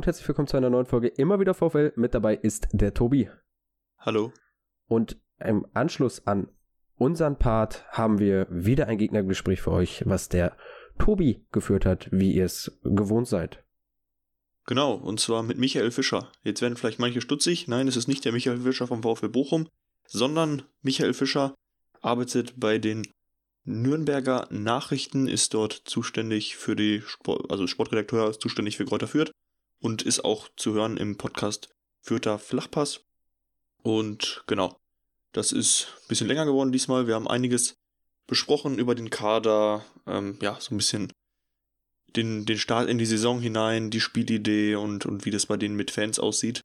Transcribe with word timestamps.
Und 0.00 0.06
herzlich 0.06 0.26
willkommen 0.28 0.48
zu 0.48 0.56
einer 0.56 0.70
neuen 0.70 0.86
Folge. 0.86 1.08
Immer 1.08 1.40
wieder 1.40 1.52
VfL. 1.52 1.92
Mit 1.94 2.14
dabei 2.14 2.34
ist 2.34 2.68
der 2.72 2.94
Tobi. 2.94 3.28
Hallo. 3.98 4.32
Und 4.88 5.18
im 5.38 5.66
Anschluss 5.74 6.26
an 6.26 6.48
unseren 6.96 7.36
Part 7.36 7.84
haben 7.90 8.18
wir 8.18 8.46
wieder 8.48 8.86
ein 8.86 8.96
Gegnergespräch 8.96 9.60
für 9.60 9.72
euch, 9.72 10.02
was 10.06 10.30
der 10.30 10.56
Tobi 10.98 11.44
geführt 11.52 11.84
hat, 11.84 12.08
wie 12.12 12.32
ihr 12.32 12.46
es 12.46 12.80
gewohnt 12.82 13.28
seid. 13.28 13.62
Genau, 14.64 14.94
und 14.94 15.20
zwar 15.20 15.42
mit 15.42 15.58
Michael 15.58 15.90
Fischer. 15.90 16.32
Jetzt 16.44 16.62
werden 16.62 16.78
vielleicht 16.78 16.98
manche 16.98 17.20
stutzig. 17.20 17.68
Nein, 17.68 17.86
es 17.86 17.96
ist 17.96 18.08
nicht 18.08 18.24
der 18.24 18.32
Michael 18.32 18.62
Fischer 18.62 18.86
vom 18.86 19.02
VfL 19.02 19.28
Bochum, 19.28 19.68
sondern 20.06 20.62
Michael 20.80 21.12
Fischer 21.12 21.54
arbeitet 22.00 22.58
bei 22.58 22.78
den 22.78 23.06
Nürnberger 23.64 24.48
Nachrichten, 24.48 25.28
ist 25.28 25.52
dort 25.52 25.74
zuständig 25.74 26.56
für 26.56 26.74
die, 26.74 27.02
Sport, 27.02 27.50
also 27.50 27.66
Sportredakteur 27.66 28.30
ist 28.30 28.40
zuständig 28.40 28.78
für 28.78 28.86
Kräuter 28.86 29.06
Fürth 29.06 29.32
und 29.80 30.02
ist 30.02 30.24
auch 30.24 30.48
zu 30.56 30.74
hören 30.74 30.96
im 30.96 31.16
Podcast 31.16 31.68
Fürther 32.02 32.38
Flachpass. 32.38 33.00
Und 33.82 34.44
genau, 34.46 34.76
das 35.32 35.52
ist 35.52 35.88
ein 36.02 36.08
bisschen 36.08 36.26
länger 36.28 36.44
geworden 36.44 36.72
diesmal. 36.72 37.06
Wir 37.06 37.14
haben 37.14 37.28
einiges 37.28 37.74
besprochen 38.26 38.78
über 38.78 38.94
den 38.94 39.10
Kader, 39.10 39.84
ähm, 40.06 40.38
ja, 40.40 40.56
so 40.60 40.74
ein 40.74 40.78
bisschen 40.78 41.12
den, 42.16 42.44
den 42.44 42.58
Start 42.58 42.88
in 42.88 42.98
die 42.98 43.06
Saison 43.06 43.40
hinein, 43.40 43.90
die 43.90 44.00
Spielidee 44.00 44.74
und, 44.74 45.06
und 45.06 45.24
wie 45.24 45.30
das 45.30 45.46
bei 45.46 45.56
denen 45.56 45.76
mit 45.76 45.90
Fans 45.90 46.18
aussieht. 46.18 46.60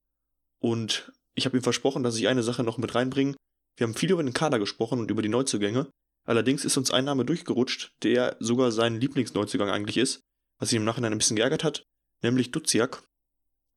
Und 0.59 1.11
ich 1.35 1.45
habe 1.45 1.57
ihm 1.57 1.63
versprochen, 1.63 2.03
dass 2.03 2.17
ich 2.17 2.27
eine 2.27 2.43
Sache 2.43 2.63
noch 2.63 2.77
mit 2.77 2.95
reinbringe. 2.95 3.35
Wir 3.77 3.87
haben 3.87 3.95
viel 3.95 4.11
über 4.11 4.23
den 4.23 4.33
Kader 4.33 4.59
gesprochen 4.59 4.99
und 4.99 5.11
über 5.11 5.21
die 5.21 5.29
Neuzugänge. 5.29 5.89
Allerdings 6.25 6.65
ist 6.65 6.77
uns 6.77 6.91
ein 6.91 7.05
Name 7.05 7.25
durchgerutscht, 7.25 7.91
der 8.03 8.35
sogar 8.39 8.71
sein 8.71 8.99
Lieblingsneuzugang 8.99 9.69
eigentlich 9.69 9.97
ist, 9.97 10.21
was 10.59 10.71
ihn 10.71 10.77
im 10.77 10.85
Nachhinein 10.85 11.11
ein 11.11 11.19
bisschen 11.19 11.35
geärgert 11.35 11.63
hat, 11.63 11.83
nämlich 12.21 12.51
Duziak. 12.51 13.03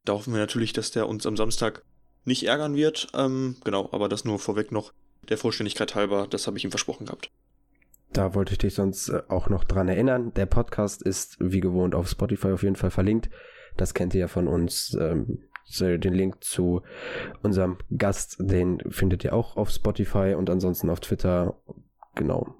Da 0.05 0.15
hoffen 0.15 0.33
wir 0.33 0.41
natürlich, 0.41 0.73
dass 0.73 0.91
der 0.91 1.09
uns 1.09 1.27
am 1.27 1.37
Samstag 1.37 1.83
nicht 2.25 2.45
ärgern 2.45 2.75
wird. 2.75 3.09
Ähm, 3.15 3.57
genau, 3.65 3.89
aber 3.93 4.09
das 4.09 4.25
nur 4.25 4.39
vorweg 4.39 4.73
noch 4.73 4.93
der 5.29 5.39
Vollständigkeit 5.39 5.95
halber, 5.95 6.27
das 6.29 6.47
habe 6.47 6.57
ich 6.57 6.65
ihm 6.65 6.71
versprochen 6.71 7.07
gehabt. 7.07 7.31
Da 8.13 8.35
wollte 8.35 8.53
ich 8.53 8.59
dich 8.59 8.75
sonst 8.75 9.11
äh, 9.11 9.23
auch 9.29 9.49
noch 9.49 9.65
dran 9.65 9.89
erinnern. 9.89 10.33
Der 10.35 10.47
Podcast 10.47 11.03
ist 11.03 11.37
wie 11.41 11.61
gewohnt 11.61 11.95
auf 11.95 12.09
Spotify 12.09 12.49
auf 12.49 12.63
jeden 12.63 12.77
Fall 12.77 12.91
verlinkt. 12.91 13.29
Das 13.77 13.95
kennt 13.95 14.15
ihr 14.15 14.21
ja 14.21 14.29
von 14.29 14.49
uns. 14.49 14.97
Ähm, 14.99 15.45
den 15.81 16.15
Link 16.15 16.43
zu 16.43 16.83
unserem 17.43 17.77
Gast, 17.97 18.37
den 18.41 18.81
findet 18.89 19.25
ihr 19.25 19.35
auch 19.35 19.57
auf 19.57 19.71
Spotify 19.71 20.35
und 20.35 20.49
ansonsten 20.49 20.89
auf 20.89 21.01
Twitter 21.01 21.61
genau. 22.15 22.57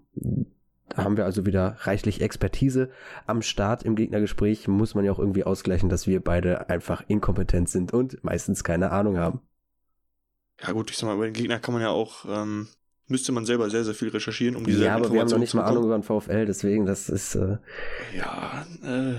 Da 0.91 1.05
haben 1.05 1.17
wir 1.17 1.25
also 1.25 1.45
wieder 1.47 1.77
reichlich 1.81 2.21
Expertise 2.21 2.91
am 3.27 3.43
Start 3.43 3.83
im 3.83 3.95
Gegnergespräch. 3.95 4.69
Muss 4.69 4.95
man 4.95 5.05
ja 5.05 5.13
auch 5.13 5.19
irgendwie 5.19 5.45
ausgleichen, 5.45 5.89
dass 5.89 6.07
wir 6.07 6.21
beide 6.21 6.71
einfach 6.71 7.03
inkompetent 7.09 7.69
sind 7.69 7.93
und 7.93 8.23
meistens 8.25 8.65
keine 8.65 8.91
Ahnung 8.91 9.19
haben. 9.19 9.41
Ja 10.61 10.73
gut, 10.73 10.91
ich 10.91 10.97
sag 10.97 11.07
mal, 11.07 11.15
über 11.15 11.27
den 11.27 11.35
Gegner 11.35 11.59
kann 11.61 11.75
man 11.75 11.83
ja 11.83 11.91
auch, 11.91 12.25
ähm, 12.29 12.69
müsste 13.07 13.33
man 13.33 13.47
selber 13.47 13.71
sehr, 13.71 13.85
sehr 13.85 13.95
viel 13.95 14.09
recherchieren, 14.09 14.57
um 14.57 14.65
diese 14.65 14.85
Ja, 14.85 14.97
aber 14.97 15.13
wir 15.13 15.21
haben 15.21 15.29
noch 15.29 15.39
nicht 15.39 15.55
mal 15.55 15.65
Ahnung 15.65 15.85
über 15.85 15.97
den 15.97 16.03
VfL, 16.03 16.47
deswegen, 16.47 16.85
das 16.85 17.09
ist... 17.09 17.37
Äh 17.37 17.59
ja, 18.17 18.67
äh, 18.83 19.15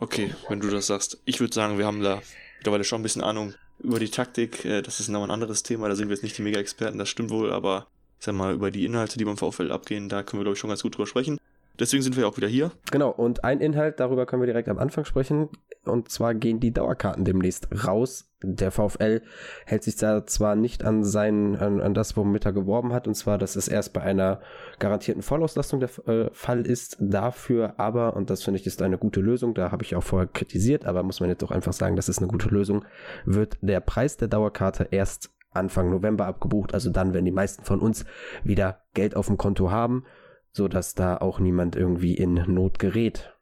okay, 0.00 0.34
wenn 0.48 0.60
du 0.60 0.68
das 0.68 0.86
sagst. 0.86 1.22
Ich 1.24 1.40
würde 1.40 1.54
sagen, 1.54 1.78
wir 1.78 1.86
haben 1.86 2.02
da 2.02 2.20
mittlerweile 2.58 2.84
schon 2.84 3.00
ein 3.00 3.02
bisschen 3.02 3.22
Ahnung 3.22 3.54
über 3.78 3.98
die 3.98 4.10
Taktik. 4.10 4.64
Äh, 4.64 4.82
das 4.82 5.00
ist 5.00 5.08
noch 5.08 5.24
ein 5.24 5.30
anderes 5.30 5.62
Thema, 5.62 5.88
da 5.88 5.94
sind 5.94 6.08
wir 6.08 6.14
jetzt 6.14 6.22
nicht 6.22 6.36
die 6.36 6.42
Mega-Experten, 6.42 6.98
das 6.98 7.08
stimmt 7.08 7.30
wohl, 7.30 7.52
aber 7.52 7.86
ich 8.22 8.26
sag 8.26 8.36
mal, 8.36 8.54
über 8.54 8.70
die 8.70 8.84
Inhalte, 8.84 9.18
die 9.18 9.24
beim 9.24 9.36
VfL 9.36 9.72
abgehen, 9.72 10.08
da 10.08 10.22
können 10.22 10.38
wir, 10.38 10.44
glaube 10.44 10.54
ich, 10.54 10.60
schon 10.60 10.70
ganz 10.70 10.84
gut 10.84 10.96
drüber 10.96 11.08
sprechen. 11.08 11.38
Deswegen 11.80 12.04
sind 12.04 12.16
wir 12.16 12.28
auch 12.28 12.36
wieder 12.36 12.46
hier. 12.46 12.70
Genau, 12.92 13.10
und 13.10 13.42
ein 13.42 13.60
Inhalt, 13.60 13.98
darüber 13.98 14.26
können 14.26 14.42
wir 14.42 14.46
direkt 14.46 14.68
am 14.68 14.78
Anfang 14.78 15.04
sprechen. 15.04 15.48
Und 15.84 16.08
zwar 16.08 16.32
gehen 16.32 16.60
die 16.60 16.70
Dauerkarten 16.70 17.24
demnächst 17.24 17.66
raus. 17.84 18.30
Der 18.40 18.70
VfL 18.70 19.22
hält 19.66 19.82
sich 19.82 19.96
da 19.96 20.24
zwar 20.24 20.54
nicht 20.54 20.84
an 20.84 21.02
sein, 21.02 21.56
an, 21.56 21.80
an 21.80 21.94
das, 21.94 22.16
womit 22.16 22.46
er 22.46 22.52
geworben 22.52 22.92
hat, 22.92 23.08
und 23.08 23.16
zwar, 23.16 23.38
dass 23.38 23.56
es 23.56 23.66
erst 23.66 23.92
bei 23.92 24.02
einer 24.02 24.40
garantierten 24.78 25.24
Vollauslastung 25.24 25.80
der 25.80 25.90
äh, 26.06 26.30
Fall 26.32 26.64
ist. 26.64 26.98
Dafür 27.00 27.74
aber, 27.78 28.14
und 28.14 28.30
das 28.30 28.44
finde 28.44 28.60
ich 28.60 28.66
ist 28.68 28.82
eine 28.82 28.98
gute 28.98 29.20
Lösung, 29.20 29.52
da 29.54 29.72
habe 29.72 29.82
ich 29.82 29.96
auch 29.96 30.04
vorher 30.04 30.28
kritisiert, 30.28 30.84
aber 30.84 31.02
muss 31.02 31.18
man 31.18 31.28
jetzt 31.28 31.42
auch 31.42 31.50
einfach 31.50 31.72
sagen, 31.72 31.96
das 31.96 32.08
ist 32.08 32.18
eine 32.18 32.28
gute 32.28 32.50
Lösung, 32.50 32.84
wird 33.24 33.58
der 33.62 33.80
Preis 33.80 34.16
der 34.16 34.28
Dauerkarte 34.28 34.86
erst 34.92 35.32
Anfang 35.54 35.90
November 35.90 36.26
abgebucht, 36.26 36.74
also 36.74 36.90
dann, 36.90 37.14
wenn 37.14 37.24
die 37.24 37.32
meisten 37.32 37.64
von 37.64 37.80
uns 37.80 38.04
wieder 38.44 38.82
Geld 38.94 39.16
auf 39.16 39.26
dem 39.26 39.36
Konto 39.36 39.70
haben, 39.70 40.04
so 40.52 40.68
dass 40.68 40.94
da 40.94 41.16
auch 41.16 41.38
niemand 41.38 41.76
irgendwie 41.76 42.14
in 42.14 42.34
Not 42.34 42.78
gerät. 42.78 43.34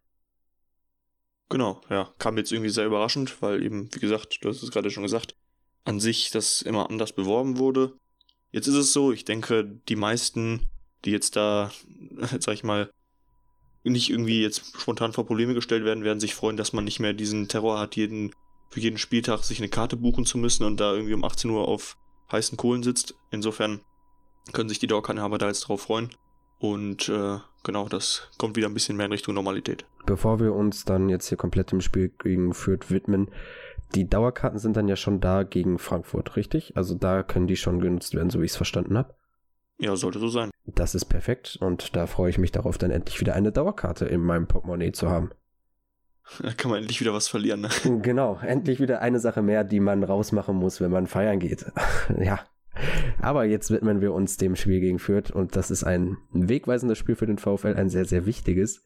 Genau, 1.49 1.81
ja, 1.91 2.13
kam 2.19 2.39
jetzt 2.39 2.53
irgendwie 2.53 2.71
sehr 2.71 2.87
überraschend, 2.87 3.43
weil 3.43 3.63
eben, 3.63 3.89
wie 3.93 3.99
gesagt, 3.99 4.39
du 4.43 4.49
hast 4.49 4.63
es 4.63 4.71
gerade 4.71 4.91
schon 4.91 5.03
gesagt, 5.03 5.35
an 5.85 5.99
sich 5.99 6.31
das 6.31 6.63
immer 6.63 6.89
anders 6.89 7.13
beworben 7.13 7.59
wurde. 7.59 7.95
Jetzt 8.53 8.69
ist 8.69 8.77
es 8.77 8.93
so, 8.93 9.13
ich 9.13 9.25
denke, 9.25 9.81
die 9.89 9.97
meisten, 9.97 10.69
die 11.05 11.11
jetzt 11.11 11.35
da, 11.35 11.73
sag 12.39 12.55
ich 12.55 12.63
mal, 12.63 12.91
nicht 13.83 14.11
irgendwie 14.11 14.43
jetzt 14.43 14.77
spontan 14.79 15.13
vor 15.13 15.27
Probleme 15.27 15.55
gestellt 15.55 15.85
werden, 15.85 16.05
werden 16.05 16.21
sich 16.21 16.35
freuen, 16.35 16.57
dass 16.57 16.73
man 16.73 16.85
nicht 16.85 17.01
mehr 17.01 17.15
diesen 17.15 17.49
Terror 17.49 17.79
hat, 17.79 17.97
jeden 17.97 18.33
für 18.71 18.81
jeden 18.81 18.99
Spieltag 18.99 19.45
sich 19.45 19.59
eine 19.59 19.69
Karte 19.69 19.97
buchen 19.97 20.25
zu 20.25 20.39
müssen 20.39 20.65
und 20.65 20.79
da 20.79 20.93
irgendwie 20.93 21.15
um 21.15 21.25
18 21.25 21.51
Uhr 21.51 21.67
auf 21.69 21.97
heißen 22.31 22.57
Kohlen 22.57 22.83
sitzt. 22.83 23.15
Insofern 23.31 23.81
können 24.53 24.69
sich 24.69 24.79
die 24.79 24.87
Dauerkartenhaber 24.87 25.39
da 25.39 25.49
jetzt 25.49 25.63
drauf 25.63 25.83
freuen. 25.83 26.11
Und 26.59 27.09
äh, 27.09 27.39
genau, 27.65 27.89
das 27.89 28.29
kommt 28.39 28.57
wieder 28.57 28.69
ein 28.69 28.75
bisschen 28.75 28.97
mehr 28.97 29.07
in 29.07 29.13
Richtung 29.13 29.35
Normalität. 29.35 29.87
Bevor 30.07 30.41
wir 30.41 30.55
uns 30.55 30.85
dann 30.85 31.09
jetzt 31.09 31.29
hier 31.29 31.39
komplett 31.39 31.73
im 31.73 31.81
Spiel 31.81 32.11
gegen 32.23 32.55
Fürth 32.55 32.91
widmen, 32.91 33.31
die 33.95 34.09
Dauerkarten 34.09 34.59
sind 34.59 34.77
dann 34.77 34.87
ja 34.87 34.97
schon 34.97 35.21
da 35.21 35.43
gegen 35.43 35.79
Frankfurt, 35.79 36.37
richtig? 36.37 36.77
Also 36.77 36.95
da 36.95 37.23
können 37.23 37.49
die 37.49 37.57
schon 37.57 37.81
genutzt 37.81 38.15
werden, 38.15 38.31
so 38.31 38.41
wie 38.41 38.45
ich 38.45 38.53
es 38.53 38.57
verstanden 38.57 38.97
habe. 38.97 39.15
Ja, 39.79 39.97
sollte 39.97 40.19
so 40.19 40.29
sein. 40.29 40.51
Das 40.67 40.95
ist 40.95 41.07
perfekt 41.07 41.57
und 41.61 41.97
da 41.97 42.07
freue 42.07 42.31
ich 42.31 42.39
mich 42.39 42.53
darauf, 42.53 42.77
dann 42.77 42.91
endlich 42.91 43.19
wieder 43.21 43.35
eine 43.35 43.51
Dauerkarte 43.51 44.05
in 44.05 44.21
meinem 44.21 44.47
Portemonnaie 44.47 44.93
zu 44.93 45.09
haben. 45.09 45.31
Da 46.43 46.53
kann 46.53 46.71
man 46.71 46.81
endlich 46.81 47.01
wieder 47.01 47.13
was 47.13 47.29
verlieren. 47.29 47.63
Ne? 47.63 47.69
Genau, 48.03 48.39
endlich 48.41 48.81
wieder 48.81 49.01
eine 49.01 49.19
Sache 49.19 49.43
mehr, 49.43 49.65
die 49.65 49.81
man 49.81 50.05
rausmachen 50.05 50.57
muss, 50.57 50.81
wenn 50.81 50.91
man 50.91 51.07
feiern 51.07 51.39
geht. 51.39 51.67
ja. 52.19 52.41
Aber 53.21 53.45
jetzt 53.45 53.71
widmen 53.71 54.01
wir 54.01 54.15
uns 54.15 54.37
dem 54.37 54.57
Spiel 54.57 54.81
gegen 54.81 54.99
Fürth 54.99 55.31
und 55.31 55.57
das 55.57 55.71
ist 55.71 55.85
ein 55.85 56.17
wegweisendes 56.33 56.99
Spiel 56.99 57.17
für 57.17 57.27
den 57.27 57.39
VfL, 57.39 57.75
ein 57.75 57.91
sehr, 57.91 58.05
sehr 58.05 58.27
wichtiges. 58.27 58.85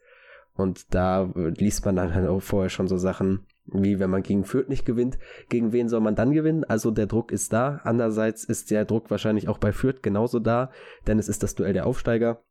Und 0.57 0.95
da 0.95 1.31
liest 1.35 1.85
man 1.85 1.97
dann 1.97 2.15
halt 2.15 2.29
auch 2.29 2.41
vorher 2.41 2.71
schon 2.71 2.89
so 2.89 2.97
Sachen, 2.97 3.47
wie 3.67 3.99
wenn 3.99 4.11
man 4.11 4.23
gegen 4.23 4.45
Fürth 4.45 4.69
nicht 4.69 4.87
gewinnt, 4.87 5.19
gegen 5.49 5.73
wen 5.73 5.89
soll 5.89 6.01
man 6.01 6.15
dann 6.15 6.33
gewinnen? 6.33 6.65
Also 6.65 6.91
der 6.91 7.07
Druck 7.07 7.33
ist 7.33 7.53
da. 7.53 7.81
Andererseits 7.85 8.45
ist 8.45 8.71
der 8.71 8.85
Druck 8.85 9.11
wahrscheinlich 9.11 9.49
auch 9.49 9.59
bei 9.59 9.73
Fürth 9.73 10.03
genauso 10.03 10.39
da, 10.39 10.71
denn 11.07 11.19
es 11.19 11.29
ist 11.29 11.43
das 11.43 11.55
Duell 11.55 11.73
der 11.73 11.87
Aufsteiger. 11.87 12.43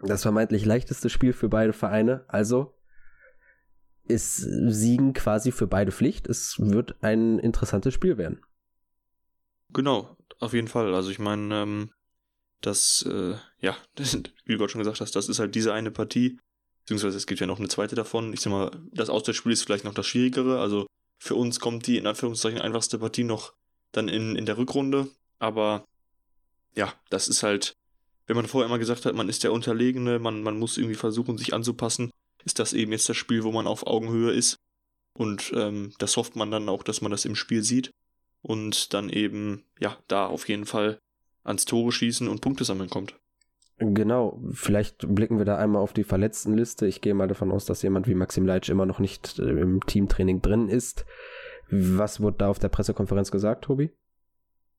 Das 0.00 0.22
vermeintlich 0.22 0.64
leichteste 0.64 1.08
Spiel 1.08 1.32
für 1.32 1.48
beide 1.48 1.72
Vereine. 1.72 2.24
Also 2.28 2.74
ist 4.10 4.36
Siegen 4.36 5.12
quasi 5.12 5.52
für 5.52 5.66
beide 5.66 5.92
Pflicht. 5.92 6.28
Es 6.28 6.56
wird 6.58 7.02
ein 7.02 7.38
interessantes 7.38 7.94
Spiel 7.94 8.18
werden. 8.18 8.40
Genau, 9.72 10.16
auf 10.38 10.52
jeden 10.52 10.68
Fall. 10.68 10.94
Also 10.94 11.10
ich 11.10 11.18
meine, 11.18 11.54
ähm, 11.54 11.90
das, 12.60 13.06
äh, 13.08 13.34
ja, 13.60 13.76
wie 13.96 14.52
du 14.52 14.58
gerade 14.58 14.68
schon 14.68 14.80
gesagt 14.80 15.00
hast, 15.00 15.16
das 15.16 15.28
ist 15.28 15.38
halt 15.38 15.54
diese 15.54 15.72
eine 15.72 15.90
Partie. 15.90 16.38
Beziehungsweise 16.82 17.16
es 17.16 17.26
gibt 17.26 17.40
ja 17.40 17.46
noch 17.46 17.58
eine 17.58 17.68
zweite 17.68 17.94
davon. 17.94 18.32
Ich 18.32 18.40
sag 18.40 18.50
mal, 18.50 18.70
das 18.92 19.10
Auswärtsspiel 19.10 19.52
ist 19.52 19.62
vielleicht 19.62 19.84
noch 19.84 19.94
das 19.94 20.06
Schwierigere. 20.06 20.60
Also 20.60 20.86
für 21.18 21.34
uns 21.34 21.60
kommt 21.60 21.86
die 21.86 21.98
in 21.98 22.06
Anführungszeichen 22.06 22.60
einfachste 22.60 22.98
Partie 22.98 23.24
noch 23.24 23.52
dann 23.92 24.08
in, 24.08 24.36
in 24.36 24.46
der 24.46 24.58
Rückrunde. 24.58 25.08
Aber 25.38 25.84
ja, 26.74 26.92
das 27.10 27.28
ist 27.28 27.42
halt, 27.42 27.74
wenn 28.26 28.36
man 28.36 28.46
vorher 28.46 28.66
immer 28.66 28.78
gesagt 28.78 29.04
hat, 29.04 29.14
man 29.14 29.28
ist 29.28 29.44
der 29.44 29.52
Unterlegene, 29.52 30.18
man, 30.18 30.42
man 30.42 30.58
muss 30.58 30.78
irgendwie 30.78 30.96
versuchen, 30.96 31.38
sich 31.38 31.54
anzupassen, 31.54 32.10
ist 32.44 32.58
das 32.58 32.72
eben 32.72 32.92
jetzt 32.92 33.08
das 33.08 33.16
Spiel, 33.16 33.44
wo 33.44 33.52
man 33.52 33.66
auf 33.66 33.86
Augenhöhe 33.86 34.32
ist. 34.32 34.56
Und 35.14 35.52
ähm, 35.54 35.92
das 35.98 36.16
hofft 36.16 36.36
man 36.36 36.50
dann 36.50 36.68
auch, 36.68 36.82
dass 36.82 37.00
man 37.00 37.10
das 37.10 37.24
im 37.24 37.34
Spiel 37.34 37.62
sieht. 37.62 37.92
Und 38.42 38.94
dann 38.94 39.10
eben, 39.10 39.64
ja, 39.78 39.98
da 40.08 40.26
auf 40.26 40.48
jeden 40.48 40.64
Fall 40.64 40.98
ans 41.44 41.64
Tore 41.64 41.92
schießen 41.92 42.28
und 42.28 42.40
Punkte 42.40 42.64
sammeln 42.64 42.90
kommt. 42.90 43.14
Genau, 43.78 44.42
vielleicht 44.52 45.14
blicken 45.14 45.38
wir 45.38 45.46
da 45.46 45.56
einmal 45.56 45.82
auf 45.82 45.94
die 45.94 46.04
Verletztenliste. 46.04 46.86
Ich 46.86 47.00
gehe 47.00 47.14
mal 47.14 47.28
davon 47.28 47.50
aus, 47.50 47.64
dass 47.64 47.82
jemand 47.82 48.06
wie 48.06 48.14
Maxim 48.14 48.44
Leitsch 48.44 48.68
immer 48.68 48.84
noch 48.84 48.98
nicht 48.98 49.38
äh, 49.38 49.42
im 49.42 49.84
Teamtraining 49.84 50.42
drin 50.42 50.68
ist. 50.68 51.06
Was 51.70 52.20
wurde 52.20 52.38
da 52.38 52.48
auf 52.48 52.58
der 52.58 52.68
Pressekonferenz 52.68 53.30
gesagt, 53.30 53.64
Tobi? 53.64 53.90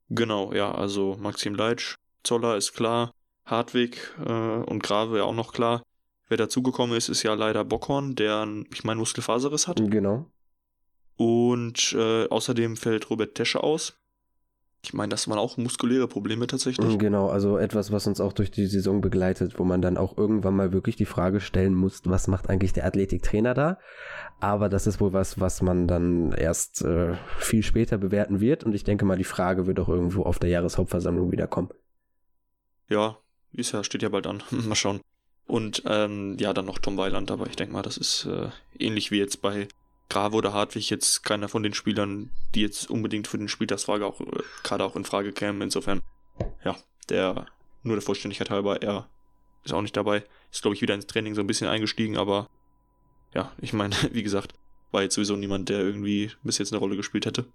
Genau, 0.09 0.53
ja, 0.53 0.71
also 0.71 1.17
Maxim 1.19 1.55
Leitsch, 1.55 1.95
Zoller 2.23 2.57
ist 2.57 2.73
klar, 2.73 3.13
Hartwig 3.45 3.97
äh, 4.23 4.31
und 4.31 4.83
Grave 4.83 5.17
ja 5.17 5.23
auch 5.23 5.33
noch 5.33 5.53
klar. 5.53 5.81
Wer 6.31 6.37
dazugekommen 6.37 6.95
ist, 6.95 7.09
ist 7.09 7.23
ja 7.23 7.33
leider 7.33 7.65
Bockhorn, 7.65 8.15
der, 8.15 8.47
ich 8.71 8.85
meine, 8.85 8.99
Muskelfaserriss 8.99 9.67
hat. 9.67 9.81
Genau. 9.91 10.31
Und 11.17 11.91
äh, 11.91 12.29
außerdem 12.29 12.77
fällt 12.77 13.09
Robert 13.09 13.35
Tesche 13.35 13.61
aus. 13.61 13.99
Ich 14.81 14.93
meine, 14.93 15.09
das 15.09 15.27
waren 15.27 15.39
auch 15.39 15.57
muskuläre 15.57 16.07
Probleme 16.07 16.47
tatsächlich. 16.47 16.97
Genau, 16.97 17.27
also 17.27 17.57
etwas, 17.57 17.91
was 17.91 18.07
uns 18.07 18.21
auch 18.21 18.31
durch 18.31 18.49
die 18.49 18.67
Saison 18.67 19.01
begleitet, 19.01 19.59
wo 19.59 19.65
man 19.65 19.81
dann 19.81 19.97
auch 19.97 20.17
irgendwann 20.17 20.55
mal 20.55 20.71
wirklich 20.71 20.95
die 20.95 21.03
Frage 21.03 21.41
stellen 21.41 21.75
muss, 21.75 21.99
was 22.05 22.29
macht 22.29 22.49
eigentlich 22.49 22.71
der 22.71 22.85
Athletiktrainer 22.85 23.53
da? 23.53 23.77
Aber 24.39 24.69
das 24.69 24.87
ist 24.87 25.01
wohl 25.01 25.11
was, 25.11 25.37
was 25.41 25.61
man 25.61 25.85
dann 25.85 26.31
erst 26.31 26.81
äh, 26.81 27.13
viel 27.39 27.61
später 27.61 27.97
bewerten 27.97 28.39
wird. 28.39 28.63
Und 28.63 28.73
ich 28.73 28.85
denke 28.85 29.03
mal, 29.03 29.17
die 29.17 29.25
Frage 29.25 29.67
wird 29.67 29.81
auch 29.81 29.89
irgendwo 29.89 30.23
auf 30.23 30.39
der 30.39 30.49
Jahreshauptversammlung 30.49 31.29
wiederkommen. 31.29 31.71
Ja, 32.87 33.17
ist 33.51 33.73
ja, 33.73 33.83
steht 33.83 34.01
ja 34.01 34.07
bald 34.07 34.27
an. 34.27 34.41
mal 34.51 34.75
schauen. 34.75 35.01
Und 35.47 35.83
ähm, 35.85 36.37
ja, 36.39 36.53
dann 36.53 36.65
noch 36.65 36.79
Tom 36.79 36.97
Weiland, 36.97 37.29
aber 37.31 37.47
ich 37.47 37.55
denke 37.55 37.73
mal, 37.73 37.81
das 37.81 37.97
ist 37.97 38.25
äh, 38.25 38.49
ähnlich 38.77 39.11
wie 39.11 39.17
jetzt 39.17 39.41
bei 39.41 39.67
Grave 40.09 40.35
oder 40.35 40.53
Hartwig 40.53 40.89
jetzt 40.89 41.23
keiner 41.23 41.47
von 41.47 41.63
den 41.63 41.73
Spielern, 41.73 42.31
die 42.53 42.61
jetzt 42.61 42.89
unbedingt 42.89 43.27
für 43.27 43.37
den 43.37 43.47
Spieltagsfrage 43.47 44.05
auch 44.05 44.19
äh, 44.21 44.43
gerade 44.63 44.83
auch 44.83 44.95
in 44.95 45.05
Frage 45.05 45.31
kämen. 45.31 45.61
Insofern, 45.61 46.01
ja, 46.63 46.77
der 47.09 47.47
nur 47.83 47.95
der 47.95 48.01
Vollständigkeit 48.01 48.49
halber, 48.49 48.81
er 48.81 49.07
ist 49.63 49.73
auch 49.73 49.81
nicht 49.81 49.97
dabei. 49.97 50.23
Ist, 50.51 50.61
glaube 50.61 50.75
ich, 50.75 50.81
wieder 50.81 50.95
ins 50.95 51.07
Training 51.07 51.35
so 51.35 51.41
ein 51.41 51.47
bisschen 51.47 51.67
eingestiegen, 51.67 52.17
aber 52.17 52.49
ja, 53.33 53.51
ich 53.59 53.73
meine, 53.73 53.95
wie 54.11 54.23
gesagt, 54.23 54.53
war 54.91 55.01
jetzt 55.01 55.15
sowieso 55.15 55.35
niemand, 55.35 55.69
der 55.69 55.79
irgendwie 55.79 56.31
bis 56.43 56.57
jetzt 56.57 56.73
eine 56.73 56.79
Rolle 56.79 56.97
gespielt 56.97 57.25
hätte. 57.25 57.45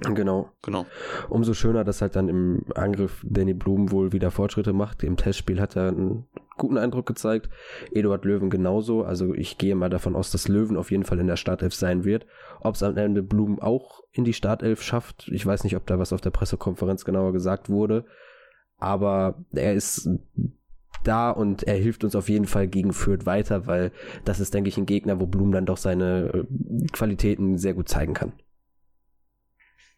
Genau. 0.00 0.50
Genau. 0.62 0.84
Umso 1.30 1.54
schöner, 1.54 1.82
dass 1.82 2.02
halt 2.02 2.16
dann 2.16 2.28
im 2.28 2.64
Angriff 2.74 3.24
Danny 3.26 3.54
Blum 3.54 3.90
wohl 3.90 4.12
wieder 4.12 4.30
Fortschritte 4.30 4.72
macht. 4.72 5.02
Im 5.02 5.16
Testspiel 5.16 5.60
hat 5.60 5.76
er 5.76 5.88
einen 5.88 6.26
guten 6.58 6.76
Eindruck 6.76 7.06
gezeigt. 7.06 7.48
Eduard 7.92 8.24
Löwen 8.24 8.50
genauso. 8.50 9.04
Also 9.04 9.34
ich 9.34 9.56
gehe 9.56 9.74
mal 9.74 9.88
davon 9.88 10.14
aus, 10.14 10.30
dass 10.30 10.48
Löwen 10.48 10.76
auf 10.76 10.90
jeden 10.90 11.04
Fall 11.04 11.18
in 11.18 11.26
der 11.26 11.36
Startelf 11.36 11.74
sein 11.74 12.04
wird. 12.04 12.26
Ob 12.60 12.74
es 12.74 12.82
am 12.82 12.96
Ende 12.96 13.22
Blum 13.22 13.58
auch 13.58 14.02
in 14.12 14.24
die 14.24 14.34
Startelf 14.34 14.82
schafft, 14.82 15.28
ich 15.28 15.46
weiß 15.46 15.64
nicht, 15.64 15.76
ob 15.76 15.86
da 15.86 15.98
was 15.98 16.12
auf 16.12 16.20
der 16.20 16.30
Pressekonferenz 16.30 17.04
genauer 17.04 17.32
gesagt 17.32 17.70
wurde. 17.70 18.04
Aber 18.78 19.42
er 19.52 19.72
ist 19.72 20.10
da 21.04 21.30
und 21.30 21.62
er 21.62 21.76
hilft 21.76 22.04
uns 22.04 22.16
auf 22.16 22.28
jeden 22.28 22.46
Fall 22.46 22.66
gegen 22.66 22.92
Fürth 22.92 23.24
weiter, 23.24 23.66
weil 23.66 23.92
das 24.24 24.40
ist, 24.40 24.52
denke 24.52 24.68
ich, 24.68 24.76
ein 24.76 24.86
Gegner, 24.86 25.20
wo 25.20 25.26
Blum 25.26 25.52
dann 25.52 25.66
doch 25.66 25.76
seine 25.76 26.30
äh, 26.34 26.86
Qualitäten 26.92 27.58
sehr 27.58 27.74
gut 27.74 27.88
zeigen 27.88 28.12
kann. 28.12 28.32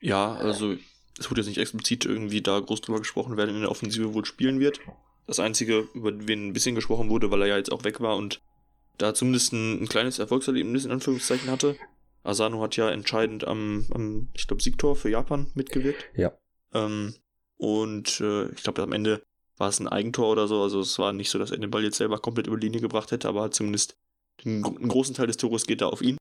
Ja, 0.01 0.35
also 0.35 0.77
es 1.19 1.31
wurde 1.31 1.41
jetzt 1.41 1.49
nicht 1.49 1.59
explizit 1.59 2.05
irgendwie 2.05 2.41
da 2.41 2.59
groß 2.59 2.81
drüber 2.81 2.99
gesprochen, 2.99 3.37
wer 3.37 3.49
in 3.49 3.61
der 3.61 3.71
Offensive 3.71 4.15
wohl 4.15 4.25
spielen 4.25 4.61
wird. 4.61 4.81
Das 5.27 5.41
Einzige, 5.41 5.89
über 5.95 6.13
wen 6.27 6.49
ein 6.49 6.53
bisschen 6.53 6.75
gesprochen 6.75 7.11
wurde, 7.11 7.31
weil 7.31 7.43
er 7.43 7.49
ja 7.49 7.57
jetzt 7.57 7.73
auch 7.73 7.85
weg 7.85 8.01
war 8.01 8.17
und 8.17 8.41
da 8.97 9.15
zumindest 9.15 9.53
ein, 9.53 9.83
ein 9.83 9.89
kleines 9.89 10.19
Erfolgserlebnis 10.19 10.85
in 10.85 10.91
Anführungszeichen 10.91 11.51
hatte. 11.51 11.77
Asano 12.23 12.61
hat 12.63 12.77
ja 12.77 12.91
entscheidend 12.91 13.47
am, 13.47 13.87
am 13.93 14.29
ich 14.35 14.47
glaube, 14.47 14.63
Siegtor 14.63 14.97
für 14.97 15.09
Japan 15.09 15.51
mitgewirkt. 15.55 16.05
Ja. 16.15 16.37
Ähm, 16.75 17.15
und 17.57 18.21
äh, 18.21 18.49
ich 18.51 18.63
glaube, 18.63 18.83
am 18.83 18.93
Ende 18.93 19.23
war 19.57 19.69
es 19.69 19.81
ein 19.81 19.89
Eigentor 19.89 20.31
oder 20.31 20.47
so. 20.47 20.63
Also 20.63 20.81
es 20.81 20.99
war 20.99 21.13
nicht 21.13 21.31
so, 21.31 21.39
dass 21.39 21.51
er 21.51 21.59
den 21.59 21.71
Ball 21.71 21.85
jetzt 21.85 21.99
selber 21.99 22.19
komplett 22.19 22.47
über 22.47 22.57
die 22.57 22.67
Linie 22.67 22.81
gebracht 22.81 23.11
hätte, 23.13 23.29
aber 23.29 23.51
zumindest 23.51 23.97
einen, 24.45 24.65
einen 24.65 24.89
großen 24.89 25.15
Teil 25.15 25.27
des 25.27 25.37
Tores 25.37 25.67
geht 25.67 25.81
da 25.81 25.89
auf 25.89 26.03
ihn. 26.03 26.17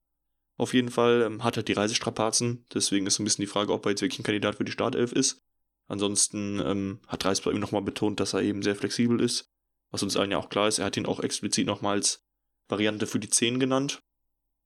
Auf 0.57 0.73
jeden 0.73 0.89
Fall 0.89 1.21
ähm, 1.21 1.43
hat 1.43 1.57
er 1.57 1.63
die 1.63 1.73
Reisestrapazen, 1.73 2.65
deswegen 2.73 3.05
ist 3.05 3.15
so 3.15 3.23
ein 3.23 3.25
bisschen 3.25 3.43
die 3.43 3.51
Frage, 3.51 3.71
ob 3.71 3.85
er 3.85 3.91
jetzt 3.91 4.01
wirklich 4.01 4.19
ein 4.19 4.23
Kandidat 4.23 4.55
für 4.55 4.65
die 4.65 4.71
Startelf 4.71 5.11
ist. 5.11 5.43
Ansonsten 5.87 6.59
ähm, 6.59 6.99
hat 7.07 7.23
Reis 7.23 7.41
bei 7.41 7.51
ihm 7.51 7.59
nochmal 7.59 7.83
betont, 7.83 8.19
dass 8.19 8.33
er 8.33 8.41
eben 8.41 8.63
sehr 8.63 8.75
flexibel 8.75 9.21
ist, 9.21 9.51
was 9.91 10.03
uns 10.03 10.17
allen 10.17 10.31
ja 10.31 10.37
auch 10.37 10.49
klar 10.49 10.67
ist. 10.67 10.79
Er 10.79 10.85
hat 10.85 10.97
ihn 10.97 11.05
auch 11.05 11.19
explizit 11.19 11.67
nochmal 11.67 11.97
als 11.97 12.25
Variante 12.67 13.07
für 13.07 13.19
die 13.19 13.29
10 13.29 13.59
genannt, 13.59 14.01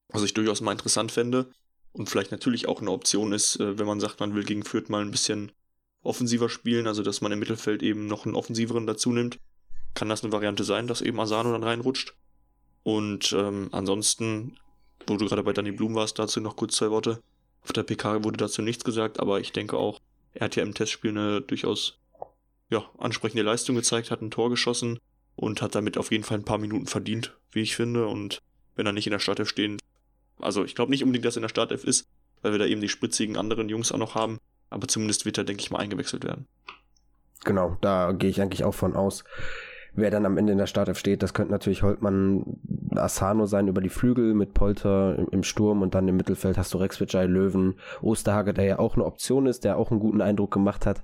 was 0.07 0.23
ich 0.23 0.33
durchaus 0.33 0.61
mal 0.61 0.71
interessant 0.71 1.11
fände 1.11 1.51
und 1.91 2.09
vielleicht 2.09 2.31
natürlich 2.31 2.67
auch 2.67 2.81
eine 2.81 2.91
Option 2.91 3.33
ist, 3.33 3.59
äh, 3.59 3.77
wenn 3.77 3.85
man 3.85 3.99
sagt, 3.99 4.19
man 4.19 4.33
will 4.33 4.43
gegen 4.43 4.63
Fürth 4.63 4.89
mal 4.89 5.01
ein 5.01 5.11
bisschen 5.11 5.51
offensiver 6.03 6.49
spielen, 6.49 6.87
also 6.87 7.03
dass 7.03 7.21
man 7.21 7.31
im 7.31 7.39
Mittelfeld 7.39 7.83
eben 7.83 8.07
noch 8.07 8.25
einen 8.25 8.35
offensiveren 8.35 8.87
dazu 8.87 9.11
nimmt, 9.11 9.39
kann 9.93 10.09
das 10.09 10.23
eine 10.23 10.31
Variante 10.31 10.63
sein, 10.63 10.87
dass 10.87 11.01
eben 11.01 11.19
Asano 11.19 11.51
dann 11.51 11.63
reinrutscht. 11.63 12.15
Und 12.83 13.33
ähm, 13.33 13.69
ansonsten 13.71 14.57
wo 15.07 15.17
du 15.17 15.25
gerade 15.25 15.43
bei 15.43 15.53
Danny 15.53 15.71
Blum 15.71 15.95
warst, 15.95 16.19
dazu 16.19 16.41
noch 16.41 16.55
kurz 16.55 16.75
zwei 16.75 16.89
Worte. 16.89 17.21
Auf 17.63 17.73
der 17.73 17.83
PK 17.83 18.23
wurde 18.23 18.37
dazu 18.37 18.61
nichts 18.61 18.83
gesagt, 18.83 19.19
aber 19.19 19.39
ich 19.39 19.51
denke 19.51 19.77
auch, 19.77 19.99
er 20.33 20.45
hat 20.45 20.55
ja 20.55 20.63
im 20.63 20.73
Testspiel 20.73 21.11
eine 21.11 21.41
durchaus 21.41 21.99
ja, 22.69 22.89
ansprechende 22.97 23.43
Leistung 23.43 23.75
gezeigt, 23.75 24.11
hat 24.11 24.21
ein 24.21 24.31
Tor 24.31 24.49
geschossen 24.49 24.99
und 25.35 25.61
hat 25.61 25.75
damit 25.75 25.97
auf 25.97 26.11
jeden 26.11 26.23
Fall 26.23 26.37
ein 26.37 26.45
paar 26.45 26.57
Minuten 26.57 26.87
verdient, 26.87 27.37
wie 27.51 27.61
ich 27.61 27.75
finde. 27.75 28.07
Und 28.07 28.39
wenn 28.75 28.85
er 28.85 28.93
nicht 28.93 29.07
in 29.07 29.11
der 29.11 29.19
Startelf 29.19 29.49
stehen, 29.49 29.77
also 30.39 30.63
ich 30.63 30.75
glaube 30.75 30.91
nicht 30.91 31.03
unbedingt, 31.03 31.25
dass 31.25 31.35
er 31.35 31.39
in 31.39 31.43
der 31.43 31.49
Startelf 31.49 31.83
ist, 31.83 32.07
weil 32.41 32.53
wir 32.53 32.59
da 32.59 32.65
eben 32.65 32.81
die 32.81 32.89
spritzigen 32.89 33.37
anderen 33.37 33.69
Jungs 33.69 33.91
auch 33.91 33.97
noch 33.97 34.15
haben, 34.15 34.39
aber 34.69 34.87
zumindest 34.87 35.25
wird 35.25 35.37
er, 35.37 35.43
denke 35.43 35.61
ich 35.61 35.69
mal, 35.69 35.79
eingewechselt 35.79 36.23
werden. 36.23 36.47
Genau, 37.43 37.77
da 37.81 38.11
gehe 38.13 38.29
ich 38.29 38.41
eigentlich 38.41 38.63
auch 38.63 38.73
von 38.73 38.95
aus. 38.95 39.23
Wer 39.93 40.09
dann 40.09 40.25
am 40.25 40.37
Ende 40.37 40.53
in 40.53 40.57
der 40.57 40.67
Startelf 40.67 40.97
steht, 40.97 41.21
das 41.21 41.33
könnte 41.33 41.51
natürlich 41.51 41.83
Holtmann 41.83 42.57
Asano 42.95 43.45
sein 43.45 43.67
über 43.67 43.81
die 43.81 43.89
Flügel 43.89 44.33
mit 44.33 44.53
Polter 44.53 45.17
im, 45.17 45.27
im 45.31 45.43
Sturm 45.43 45.81
und 45.81 45.95
dann 45.95 46.07
im 46.07 46.15
Mittelfeld 46.15 46.57
hast 46.57 46.73
du 46.73 46.77
Rex 46.77 47.01
Vijay, 47.01 47.25
Löwen, 47.25 47.75
Osterhage, 48.01 48.53
der 48.53 48.65
ja 48.65 48.79
auch 48.79 48.95
eine 48.95 49.05
Option 49.05 49.47
ist, 49.47 49.65
der 49.65 49.77
auch 49.77 49.91
einen 49.91 49.99
guten 49.99 50.21
Eindruck 50.21 50.51
gemacht 50.51 50.85
hat 50.85 51.03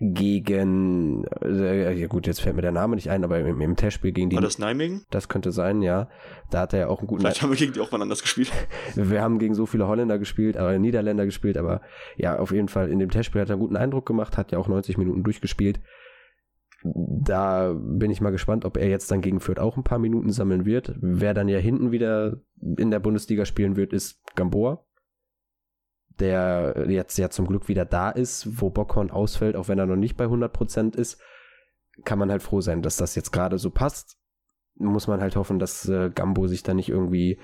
gegen, 0.00 1.24
äh, 1.42 1.98
ja 1.98 2.06
gut, 2.06 2.28
jetzt 2.28 2.40
fällt 2.40 2.54
mir 2.54 2.62
der 2.62 2.70
Name 2.70 2.94
nicht 2.94 3.10
ein, 3.10 3.24
aber 3.24 3.40
im, 3.40 3.60
im 3.60 3.74
Testspiel 3.74 4.12
gegen 4.12 4.30
die. 4.30 4.36
War 4.36 4.42
das 4.42 4.58
Nijmegen? 4.58 5.04
Das 5.10 5.28
könnte 5.28 5.50
sein, 5.50 5.82
ja. 5.82 6.08
Da 6.50 6.60
hat 6.60 6.72
er 6.72 6.78
ja 6.78 6.88
auch 6.88 7.00
einen 7.00 7.08
guten. 7.08 7.22
Vielleicht 7.22 7.42
haben 7.42 7.50
wir 7.50 7.56
gegen 7.56 7.72
die 7.72 7.80
auch 7.80 7.90
mal 7.90 8.00
anders 8.00 8.22
gespielt. 8.22 8.52
wir 8.94 9.20
haben 9.22 9.40
gegen 9.40 9.54
so 9.54 9.66
viele 9.66 9.88
Holländer 9.88 10.18
gespielt, 10.18 10.56
aber 10.56 10.78
Niederländer 10.78 11.24
gespielt, 11.24 11.56
aber 11.56 11.80
ja, 12.16 12.38
auf 12.38 12.52
jeden 12.52 12.68
Fall 12.68 12.90
in 12.90 13.00
dem 13.00 13.10
Testspiel 13.10 13.40
hat 13.40 13.48
er 13.48 13.54
einen 13.54 13.60
guten 13.62 13.76
Eindruck 13.76 14.06
gemacht, 14.06 14.36
hat 14.36 14.52
ja 14.52 14.58
auch 14.58 14.68
90 14.68 14.98
Minuten 14.98 15.24
durchgespielt 15.24 15.80
da 16.82 17.74
bin 17.74 18.10
ich 18.10 18.20
mal 18.20 18.30
gespannt, 18.30 18.64
ob 18.64 18.76
er 18.76 18.88
jetzt 18.88 19.10
dann 19.10 19.20
gegen 19.20 19.40
Fürth 19.40 19.58
auch 19.58 19.76
ein 19.76 19.84
paar 19.84 19.98
Minuten 19.98 20.30
sammeln 20.30 20.64
wird. 20.64 20.94
Wer 21.00 21.34
dann 21.34 21.48
ja 21.48 21.58
hinten 21.58 21.90
wieder 21.90 22.40
in 22.60 22.90
der 22.90 23.00
Bundesliga 23.00 23.44
spielen 23.44 23.76
wird, 23.76 23.92
ist 23.92 24.20
Gamboa, 24.36 24.84
der 26.20 26.86
jetzt 26.88 27.18
ja 27.18 27.30
zum 27.30 27.46
Glück 27.46 27.68
wieder 27.68 27.84
da 27.84 28.10
ist, 28.10 28.60
wo 28.60 28.70
Bockhorn 28.70 29.10
ausfällt, 29.10 29.56
auch 29.56 29.68
wenn 29.68 29.78
er 29.78 29.86
noch 29.86 29.96
nicht 29.96 30.16
bei 30.16 30.26
100% 30.26 30.96
ist, 30.96 31.20
kann 32.04 32.18
man 32.18 32.30
halt 32.30 32.42
froh 32.42 32.60
sein, 32.60 32.82
dass 32.82 32.96
das 32.96 33.16
jetzt 33.16 33.32
gerade 33.32 33.58
so 33.58 33.70
passt. 33.70 34.16
Muss 34.76 35.08
man 35.08 35.20
halt 35.20 35.34
hoffen, 35.34 35.58
dass 35.58 35.88
äh, 35.88 36.10
Gambo 36.10 36.46
sich 36.46 36.62
da 36.62 36.74
nicht 36.74 36.88
irgendwie 36.88 37.40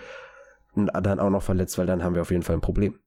dann 0.76 1.18
auch 1.18 1.30
noch 1.30 1.42
verletzt, 1.42 1.78
weil 1.78 1.86
dann 1.86 2.04
haben 2.04 2.14
wir 2.14 2.22
auf 2.22 2.30
jeden 2.30 2.42
Fall 2.42 2.56
ein 2.56 2.60
Problem. 2.60 2.98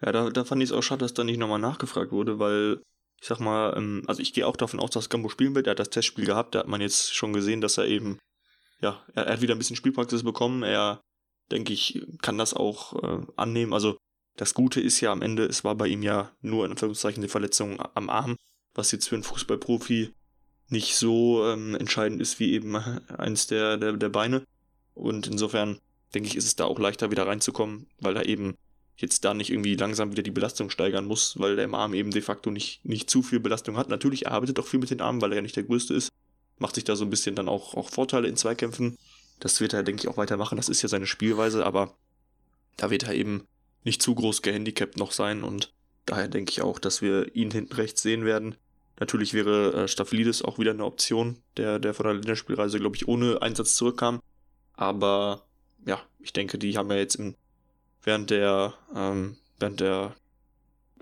Ja, 0.00 0.12
da, 0.12 0.30
da 0.30 0.44
fand 0.44 0.62
ich 0.62 0.70
es 0.70 0.72
auch 0.72 0.82
schade, 0.82 1.00
dass 1.00 1.14
da 1.14 1.24
nicht 1.24 1.38
nochmal 1.38 1.58
nachgefragt 1.58 2.12
wurde, 2.12 2.38
weil 2.38 2.82
ich 3.24 3.28
sag 3.28 3.40
mal, 3.40 3.72
ähm, 3.74 4.02
also 4.06 4.20
ich 4.20 4.34
gehe 4.34 4.46
auch 4.46 4.54
davon 4.54 4.78
aus, 4.78 4.90
dass 4.90 5.08
Gambo 5.08 5.30
spielen 5.30 5.54
wird. 5.54 5.66
Er 5.66 5.70
hat 5.70 5.78
das 5.78 5.88
Testspiel 5.88 6.26
gehabt, 6.26 6.54
da 6.54 6.58
hat 6.58 6.68
man 6.68 6.82
jetzt 6.82 7.14
schon 7.14 7.32
gesehen, 7.32 7.62
dass 7.62 7.78
er 7.78 7.86
eben, 7.86 8.18
ja, 8.82 9.02
er, 9.14 9.24
er 9.24 9.32
hat 9.32 9.40
wieder 9.40 9.54
ein 9.54 9.58
bisschen 9.58 9.76
Spielpraxis 9.76 10.22
bekommen. 10.22 10.62
Er, 10.62 11.00
denke 11.50 11.72
ich, 11.72 12.04
kann 12.20 12.36
das 12.36 12.52
auch 12.52 13.02
äh, 13.02 13.26
annehmen. 13.36 13.72
Also 13.72 13.96
das 14.36 14.52
Gute 14.52 14.82
ist 14.82 15.00
ja 15.00 15.10
am 15.10 15.22
Ende, 15.22 15.46
es 15.46 15.64
war 15.64 15.74
bei 15.74 15.86
ihm 15.86 16.02
ja 16.02 16.32
nur 16.42 16.66
in 16.66 16.72
Anführungszeichen 16.72 17.22
die 17.22 17.30
Verletzung 17.30 17.80
am 17.94 18.10
Arm, 18.10 18.36
was 18.74 18.92
jetzt 18.92 19.08
für 19.08 19.14
einen 19.14 19.24
Fußballprofi 19.24 20.12
nicht 20.68 20.94
so 20.94 21.46
ähm, 21.46 21.76
entscheidend 21.76 22.20
ist 22.20 22.38
wie 22.40 22.52
eben 22.52 22.76
eins 23.08 23.46
der, 23.46 23.78
der, 23.78 23.94
der 23.94 24.10
Beine. 24.10 24.44
Und 24.92 25.28
insofern 25.28 25.78
denke 26.14 26.28
ich, 26.28 26.36
ist 26.36 26.44
es 26.44 26.56
da 26.56 26.66
auch 26.66 26.78
leichter 26.78 27.10
wieder 27.10 27.26
reinzukommen, 27.26 27.86
weil 28.00 28.18
er 28.18 28.26
eben 28.26 28.54
jetzt 28.96 29.24
da 29.24 29.34
nicht 29.34 29.50
irgendwie 29.50 29.74
langsam 29.74 30.12
wieder 30.12 30.22
die 30.22 30.30
Belastung 30.30 30.70
steigern 30.70 31.06
muss, 31.06 31.38
weil 31.38 31.56
der 31.56 31.72
Arm 31.74 31.94
eben 31.94 32.10
de 32.10 32.22
facto 32.22 32.50
nicht, 32.50 32.84
nicht 32.84 33.10
zu 33.10 33.22
viel 33.22 33.40
Belastung 33.40 33.76
hat. 33.76 33.88
Natürlich 33.88 34.28
arbeitet 34.28 34.58
auch 34.58 34.66
viel 34.66 34.80
mit 34.80 34.90
den 34.90 35.00
Armen, 35.00 35.20
weil 35.20 35.32
er 35.32 35.36
ja 35.36 35.42
nicht 35.42 35.56
der 35.56 35.64
größte 35.64 35.94
ist. 35.94 36.10
Macht 36.58 36.76
sich 36.76 36.84
da 36.84 36.94
so 36.94 37.04
ein 37.04 37.10
bisschen 37.10 37.34
dann 37.34 37.48
auch, 37.48 37.74
auch 37.74 37.90
Vorteile 37.90 38.28
in 38.28 38.36
Zweikämpfen. 38.36 38.96
Das 39.40 39.60
wird 39.60 39.72
er, 39.72 39.82
denke 39.82 40.02
ich, 40.02 40.08
auch 40.08 40.16
weitermachen. 40.16 40.56
Das 40.56 40.68
ist 40.68 40.82
ja 40.82 40.88
seine 40.88 41.06
Spielweise, 41.06 41.66
aber 41.66 41.96
da 42.76 42.90
wird 42.90 43.02
er 43.04 43.14
eben 43.14 43.46
nicht 43.82 44.00
zu 44.00 44.14
groß 44.14 44.42
gehandicapt 44.42 44.96
noch 44.96 45.12
sein 45.12 45.42
und 45.42 45.72
daher 46.06 46.28
denke 46.28 46.50
ich 46.50 46.62
auch, 46.62 46.78
dass 46.78 47.02
wir 47.02 47.34
ihn 47.34 47.50
hinten 47.50 47.74
rechts 47.74 48.02
sehen 48.02 48.24
werden. 48.24 48.56
Natürlich 49.00 49.34
wäre 49.34 49.72
äh, 49.72 49.88
Staphylidis 49.88 50.42
auch 50.42 50.58
wieder 50.58 50.70
eine 50.70 50.84
Option, 50.84 51.38
der, 51.56 51.78
der 51.78 51.94
von 51.94 52.06
der 52.06 52.14
Länderspielreise, 52.14 52.78
glaube 52.78 52.96
ich, 52.96 53.08
ohne 53.08 53.42
Einsatz 53.42 53.74
zurückkam. 53.74 54.20
Aber 54.74 55.46
ja, 55.84 56.00
ich 56.20 56.32
denke, 56.32 56.58
die 56.58 56.76
haben 56.76 56.90
ja 56.90 56.96
jetzt 56.96 57.16
im 57.16 57.34
während 58.04 58.30
der, 58.30 58.74
ähm, 58.94 59.36
während 59.58 59.80
der 59.80 60.14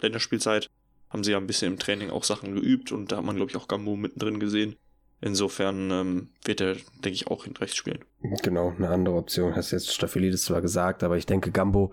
Länderspielzeit 0.01 0.71
haben 1.11 1.25
sie 1.25 1.33
ja 1.33 1.39
ein 1.39 1.47
bisschen 1.47 1.75
im 1.75 1.79
Training 1.79 2.11
auch 2.11 2.25
Sachen 2.25 2.55
geübt 2.55 2.91
und 2.91 3.13
da 3.13 3.19
hat 3.19 3.25
man, 3.25 3.37
glaube 3.37 3.51
ich, 3.51 3.57
auch 3.57 3.69
Gambo 3.69 3.97
mittendrin 3.97 4.41
gesehen. 4.41 4.77
Insofern 5.21 5.91
ähm, 5.91 6.29
wird 6.45 6.61
er, 6.61 6.75
denke 6.75 7.11
ich, 7.11 7.29
auch 7.29 7.45
hinten 7.45 7.59
rechts 7.59 7.77
spielen. 7.77 8.05
Genau, 8.43 8.71
eine 8.77 8.89
andere 8.89 9.17
Option. 9.17 9.55
Hast 9.55 9.71
jetzt 9.71 9.95
Staphylidis 9.95 10.45
zwar 10.45 10.63
gesagt, 10.63 11.05
aber 11.05 11.17
ich 11.17 11.27
denke, 11.27 11.53
Gambo 11.53 11.93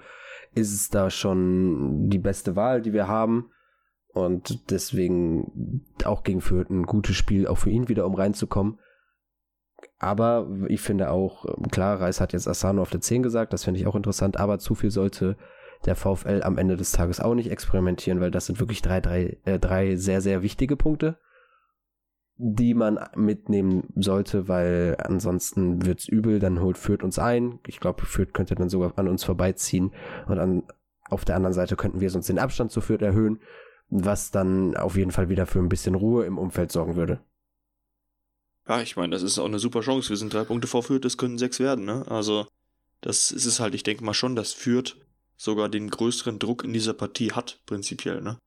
ist 0.56 0.74
es 0.74 0.90
da 0.90 1.12
schon 1.12 2.10
die 2.10 2.18
beste 2.18 2.56
Wahl, 2.56 2.82
die 2.82 2.94
wir 2.94 3.08
haben. 3.08 3.52
Und 4.08 4.72
deswegen 4.72 5.86
auch 6.04 6.24
gegen 6.24 6.42
Fürth 6.42 6.72
ein 6.72 6.88
gutes 6.88 7.16
Spiel, 7.16 7.46
auch 7.46 7.60
für 7.60 7.70
ihn 7.70 7.88
wieder, 7.88 8.08
um 8.08 8.16
reinzukommen. 8.16 8.80
Aber 10.00 10.48
ich 10.68 10.80
finde 10.80 11.12
auch, 11.12 11.46
klar, 11.72 12.00
Reis 12.00 12.22
hat 12.22 12.32
jetzt 12.32 12.48
Asano 12.48 12.82
auf 12.82 12.90
der 12.90 13.02
10 13.02 13.22
gesagt, 13.22 13.52
das 13.52 13.66
finde 13.66 13.82
ich 13.82 13.88
auch 13.88 13.96
interessant, 13.96 14.40
aber 14.40 14.58
zu 14.58 14.74
viel 14.74 14.92
sollte 14.92 15.36
der 15.86 15.96
VfL 15.96 16.42
am 16.44 16.58
Ende 16.58 16.78
des 16.78 16.94
Tages 16.94 17.20
auch 17.20 17.36
nicht 17.36 17.52
experimentieren, 17.52 18.22
weil 18.22 18.32
das 18.32 18.46
sind 18.46 18.60
wirklich 18.60 18.82
drei, 18.82 19.02
drei, 19.02 19.38
äh, 19.46 19.60
drei 19.60 19.96
sehr, 19.96 20.22
sehr 20.22 20.42
wichtige 20.42 20.78
Punkte, 20.78 21.18
die 22.38 22.74
man 22.74 23.00
mitnehmen 23.16 23.90
sollte, 23.96 24.48
weil 24.48 24.96
ansonsten 25.00 25.86
wird's 25.86 26.08
übel, 26.08 26.40
dann 26.40 26.62
holt 26.62 26.78
Fürth 26.78 27.04
uns 27.04 27.20
ein. 27.20 27.60
Ich 27.68 27.82
glaube, 27.82 28.06
Fürth 28.06 28.34
könnte 28.34 28.56
dann 28.56 28.70
sogar 28.70 28.98
an 28.98 29.10
uns 29.10 29.26
vorbeiziehen 29.26 29.92
und 30.28 30.40
an, 30.40 30.64
auf 31.10 31.26
der 31.26 31.36
anderen 31.36 31.54
Seite 31.54 31.76
könnten 31.76 32.00
wir 32.00 32.14
uns 32.16 32.28
den 32.28 32.40
Abstand 32.40 32.72
zu 32.72 32.80
Fürth 32.80 33.02
erhöhen, 33.02 33.40
was 33.90 34.32
dann 34.32 34.78
auf 34.78 34.96
jeden 34.96 35.12
Fall 35.12 35.28
wieder 35.28 35.46
für 35.46 35.60
ein 35.60 35.70
bisschen 35.70 35.96
Ruhe 35.96 36.26
im 36.26 36.38
Umfeld 36.38 36.72
sorgen 36.72 36.96
würde. 36.96 37.20
Ja, 38.70 38.82
ich 38.82 38.96
meine, 38.96 39.12
das 39.12 39.24
ist 39.24 39.40
auch 39.40 39.46
eine 39.46 39.58
super 39.58 39.82
Chance. 39.82 40.10
Wir 40.10 40.18
sind 40.18 40.32
drei 40.32 40.44
Punkte 40.44 40.68
vor 40.68 40.84
Fürth, 40.84 41.04
das 41.04 41.18
können 41.18 41.40
sechs 41.40 41.60
werden, 41.60 41.86
ne? 41.86 42.06
Also, 42.08 42.48
das 43.02 43.32
ist 43.32 43.46
es 43.46 43.60
halt, 43.60 43.74
ich 43.74 43.82
denke 43.82 44.04
mal 44.04 44.14
schon, 44.14 44.36
dass 44.36 44.54
Fürth 44.54 44.96
sogar 45.38 45.70
den 45.70 45.90
größeren 45.90 46.38
Druck 46.38 46.64
in 46.64 46.72
dieser 46.72 46.94
Partie 46.94 47.32
hat, 47.32 47.60
prinzipiell, 47.66 48.22
ne? 48.22 48.38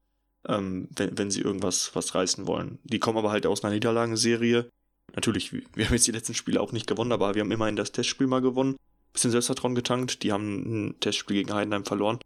Ähm, 0.47 0.89
wenn, 0.95 1.19
wenn 1.19 1.31
sie 1.33 1.41
irgendwas 1.41 1.91
was 1.95 2.15
reißen 2.15 2.47
wollen. 2.47 2.79
Die 2.85 3.01
kommen 3.01 3.19
aber 3.19 3.33
halt 3.33 3.47
aus 3.47 3.65
einer 3.65 3.75
Niederlagenserie. 3.75 4.71
Natürlich, 5.17 5.53
wir 5.53 5.87
haben 5.87 5.95
jetzt 5.95 6.07
die 6.07 6.13
letzten 6.13 6.35
Spiele 6.35 6.61
auch 6.61 6.71
nicht 6.71 6.87
gewonnen, 6.87 7.13
aber 7.13 7.35
wir 7.35 7.43
haben 7.43 7.51
immerhin 7.51 7.77
das 7.77 7.91
Testspiel 7.91 8.29
mal 8.29 8.41
gewonnen. 8.41 8.77
Bisschen 9.13 9.33
Selbstvertrauen 9.33 9.75
getankt. 9.75 10.23
Die 10.23 10.33
haben 10.33 10.89
ein 10.91 11.01
Testspiel 11.01 11.39
gegen 11.39 11.53
Heidenheim 11.53 11.85
verloren. 11.85 12.19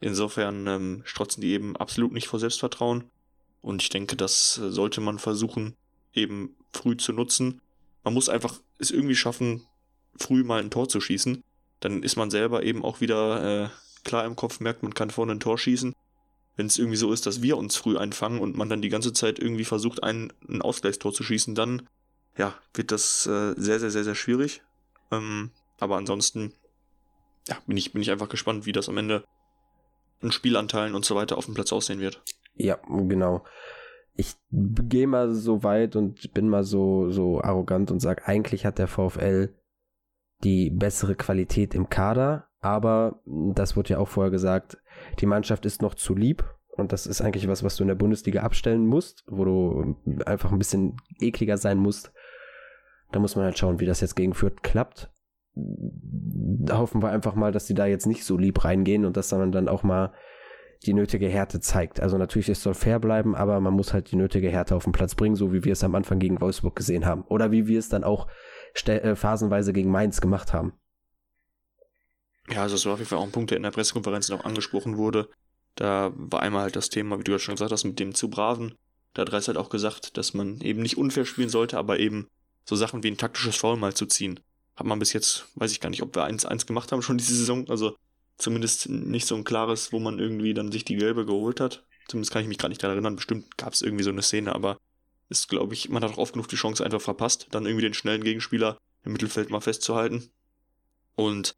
Insofern 0.00 0.66
ähm, 0.66 1.02
strotzen 1.04 1.40
die 1.40 1.52
eben 1.52 1.76
absolut 1.76 2.12
nicht 2.12 2.26
vor 2.26 2.40
Selbstvertrauen. 2.40 3.04
Und 3.62 3.82
ich 3.82 3.88
denke, 3.90 4.16
das 4.16 4.54
sollte 4.54 5.00
man 5.00 5.18
versuchen, 5.18 5.74
eben 6.14 6.56
früh 6.72 6.96
zu 6.96 7.12
nutzen. 7.12 7.60
Man 8.02 8.14
muss 8.14 8.28
einfach 8.28 8.60
es 8.78 8.90
irgendwie 8.90 9.16
schaffen, 9.16 9.66
früh 10.16 10.44
mal 10.44 10.60
ein 10.60 10.70
Tor 10.70 10.88
zu 10.88 11.00
schießen. 11.00 11.42
Dann 11.80 12.02
ist 12.02 12.16
man 12.16 12.30
selber 12.30 12.62
eben 12.62 12.84
auch 12.84 13.00
wieder 13.00 13.64
äh, 13.64 13.68
klar 14.04 14.24
im 14.24 14.36
Kopf 14.36 14.60
merkt, 14.60 14.82
man 14.82 14.94
kann 14.94 15.10
vorne 15.10 15.32
ein 15.32 15.40
Tor 15.40 15.58
schießen. 15.58 15.94
Wenn 16.56 16.66
es 16.66 16.78
irgendwie 16.78 16.96
so 16.96 17.12
ist, 17.12 17.26
dass 17.26 17.42
wir 17.42 17.56
uns 17.56 17.76
früh 17.76 17.96
einfangen 17.96 18.40
und 18.40 18.56
man 18.56 18.68
dann 18.68 18.82
die 18.82 18.88
ganze 18.88 19.12
Zeit 19.12 19.38
irgendwie 19.38 19.64
versucht, 19.64 20.02
ein, 20.02 20.32
ein 20.48 20.62
Ausgleichstor 20.62 21.12
zu 21.12 21.24
schießen, 21.24 21.54
dann 21.54 21.88
ja, 22.36 22.54
wird 22.74 22.92
das 22.92 23.26
äh, 23.26 23.54
sehr, 23.56 23.80
sehr, 23.80 23.90
sehr, 23.90 24.04
sehr 24.04 24.14
schwierig. 24.14 24.62
Ähm, 25.10 25.50
aber 25.78 25.96
ansonsten 25.96 26.52
ja, 27.48 27.56
bin 27.66 27.76
ich, 27.76 27.92
bin 27.92 28.02
ich 28.02 28.10
einfach 28.10 28.28
gespannt, 28.28 28.66
wie 28.66 28.72
das 28.72 28.88
am 28.88 28.96
Ende 28.96 29.24
an 30.22 30.32
Spielanteilen 30.32 30.94
und 30.94 31.04
so 31.04 31.14
weiter 31.14 31.36
auf 31.36 31.46
dem 31.46 31.54
Platz 31.54 31.72
aussehen 31.72 32.00
wird. 32.00 32.22
Ja, 32.54 32.78
genau. 32.88 33.44
Ich 34.16 34.36
gehe 34.50 35.06
mal 35.06 35.32
so 35.32 35.62
weit 35.62 35.96
und 35.96 36.32
bin 36.34 36.48
mal 36.48 36.62
so, 36.62 37.10
so 37.10 37.40
arrogant 37.40 37.90
und 37.90 38.00
sage, 38.00 38.26
eigentlich 38.26 38.64
hat 38.64 38.78
der 38.78 38.86
VfL 38.86 39.52
die 40.44 40.70
bessere 40.70 41.14
Qualität 41.14 41.74
im 41.74 41.88
Kader, 41.88 42.48
aber 42.60 43.20
das 43.24 43.76
wurde 43.76 43.90
ja 43.90 43.98
auch 43.98 44.08
vorher 44.08 44.30
gesagt, 44.30 44.78
die 45.20 45.26
Mannschaft 45.26 45.66
ist 45.66 45.82
noch 45.82 45.94
zu 45.94 46.14
lieb 46.14 46.44
und 46.76 46.92
das 46.92 47.06
ist 47.06 47.20
eigentlich 47.20 47.48
was, 47.48 47.62
was 47.62 47.76
du 47.76 47.84
in 47.84 47.88
der 47.88 47.94
Bundesliga 47.94 48.42
abstellen 48.42 48.86
musst, 48.86 49.24
wo 49.26 49.44
du 49.44 49.96
einfach 50.26 50.52
ein 50.52 50.58
bisschen 50.58 50.96
ekliger 51.20 51.56
sein 51.56 51.78
musst. 51.78 52.12
Da 53.12 53.20
muss 53.20 53.36
man 53.36 53.44
halt 53.44 53.58
schauen, 53.58 53.80
wie 53.80 53.86
das 53.86 54.00
jetzt 54.00 54.16
gegen 54.16 54.34
Fürth 54.34 54.62
klappt. 54.62 55.10
Da 55.54 56.78
hoffen 56.78 57.00
wir 57.00 57.10
einfach 57.10 57.36
mal, 57.36 57.52
dass 57.52 57.66
die 57.66 57.74
da 57.74 57.86
jetzt 57.86 58.06
nicht 58.06 58.24
so 58.24 58.36
lieb 58.36 58.64
reingehen 58.64 59.04
und 59.04 59.16
dass 59.16 59.30
man 59.30 59.52
dann 59.52 59.68
auch 59.68 59.84
mal 59.84 60.12
die 60.86 60.94
nötige 60.94 61.28
Härte 61.28 61.60
zeigt. 61.60 62.00
Also 62.00 62.18
natürlich, 62.18 62.48
es 62.48 62.62
soll 62.62 62.74
fair 62.74 62.98
bleiben, 62.98 63.34
aber 63.34 63.60
man 63.60 63.74
muss 63.74 63.92
halt 63.92 64.10
die 64.10 64.16
nötige 64.16 64.50
Härte 64.50 64.76
auf 64.76 64.84
den 64.84 64.92
Platz 64.92 65.14
bringen, 65.14 65.36
so 65.36 65.52
wie 65.52 65.64
wir 65.64 65.72
es 65.72 65.84
am 65.84 65.94
Anfang 65.94 66.18
gegen 66.18 66.40
Wolfsburg 66.40 66.76
gesehen 66.76 67.06
haben. 67.06 67.22
Oder 67.22 67.50
wie 67.50 67.66
wir 67.66 67.78
es 67.78 67.88
dann 67.88 68.04
auch 68.04 68.28
äh, 68.86 69.16
phasenweise 69.16 69.72
gegen 69.72 69.90
Mainz 69.90 70.20
gemacht 70.20 70.52
haben. 70.52 70.72
Ja, 72.50 72.62
also 72.62 72.74
es 72.74 72.84
war 72.84 72.94
auf 72.94 72.98
jeden 72.98 73.08
Fall 73.08 73.18
auch 73.18 73.24
ein 73.24 73.32
Punkt, 73.32 73.50
der 73.50 73.56
in 73.56 73.62
der 73.62 73.70
Pressekonferenz 73.70 74.28
noch 74.28 74.44
angesprochen 74.44 74.96
wurde. 74.96 75.28
Da 75.76 76.12
war 76.14 76.42
einmal 76.42 76.62
halt 76.62 76.76
das 76.76 76.90
Thema, 76.90 77.18
wie 77.18 77.24
du 77.24 77.32
ja 77.32 77.38
schon 77.38 77.54
gesagt 77.54 77.72
hast, 77.72 77.84
mit 77.84 77.98
dem 77.98 78.14
zu 78.14 78.28
braven. 78.28 78.74
Da 79.14 79.22
hat 79.22 79.32
Reis 79.32 79.48
halt 79.48 79.56
auch 79.56 79.70
gesagt, 79.70 80.16
dass 80.16 80.34
man 80.34 80.60
eben 80.60 80.82
nicht 80.82 80.98
unfair 80.98 81.24
spielen 81.24 81.48
sollte, 81.48 81.78
aber 81.78 81.98
eben 81.98 82.28
so 82.64 82.76
Sachen 82.76 83.02
wie 83.02 83.10
ein 83.10 83.16
taktisches 83.16 83.56
Foul 83.56 83.76
mal 83.76 83.94
zu 83.94 84.06
ziehen. 84.06 84.40
Hat 84.76 84.86
man 84.86 84.98
bis 84.98 85.12
jetzt, 85.12 85.46
weiß 85.54 85.70
ich 85.72 85.80
gar 85.80 85.90
nicht, 85.90 86.02
ob 86.02 86.14
wir 86.16 86.26
1-1 86.26 86.66
gemacht 86.66 86.92
haben 86.92 87.02
schon 87.02 87.18
diese 87.18 87.34
Saison. 87.34 87.68
Also 87.68 87.96
zumindest 88.36 88.88
nicht 88.88 89.26
so 89.26 89.34
ein 89.34 89.44
klares, 89.44 89.92
wo 89.92 89.98
man 89.98 90.18
irgendwie 90.18 90.54
dann 90.54 90.72
sich 90.72 90.84
die 90.84 90.96
gelbe 90.96 91.24
geholt 91.26 91.60
hat. 91.60 91.84
Zumindest 92.08 92.32
kann 92.32 92.42
ich 92.42 92.48
mich 92.48 92.58
gerade 92.58 92.70
nicht 92.70 92.82
daran 92.82 92.96
erinnern. 92.96 93.16
Bestimmt 93.16 93.56
gab 93.56 93.72
es 93.72 93.82
irgendwie 93.82 94.04
so 94.04 94.10
eine 94.10 94.22
Szene, 94.22 94.54
aber 94.54 94.78
ist, 95.28 95.48
glaube 95.48 95.74
ich, 95.74 95.88
man 95.88 96.04
hat 96.04 96.12
auch 96.12 96.18
oft 96.18 96.34
genug 96.34 96.48
die 96.48 96.56
Chance 96.56 96.84
einfach 96.84 97.00
verpasst, 97.00 97.48
dann 97.50 97.64
irgendwie 97.64 97.84
den 97.84 97.94
schnellen 97.94 98.22
Gegenspieler 98.22 98.78
im 99.04 99.12
Mittelfeld 99.12 99.50
mal 99.50 99.60
festzuhalten. 99.60 100.30
Und 101.16 101.54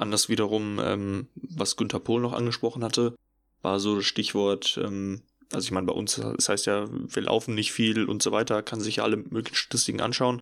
Anders 0.00 0.30
wiederum, 0.30 0.80
ähm, 0.82 1.28
was 1.34 1.76
Günther 1.76 2.00
Pohl 2.00 2.22
noch 2.22 2.32
angesprochen 2.32 2.82
hatte, 2.82 3.14
war 3.60 3.78
so 3.80 3.96
das 3.96 4.06
Stichwort, 4.06 4.80
ähm, 4.82 5.20
also 5.52 5.66
ich 5.66 5.72
meine, 5.72 5.86
bei 5.86 5.92
uns, 5.92 6.14
das 6.14 6.48
heißt 6.48 6.64
ja, 6.64 6.88
wir 6.90 7.22
laufen 7.22 7.54
nicht 7.54 7.72
viel 7.72 8.08
und 8.08 8.22
so 8.22 8.32
weiter, 8.32 8.62
kann 8.62 8.80
sich 8.80 8.96
ja 8.96 9.04
alle 9.04 9.18
möglichen 9.18 9.56
Statistiken 9.56 10.00
anschauen. 10.00 10.40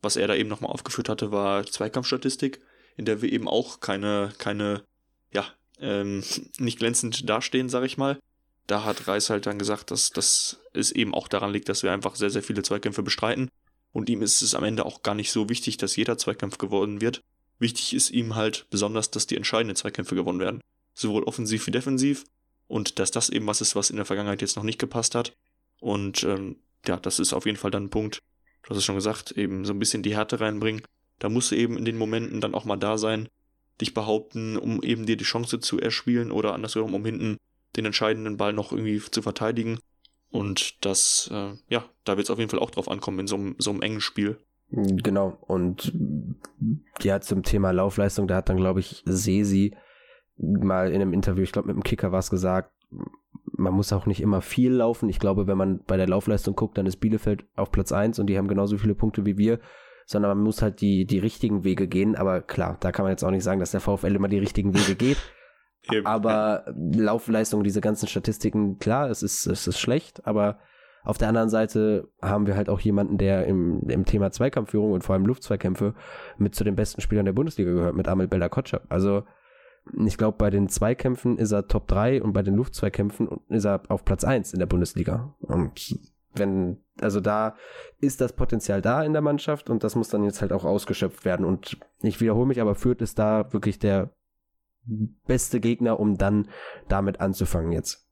Was 0.00 0.16
er 0.16 0.28
da 0.28 0.34
eben 0.34 0.48
nochmal 0.48 0.72
aufgeführt 0.72 1.10
hatte, 1.10 1.30
war 1.30 1.66
Zweikampfstatistik, 1.66 2.62
in 2.96 3.04
der 3.04 3.20
wir 3.20 3.30
eben 3.30 3.48
auch 3.48 3.80
keine, 3.80 4.32
keine, 4.38 4.82
ja, 5.32 5.46
ähm, 5.80 6.22
nicht 6.58 6.78
glänzend 6.78 7.28
dastehen, 7.28 7.68
sag 7.68 7.84
ich 7.84 7.98
mal. 7.98 8.18
Da 8.66 8.84
hat 8.84 9.06
Reis 9.06 9.30
halt 9.30 9.46
dann 9.46 9.58
gesagt, 9.58 9.90
dass, 9.90 10.10
dass 10.10 10.58
es 10.72 10.90
eben 10.90 11.14
auch 11.14 11.28
daran 11.28 11.52
liegt, 11.52 11.68
dass 11.68 11.82
wir 11.82 11.92
einfach 11.92 12.16
sehr, 12.16 12.30
sehr 12.30 12.42
viele 12.42 12.62
Zweikämpfe 12.62 13.02
bestreiten. 13.02 13.48
Und 13.92 14.08
ihm 14.08 14.22
ist 14.22 14.42
es 14.42 14.54
am 14.54 14.64
Ende 14.64 14.84
auch 14.84 15.02
gar 15.02 15.14
nicht 15.14 15.30
so 15.30 15.48
wichtig, 15.48 15.76
dass 15.76 15.96
jeder 15.96 16.18
Zweikampf 16.18 16.58
gewonnen 16.58 17.00
wird, 17.00 17.22
Wichtig 17.58 17.94
ist 17.94 18.10
ihm 18.10 18.34
halt 18.34 18.66
besonders, 18.70 19.10
dass 19.10 19.26
die 19.26 19.36
entscheidenden 19.36 19.76
Zweikämpfe 19.76 20.14
gewonnen 20.14 20.40
werden. 20.40 20.60
Sowohl 20.94 21.24
offensiv 21.24 21.66
wie 21.66 21.70
defensiv. 21.70 22.24
Und 22.68 22.98
dass 22.98 23.10
das 23.10 23.30
eben 23.30 23.46
was 23.46 23.60
ist, 23.60 23.76
was 23.76 23.90
in 23.90 23.96
der 23.96 24.04
Vergangenheit 24.04 24.42
jetzt 24.42 24.56
noch 24.56 24.62
nicht 24.62 24.78
gepasst 24.78 25.14
hat. 25.14 25.34
Und 25.80 26.24
ähm, 26.24 26.56
ja, 26.86 26.96
das 26.96 27.18
ist 27.18 27.32
auf 27.32 27.46
jeden 27.46 27.58
Fall 27.58 27.70
dann 27.70 27.84
ein 27.84 27.90
Punkt, 27.90 28.22
du 28.62 28.70
hast 28.70 28.78
es 28.78 28.84
schon 28.84 28.96
gesagt, 28.96 29.32
eben 29.32 29.64
so 29.64 29.72
ein 29.72 29.78
bisschen 29.78 30.02
die 30.02 30.14
Härte 30.14 30.40
reinbringen. 30.40 30.82
Da 31.18 31.28
musst 31.28 31.50
du 31.50 31.56
eben 31.56 31.78
in 31.78 31.84
den 31.84 31.96
Momenten 31.96 32.40
dann 32.40 32.54
auch 32.54 32.64
mal 32.64 32.76
da 32.76 32.98
sein, 32.98 33.28
dich 33.80 33.94
behaupten, 33.94 34.56
um 34.56 34.82
eben 34.82 35.06
dir 35.06 35.16
die 35.16 35.24
Chance 35.24 35.60
zu 35.60 35.78
erspielen 35.78 36.30
oder 36.32 36.54
andersherum, 36.54 36.94
um 36.94 37.04
hinten 37.04 37.36
den 37.76 37.84
entscheidenden 37.84 38.36
Ball 38.36 38.52
noch 38.52 38.72
irgendwie 38.72 39.00
zu 39.00 39.22
verteidigen. 39.22 39.78
Und 40.30 40.84
das, 40.84 41.30
äh, 41.32 41.52
ja, 41.68 41.84
da 42.04 42.16
wird 42.16 42.26
es 42.26 42.30
auf 42.30 42.38
jeden 42.38 42.50
Fall 42.50 42.60
auch 42.60 42.70
drauf 42.70 42.90
ankommen 42.90 43.20
in 43.20 43.26
so 43.26 43.36
einem, 43.36 43.54
so 43.58 43.70
einem 43.70 43.82
engen 43.82 44.00
Spiel. 44.00 44.38
Genau, 44.68 45.38
und 45.42 45.92
ja, 47.00 47.20
zum 47.20 47.44
Thema 47.44 47.70
Laufleistung, 47.70 48.26
da 48.26 48.36
hat 48.36 48.48
dann, 48.48 48.56
glaube 48.56 48.80
ich, 48.80 49.02
Sesi 49.06 49.76
mal 50.38 50.88
in 50.90 51.00
einem 51.00 51.12
Interview, 51.12 51.44
ich 51.44 51.52
glaube 51.52 51.68
mit 51.68 51.76
dem 51.76 51.84
Kicker 51.84 52.10
was 52.12 52.30
gesagt, 52.30 52.72
man 53.52 53.72
muss 53.72 53.92
auch 53.92 54.06
nicht 54.06 54.20
immer 54.20 54.42
viel 54.42 54.72
laufen. 54.72 55.08
Ich 55.08 55.18
glaube, 55.18 55.46
wenn 55.46 55.56
man 55.56 55.80
bei 55.86 55.96
der 55.96 56.08
Laufleistung 56.08 56.56
guckt, 56.56 56.76
dann 56.76 56.86
ist 56.86 56.96
Bielefeld 56.96 57.46
auf 57.54 57.70
Platz 57.70 57.92
1 57.92 58.18
und 58.18 58.26
die 58.26 58.36
haben 58.36 58.48
genauso 58.48 58.76
viele 58.76 58.94
Punkte 58.94 59.24
wie 59.24 59.38
wir, 59.38 59.60
sondern 60.06 60.30
man 60.30 60.44
muss 60.44 60.62
halt 60.62 60.80
die, 60.80 61.04
die 61.04 61.18
richtigen 61.18 61.64
Wege 61.64 61.88
gehen. 61.88 62.16
Aber 62.16 62.40
klar, 62.40 62.78
da 62.80 62.92
kann 62.92 63.04
man 63.04 63.10
jetzt 63.10 63.24
auch 63.24 63.30
nicht 63.30 63.44
sagen, 63.44 63.60
dass 63.60 63.72
der 63.72 63.80
VfL 63.80 64.14
immer 64.14 64.28
die 64.28 64.38
richtigen 64.38 64.72
Wege 64.72 64.94
geht. 64.94 65.18
aber 66.04 66.64
Laufleistung, 66.74 67.62
diese 67.62 67.80
ganzen 67.80 68.08
Statistiken, 68.08 68.78
klar, 68.78 69.10
es 69.10 69.22
ist, 69.22 69.46
es 69.46 69.66
ist 69.66 69.78
schlecht, 69.78 70.26
aber 70.26 70.58
auf 71.04 71.18
der 71.18 71.28
anderen 71.28 71.48
Seite 71.48 72.08
haben 72.20 72.46
wir 72.48 72.56
halt 72.56 72.68
auch 72.68 72.80
jemanden, 72.80 73.18
der 73.18 73.46
im, 73.46 73.88
im 73.88 74.04
Thema 74.04 74.32
Zweikampfführung 74.32 74.90
und 74.90 75.04
vor 75.04 75.14
allem 75.14 75.26
Luftzweikämpfe 75.26 75.94
mit 76.36 76.56
zu 76.56 76.64
den 76.64 76.74
besten 76.74 77.00
Spielern 77.00 77.26
der 77.26 77.32
Bundesliga 77.32 77.70
gehört, 77.70 77.94
mit 77.94 78.08
Amel 78.08 78.26
Bella 78.26 78.48
Kotscher. 78.48 78.82
Also 78.88 79.22
ich 80.04 80.18
glaube, 80.18 80.36
bei 80.36 80.50
den 80.50 80.68
Zweikämpfen 80.68 81.38
ist 81.38 81.52
er 81.52 81.68
Top 81.68 81.86
3 81.86 82.22
und 82.22 82.32
bei 82.32 82.42
den 82.42 82.54
Luftzweikämpfen 82.54 83.28
ist 83.48 83.64
er 83.64 83.82
auf 83.88 84.04
Platz 84.04 84.24
1 84.24 84.52
in 84.52 84.58
der 84.58 84.66
Bundesliga. 84.66 85.36
Und 85.38 85.96
wenn, 86.38 86.82
also 87.00 87.20
da 87.20 87.56
ist 88.00 88.20
das 88.20 88.34
Potenzial 88.34 88.82
da 88.82 89.02
in 89.02 89.12
der 89.12 89.22
Mannschaft 89.22 89.70
und 89.70 89.84
das 89.84 89.94
muss 89.94 90.08
dann 90.08 90.24
jetzt 90.24 90.40
halt 90.40 90.52
auch 90.52 90.64
ausgeschöpft 90.64 91.24
werden. 91.24 91.44
Und 91.46 91.78
ich 92.02 92.20
wiederhole 92.20 92.46
mich, 92.46 92.60
aber 92.60 92.74
Fürth 92.74 93.02
ist 93.02 93.18
da 93.18 93.52
wirklich 93.52 93.78
der 93.78 94.10
beste 95.26 95.60
Gegner, 95.60 95.98
um 95.98 96.16
dann 96.16 96.48
damit 96.88 97.20
anzufangen 97.20 97.72
jetzt. 97.72 98.06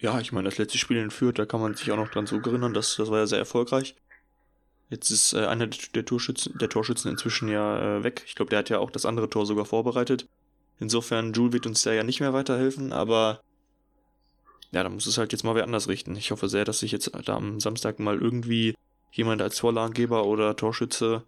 Ja, 0.00 0.20
ich 0.20 0.30
meine, 0.30 0.48
das 0.48 0.58
letzte 0.58 0.78
Spiel 0.78 0.98
in 0.98 1.10
Fürth, 1.10 1.38
da 1.38 1.46
kann 1.46 1.60
man 1.60 1.74
sich 1.74 1.90
auch 1.90 1.96
noch 1.96 2.10
dran 2.10 2.26
zurückerinnern, 2.26 2.72
das, 2.72 2.96
das 2.96 3.10
war 3.10 3.18
ja 3.18 3.26
sehr 3.26 3.38
erfolgreich. 3.38 3.96
Jetzt 4.90 5.10
ist 5.10 5.32
äh, 5.34 5.44
einer 5.46 5.66
der 5.66 6.04
Torschützen, 6.04 6.56
der 6.58 6.68
Torschützen 6.68 7.10
inzwischen 7.10 7.48
ja 7.48 7.98
äh, 7.98 8.04
weg. 8.04 8.22
Ich 8.26 8.34
glaube, 8.34 8.50
der 8.50 8.60
hat 8.60 8.70
ja 8.70 8.78
auch 8.78 8.90
das 8.90 9.04
andere 9.04 9.28
Tor 9.28 9.44
sogar 9.44 9.64
vorbereitet. 9.64 10.28
Insofern, 10.78 11.32
Jules 11.32 11.52
wird 11.52 11.66
uns 11.66 11.82
da 11.82 11.92
ja 11.92 12.04
nicht 12.04 12.20
mehr 12.20 12.32
weiterhelfen, 12.32 12.92
aber 12.92 13.40
ja, 14.72 14.82
da 14.82 14.88
muss 14.88 15.06
es 15.06 15.18
halt 15.18 15.32
jetzt 15.32 15.44
mal 15.44 15.54
wer 15.54 15.64
anders 15.64 15.88
richten. 15.88 16.16
Ich 16.16 16.30
hoffe 16.30 16.48
sehr, 16.48 16.64
dass 16.64 16.80
sich 16.80 16.92
jetzt 16.92 17.10
da 17.24 17.36
am 17.36 17.60
Samstag 17.60 17.98
mal 17.98 18.18
irgendwie 18.18 18.74
jemand 19.12 19.40
als 19.40 19.58
Vorlagengeber 19.58 20.26
oder 20.26 20.56
Torschütze 20.56 21.24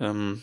ähm, 0.00 0.40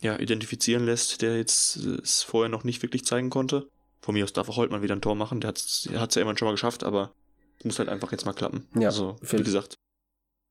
ja, 0.00 0.18
identifizieren 0.18 0.84
lässt, 0.84 1.22
der 1.22 1.36
jetzt 1.36 1.76
es 1.76 2.22
vorher 2.22 2.48
noch 2.48 2.64
nicht 2.64 2.82
wirklich 2.82 3.04
zeigen 3.04 3.30
konnte. 3.30 3.68
Von 4.00 4.14
mir 4.14 4.24
aus 4.24 4.32
darf 4.32 4.48
auch 4.48 4.56
Holtmann 4.56 4.82
wieder 4.82 4.96
ein 4.96 5.00
Tor 5.00 5.14
machen. 5.14 5.40
Der 5.40 5.48
hat 5.48 5.58
es 5.58 5.88
ja 5.90 6.00
immerhin 6.22 6.36
schon 6.36 6.46
mal 6.46 6.52
geschafft, 6.52 6.84
aber 6.84 7.12
muss 7.64 7.78
halt 7.78 7.88
einfach 7.88 8.12
jetzt 8.12 8.24
mal 8.24 8.32
klappen. 8.32 8.66
Ja, 8.74 8.88
also, 8.88 9.16
wie 9.20 9.42
gesagt, 9.42 9.78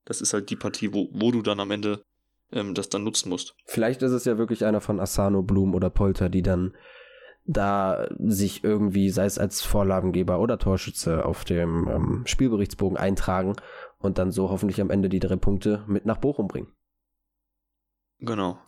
das 0.05 0.21
ist 0.21 0.33
halt 0.33 0.49
die 0.49 0.55
Partie, 0.55 0.93
wo, 0.93 1.09
wo 1.11 1.31
du 1.31 1.41
dann 1.41 1.59
am 1.59 1.71
Ende 1.71 2.03
ähm, 2.51 2.73
das 2.73 2.89
dann 2.89 3.03
nutzen 3.03 3.29
musst. 3.29 3.53
Vielleicht 3.65 4.01
ist 4.01 4.11
es 4.11 4.25
ja 4.25 4.37
wirklich 4.37 4.65
einer 4.65 4.81
von 4.81 4.99
Asano, 4.99 5.41
Blum 5.41 5.75
oder 5.75 5.89
Polter, 5.89 6.29
die 6.29 6.41
dann 6.41 6.73
da 7.45 8.07
sich 8.19 8.63
irgendwie, 8.63 9.09
sei 9.09 9.25
es 9.25 9.37
als 9.37 9.61
Vorlagengeber 9.61 10.39
oder 10.39 10.57
Torschütze, 10.57 11.25
auf 11.25 11.43
dem 11.43 11.87
ähm, 11.87 12.23
Spielberichtsbogen 12.25 12.97
eintragen 12.97 13.55
und 13.97 14.17
dann 14.17 14.31
so 14.31 14.49
hoffentlich 14.49 14.81
am 14.81 14.89
Ende 14.89 15.09
die 15.09 15.19
drei 15.19 15.35
Punkte 15.35 15.83
mit 15.87 16.05
nach 16.05 16.17
Bochum 16.17 16.47
bringen. 16.47 16.71
Genau. 18.19 18.59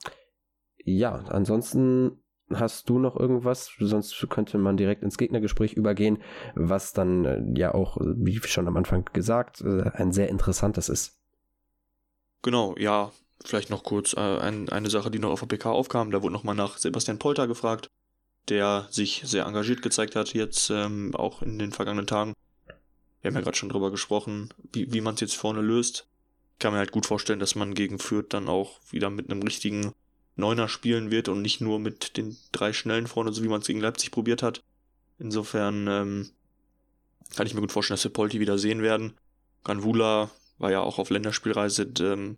Ja, 0.83 1.13
ansonsten 1.13 2.23
hast 2.51 2.89
du 2.89 2.99
noch 2.99 3.15
irgendwas? 3.15 3.71
Sonst 3.79 4.27
könnte 4.29 4.57
man 4.57 4.77
direkt 4.77 5.03
ins 5.03 5.17
Gegnergespräch 5.17 5.73
übergehen, 5.73 6.21
was 6.55 6.93
dann 6.93 7.25
äh, 7.25 7.41
ja 7.55 7.73
auch, 7.73 7.97
wie 7.99 8.39
schon 8.41 8.67
am 8.67 8.77
Anfang 8.77 9.05
gesagt, 9.13 9.61
äh, 9.61 9.91
ein 9.93 10.11
sehr 10.11 10.29
interessantes 10.29 10.89
ist. 10.89 11.19
Genau, 12.41 12.75
ja, 12.77 13.11
vielleicht 13.45 13.69
noch 13.69 13.83
kurz 13.83 14.13
äh, 14.13 14.19
ein, 14.19 14.69
eine 14.69 14.89
Sache, 14.89 15.09
die 15.09 15.19
noch 15.19 15.31
auf 15.31 15.39
der 15.39 15.47
PK 15.47 15.71
aufkam. 15.71 16.11
Da 16.11 16.21
wurde 16.21 16.33
nochmal 16.33 16.55
nach 16.55 16.77
Sebastian 16.77 17.19
Polter 17.19 17.47
gefragt, 17.47 17.89
der 18.49 18.87
sich 18.91 19.21
sehr 19.25 19.45
engagiert 19.45 19.81
gezeigt 19.81 20.15
hat, 20.15 20.33
jetzt 20.33 20.69
ähm, 20.69 21.15
auch 21.15 21.41
in 21.41 21.59
den 21.59 21.71
vergangenen 21.71 22.07
Tagen. 22.07 22.33
Wir 23.21 23.29
haben 23.29 23.35
ja 23.35 23.41
gerade 23.41 23.57
schon 23.57 23.69
drüber 23.69 23.91
gesprochen, 23.91 24.49
wie, 24.73 24.91
wie 24.91 25.01
man 25.01 25.15
es 25.15 25.21
jetzt 25.21 25.35
vorne 25.35 25.61
löst. 25.61 26.07
Ich 26.53 26.59
kann 26.59 26.73
mir 26.73 26.79
halt 26.79 26.91
gut 26.91 27.05
vorstellen, 27.05 27.39
dass 27.39 27.55
man 27.55 27.73
gegen 27.73 27.99
Fürth 27.99 28.27
dann 28.29 28.49
auch 28.49 28.79
wieder 28.89 29.09
mit 29.09 29.29
einem 29.29 29.41
richtigen 29.41 29.93
Neuner 30.35 30.67
spielen 30.67 31.09
wird 31.09 31.29
und 31.29 31.41
nicht 31.41 31.61
nur 31.61 31.79
mit 31.79 32.17
den 32.17 32.35
drei 32.51 32.73
Schnellen 32.73 33.07
vorne, 33.07 33.31
so 33.31 33.43
wie 33.43 33.47
man 33.47 33.61
es 33.61 33.67
gegen 33.67 33.79
Leipzig 33.79 34.11
probiert 34.11 34.43
hat. 34.43 34.61
Insofern 35.19 35.87
ähm, 35.87 36.29
kann 37.35 37.47
ich 37.47 37.53
mir 37.53 37.61
gut 37.61 37.71
vorstellen, 37.71 37.95
dass 37.95 38.03
wir 38.03 38.11
Polti 38.11 38.39
wieder 38.39 38.57
sehen 38.57 38.81
werden. 38.81 39.13
Ganvula 39.63 40.31
war 40.57 40.71
ja 40.71 40.81
auch 40.81 40.99
auf 40.99 41.09
Länderspielreise. 41.09 41.93
Ähm, 41.99 42.37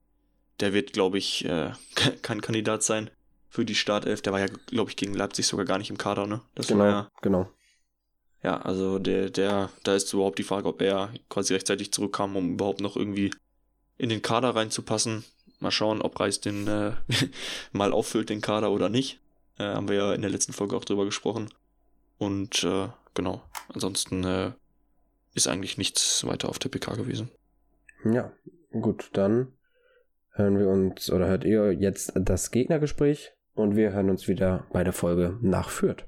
der 0.60 0.74
wird, 0.74 0.94
glaube 0.94 1.18
ich, 1.18 1.46
äh, 1.46 1.72
kein 2.22 2.42
Kandidat 2.42 2.84
sein 2.84 3.10
für 3.56 3.64
die 3.64 3.76
Startelf. 3.76 4.22
Der 4.22 4.34
war 4.34 4.42
ja, 4.42 4.48
glaube 4.68 4.90
ich, 4.90 4.98
gegen 4.98 5.14
Leipzig 5.14 5.48
sogar 5.48 5.66
gar 5.66 5.78
nicht 5.78 5.90
im 5.90 5.98
Kader, 5.98 6.28
ne? 6.28 6.42
Das 6.56 6.68
genau, 6.68 6.84
ja, 6.84 7.12
genau. 7.22 7.50
Ja, 8.44 8.58
also 8.58 9.00
der, 9.00 9.30
der, 9.30 9.70
da 9.84 9.96
ist 9.96 10.12
überhaupt 10.14 10.38
die 10.40 10.44
Frage, 10.44 10.68
ob 10.68 10.82
er 10.82 11.14
quasi 11.30 11.54
rechtzeitig 11.54 11.94
zurückkam, 11.94 12.36
um 12.36 12.54
überhaupt 12.54 12.82
noch 12.82 12.98
irgendwie 12.98 13.32
in 13.98 14.10
den 14.10 14.22
Kader 14.22 14.56
reinzupassen. 14.56 15.24
Mal 15.60 15.72
schauen, 15.72 16.02
ob 16.02 16.20
Reis 16.20 16.42
den 16.42 16.68
äh, 16.68 16.92
mal 17.72 17.94
auffüllt, 17.94 18.30
den 18.30 18.42
Kader 18.42 18.72
oder 18.72 18.90
nicht. 18.90 19.22
Äh, 19.58 19.64
haben 19.64 19.88
wir 19.88 19.96
ja 19.96 20.14
in 20.14 20.22
der 20.22 20.30
letzten 20.30 20.52
Folge 20.52 20.76
auch 20.76 20.84
drüber 20.84 21.06
gesprochen. 21.06 21.50
Und 22.18 22.62
äh, 22.66 22.90
genau, 23.14 23.42
ansonsten 23.74 24.26
äh, 24.26 24.52
ist 25.34 25.48
eigentlich 25.48 25.78
nichts 25.78 26.28
weiter 26.28 26.50
auf 26.50 26.60
der 26.60 26.70
PK 26.70 26.96
gewesen. 26.96 27.32
Ja, 28.04 28.34
gut, 28.72 29.10
dann 29.14 29.54
hören 30.32 30.60
wir 30.60 30.68
uns 30.68 31.10
oder 31.10 31.28
hört 31.28 31.46
ihr 31.46 31.72
jetzt 31.72 32.12
das 32.16 32.52
Gegnergespräch 32.52 33.35
und 33.56 33.76
wir 33.76 33.92
hören 33.92 34.10
uns 34.10 34.28
wieder 34.28 34.68
bei 34.72 34.84
der 34.84 34.94
Folge 34.94 35.38
nach 35.42 35.70
Fürth. 35.70 36.06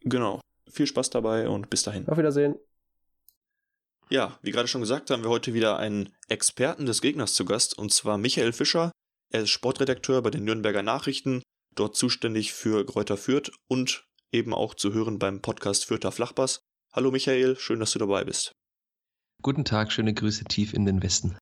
Genau. 0.00 0.40
Viel 0.70 0.86
Spaß 0.86 1.10
dabei 1.10 1.48
und 1.48 1.70
bis 1.70 1.82
dahin. 1.82 2.08
Auf 2.08 2.18
Wiedersehen. 2.18 2.56
Ja, 4.10 4.38
wie 4.42 4.50
gerade 4.50 4.68
schon 4.68 4.80
gesagt, 4.80 5.10
haben 5.10 5.22
wir 5.22 5.30
heute 5.30 5.54
wieder 5.54 5.78
einen 5.78 6.12
Experten 6.28 6.84
des 6.84 7.00
Gegners 7.00 7.34
zu 7.34 7.44
Gast, 7.44 7.78
und 7.78 7.92
zwar 7.92 8.18
Michael 8.18 8.52
Fischer. 8.52 8.92
Er 9.30 9.42
ist 9.42 9.50
Sportredakteur 9.50 10.20
bei 10.22 10.30
den 10.30 10.44
Nürnberger 10.44 10.82
Nachrichten, 10.82 11.42
dort 11.74 11.96
zuständig 11.96 12.52
für 12.52 12.84
Kräuter 12.84 13.16
Fürth 13.16 13.52
und 13.68 14.04
eben 14.30 14.52
auch 14.52 14.74
zu 14.74 14.92
hören 14.92 15.18
beim 15.18 15.40
Podcast 15.40 15.86
Fürther 15.86 16.12
Flachbass. 16.12 16.60
Hallo 16.92 17.10
Michael, 17.10 17.56
schön, 17.56 17.80
dass 17.80 17.92
du 17.92 17.98
dabei 17.98 18.24
bist. 18.24 18.52
Guten 19.40 19.64
Tag, 19.64 19.92
schöne 19.92 20.12
Grüße 20.12 20.44
tief 20.44 20.74
in 20.74 20.84
den 20.84 21.02
Westen. 21.02 21.38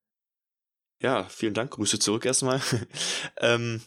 Ja, 1.02 1.24
vielen 1.24 1.54
Dank, 1.54 1.72
Grüße 1.72 1.98
zurück 1.98 2.24
erstmal. 2.24 2.60
ähm, 3.38 3.80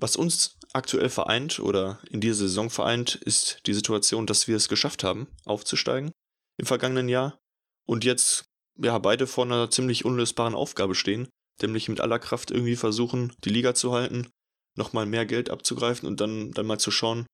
was 0.00 0.16
uns 0.16 0.56
aktuell 0.72 1.10
vereint 1.10 1.60
oder 1.60 2.00
in 2.10 2.20
dieser 2.20 2.46
Saison 2.46 2.70
vereint, 2.70 3.16
ist 3.16 3.60
die 3.66 3.74
Situation, 3.74 4.26
dass 4.26 4.48
wir 4.48 4.56
es 4.56 4.68
geschafft 4.68 5.04
haben, 5.04 5.28
aufzusteigen 5.44 6.12
im 6.58 6.66
vergangenen 6.66 7.08
Jahr 7.08 7.38
und 7.86 8.04
jetzt 8.04 8.44
ja 8.78 8.98
beide 8.98 9.26
vor 9.26 9.44
einer 9.44 9.70
ziemlich 9.70 10.04
unlösbaren 10.04 10.54
Aufgabe 10.54 10.94
stehen, 10.94 11.28
nämlich 11.60 11.88
mit 11.88 12.00
aller 12.00 12.18
Kraft 12.18 12.50
irgendwie 12.50 12.76
versuchen, 12.76 13.32
die 13.44 13.50
Liga 13.50 13.74
zu 13.74 13.92
halten, 13.92 14.28
nochmal 14.76 15.06
mehr 15.06 15.26
Geld 15.26 15.50
abzugreifen 15.50 16.06
und 16.06 16.20
dann, 16.20 16.52
dann 16.52 16.66
mal 16.66 16.78
zu 16.78 16.90
schauen, 16.90 17.26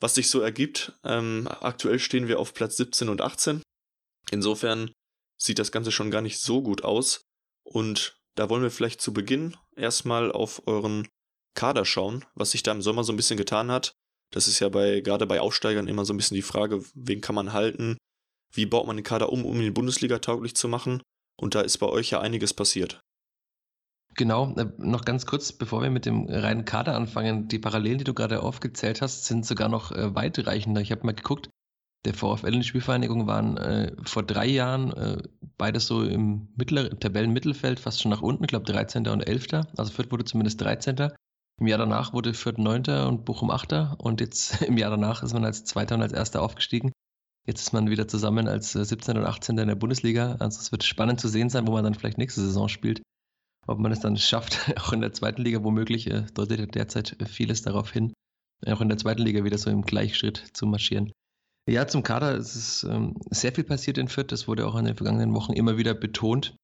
was 0.00 0.14
sich 0.14 0.28
so 0.28 0.40
ergibt. 0.40 0.92
Ähm, 1.04 1.48
aktuell 1.60 1.98
stehen 1.98 2.28
wir 2.28 2.40
auf 2.40 2.54
Platz 2.54 2.76
17 2.76 3.08
und 3.08 3.20
18. 3.20 3.62
Insofern 4.30 4.92
sieht 5.40 5.58
das 5.58 5.72
Ganze 5.72 5.92
schon 5.92 6.10
gar 6.10 6.22
nicht 6.22 6.40
so 6.40 6.62
gut 6.62 6.84
aus. 6.84 7.22
Und 7.64 8.16
da 8.34 8.50
wollen 8.50 8.62
wir 8.62 8.70
vielleicht 8.70 9.00
zu 9.00 9.12
Beginn 9.12 9.56
erstmal 9.76 10.32
auf 10.32 10.66
euren 10.66 11.08
Kader 11.54 11.84
schauen, 11.84 12.24
was 12.34 12.52
sich 12.52 12.62
da 12.62 12.72
im 12.72 12.82
Sommer 12.82 13.04
so 13.04 13.12
ein 13.12 13.16
bisschen 13.16 13.36
getan 13.36 13.70
hat. 13.70 13.94
Das 14.30 14.48
ist 14.48 14.60
ja 14.60 14.68
bei, 14.68 15.00
gerade 15.00 15.26
bei 15.26 15.40
Aufsteigern 15.40 15.88
immer 15.88 16.04
so 16.04 16.14
ein 16.14 16.16
bisschen 16.16 16.34
die 16.34 16.42
Frage, 16.42 16.82
wen 16.94 17.20
kann 17.20 17.34
man 17.34 17.52
halten, 17.52 17.98
wie 18.52 18.66
baut 18.66 18.86
man 18.86 18.96
den 18.96 19.04
Kader 19.04 19.30
um, 19.30 19.44
um 19.44 19.60
ihn 19.60 19.74
Bundesliga 19.74 20.18
tauglich 20.18 20.54
zu 20.54 20.68
machen? 20.68 21.02
Und 21.36 21.54
da 21.54 21.60
ist 21.60 21.78
bei 21.78 21.86
euch 21.86 22.10
ja 22.10 22.20
einiges 22.20 22.54
passiert. 22.54 23.00
Genau, 24.14 24.54
äh, 24.56 24.66
noch 24.78 25.04
ganz 25.04 25.24
kurz, 25.24 25.52
bevor 25.52 25.82
wir 25.82 25.90
mit 25.90 26.04
dem 26.04 26.26
reinen 26.28 26.64
Kader 26.64 26.94
anfangen, 26.94 27.48
die 27.48 27.58
Parallelen, 27.58 27.98
die 27.98 28.04
du 28.04 28.14
gerade 28.14 28.42
aufgezählt 28.42 29.00
hast, 29.00 29.24
sind 29.24 29.46
sogar 29.46 29.68
noch 29.68 29.90
äh, 29.92 30.14
weitreichender. 30.14 30.82
Ich 30.82 30.92
habe 30.92 31.06
mal 31.06 31.14
geguckt, 31.14 31.48
der 32.04 32.14
VfL 32.14 32.54
und 32.54 32.60
die 32.60 32.64
Spielvereinigung 32.64 33.26
waren 33.26 33.56
äh, 33.56 33.92
vor 34.04 34.22
drei 34.22 34.46
Jahren 34.46 34.92
äh, 34.92 35.22
beides 35.56 35.86
so 35.86 36.02
im 36.04 36.48
Mittler 36.56 36.90
Tabellenmittelfeld, 36.98 37.80
fast 37.80 38.02
schon 38.02 38.10
nach 38.10 38.22
unten, 38.22 38.44
ich 38.44 38.48
glaube 38.48 38.66
13. 38.66 39.06
und 39.08 39.22
11. 39.22 39.46
Also 39.76 39.92
Fürth 39.92 40.10
wurde 40.10 40.24
zumindest 40.24 40.60
13. 40.60 41.12
Im 41.62 41.68
Jahr 41.68 41.78
danach 41.78 42.12
wurde 42.12 42.34
Fürth 42.34 42.58
9. 42.58 43.06
und 43.06 43.24
Bochum 43.24 43.48
8. 43.48 43.94
Und 43.98 44.20
jetzt 44.20 44.62
im 44.62 44.76
Jahr 44.76 44.90
danach 44.90 45.22
ist 45.22 45.32
man 45.32 45.44
als 45.44 45.64
Zweiter 45.64 45.94
und 45.94 46.02
als 46.02 46.12
Erster 46.12 46.42
aufgestiegen. 46.42 46.90
Jetzt 47.46 47.60
ist 47.60 47.72
man 47.72 47.88
wieder 47.88 48.08
zusammen 48.08 48.48
als 48.48 48.72
17. 48.72 49.14
Äh, 49.14 49.20
und 49.20 49.26
18. 49.26 49.58
in 49.58 49.68
der 49.68 49.76
Bundesliga. 49.76 50.34
Also 50.40 50.58
es 50.58 50.72
wird 50.72 50.82
spannend 50.82 51.20
zu 51.20 51.28
sehen 51.28 51.50
sein, 51.50 51.68
wo 51.68 51.70
man 51.70 51.84
dann 51.84 51.94
vielleicht 51.94 52.18
nächste 52.18 52.40
Saison 52.40 52.68
spielt. 52.68 53.00
Ob 53.68 53.78
man 53.78 53.92
es 53.92 54.00
dann 54.00 54.16
schafft, 54.16 54.72
auch 54.76 54.92
in 54.92 55.02
der 55.02 55.12
zweiten 55.12 55.42
Liga 55.42 55.62
womöglich, 55.62 56.10
äh, 56.10 56.22
deutet 56.34 56.74
derzeit 56.74 57.16
vieles 57.28 57.62
darauf 57.62 57.92
hin, 57.92 58.12
auch 58.66 58.80
in 58.80 58.88
der 58.88 58.98
zweiten 58.98 59.22
Liga 59.22 59.44
wieder 59.44 59.58
so 59.58 59.70
im 59.70 59.82
Gleichschritt 59.82 60.44
zu 60.54 60.66
marschieren. 60.66 61.12
Ja, 61.70 61.86
zum 61.86 62.02
Kader 62.02 62.34
ist 62.34 62.56
es 62.56 62.82
ähm, 62.82 63.14
sehr 63.30 63.52
viel 63.52 63.62
passiert 63.62 63.98
in 63.98 64.08
Fürth. 64.08 64.32
Das 64.32 64.48
wurde 64.48 64.66
auch 64.66 64.74
in 64.74 64.86
den 64.86 64.96
vergangenen 64.96 65.32
Wochen 65.32 65.52
immer 65.52 65.76
wieder 65.76 65.94
betont 65.94 66.56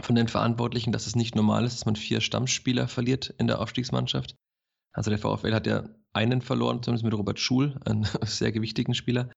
von 0.00 0.14
den 0.14 0.28
Verantwortlichen, 0.28 0.92
dass 0.92 1.06
es 1.06 1.16
nicht 1.16 1.34
normal 1.34 1.64
ist, 1.64 1.74
dass 1.74 1.86
man 1.86 1.96
vier 1.96 2.20
Stammspieler 2.20 2.88
verliert 2.88 3.32
in 3.38 3.46
der 3.46 3.60
Aufstiegsmannschaft. 3.60 4.34
Also 4.92 5.10
der 5.10 5.18
VfL 5.18 5.54
hat 5.54 5.66
ja 5.66 5.88
einen 6.12 6.40
verloren, 6.40 6.82
zumindest 6.82 7.04
mit 7.04 7.14
Robert 7.14 7.40
Schul, 7.40 7.78
einen 7.84 8.04
sehr 8.24 8.52
gewichtigen 8.52 8.94
Spieler. 8.94 9.30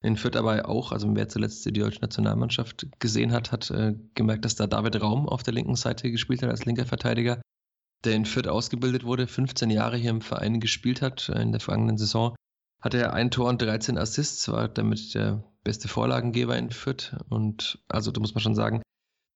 In 0.00 0.16
Fürth 0.16 0.36
aber 0.36 0.68
auch, 0.68 0.92
also 0.92 1.14
wer 1.16 1.28
zuletzt 1.28 1.66
die 1.66 1.72
deutsche 1.72 2.00
Nationalmannschaft 2.00 2.86
gesehen 3.00 3.32
hat, 3.32 3.50
hat 3.50 3.70
äh, 3.70 3.96
gemerkt, 4.14 4.44
dass 4.44 4.54
da 4.54 4.66
David 4.66 5.00
Raum 5.00 5.28
auf 5.28 5.42
der 5.42 5.54
linken 5.54 5.74
Seite 5.74 6.10
gespielt 6.10 6.42
hat 6.42 6.50
als 6.50 6.66
linker 6.66 6.86
Verteidiger, 6.86 7.40
der 8.04 8.14
in 8.14 8.24
Fürth 8.24 8.46
ausgebildet 8.46 9.04
wurde, 9.04 9.26
15 9.26 9.70
Jahre 9.70 9.96
hier 9.96 10.10
im 10.10 10.20
Verein 10.20 10.60
gespielt 10.60 11.02
hat. 11.02 11.28
Äh, 11.30 11.42
in 11.42 11.52
der 11.52 11.60
vergangenen 11.60 11.98
Saison 11.98 12.36
hatte 12.80 12.98
er 12.98 13.12
ein 13.12 13.32
Tor 13.32 13.48
und 13.48 13.60
13 13.60 13.98
Assists, 13.98 14.48
war 14.48 14.68
damit 14.68 15.14
der 15.14 15.42
beste 15.64 15.88
Vorlagengeber 15.88 16.56
in 16.56 16.70
Fürth. 16.70 17.16
Und 17.28 17.82
also 17.88 18.12
da 18.12 18.20
muss 18.20 18.34
man 18.34 18.42
schon 18.42 18.54
sagen, 18.54 18.82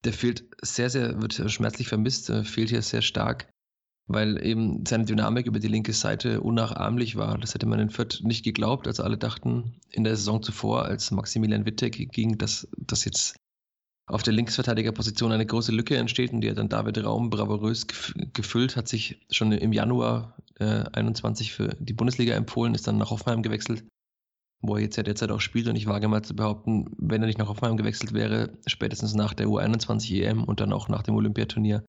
der 0.05 0.13
fehlt 0.13 0.45
sehr, 0.63 0.91
sehr, 0.91 1.21
wird 1.23 1.35
schmerzlich 1.51 1.89
vermisst, 1.89 2.31
äh, 2.31 2.45
fehlt 2.45 2.71
hier 2.71 2.83
sehr 2.83 3.03
stark 3.03 3.49
weil 4.07 4.45
eben 4.45 4.85
seine 4.87 5.05
Dynamik 5.05 5.47
über 5.47 5.59
die 5.59 5.69
linke 5.69 5.93
Seite 5.93 6.41
unnachahmlich 6.41 7.17
war. 7.17 7.39
Das 7.39 7.55
hätte 7.55 7.67
man 7.67 7.79
in 7.79 7.91
Fürth 7.91 8.21
nicht 8.23 8.45
geglaubt, 8.45 8.87
als 8.87 9.01
alle 9.01 9.17
dachten 9.17 9.81
in 9.91 10.05
der 10.05 10.17
Saison 10.17 10.43
zuvor, 10.43 10.85
als 10.85 11.11
Maximilian 11.11 11.67
Wittek 11.67 12.11
ging, 12.13 12.39
dass, 12.39 12.69
dass 12.77 13.05
jetzt 13.05 13.37
auf 14.07 14.23
der 14.23 14.33
Linksverteidigerposition 14.33 15.33
eine 15.33 15.47
große 15.47 15.73
Lücke 15.73 15.97
entsteht 15.97 16.33
und 16.33 16.41
die 16.41 16.51
hat 16.51 16.59
dann 16.59 16.69
David 16.69 17.03
Raum 17.03 17.31
bravourös 17.31 17.87
gefüllt, 18.33 18.77
hat 18.77 18.89
sich 18.89 19.21
schon 19.31 19.53
im 19.53 19.73
Januar 19.73 20.37
äh, 20.59 20.85
21 20.93 21.53
für 21.53 21.69
die 21.79 21.93
Bundesliga 21.93 22.35
empfohlen, 22.35 22.75
ist 22.75 22.87
dann 22.87 22.99
nach 22.99 23.11
Hoffenheim 23.11 23.43
gewechselt, 23.43 23.85
wo 24.63 24.77
er 24.77 24.83
jetzt 24.83 24.97
ja 24.97 25.03
derzeit 25.03 25.31
auch 25.31 25.41
spielt 25.41 25.69
und 25.69 25.77
ich 25.77 25.87
wage 25.87 26.09
mal 26.09 26.23
zu 26.23 26.35
behaupten, 26.35 26.87
wenn 26.97 27.21
er 27.23 27.27
nicht 27.27 27.39
nach 27.39 27.49
Hoffenheim 27.49 27.77
gewechselt 27.77 28.13
wäre, 28.13 28.57
spätestens 28.67 29.15
nach 29.15 29.35
der 29.35 29.49
U21 29.49 30.23
EM 30.23 30.45
und 30.45 30.61
dann 30.61 30.73
auch 30.73 30.89
nach 30.89 31.03
dem 31.03 31.17
Olympiaturnier, 31.17 31.85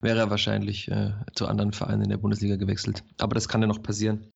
wäre 0.00 0.20
er 0.20 0.30
wahrscheinlich 0.30 0.88
äh, 0.88 1.12
zu 1.34 1.46
anderen 1.46 1.72
Vereinen 1.72 2.02
in 2.02 2.10
der 2.10 2.18
Bundesliga 2.18 2.56
gewechselt. 2.56 3.04
Aber 3.18 3.34
das 3.34 3.48
kann 3.48 3.60
ja 3.60 3.66
noch 3.66 3.82
passieren. 3.82 4.30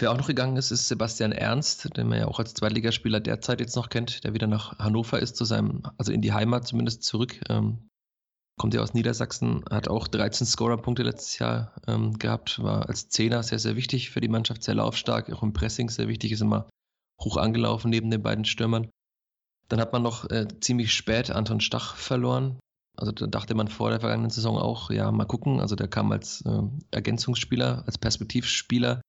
Wer 0.00 0.12
auch 0.12 0.16
noch 0.16 0.28
gegangen 0.28 0.56
ist, 0.56 0.70
ist 0.70 0.88
Sebastian 0.88 1.32
Ernst, 1.32 1.96
den 1.96 2.08
man 2.08 2.20
ja 2.20 2.26
auch 2.28 2.38
als 2.38 2.54
Zweitligaspieler 2.54 3.20
derzeit 3.20 3.60
jetzt 3.60 3.74
noch 3.74 3.88
kennt, 3.88 4.22
der 4.24 4.32
wieder 4.32 4.46
nach 4.46 4.78
Hannover 4.78 5.18
ist, 5.18 5.36
zu 5.36 5.44
seinem, 5.44 5.82
also 5.98 6.12
in 6.12 6.22
die 6.22 6.32
Heimat 6.32 6.68
zumindest 6.68 7.02
zurück. 7.02 7.40
Ähm, 7.48 7.88
kommt 8.58 8.74
ja 8.74 8.80
aus 8.80 8.94
Niedersachsen, 8.94 9.64
hat 9.70 9.88
auch 9.88 10.08
13 10.08 10.46
Scorerpunkte 10.46 11.02
letztes 11.02 11.38
Jahr 11.38 11.74
ähm, 11.86 12.18
gehabt, 12.18 12.62
war 12.62 12.88
als 12.88 13.08
Zehner 13.08 13.42
sehr, 13.42 13.58
sehr 13.58 13.76
wichtig 13.76 14.10
für 14.10 14.20
die 14.20 14.28
Mannschaft, 14.28 14.62
sehr 14.62 14.74
laufstark, 14.74 15.32
auch 15.32 15.42
im 15.42 15.52
Pressing 15.52 15.90
sehr 15.90 16.08
wichtig, 16.08 16.32
ist 16.32 16.42
immer 16.42 16.68
hoch 17.20 17.36
angelaufen 17.36 17.90
neben 17.90 18.10
den 18.10 18.22
beiden 18.22 18.44
Stürmern. 18.44 18.88
Dann 19.68 19.80
hat 19.80 19.92
man 19.92 20.02
noch 20.02 20.30
äh, 20.30 20.46
ziemlich 20.60 20.94
spät 20.94 21.30
Anton 21.30 21.60
Stach 21.60 21.96
verloren, 21.96 22.58
also 22.98 23.12
da 23.12 23.28
dachte 23.28 23.54
man 23.54 23.68
vor 23.68 23.90
der 23.90 24.00
vergangenen 24.00 24.30
Saison 24.30 24.58
auch, 24.58 24.90
ja, 24.90 25.12
mal 25.12 25.24
gucken. 25.24 25.60
Also 25.60 25.76
der 25.76 25.86
kam 25.86 26.10
als 26.10 26.42
äh, 26.42 26.62
Ergänzungsspieler, 26.90 27.84
als 27.86 27.96
Perspektivspieler 27.96 29.00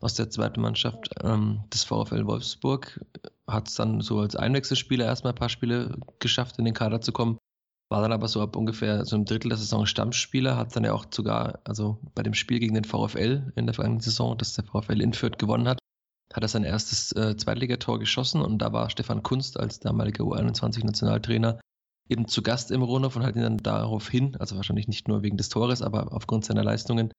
aus 0.00 0.14
der 0.14 0.30
zweiten 0.30 0.60
Mannschaft 0.60 1.10
ähm, 1.22 1.62
des 1.72 1.84
VfL 1.84 2.26
Wolfsburg. 2.26 3.04
Hat 3.46 3.68
es 3.68 3.76
dann 3.76 4.00
so 4.00 4.18
als 4.18 4.34
Einwechselspieler 4.34 5.04
erstmal 5.04 5.32
ein 5.32 5.38
paar 5.38 5.48
Spiele 5.48 5.96
geschafft, 6.18 6.58
in 6.58 6.64
den 6.64 6.74
Kader 6.74 7.00
zu 7.00 7.12
kommen. 7.12 7.38
War 7.88 8.02
dann 8.02 8.12
aber 8.12 8.26
so 8.26 8.42
ab 8.42 8.56
ungefähr 8.56 9.04
so 9.04 9.14
einem 9.14 9.26
Drittel 9.26 9.50
der 9.50 9.58
Saison 9.58 9.86
Stammspieler, 9.86 10.56
hat 10.56 10.74
dann 10.74 10.82
ja 10.82 10.92
auch 10.92 11.06
sogar, 11.08 11.60
also 11.62 12.00
bei 12.16 12.24
dem 12.24 12.34
Spiel 12.34 12.58
gegen 12.58 12.74
den 12.74 12.84
VfL 12.84 13.52
in 13.54 13.66
der 13.66 13.74
vergangenen 13.74 14.00
Saison, 14.00 14.36
das 14.36 14.54
der 14.54 14.64
VfL 14.64 15.00
in 15.00 15.12
Fürth 15.12 15.38
gewonnen 15.38 15.68
hat, 15.68 15.78
hat 16.36 16.44
er 16.44 16.48
sein 16.48 16.64
erstes 16.64 17.12
äh, 17.12 17.36
Zweitligator 17.36 17.98
geschossen 17.98 18.42
und 18.42 18.58
da 18.58 18.72
war 18.72 18.90
Stefan 18.90 19.22
Kunst 19.22 19.58
als 19.58 19.80
damaliger 19.80 20.24
U21-Nationaltrainer 20.24 21.58
eben 22.08 22.28
zu 22.28 22.42
Gast 22.42 22.70
im 22.70 22.82
Rohnhof 22.82 23.16
und 23.16 23.24
hat 23.24 23.36
ihn 23.36 23.42
dann 23.42 23.56
darauf 23.56 24.08
hin, 24.08 24.36
also 24.38 24.54
wahrscheinlich 24.56 24.86
nicht 24.86 25.08
nur 25.08 25.22
wegen 25.22 25.38
des 25.38 25.48
Tores, 25.48 25.82
aber 25.82 26.12
aufgrund 26.12 26.44
seiner 26.44 26.62
Leistungen, 26.62 27.10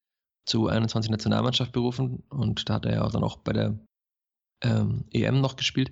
zur 0.46 0.72
U21-Nationalmannschaft 0.72 1.74
berufen 1.74 2.24
und 2.30 2.70
da 2.70 2.76
hat 2.76 2.86
er 2.86 2.94
ja 2.94 3.10
dann 3.10 3.24
auch 3.24 3.38
bei 3.38 3.52
der 3.52 3.78
ähm, 4.64 5.04
EM 5.12 5.42
noch 5.42 5.58
gespielt. 5.58 5.92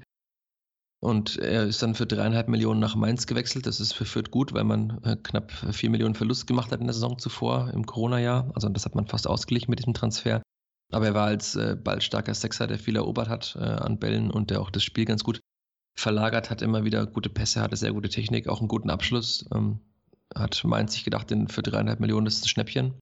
Und 1.01 1.37
er 1.37 1.65
ist 1.65 1.83
dann 1.83 1.93
für 1.93 2.05
dreieinhalb 2.05 2.47
Millionen 2.47 2.79
nach 2.79 2.95
Mainz 2.95 3.27
gewechselt. 3.27 3.67
Das 3.67 3.79
ist 3.79 3.93
für 3.93 4.05
Fürth 4.05 4.31
gut, 4.31 4.53
weil 4.53 4.63
man 4.63 5.03
äh, 5.03 5.17
knapp 5.17 5.51
vier 5.51 5.89
Millionen 5.89 6.15
Verlust 6.15 6.47
gemacht 6.47 6.71
hat 6.71 6.79
in 6.79 6.87
der 6.87 6.93
Saison 6.93 7.19
zuvor, 7.19 7.69
im 7.73 7.85
Corona-Jahr. 7.85 8.49
Also 8.55 8.69
das 8.69 8.85
hat 8.85 8.95
man 8.95 9.07
fast 9.07 9.27
ausgeglichen 9.27 9.69
mit 9.69 9.79
diesem 9.79 9.93
Transfer. 9.93 10.41
Aber 10.91 11.07
er 11.07 11.13
war 11.13 11.27
als 11.27 11.55
äh, 11.55 11.75
ballstarker 11.75 12.33
Sechser, 12.33 12.67
der 12.67 12.79
viel 12.79 12.95
erobert 12.95 13.29
hat 13.29 13.57
äh, 13.59 13.63
an 13.63 13.99
Bällen 13.99 14.31
und 14.31 14.49
der 14.49 14.61
auch 14.61 14.69
das 14.69 14.83
Spiel 14.83 15.05
ganz 15.05 15.23
gut 15.23 15.41
verlagert 15.97 16.49
hat, 16.49 16.61
immer 16.61 16.83
wieder 16.83 17.05
gute 17.05 17.29
Pässe, 17.29 17.61
hatte 17.61 17.77
sehr 17.77 17.93
gute 17.93 18.09
Technik, 18.09 18.47
auch 18.47 18.59
einen 18.59 18.67
guten 18.67 18.89
Abschluss. 18.89 19.45
Ähm, 19.53 19.79
hat 20.33 20.63
Mainz 20.63 20.93
sich 20.93 21.03
gedacht, 21.03 21.33
für 21.47 21.61
dreieinhalb 21.61 21.99
Millionen 21.99 22.27
ist 22.27 22.37
es 22.37 22.43
ein 22.43 22.49
Schnäppchen. 22.49 22.95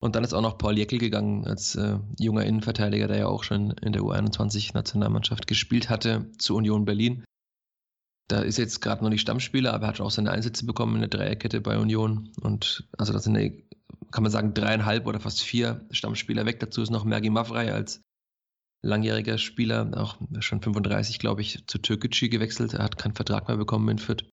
Und 0.00 0.16
dann 0.16 0.24
ist 0.24 0.34
auch 0.34 0.42
noch 0.42 0.58
Paul 0.58 0.76
Jäckel 0.76 0.98
gegangen, 0.98 1.46
als 1.46 1.76
äh, 1.76 1.98
junger 2.18 2.44
Innenverteidiger, 2.44 3.06
der 3.06 3.18
ja 3.18 3.26
auch 3.28 3.44
schon 3.44 3.70
in 3.70 3.92
der 3.92 4.02
U21-Nationalmannschaft 4.02 5.46
gespielt 5.46 5.88
hatte, 5.88 6.28
zu 6.38 6.56
Union 6.56 6.84
Berlin. 6.84 7.24
Da 8.28 8.40
ist 8.40 8.58
jetzt 8.58 8.80
gerade 8.80 9.04
noch 9.04 9.10
nicht 9.10 9.20
Stammspieler, 9.20 9.72
aber 9.72 9.86
er 9.86 9.88
hat 9.90 10.00
auch 10.00 10.10
seine 10.10 10.32
Einsätze 10.32 10.66
bekommen 10.66 10.96
in 10.96 11.02
der 11.02 11.10
Dreierkette 11.10 11.60
bei 11.60 11.78
Union. 11.78 12.32
Und 12.40 12.88
also 12.98 13.12
das 13.12 13.24
sind, 13.24 13.36
eine, 13.36 13.62
kann 14.10 14.22
man 14.22 14.32
sagen, 14.32 14.54
dreieinhalb 14.54 15.06
oder 15.06 15.20
fast 15.20 15.42
vier 15.42 15.86
Stammspieler 15.90 16.46
weg. 16.46 16.60
Dazu 16.60 16.82
ist 16.82 16.90
noch 16.90 17.04
Mergi 17.04 17.30
Mavrei 17.30 17.72
als 17.72 18.02
langjähriger 18.82 19.38
Spieler, 19.38 19.90
auch 19.96 20.18
schon 20.40 20.60
35, 20.60 21.18
glaube 21.18 21.40
ich, 21.40 21.66
zu 21.66 21.78
Türkgücü 21.78 22.28
gewechselt. 22.28 22.74
Er 22.74 22.84
hat 22.84 22.98
keinen 22.98 23.14
Vertrag 23.14 23.48
mehr 23.48 23.56
bekommen 23.56 23.88
in 23.88 23.98
Fürth. 23.98 24.24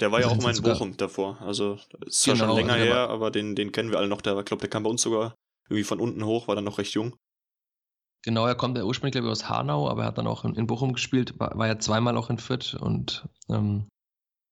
Der 0.00 0.10
war 0.10 0.18
also 0.18 0.30
ja 0.30 0.36
auch 0.36 0.42
mal 0.42 0.54
in 0.54 0.62
Bochum 0.62 0.96
davor. 0.96 1.40
Also 1.40 1.78
ist 2.04 2.22
zwar 2.22 2.34
genau, 2.34 2.46
schon 2.48 2.56
länger 2.56 2.72
also 2.72 2.84
her, 2.84 3.08
aber 3.08 3.30
den, 3.30 3.54
den 3.54 3.70
kennen 3.70 3.90
wir 3.90 3.98
alle 3.98 4.08
noch. 4.08 4.20
Der, 4.20 4.42
glaube, 4.42 4.60
der 4.60 4.70
kam 4.70 4.82
bei 4.82 4.90
uns 4.90 5.02
sogar 5.02 5.34
irgendwie 5.68 5.84
von 5.84 6.00
unten 6.00 6.24
hoch, 6.24 6.48
war 6.48 6.56
dann 6.56 6.64
noch 6.64 6.78
recht 6.78 6.94
jung. 6.94 7.14
Genau, 8.24 8.46
er 8.46 8.54
kommt 8.54 8.76
ja 8.76 8.84
ursprünglich, 8.84 9.12
glaube 9.12 9.28
ich, 9.28 9.32
aus 9.32 9.48
Hanau, 9.48 9.88
aber 9.88 10.02
er 10.02 10.08
hat 10.08 10.18
dann 10.18 10.26
auch 10.26 10.44
in, 10.44 10.54
in 10.54 10.66
Bochum 10.66 10.94
gespielt, 10.94 11.38
war, 11.38 11.56
war, 11.56 11.66
ja 11.66 11.78
zweimal 11.78 12.16
auch 12.16 12.30
in 12.30 12.38
Fürth 12.38 12.74
und 12.74 13.28
ähm, 13.50 13.86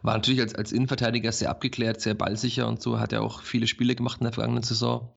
war 0.02 0.14
natürlich 0.14 0.40
als, 0.40 0.54
als 0.54 0.72
Innenverteidiger 0.72 1.32
sehr 1.32 1.50
abgeklärt, 1.50 2.00
sehr 2.00 2.14
ballsicher 2.14 2.68
und 2.68 2.82
so, 2.82 2.98
hat 2.98 3.12
ja 3.12 3.20
auch 3.20 3.42
viele 3.42 3.66
Spiele 3.66 3.94
gemacht 3.94 4.20
in 4.20 4.24
der 4.24 4.32
vergangenen 4.32 4.62
Saison 4.62 5.16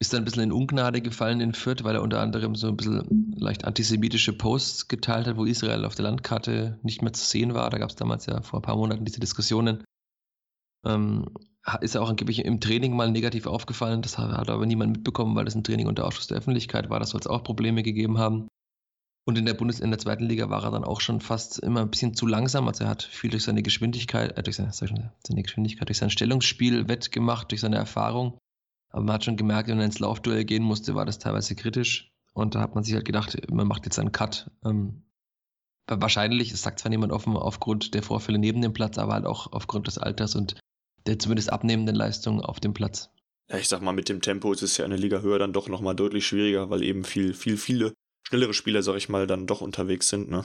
ist 0.00 0.12
dann 0.12 0.22
ein 0.22 0.24
bisschen 0.24 0.44
in 0.44 0.52
Ungnade 0.52 1.00
gefallen 1.00 1.40
in 1.40 1.54
Fürth, 1.54 1.82
weil 1.82 1.96
er 1.96 2.02
unter 2.02 2.20
anderem 2.20 2.54
so 2.54 2.68
ein 2.68 2.76
bisschen 2.76 3.34
leicht 3.36 3.64
antisemitische 3.64 4.32
Posts 4.32 4.86
geteilt 4.86 5.26
hat, 5.26 5.36
wo 5.36 5.44
Israel 5.44 5.84
auf 5.84 5.96
der 5.96 6.04
Landkarte 6.04 6.78
nicht 6.82 7.02
mehr 7.02 7.12
zu 7.12 7.24
sehen 7.24 7.54
war. 7.54 7.68
Da 7.70 7.78
gab 7.78 7.90
es 7.90 7.96
damals 7.96 8.26
ja 8.26 8.40
vor 8.42 8.60
ein 8.60 8.62
paar 8.62 8.76
Monaten 8.76 9.04
diese 9.04 9.18
Diskussionen. 9.18 9.82
Ähm, 10.84 11.26
ist 11.80 11.96
er 11.96 12.02
auch 12.02 12.08
angeblich 12.08 12.44
im 12.44 12.60
Training 12.60 12.94
mal 12.94 13.10
negativ 13.10 13.46
aufgefallen. 13.46 14.00
Das 14.00 14.18
hat 14.18 14.48
aber 14.48 14.66
niemand 14.66 14.92
mitbekommen, 14.92 15.34
weil 15.34 15.44
das 15.44 15.56
ein 15.56 15.64
Training 15.64 15.88
unter 15.88 16.06
Ausschuss 16.06 16.28
der 16.28 16.38
Öffentlichkeit 16.38 16.88
war. 16.88 17.00
Das 17.00 17.10
soll 17.10 17.20
es 17.20 17.26
auch 17.26 17.42
Probleme 17.42 17.82
gegeben 17.82 18.18
haben. 18.18 18.46
Und 19.24 19.36
in 19.36 19.44
der 19.44 19.54
Bundes 19.54 19.80
in 19.80 19.90
der 19.90 19.98
zweiten 19.98 20.24
Liga 20.24 20.48
war 20.48 20.64
er 20.64 20.70
dann 20.70 20.84
auch 20.84 21.00
schon 21.00 21.20
fast 21.20 21.58
immer 21.58 21.82
ein 21.82 21.90
bisschen 21.90 22.14
zu 22.14 22.26
langsam. 22.26 22.66
Also 22.66 22.84
er 22.84 22.90
hat 22.90 23.02
viel 23.02 23.30
durch 23.30 23.44
seine 23.44 23.62
Geschwindigkeit, 23.62 24.36
äh, 24.38 24.42
durch 24.42 24.56
seine, 24.56 24.72
seine 24.72 25.42
Geschwindigkeit, 25.42 25.88
durch 25.88 25.98
sein 25.98 26.10
Stellungsspiel 26.10 26.88
wettgemacht, 26.88 27.50
durch 27.50 27.60
seine 27.60 27.76
Erfahrung. 27.76 28.38
Aber 28.90 29.02
man 29.02 29.14
hat 29.14 29.24
schon 29.24 29.36
gemerkt, 29.36 29.68
wenn 29.68 29.78
er 29.78 29.84
ins 29.84 29.98
Laufduell 29.98 30.44
gehen 30.44 30.62
musste, 30.62 30.94
war 30.94 31.04
das 31.04 31.18
teilweise 31.18 31.54
kritisch. 31.54 32.10
Und 32.32 32.54
da 32.54 32.60
hat 32.60 32.74
man 32.74 32.84
sich 32.84 32.94
halt 32.94 33.04
gedacht, 33.04 33.36
man 33.50 33.66
macht 33.66 33.84
jetzt 33.84 33.98
einen 33.98 34.12
Cut. 34.12 34.50
Ähm, 34.64 35.02
wahrscheinlich, 35.86 36.52
es 36.52 36.62
sagt 36.62 36.78
zwar 36.78 36.90
niemand 36.90 37.12
offen, 37.12 37.36
aufgrund 37.36 37.94
der 37.94 38.02
Vorfälle 38.02 38.38
neben 38.38 38.62
dem 38.62 38.72
Platz, 38.72 38.98
aber 38.98 39.14
halt 39.14 39.26
auch 39.26 39.52
aufgrund 39.52 39.86
des 39.86 39.98
Alters 39.98 40.34
und 40.36 40.56
der 41.06 41.18
zumindest 41.18 41.52
abnehmenden 41.52 41.96
Leistung 41.96 42.40
auf 42.40 42.60
dem 42.60 42.74
Platz. 42.74 43.10
Ja, 43.50 43.56
ich 43.56 43.68
sag 43.68 43.80
mal, 43.80 43.92
mit 43.92 44.08
dem 44.08 44.20
Tempo 44.20 44.52
ist 44.52 44.62
es 44.62 44.76
ja 44.76 44.84
eine 44.84 44.96
Liga 44.96 45.20
höher 45.20 45.38
dann 45.38 45.54
doch 45.54 45.68
nochmal 45.68 45.96
deutlich 45.96 46.26
schwieriger, 46.26 46.68
weil 46.70 46.82
eben 46.82 47.04
viel, 47.04 47.32
viel, 47.32 47.56
viele 47.56 47.94
schnellere 48.26 48.54
Spieler, 48.54 48.82
sag 48.82 48.96
ich 48.96 49.08
mal, 49.08 49.26
dann 49.26 49.46
doch 49.46 49.60
unterwegs 49.60 50.08
sind, 50.08 50.30
ne? 50.30 50.44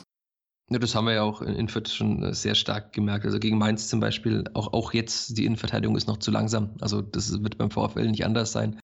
Ja, 0.70 0.80
das 0.80 0.96
haben 0.96 1.06
wir 1.06 1.14
ja 1.14 1.24
auch 1.24 1.42
in 1.42 1.68
Fürth 1.68 1.90
schon 1.90 2.24
äh, 2.24 2.34
sehr 2.34 2.56
stark 2.56 2.94
gemerkt. 2.94 3.26
Also 3.26 3.38
gegen 3.40 3.58
Mainz 3.58 3.90
zum 3.90 4.00
Beispiel, 4.00 4.46
auch, 4.54 4.72
auch 4.72 4.94
jetzt, 4.94 5.38
die 5.38 5.46
Innenverteidigung 5.46 5.96
ist 5.98 6.08
noch 6.08 6.18
zu 6.18 6.32
langsam. 6.32 6.76
Also 6.80 7.02
das 7.02 7.44
wird 7.44 7.58
beim 7.58 7.70
VfL 7.70 8.10
nicht 8.10 8.26
anders 8.26 8.54
sein. 8.54 8.80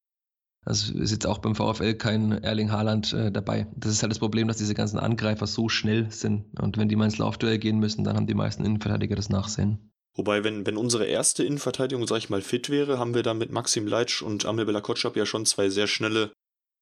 Also 0.65 0.93
ist 0.99 1.11
jetzt 1.11 1.25
auch 1.25 1.37
beim 1.37 1.55
VfL 1.55 1.93
kein 1.93 2.31
Erling 2.43 2.71
Haaland 2.71 3.13
äh, 3.13 3.31
dabei. 3.31 3.67
Das 3.75 3.93
ist 3.93 4.03
halt 4.03 4.11
das 4.11 4.19
Problem, 4.19 4.47
dass 4.47 4.57
diese 4.57 4.75
ganzen 4.75 4.99
Angreifer 4.99 5.47
so 5.47 5.69
schnell 5.69 6.11
sind. 6.11 6.59
Und 6.59 6.77
wenn 6.77 6.89
die 6.89 6.97
mal 6.97 7.05
ins 7.05 7.17
Laufduell 7.17 7.57
gehen 7.59 7.79
müssen, 7.79 8.03
dann 8.03 8.17
haben 8.17 8.27
die 8.27 8.33
meisten 8.33 8.65
Innenverteidiger 8.65 9.15
das 9.15 9.29
Nachsehen. 9.29 9.91
Wobei, 10.15 10.43
wenn, 10.43 10.65
wenn 10.65 10.75
unsere 10.75 11.05
erste 11.05 11.45
Innenverteidigung, 11.45 12.05
sag 12.05 12.17
ich 12.17 12.29
mal, 12.29 12.41
fit 12.41 12.69
wäre, 12.69 12.99
haben 12.99 13.15
wir 13.15 13.23
da 13.23 13.33
mit 13.33 13.51
Maxim 13.51 13.87
Leitsch 13.87 14.21
und 14.21 14.45
Amel 14.45 14.65
Bella 14.65 14.81
Kotschap 14.81 15.15
ja 15.15 15.25
schon 15.25 15.45
zwei 15.45 15.69
sehr 15.69 15.87
schnelle 15.87 16.33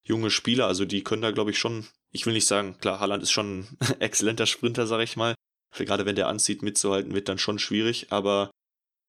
junge 0.07 0.31
Spieler. 0.31 0.67
Also 0.67 0.85
die 0.85 1.03
können 1.03 1.21
da, 1.21 1.31
glaube 1.31 1.51
ich, 1.51 1.59
schon 1.59 1.87
ich 2.11 2.25
will 2.25 2.33
nicht 2.33 2.47
sagen, 2.47 2.77
klar, 2.79 2.99
Haaland 2.99 3.23
ist 3.23 3.31
schon 3.31 3.59
ein 3.59 3.77
exzellenter 3.99 4.45
Sprinter, 4.45 4.87
sag 4.87 5.01
ich 5.01 5.15
mal. 5.15 5.35
Gerade 5.75 6.05
wenn 6.05 6.15
der 6.15 6.27
anzieht, 6.27 6.63
mitzuhalten, 6.63 7.13
wird 7.13 7.29
dann 7.29 7.37
schon 7.37 7.59
schwierig, 7.59 8.11
aber 8.11 8.49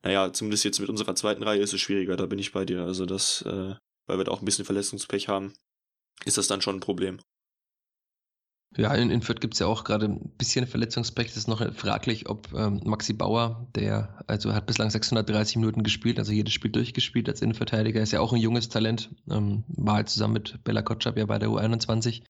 naja, 0.03 0.33
zumindest 0.33 0.65
jetzt 0.65 0.81
mit 0.81 0.91
unserer 0.91 1.15
zweiten 1.15 1.43
Reihe 1.43 1.61
ist 1.61 1.73
es 1.73 1.81
schwieriger, 1.81 2.17
da 2.17 2.27
bin 2.27 2.39
ich 2.39 2.53
bei 2.53 2.65
dir. 2.65 2.83
Also 2.83 3.07
das, 3.07 3.43
äh, 3.43 3.75
weil 4.07 4.19
wir 4.19 4.25
da 4.25 4.33
auch 4.33 4.43
ein 4.43 4.45
bisschen 4.45 4.65
Verletzungspech 4.65 5.29
haben, 5.29 5.55
ist 6.25 6.37
das 6.37 6.47
dann 6.47 6.61
schon 6.61 6.77
ein 6.77 6.81
Problem. 6.81 7.21
Ja, 8.77 8.95
in, 8.95 9.11
in 9.11 9.23
Fürth 9.23 9.41
gibt 9.41 9.55
es 9.55 9.61
ja 9.61 9.67
auch 9.67 9.83
gerade 9.83 10.07
ein 10.07 10.31
bisschen 10.37 10.67
Verletzungspech. 10.67 11.29
Es 11.29 11.37
ist 11.37 11.49
noch 11.49 11.73
fraglich, 11.75 12.29
ob 12.29 12.53
ähm, 12.53 12.81
Maxi 12.85 13.13
Bauer, 13.13 13.67
der 13.75 14.23
also 14.27 14.53
hat 14.53 14.67
bislang 14.67 14.91
630 14.91 15.57
Minuten 15.57 15.83
gespielt, 15.83 16.19
also 16.19 16.33
jedes 16.33 16.53
Spiel 16.53 16.71
durchgespielt 16.71 17.29
als 17.29 17.43
Innenverteidiger, 17.43 18.01
ist 18.01 18.13
ja 18.13 18.21
auch 18.21 18.33
ein 18.33 18.41
junges 18.41 18.69
Talent, 18.69 19.11
ähm, 19.31 19.65
war 19.69 19.95
halt 19.95 20.11
zusammen 20.11 20.35
mit 20.35 20.63
Bella 20.65 20.83
Kotschap 20.83 21.17
ja 21.17 21.25
bei 21.25 21.39
der 21.39 21.49
U21 21.49 22.23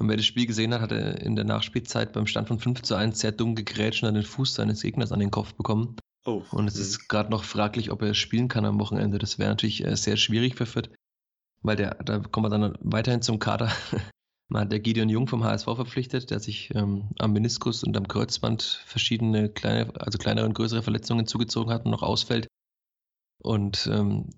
und 0.00 0.08
wer 0.08 0.16
das 0.16 0.24
Spiel 0.24 0.46
gesehen 0.46 0.72
hat, 0.72 0.80
hat 0.80 0.92
er 0.92 1.20
in 1.20 1.36
der 1.36 1.44
Nachspielzeit 1.44 2.14
beim 2.14 2.26
Stand 2.26 2.48
von 2.48 2.58
5 2.58 2.80
zu 2.80 2.94
1 2.94 3.20
sehr 3.20 3.32
dumm 3.32 3.54
gegrätscht 3.54 4.02
und 4.02 4.08
an 4.08 4.14
den 4.14 4.24
Fuß 4.24 4.54
seines 4.54 4.80
Gegners 4.80 5.12
an 5.12 5.20
den 5.20 5.30
Kopf 5.30 5.52
bekommen. 5.52 5.96
Oh. 6.24 6.42
Und 6.52 6.68
es 6.68 6.76
ist 6.76 7.10
gerade 7.10 7.30
noch 7.30 7.44
fraglich, 7.44 7.90
ob 7.90 8.00
er 8.00 8.14
spielen 8.14 8.48
kann 8.48 8.64
am 8.64 8.80
Wochenende. 8.80 9.18
Das 9.18 9.38
wäre 9.38 9.50
natürlich 9.50 9.84
äh, 9.84 9.94
sehr 9.96 10.16
schwierig 10.16 10.54
für 10.54 10.64
Fürth, 10.64 10.88
weil 11.60 11.76
der, 11.76 11.96
da 11.96 12.18
kommen 12.18 12.50
wir 12.50 12.58
dann 12.58 12.78
weiterhin 12.80 13.20
zum 13.20 13.38
Kader. 13.38 13.70
Man 14.50 14.62
hat 14.62 14.72
der 14.72 14.80
Gideon 14.80 15.08
Jung 15.08 15.28
vom 15.28 15.44
HSV 15.44 15.64
verpflichtet, 15.64 16.30
der 16.30 16.40
sich 16.40 16.74
ähm, 16.74 17.10
am 17.20 17.32
Meniskus 17.32 17.84
und 17.84 17.96
am 17.96 18.08
Kreuzband 18.08 18.82
verschiedene 18.84 19.48
kleine, 19.48 19.92
also 20.00 20.18
kleinere 20.18 20.44
und 20.44 20.54
größere 20.54 20.82
Verletzungen 20.82 21.28
zugezogen 21.28 21.72
hat 21.72 21.84
und 21.84 21.92
noch 21.92 22.02
ausfällt. 22.02 22.48
Und 23.40 23.88
ähm, 23.92 24.30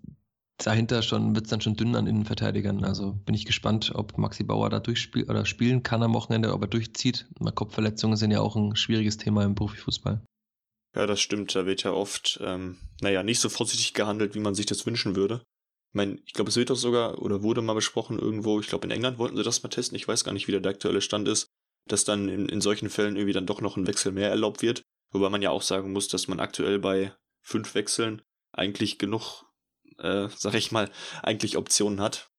dahinter 0.58 0.96
wird 1.00 1.46
es 1.46 1.50
dann 1.50 1.62
schon 1.62 1.76
dünn 1.76 1.96
an 1.96 2.06
Innenverteidigern. 2.06 2.84
Also 2.84 3.14
bin 3.24 3.34
ich 3.34 3.46
gespannt, 3.46 3.92
ob 3.94 4.18
Maxi 4.18 4.44
Bauer 4.44 4.68
da 4.68 4.80
durchspielen 4.80 5.30
oder 5.30 5.46
spielen 5.46 5.82
kann 5.82 6.02
am 6.02 6.12
Wochenende, 6.12 6.52
ob 6.52 6.60
er 6.60 6.68
durchzieht. 6.68 7.26
Kopfverletzungen 7.54 8.18
sind 8.18 8.32
ja 8.32 8.42
auch 8.42 8.54
ein 8.54 8.76
schwieriges 8.76 9.16
Thema 9.16 9.44
im 9.44 9.54
Profifußball. 9.54 10.20
Ja, 10.94 11.06
das 11.06 11.22
stimmt. 11.22 11.54
Da 11.54 11.64
wird 11.64 11.84
ja 11.84 11.92
oft, 11.92 12.38
ähm, 12.44 12.76
naja, 13.00 13.22
nicht 13.22 13.40
so 13.40 13.48
vorsichtig 13.48 13.94
gehandelt, 13.94 14.34
wie 14.34 14.40
man 14.40 14.54
sich 14.54 14.66
das 14.66 14.84
wünschen 14.84 15.16
würde. 15.16 15.42
Ich 15.92 15.94
meine, 15.94 16.18
ich 16.24 16.32
glaube, 16.32 16.48
es 16.48 16.56
wird 16.56 16.70
doch 16.70 16.76
sogar 16.76 17.20
oder 17.20 17.42
wurde 17.42 17.60
mal 17.60 17.74
besprochen 17.74 18.18
irgendwo, 18.18 18.60
ich 18.60 18.66
glaube, 18.66 18.86
in 18.86 18.90
England 18.90 19.18
wollten 19.18 19.36
sie 19.36 19.42
das 19.42 19.62
mal 19.62 19.68
testen. 19.68 19.96
Ich 19.96 20.08
weiß 20.08 20.24
gar 20.24 20.32
nicht, 20.32 20.48
wie 20.48 20.52
der 20.52 20.70
aktuelle 20.70 21.02
Stand 21.02 21.28
ist, 21.28 21.48
dass 21.86 22.04
dann 22.04 22.28
in, 22.28 22.48
in 22.48 22.60
solchen 22.60 22.88
Fällen 22.88 23.16
irgendwie 23.16 23.34
dann 23.34 23.46
doch 23.46 23.60
noch 23.60 23.76
ein 23.76 23.86
Wechsel 23.86 24.12
mehr 24.12 24.30
erlaubt 24.30 24.62
wird. 24.62 24.82
Wobei 25.10 25.28
man 25.28 25.42
ja 25.42 25.50
auch 25.50 25.62
sagen 25.62 25.92
muss, 25.92 26.08
dass 26.08 26.28
man 26.28 26.40
aktuell 26.40 26.78
bei 26.78 27.14
fünf 27.42 27.74
Wechseln 27.74 28.22
eigentlich 28.52 28.98
genug 28.98 29.44
äh, 29.98 30.28
sag 30.36 30.54
ich 30.54 30.72
mal, 30.72 30.90
eigentlich 31.22 31.56
Optionen 31.56 32.00
hat. 32.00 32.30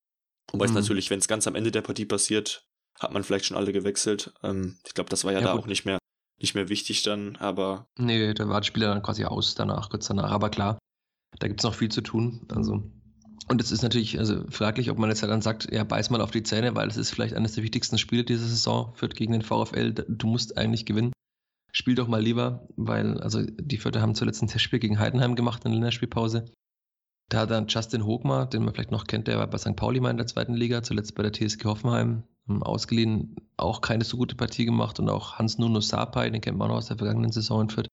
Wobei 0.51 0.65
mhm. 0.65 0.71
es 0.71 0.81
natürlich, 0.81 1.09
wenn 1.09 1.19
es 1.19 1.27
ganz 1.27 1.47
am 1.47 1.55
Ende 1.55 1.71
der 1.71 1.81
Partie 1.81 2.05
passiert, 2.05 2.65
hat 2.99 3.11
man 3.11 3.23
vielleicht 3.23 3.45
schon 3.45 3.57
alle 3.57 3.73
gewechselt. 3.73 4.33
Ähm, 4.43 4.77
ich 4.85 4.93
glaube, 4.93 5.09
das 5.09 5.23
war 5.23 5.31
ja, 5.31 5.39
ja 5.39 5.45
da 5.45 5.53
gut. 5.53 5.63
auch 5.63 5.67
nicht 5.67 5.85
mehr, 5.85 5.97
nicht 6.39 6.55
mehr 6.55 6.69
wichtig 6.69 7.03
dann, 7.03 7.35
aber. 7.37 7.87
Nee, 7.97 8.33
da 8.33 8.47
war 8.47 8.61
der 8.61 8.65
Spieler 8.65 8.87
dann 8.87 9.01
quasi 9.01 9.25
aus 9.25 9.55
danach, 9.55 9.89
kurz 9.89 10.07
danach. 10.07 10.31
Aber 10.31 10.49
klar, 10.49 10.77
da 11.39 11.47
gibt 11.47 11.61
es 11.61 11.63
noch 11.63 11.75
viel 11.75 11.89
zu 11.89 12.01
tun. 12.01 12.45
Also. 12.49 12.83
Und 13.49 13.61
es 13.61 13.71
ist 13.71 13.83
natürlich 13.83 14.19
also 14.19 14.45
fraglich, 14.49 14.89
ob 14.89 14.97
man 14.97 15.09
jetzt 15.09 15.21
halt 15.21 15.31
dann 15.31 15.41
sagt, 15.41 15.71
ja, 15.71 15.83
beiß 15.83 16.09
mal 16.09 16.21
auf 16.21 16.31
die 16.31 16.43
Zähne, 16.43 16.75
weil 16.75 16.87
es 16.87 16.97
ist 16.97 17.09
vielleicht 17.09 17.33
eines 17.33 17.53
der 17.53 17.63
wichtigsten 17.63 17.97
Spiele 17.97 18.23
dieser 18.23 18.45
Saison, 18.45 18.93
führt 18.95 19.15
gegen 19.15 19.33
den 19.33 19.41
VfL. 19.41 19.93
Du 19.93 20.27
musst 20.27 20.57
eigentlich 20.57 20.85
gewinnen. 20.85 21.11
Spiel 21.71 21.95
doch 21.95 22.07
mal 22.07 22.21
lieber, 22.21 22.67
weil, 22.75 23.19
also 23.19 23.41
die 23.41 23.77
Vierter 23.77 24.01
haben 24.01 24.15
zuletzt 24.15 24.41
ein 24.41 24.47
Testspiel 24.47 24.79
gegen 24.79 24.99
Heidenheim 24.99 25.35
gemacht 25.35 25.65
in 25.65 25.71
der 25.71 25.79
Länderspielpause. 25.79 26.45
Da 27.29 27.39
hat 27.39 27.51
dann 27.51 27.67
Justin 27.67 28.05
Hogmar, 28.05 28.47
den 28.47 28.63
man 28.63 28.73
vielleicht 28.73 28.91
noch 28.91 29.07
kennt, 29.07 29.27
der 29.27 29.39
war 29.39 29.47
bei 29.47 29.57
St. 29.57 29.75
Pauli 29.75 29.99
mal 29.99 30.11
in 30.11 30.17
der 30.17 30.27
zweiten 30.27 30.53
Liga, 30.53 30.83
zuletzt 30.83 31.15
bei 31.15 31.23
der 31.23 31.33
TSG 31.33 31.65
Hoffenheim, 31.65 32.23
ausgeliehen, 32.47 33.35
auch 33.57 33.81
keine 33.81 34.03
so 34.03 34.17
gute 34.17 34.35
Partie 34.35 34.65
gemacht 34.65 34.99
und 34.99 35.09
auch 35.09 35.39
Hans 35.39 35.57
Nuno 35.57 35.79
Sapai, 35.79 36.29
den 36.29 36.41
kennt 36.41 36.57
man 36.57 36.69
auch 36.69 36.75
aus 36.75 36.87
der 36.87 36.97
vergangenen 36.97 37.31
Saison 37.31 37.61
in 37.61 37.69
Fürth, 37.69 37.87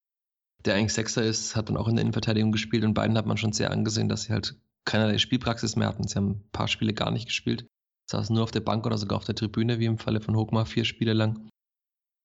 der 0.64 0.74
eigentlich 0.74 0.92
Sechser 0.92 1.22
ist, 1.22 1.56
hat 1.56 1.68
dann 1.68 1.76
auch 1.76 1.88
in 1.88 1.96
der 1.96 2.02
Innenverteidigung 2.02 2.52
gespielt 2.52 2.84
und 2.84 2.94
beiden 2.94 3.16
hat 3.16 3.26
man 3.26 3.36
schon 3.36 3.52
sehr 3.52 3.70
angesehen, 3.70 4.08
dass 4.08 4.22
sie 4.22 4.32
halt 4.32 4.56
keinerlei 4.84 5.18
Spielpraxis 5.18 5.76
mehr 5.76 5.88
hatten. 5.88 6.06
Sie 6.06 6.14
haben 6.16 6.30
ein 6.30 6.50
paar 6.52 6.68
Spiele 6.68 6.94
gar 6.94 7.10
nicht 7.10 7.26
gespielt, 7.26 7.66
saßen 8.10 8.34
nur 8.34 8.44
auf 8.44 8.50
der 8.50 8.60
Bank 8.60 8.86
oder 8.86 8.98
sogar 8.98 9.18
auf 9.18 9.24
der 9.24 9.34
Tribüne, 9.34 9.78
wie 9.78 9.86
im 9.86 9.98
Falle 9.98 10.20
von 10.20 10.36
Hochmar, 10.36 10.66
vier 10.66 10.84
Spiele 10.84 11.12
lang. 11.12 11.48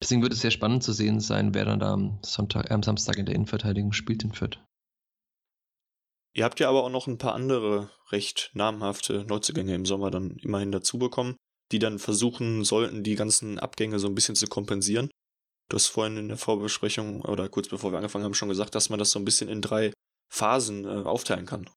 Deswegen 0.02 0.22
wird 0.22 0.34
es 0.34 0.42
sehr 0.42 0.52
spannend 0.52 0.84
zu 0.84 0.92
sehen 0.92 1.20
sein, 1.20 1.54
wer 1.54 1.66
dann 1.66 1.80
da 1.80 1.94
am, 1.94 2.20
Sonntag, 2.22 2.70
äh, 2.70 2.74
am 2.74 2.84
Samstag 2.84 3.18
in 3.18 3.26
der 3.26 3.36
Innenverteidigung 3.36 3.94
spielt 3.94 4.24
in 4.24 4.34
Fürth. 4.34 4.60
Ihr 6.34 6.44
habt 6.44 6.60
ja 6.60 6.68
aber 6.68 6.84
auch 6.84 6.90
noch 6.90 7.08
ein 7.08 7.18
paar 7.18 7.34
andere 7.34 7.92
recht 8.12 8.52
namhafte 8.54 9.24
Neuzugänge 9.26 9.74
im 9.74 9.86
Sommer 9.86 10.12
dann 10.12 10.32
immerhin 10.42 10.72
dazu 10.72 11.00
bekommen, 11.00 11.38
die 11.72 11.80
dann 11.80 11.98
versuchen 11.98 12.66
sollten, 12.66 13.04
die 13.04 13.16
ganzen 13.16 13.58
Abgänge 13.58 14.00
so 14.00 14.08
ein 14.08 14.16
bisschen 14.16 14.36
zu 14.36 14.48
kompensieren. 14.48 15.10
Du 15.70 15.76
hast 15.76 15.88
vorhin 15.88 16.18
in 16.18 16.28
der 16.28 16.38
Vorbesprechung 16.38 17.22
oder 17.22 17.48
kurz 17.48 17.70
bevor 17.70 17.92
wir 17.92 17.98
angefangen 17.98 18.26
haben 18.26 18.34
schon 18.34 18.50
gesagt, 18.50 18.76
dass 18.76 18.90
man 18.90 19.00
das 19.00 19.12
so 19.12 19.20
ein 19.20 19.26
bisschen 19.26 19.50
in 19.50 19.62
drei 19.62 19.94
Phasen 20.32 20.84
äh, 20.84 21.04
aufteilen 21.04 21.46
kann. 21.46 21.70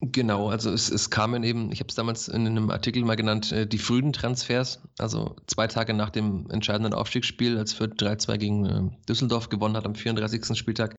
Genau, 0.00 0.50
also 0.50 0.70
es, 0.72 0.90
es 0.90 1.08
kamen 1.08 1.42
eben, 1.42 1.72
ich 1.72 1.80
habe 1.80 1.88
es 1.88 1.94
damals 1.94 2.28
in 2.28 2.46
einem 2.46 2.70
Artikel 2.70 3.02
mal 3.02 3.16
genannt, 3.16 3.50
äh, 3.52 3.66
die 3.66 3.78
frühen 3.78 4.12
Transfers. 4.12 4.82
Also 4.98 5.36
zwei 5.46 5.68
Tage 5.68 5.94
nach 5.94 6.10
dem 6.10 6.50
entscheidenden 6.50 6.92
Aufstiegsspiel, 6.92 7.56
als 7.56 7.72
Fürth 7.72 7.94
3-2 7.98 8.36
gegen 8.36 8.66
äh, 8.66 8.90
Düsseldorf 9.08 9.48
gewonnen 9.48 9.74
hat 9.76 9.86
am 9.86 9.94
34. 9.94 10.56
Spieltag, 10.56 10.96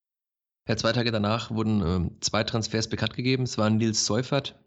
ja, 0.67 0.75
zwei 0.75 0.91
Tage 0.93 1.11
danach 1.11 1.51
wurden 1.51 1.81
ähm, 1.81 2.17
zwei 2.21 2.43
Transfers 2.43 2.89
bekannt 2.89 3.13
gegeben. 3.13 3.43
Es 3.43 3.57
war 3.57 3.69
Nils 3.69 4.05
Seufert, 4.05 4.59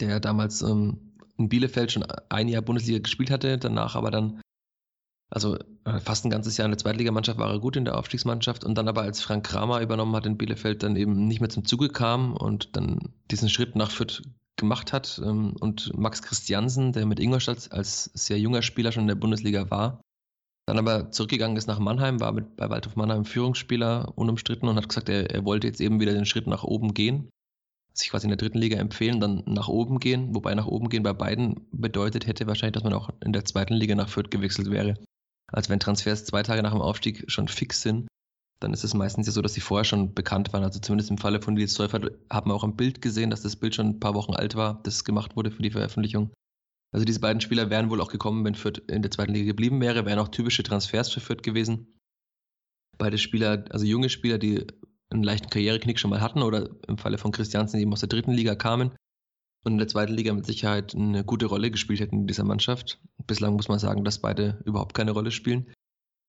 der 0.00 0.18
damals 0.20 0.62
ähm, 0.62 1.14
in 1.38 1.48
Bielefeld 1.48 1.92
schon 1.92 2.04
ein 2.28 2.48
Jahr 2.48 2.62
Bundesliga 2.62 2.98
gespielt 2.98 3.30
hatte, 3.30 3.58
danach 3.58 3.94
aber 3.94 4.10
dann, 4.10 4.40
also 5.30 5.56
äh, 5.84 5.98
fast 6.00 6.24
ein 6.24 6.30
ganzes 6.30 6.56
Jahr 6.56 6.66
in 6.66 6.72
der 6.72 6.78
Zweitligamannschaft 6.78 7.38
war 7.38 7.50
er 7.50 7.58
gut 7.58 7.76
in 7.76 7.84
der 7.84 7.98
Aufstiegsmannschaft 7.98 8.64
und 8.64 8.76
dann 8.76 8.88
aber 8.88 9.02
als 9.02 9.20
Frank 9.20 9.46
Kramer 9.46 9.80
übernommen 9.80 10.14
hat 10.14 10.26
in 10.26 10.38
Bielefeld, 10.38 10.82
dann 10.82 10.96
eben 10.96 11.26
nicht 11.26 11.40
mehr 11.40 11.50
zum 11.50 11.64
Zuge 11.64 11.88
kam 11.88 12.34
und 12.34 12.76
dann 12.76 13.12
diesen 13.30 13.48
Schritt 13.48 13.74
nach 13.74 13.90
Fürth 13.90 14.22
gemacht 14.56 14.92
hat. 14.92 15.20
Ähm, 15.24 15.54
und 15.60 15.96
Max 15.96 16.22
Christiansen, 16.22 16.92
der 16.92 17.06
mit 17.06 17.20
Ingolstadt 17.20 17.72
als 17.72 18.04
sehr 18.14 18.38
junger 18.38 18.62
Spieler 18.62 18.92
schon 18.92 19.02
in 19.02 19.08
der 19.08 19.14
Bundesliga 19.16 19.70
war, 19.70 20.00
dann 20.66 20.78
aber 20.78 21.12
zurückgegangen 21.12 21.56
ist 21.56 21.68
nach 21.68 21.78
Mannheim, 21.78 22.20
war 22.20 22.32
mit, 22.32 22.56
bei 22.56 22.68
Waldhof 22.68 22.96
Mannheim 22.96 23.24
Führungsspieler 23.24 24.12
unumstritten 24.16 24.68
und 24.68 24.76
hat 24.76 24.88
gesagt, 24.88 25.08
er, 25.08 25.30
er 25.30 25.44
wollte 25.44 25.68
jetzt 25.68 25.80
eben 25.80 26.00
wieder 26.00 26.12
den 26.12 26.26
Schritt 26.26 26.48
nach 26.48 26.64
oben 26.64 26.92
gehen, 26.92 27.30
sich 27.94 28.10
quasi 28.10 28.26
in 28.26 28.30
der 28.30 28.36
dritten 28.36 28.58
Liga 28.58 28.76
empfehlen, 28.78 29.20
dann 29.20 29.42
nach 29.46 29.68
oben 29.68 30.00
gehen, 30.00 30.34
wobei 30.34 30.54
nach 30.54 30.66
oben 30.66 30.88
gehen 30.88 31.04
bei 31.04 31.12
beiden 31.12 31.68
bedeutet 31.70 32.26
hätte 32.26 32.48
wahrscheinlich, 32.48 32.74
dass 32.74 32.82
man 32.82 32.94
auch 32.94 33.10
in 33.24 33.32
der 33.32 33.44
zweiten 33.44 33.74
Liga 33.74 33.94
nach 33.94 34.08
Fürth 34.08 34.30
gewechselt 34.30 34.70
wäre. 34.70 34.94
Also 35.52 35.70
wenn 35.70 35.80
Transfers 35.80 36.24
zwei 36.24 36.42
Tage 36.42 36.62
nach 36.62 36.72
dem 36.72 36.80
Aufstieg 36.80 37.24
schon 37.30 37.48
fix 37.48 37.82
sind, 37.82 38.08
dann 38.60 38.72
ist 38.72 38.84
es 38.84 38.94
meistens 38.94 39.26
ja 39.26 39.32
so, 39.32 39.42
dass 39.42 39.54
sie 39.54 39.60
vorher 39.60 39.84
schon 39.84 40.14
bekannt 40.14 40.52
waren. 40.52 40.64
Also 40.64 40.80
zumindest 40.80 41.10
im 41.10 41.18
Falle 41.18 41.42
von 41.42 41.54
Nils 41.54 41.74
Seufert 41.74 42.12
haben 42.30 42.50
wir 42.50 42.54
auch 42.54 42.64
ein 42.64 42.76
Bild 42.76 43.02
gesehen, 43.02 43.30
dass 43.30 43.42
das 43.42 43.56
Bild 43.56 43.74
schon 43.74 43.88
ein 43.88 44.00
paar 44.00 44.14
Wochen 44.14 44.34
alt 44.34 44.54
war, 44.54 44.80
das 44.82 45.04
gemacht 45.04 45.36
wurde 45.36 45.50
für 45.50 45.62
die 45.62 45.70
Veröffentlichung. 45.70 46.32
Also 46.92 47.04
diese 47.04 47.20
beiden 47.20 47.40
Spieler 47.40 47.68
wären 47.68 47.90
wohl 47.90 48.00
auch 48.00 48.10
gekommen, 48.10 48.44
wenn 48.44 48.54
Fürth 48.54 48.78
in 48.88 49.02
der 49.02 49.10
zweiten 49.10 49.34
Liga 49.34 49.46
geblieben 49.46 49.80
wäre, 49.80 50.06
wären 50.06 50.18
auch 50.18 50.28
typische 50.28 50.62
Transfers 50.62 51.10
für 51.10 51.20
Fürth 51.20 51.42
gewesen. 51.42 51.98
Beide 52.96 53.18
Spieler, 53.18 53.66
also 53.70 53.84
junge 53.84 54.08
Spieler, 54.08 54.38
die 54.38 54.66
einen 55.10 55.22
leichten 55.22 55.50
Karriereknick 55.50 55.98
schon 55.98 56.10
mal 56.10 56.22
hatten 56.22 56.42
oder 56.42 56.70
im 56.88 56.96
Falle 56.96 57.18
von 57.18 57.32
Christiansen 57.32 57.78
eben 57.78 57.92
aus 57.92 58.00
der 58.00 58.08
dritten 58.08 58.32
Liga 58.32 58.54
kamen 58.54 58.92
und 59.64 59.72
in 59.72 59.78
der 59.78 59.88
zweiten 59.88 60.14
Liga 60.14 60.32
mit 60.32 60.46
Sicherheit 60.46 60.94
eine 60.94 61.24
gute 61.24 61.46
Rolle 61.46 61.70
gespielt 61.70 62.00
hätten 62.00 62.20
in 62.20 62.26
dieser 62.26 62.44
Mannschaft. 62.44 63.00
Bislang 63.26 63.54
muss 63.54 63.68
man 63.68 63.78
sagen, 63.78 64.04
dass 64.04 64.20
beide 64.20 64.60
überhaupt 64.64 64.94
keine 64.94 65.10
Rolle 65.10 65.30
spielen. 65.30 65.66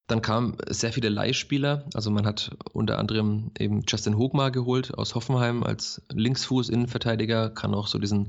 Dann 0.08 0.22
kamen 0.22 0.56
sehr 0.68 0.92
viele 0.92 1.10
Leihspieler. 1.10 1.86
Also 1.94 2.10
man 2.10 2.26
hat 2.26 2.56
unter 2.72 2.98
anderem 2.98 3.52
eben 3.58 3.82
Justin 3.86 4.16
Hogmar 4.16 4.50
geholt 4.50 4.96
aus 4.96 5.14
Hoffenheim 5.14 5.62
als 5.62 6.02
Linksfuß-Innenverteidiger, 6.10 7.50
kann 7.50 7.74
auch 7.74 7.86
so 7.86 7.98
diesen 7.98 8.28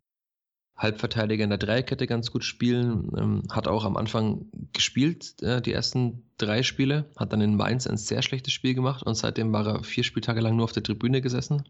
Halbverteidiger 0.79 1.43
in 1.43 1.49
der 1.49 1.57
Dreierkette 1.57 2.05
ganz 2.05 2.31
gut 2.31 2.43
spielen. 2.43 3.09
Ähm, 3.17 3.43
hat 3.49 3.67
auch 3.67 3.85
am 3.85 3.97
Anfang 3.97 4.45
gespielt, 4.73 5.41
äh, 5.41 5.61
die 5.61 5.73
ersten 5.73 6.29
drei 6.37 6.63
Spiele. 6.63 7.09
Hat 7.17 7.33
dann 7.33 7.41
in 7.41 7.55
Mainz 7.55 7.87
ein 7.87 7.97
sehr 7.97 8.21
schlechtes 8.21 8.53
Spiel 8.53 8.73
gemacht 8.73 9.03
und 9.03 9.15
seitdem 9.15 9.51
war 9.53 9.65
er 9.65 9.83
vier 9.83 10.03
Spieltage 10.03 10.41
lang 10.41 10.55
nur 10.55 10.65
auf 10.65 10.71
der 10.71 10.83
Tribüne 10.83 11.21
gesessen. 11.21 11.63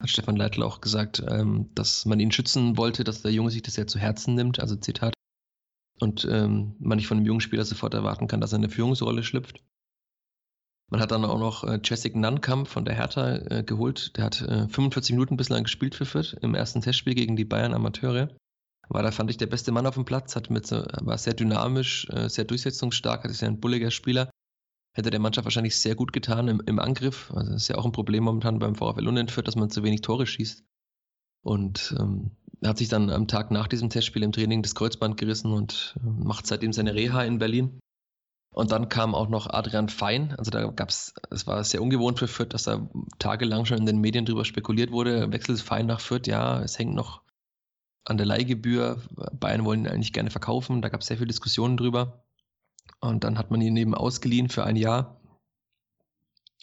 Hat 0.00 0.10
Stefan 0.10 0.36
Leitl 0.36 0.62
auch 0.62 0.80
gesagt, 0.80 1.22
ähm, 1.26 1.70
dass 1.74 2.04
man 2.04 2.20
ihn 2.20 2.32
schützen 2.32 2.76
wollte, 2.76 3.04
dass 3.04 3.22
der 3.22 3.32
Junge 3.32 3.50
sich 3.50 3.62
das 3.62 3.74
sehr 3.74 3.86
zu 3.86 3.98
Herzen 3.98 4.34
nimmt. 4.34 4.60
Also 4.60 4.76
Zitat. 4.76 5.14
Und 5.98 6.26
ähm, 6.30 6.76
man 6.78 6.96
nicht 6.96 7.06
von 7.06 7.16
einem 7.16 7.26
jungen 7.26 7.40
Spieler 7.40 7.64
sofort 7.64 7.94
erwarten 7.94 8.26
kann, 8.26 8.40
dass 8.40 8.52
er 8.52 8.58
in 8.58 8.64
eine 8.64 8.72
Führungsrolle 8.72 9.22
schlüpft. 9.22 9.62
Man 10.88 11.00
hat 11.00 11.10
dann 11.10 11.24
auch 11.24 11.38
noch 11.38 11.64
äh, 11.64 11.80
Jessic 11.82 12.14
Nankamp 12.14 12.68
von 12.68 12.84
der 12.84 12.94
Hertha 12.94 13.36
äh, 13.36 13.64
geholt. 13.64 14.16
Der 14.16 14.24
hat 14.24 14.42
äh, 14.42 14.68
45 14.68 15.12
Minuten 15.12 15.36
bislang 15.36 15.64
gespielt 15.64 15.94
für 15.94 16.04
Fürth 16.04 16.36
im 16.42 16.54
ersten 16.54 16.82
Testspiel 16.82 17.14
gegen 17.14 17.36
die 17.36 17.44
Bayern 17.44 17.74
Amateure. 17.74 18.28
War 18.88 19.02
da, 19.02 19.10
fand 19.10 19.30
ich, 19.30 19.36
der 19.36 19.46
beste 19.46 19.72
Mann 19.72 19.86
auf 19.86 19.94
dem 19.94 20.04
Platz, 20.04 20.36
hat 20.36 20.48
mit, 20.48 20.70
war 20.70 21.18
sehr 21.18 21.34
dynamisch, 21.34 22.06
äh, 22.10 22.28
sehr 22.28 22.44
durchsetzungsstark, 22.44 23.24
hat 23.24 23.30
ist 23.32 23.40
ja 23.40 23.48
ein 23.48 23.58
bulliger 23.58 23.90
Spieler. 23.90 24.30
Hätte 24.96 25.10
der 25.10 25.20
Mannschaft 25.20 25.44
wahrscheinlich 25.44 25.76
sehr 25.76 25.94
gut 25.94 26.14
getan 26.14 26.48
im, 26.48 26.62
im 26.64 26.78
Angriff. 26.78 27.30
Also 27.34 27.52
das 27.52 27.62
ist 27.64 27.68
ja 27.68 27.76
auch 27.76 27.84
ein 27.84 27.92
Problem 27.92 28.24
momentan 28.24 28.58
beim 28.58 28.74
VfL 28.74 29.06
Unentführt, 29.06 29.46
dass 29.46 29.54
man 29.54 29.68
zu 29.68 29.82
wenig 29.82 30.00
Tore 30.00 30.26
schießt. 30.26 30.64
Und 31.42 31.94
ähm, 31.98 32.30
hat 32.64 32.78
sich 32.78 32.88
dann 32.88 33.10
am 33.10 33.28
Tag 33.28 33.50
nach 33.50 33.68
diesem 33.68 33.90
Testspiel 33.90 34.22
im 34.22 34.32
Training 34.32 34.62
das 34.62 34.74
Kreuzband 34.74 35.18
gerissen 35.18 35.52
und 35.52 35.96
äh, 35.98 36.06
macht 36.06 36.46
seitdem 36.46 36.72
seine 36.72 36.94
Reha 36.94 37.24
in 37.24 37.38
Berlin. 37.38 37.78
Und 38.54 38.72
dann 38.72 38.88
kam 38.88 39.14
auch 39.14 39.28
noch 39.28 39.48
Adrian 39.48 39.90
Fein. 39.90 40.34
Also 40.38 40.50
da 40.50 40.64
gab 40.68 40.88
es, 40.88 41.12
es 41.30 41.46
war 41.46 41.62
sehr 41.62 41.82
ungewohnt 41.82 42.18
für 42.18 42.26
Fürth, 42.26 42.54
dass 42.54 42.62
da 42.62 42.88
tagelang 43.18 43.66
schon 43.66 43.76
in 43.76 43.84
den 43.84 44.00
Medien 44.00 44.24
drüber 44.24 44.46
spekuliert 44.46 44.92
wurde. 44.92 45.30
Wechselt 45.30 45.60
Fein 45.60 45.84
nach 45.84 46.00
Fürth? 46.00 46.26
Ja, 46.26 46.62
es 46.62 46.78
hängt 46.78 46.94
noch 46.94 47.20
an 48.06 48.16
der 48.16 48.24
Leihgebühr. 48.24 49.02
Bayern 49.38 49.66
wollen 49.66 49.80
ihn 49.80 49.88
eigentlich 49.88 50.14
gerne 50.14 50.30
verkaufen. 50.30 50.80
Da 50.80 50.88
gab 50.88 51.02
es 51.02 51.08
sehr 51.08 51.18
viele 51.18 51.26
Diskussionen 51.26 51.76
drüber. 51.76 52.25
Und 53.00 53.24
dann 53.24 53.38
hat 53.38 53.50
man 53.50 53.60
ihn 53.60 53.76
eben 53.76 53.94
ausgeliehen 53.94 54.48
für 54.48 54.64
ein 54.64 54.76
Jahr. 54.76 55.20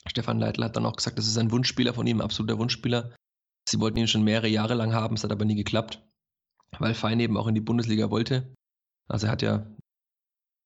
Stefan 0.07 0.39
Leitl 0.39 0.63
hat 0.63 0.75
dann 0.75 0.85
auch 0.85 0.95
gesagt, 0.95 1.17
das 1.17 1.27
ist 1.27 1.37
ein 1.37 1.51
Wunschspieler 1.51 1.93
von 1.93 2.07
ihm, 2.07 2.21
absoluter 2.21 2.57
Wunschspieler. 2.57 3.15
Sie 3.67 3.79
wollten 3.79 3.97
ihn 3.97 4.07
schon 4.07 4.23
mehrere 4.23 4.47
Jahre 4.47 4.73
lang 4.73 4.93
haben, 4.93 5.15
es 5.15 5.23
hat 5.23 5.31
aber 5.31 5.45
nie 5.45 5.55
geklappt, 5.55 6.03
weil 6.79 6.93
Fein 6.93 7.19
eben 7.19 7.37
auch 7.37 7.47
in 7.47 7.55
die 7.55 7.61
Bundesliga 7.61 8.09
wollte. 8.09 8.53
Also 9.07 9.27
er 9.27 9.31
hat 9.31 9.41
ja 9.41 9.65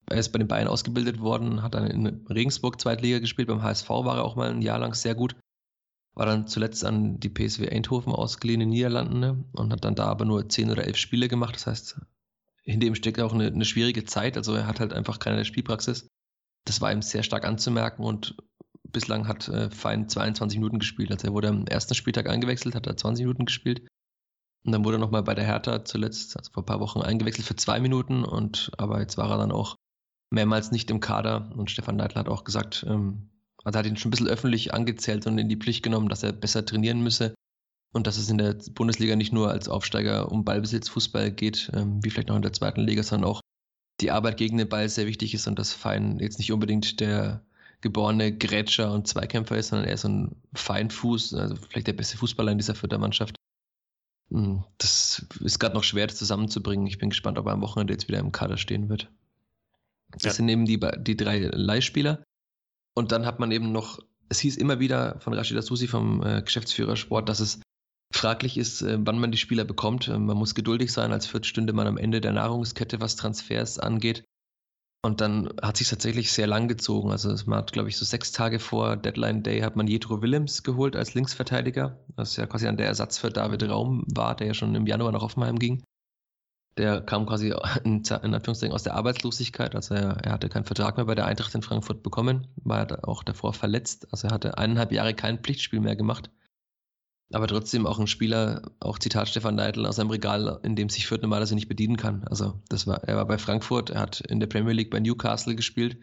er 0.09 0.19
ist 0.19 0.29
bei 0.29 0.39
den 0.39 0.47
Bayern 0.47 0.69
ausgebildet 0.69 1.19
worden, 1.19 1.61
hat 1.61 1.73
dann 1.73 1.87
in 1.87 2.25
Regensburg 2.27 2.79
Zweitliga 2.79 3.19
gespielt, 3.19 3.49
beim 3.49 3.61
HSV 3.61 3.89
war 3.89 4.17
er 4.17 4.23
auch 4.23 4.37
mal 4.37 4.49
ein 4.49 4.61
Jahr 4.61 4.79
lang 4.79 4.93
sehr 4.93 5.15
gut. 5.15 5.35
War 6.15 6.25
dann 6.25 6.47
zuletzt 6.47 6.85
an 6.85 7.19
die 7.19 7.29
PSW 7.29 7.69
Eindhoven 7.69 8.13
ausgeliehen 8.13 8.61
in 8.61 8.69
den 8.69 8.75
Niederlanden 8.75 9.19
ne, 9.19 9.43
und 9.53 9.71
hat 9.71 9.83
dann 9.83 9.95
da 9.95 10.05
aber 10.05 10.25
nur 10.25 10.47
zehn 10.49 10.71
oder 10.71 10.85
elf 10.85 10.97
Spiele 10.97 11.27
gemacht. 11.27 11.55
Das 11.55 11.67
heißt, 11.67 12.01
hinter 12.67 12.87
ihm 12.87 12.95
steckt 12.95 13.19
auch 13.19 13.33
eine, 13.33 13.47
eine 13.47 13.65
schwierige 13.65 14.05
Zeit. 14.05 14.37
Also 14.37 14.53
er 14.53 14.67
hat 14.67 14.79
halt 14.79 14.93
einfach 14.93 15.19
keine 15.19 15.45
Spielpraxis. 15.45 16.07
Das 16.65 16.81
war 16.81 16.91
ihm 16.91 17.01
sehr 17.01 17.23
stark 17.23 17.45
anzumerken 17.45 18.03
und 18.03 18.35
bislang 18.83 19.27
hat 19.27 19.47
äh, 19.47 19.69
Fein 19.69 20.09
22 20.09 20.59
Minuten 20.59 20.79
gespielt. 20.79 21.11
Also 21.11 21.27
er 21.27 21.33
wurde 21.33 21.47
am 21.47 21.65
ersten 21.65 21.95
Spieltag 21.95 22.29
eingewechselt, 22.29 22.75
hat 22.75 22.87
er 22.87 22.97
20 22.97 23.25
Minuten 23.25 23.45
gespielt. 23.45 23.87
Und 24.65 24.73
dann 24.73 24.83
wurde 24.83 24.97
er 24.97 24.99
nochmal 24.99 25.23
bei 25.23 25.33
der 25.33 25.45
Hertha 25.45 25.85
zuletzt, 25.85 26.35
also 26.35 26.51
vor 26.51 26.63
ein 26.63 26.65
paar 26.65 26.81
Wochen, 26.81 27.01
eingewechselt 27.01 27.47
für 27.47 27.55
zwei 27.55 27.79
Minuten. 27.79 28.25
Und 28.25 28.71
aber 28.77 28.99
jetzt 28.99 29.17
war 29.17 29.31
er 29.31 29.37
dann 29.37 29.51
auch 29.51 29.75
mehrmals 30.29 30.71
nicht 30.71 30.91
im 30.91 30.99
Kader 30.99 31.49
und 31.55 31.71
Stefan 31.71 31.95
Neidl 31.95 32.15
hat 32.15 32.27
auch 32.27 32.43
gesagt, 32.43 32.85
ähm, 32.87 33.29
also 33.63 33.79
hat 33.79 33.85
ihn 33.85 33.95
schon 33.95 34.09
ein 34.09 34.11
bisschen 34.11 34.27
öffentlich 34.27 34.73
angezählt 34.73 35.25
und 35.25 35.37
in 35.37 35.47
die 35.47 35.55
Pflicht 35.55 35.83
genommen, 35.83 36.09
dass 36.09 36.23
er 36.23 36.33
besser 36.33 36.65
trainieren 36.65 37.01
müsse 37.01 37.33
und 37.97 38.07
dass 38.07 38.17
es 38.17 38.29
in 38.29 38.37
der 38.37 38.55
Bundesliga 38.73 39.15
nicht 39.15 39.33
nur 39.33 39.49
als 39.49 39.67
Aufsteiger 39.67 40.31
um 40.31 40.45
Ballbesitzfußball 40.45 41.31
geht, 41.31 41.69
ähm, 41.73 42.03
wie 42.03 42.09
vielleicht 42.09 42.29
noch 42.29 42.35
in 42.35 42.43
der 42.43 42.53
zweiten 42.53 42.81
Liga, 42.81 43.03
sondern 43.03 43.29
auch 43.29 43.41
die 43.99 44.11
Arbeit 44.11 44.37
gegen 44.37 44.57
den 44.57 44.69
Ball 44.69 44.87
sehr 44.87 45.07
wichtig 45.07 45.33
ist 45.33 45.47
und 45.47 45.57
dass 45.57 45.73
Fein 45.73 46.19
jetzt 46.19 46.37
nicht 46.37 46.51
unbedingt 46.51 46.99
der 46.99 47.43
geborene 47.81 48.35
Grätscher 48.35 48.93
und 48.93 49.07
Zweikämpfer 49.07 49.57
ist, 49.57 49.69
sondern 49.69 49.89
eher 49.89 49.97
so 49.97 50.07
ein 50.07 50.35
Feinfuß, 50.53 51.33
also 51.33 51.55
vielleicht 51.55 51.87
der 51.87 51.93
beste 51.93 52.17
Fußballer 52.17 52.51
in 52.51 52.59
dieser 52.59 52.75
vierter 52.75 52.99
Mannschaft. 52.99 53.35
Hm, 54.29 54.63
das 54.77 55.25
ist 55.41 55.59
gerade 55.59 55.75
noch 55.75 55.83
schwer 55.83 56.07
das 56.07 56.17
zusammenzubringen. 56.17 56.87
Ich 56.87 56.99
bin 56.99 57.09
gespannt, 57.09 57.39
ob 57.39 57.47
er 57.47 57.53
am 57.53 57.61
Wochenende 57.61 57.93
jetzt 57.93 58.07
wieder 58.07 58.19
im 58.19 58.31
Kader 58.31 58.57
stehen 58.57 58.89
wird. 58.89 59.11
Das 60.11 60.23
ja. 60.23 60.31
sind 60.33 60.49
eben 60.49 60.65
die, 60.65 60.79
die 60.99 61.17
drei 61.17 61.39
Leihspieler. 61.39 62.23
Und 62.93 63.11
dann 63.11 63.25
hat 63.25 63.39
man 63.39 63.51
eben 63.51 63.71
noch, 63.71 63.99
es 64.29 64.39
hieß 64.39 64.57
immer 64.57 64.79
wieder 64.79 65.19
von 65.19 65.33
Rashida 65.33 65.61
Susi 65.61 65.87
vom 65.87 66.23
äh, 66.23 66.41
Geschäftsführer 66.41 66.95
Sport, 66.95 67.29
dass 67.29 67.39
es 67.39 67.59
fraglich 68.11 68.57
ist, 68.57 68.81
äh, 68.81 68.97
wann 68.99 69.19
man 69.19 69.31
die 69.31 69.37
Spieler 69.37 69.63
bekommt. 69.63 70.07
Äh, 70.07 70.17
man 70.17 70.37
muss 70.37 70.55
geduldig 70.55 70.91
sein, 70.91 71.11
als 71.11 71.25
Fürth 71.25 71.45
stünde 71.45 71.73
man 71.73 71.87
am 71.87 71.97
Ende 71.97 72.21
der 72.21 72.33
Nahrungskette, 72.33 73.01
was 73.01 73.15
Transfers 73.15 73.79
angeht. 73.79 74.23
Und 75.03 75.21
dann 75.21 75.49
hat 75.61 75.77
sich 75.77 75.89
tatsächlich 75.89 76.31
sehr 76.31 76.47
lang 76.47 76.67
gezogen. 76.67 77.11
Also 77.11 77.33
man 77.45 77.59
hat, 77.59 77.71
glaube 77.71 77.87
ich, 77.87 77.97
so 77.97 78.03
sechs 78.03 78.31
Tage 78.31 78.59
vor 78.59 78.97
Deadline 78.97 79.43
Day 79.43 79.61
hat 79.61 79.75
man 79.75 79.87
Jetro 79.87 80.21
Willems 80.21 80.63
geholt 80.63 80.95
als 80.95 81.13
Linksverteidiger, 81.13 82.03
was 82.15 82.35
ja 82.35 82.47
quasi 82.47 82.67
an 82.67 82.77
der 82.77 82.87
Ersatz 82.87 83.17
für 83.17 83.29
David 83.29 83.63
Raum 83.63 84.03
war, 84.13 84.35
der 84.35 84.47
ja 84.47 84.53
schon 84.53 84.75
im 84.75 84.87
Januar 84.87 85.11
nach 85.11 85.21
Offenheim 85.21 85.59
ging. 85.59 85.83
Der 86.77 87.01
kam 87.01 87.25
quasi 87.25 87.53
in, 87.83 88.03
in 88.03 88.33
Anführungszeichen 88.33 88.73
aus 88.73 88.83
der 88.83 88.95
Arbeitslosigkeit. 88.95 89.75
Also 89.75 89.93
er, 89.93 90.17
er, 90.23 90.31
hatte 90.31 90.49
keinen 90.49 90.65
Vertrag 90.65 90.97
mehr 90.97 91.05
bei 91.05 91.15
der 91.15 91.25
Eintracht 91.25 91.55
in 91.55 91.61
Frankfurt 91.61 92.03
bekommen, 92.03 92.47
war 92.57 93.07
auch 93.07 93.23
davor 93.23 93.53
verletzt. 93.53 94.07
Also 94.11 94.27
er 94.27 94.33
hatte 94.33 94.57
eineinhalb 94.57 94.91
Jahre 94.91 95.13
kein 95.13 95.39
Pflichtspiel 95.39 95.79
mehr 95.79 95.95
gemacht. 95.95 96.31
Aber 97.33 97.47
trotzdem 97.47 97.85
auch 97.85 97.99
ein 97.99 98.07
Spieler, 98.07 98.61
auch 98.79 98.99
Zitat 98.99 99.27
Stefan 99.27 99.55
Neidl, 99.55 99.85
aus 99.85 99.99
einem 99.99 100.09
Regal, 100.09 100.59
in 100.63 100.77
dem 100.77 100.89
sich 100.89 101.07
Fürth 101.07 101.21
normalerweise 101.21 101.55
nicht 101.55 101.67
bedienen 101.67 101.97
kann. 101.97 102.23
Also 102.25 102.61
das 102.69 102.87
war, 102.87 103.03
er 103.03 103.17
war 103.17 103.25
bei 103.25 103.37
Frankfurt, 103.37 103.89
er 103.89 103.99
hat 103.99 104.21
in 104.21 104.39
der 104.39 104.47
Premier 104.47 104.73
League 104.73 104.91
bei 104.91 105.01
Newcastle 105.01 105.55
gespielt, 105.55 105.97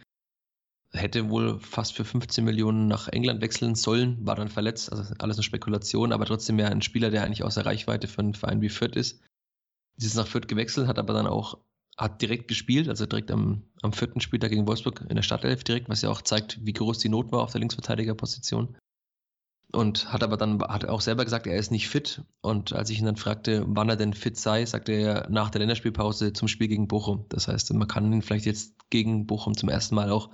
hätte 0.92 1.30
wohl 1.30 1.58
fast 1.60 1.94
für 1.94 2.04
15 2.04 2.44
Millionen 2.44 2.88
nach 2.88 3.08
England 3.08 3.40
wechseln 3.40 3.74
sollen, 3.74 4.24
war 4.26 4.37
dann 4.37 4.48
verletzt, 4.48 4.92
also 4.92 5.14
alles 5.18 5.38
eine 5.38 5.42
Spekulation, 5.42 6.12
aber 6.12 6.26
trotzdem 6.26 6.58
ja 6.58 6.68
ein 6.68 6.82
Spieler, 6.82 7.10
der 7.10 7.24
eigentlich 7.24 7.42
außer 7.42 7.64
Reichweite 7.64 8.06
für 8.06 8.20
einen 8.20 8.34
Verein 8.34 8.60
wie 8.60 8.68
Fürth 8.68 8.96
ist. 8.96 9.22
Ist 9.96 10.16
nach 10.16 10.26
Fürth 10.26 10.48
gewechselt, 10.48 10.88
hat 10.88 10.98
aber 10.98 11.14
dann 11.14 11.26
auch, 11.26 11.58
hat 11.96 12.20
direkt 12.20 12.48
gespielt, 12.48 12.88
also 12.88 13.06
direkt 13.06 13.30
am, 13.30 13.62
am 13.80 13.94
vierten 13.94 14.20
Spieltag 14.20 14.50
gegen 14.50 14.66
Wolfsburg 14.66 15.06
in 15.08 15.16
der 15.16 15.22
Stadtelf 15.22 15.64
direkt, 15.64 15.88
was 15.88 16.02
ja 16.02 16.10
auch 16.10 16.20
zeigt, 16.20 16.58
wie 16.66 16.72
groß 16.74 16.98
die 16.98 17.08
Not 17.08 17.32
war 17.32 17.40
auf 17.40 17.52
der 17.52 17.60
Linksverteidigerposition 17.60 18.76
und 19.74 20.12
hat 20.12 20.22
aber 20.22 20.37
dann 20.37 20.62
hat 20.62 20.87
auch 20.87 21.00
selber 21.00 21.24
gesagt, 21.24 21.46
er 21.46 21.56
ist 21.56 21.70
nicht 21.70 21.88
fit. 21.88 22.22
Und 22.40 22.72
als 22.72 22.90
ich 22.90 22.98
ihn 22.98 23.06
dann 23.06 23.16
fragte, 23.16 23.64
wann 23.66 23.88
er 23.88 23.96
denn 23.96 24.14
fit 24.14 24.37
sei, 24.37 24.64
sagte 24.64 24.92
er 24.92 25.28
nach 25.30 25.50
der 25.50 25.60
Länderspielpause 25.60 26.32
zum 26.32 26.48
Spiel 26.48 26.68
gegen 26.68 26.88
Bochum. 26.88 27.26
Das 27.28 27.48
heißt, 27.48 27.72
man 27.74 27.88
kann 27.88 28.12
ihn 28.12 28.22
vielleicht 28.22 28.46
jetzt 28.46 28.74
gegen 28.90 29.26
Bochum 29.26 29.56
zum 29.56 29.68
ersten 29.68 29.94
Mal 29.94 30.10
auch 30.10 30.30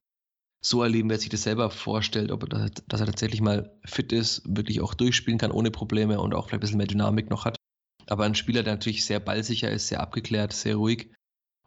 so 0.62 0.82
erleben, 0.82 1.08
wer 1.08 1.18
sich 1.18 1.30
das 1.30 1.42
selber 1.42 1.70
vorstellt, 1.70 2.30
ob 2.30 2.52
er, 2.52 2.70
dass 2.86 3.00
er 3.00 3.06
tatsächlich 3.06 3.40
mal 3.40 3.74
fit 3.84 4.12
ist, 4.12 4.42
wirklich 4.44 4.82
auch 4.82 4.92
durchspielen 4.92 5.38
kann 5.38 5.52
ohne 5.52 5.70
Probleme 5.70 6.20
und 6.20 6.34
auch 6.34 6.48
vielleicht 6.48 6.58
ein 6.58 6.60
bisschen 6.60 6.76
mehr 6.76 6.86
Dynamik 6.86 7.30
noch 7.30 7.46
hat. 7.46 7.56
Aber 8.06 8.24
ein 8.24 8.34
Spieler, 8.34 8.62
der 8.62 8.74
natürlich 8.74 9.04
sehr 9.04 9.20
ballsicher 9.20 9.70
ist, 9.70 9.88
sehr 9.88 10.00
abgeklärt, 10.00 10.52
sehr 10.52 10.76
ruhig 10.76 11.12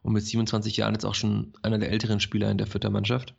und 0.03 0.13
mit 0.13 0.23
27 0.23 0.77
Jahren 0.77 0.93
jetzt 0.93 1.05
auch 1.05 1.15
schon 1.15 1.53
einer 1.63 1.79
der 1.79 1.91
älteren 1.91 2.19
Spieler 2.19 2.51
in 2.51 2.57
der 2.57 2.67
Fürther 2.67 2.91
Mannschaft. 2.91 3.33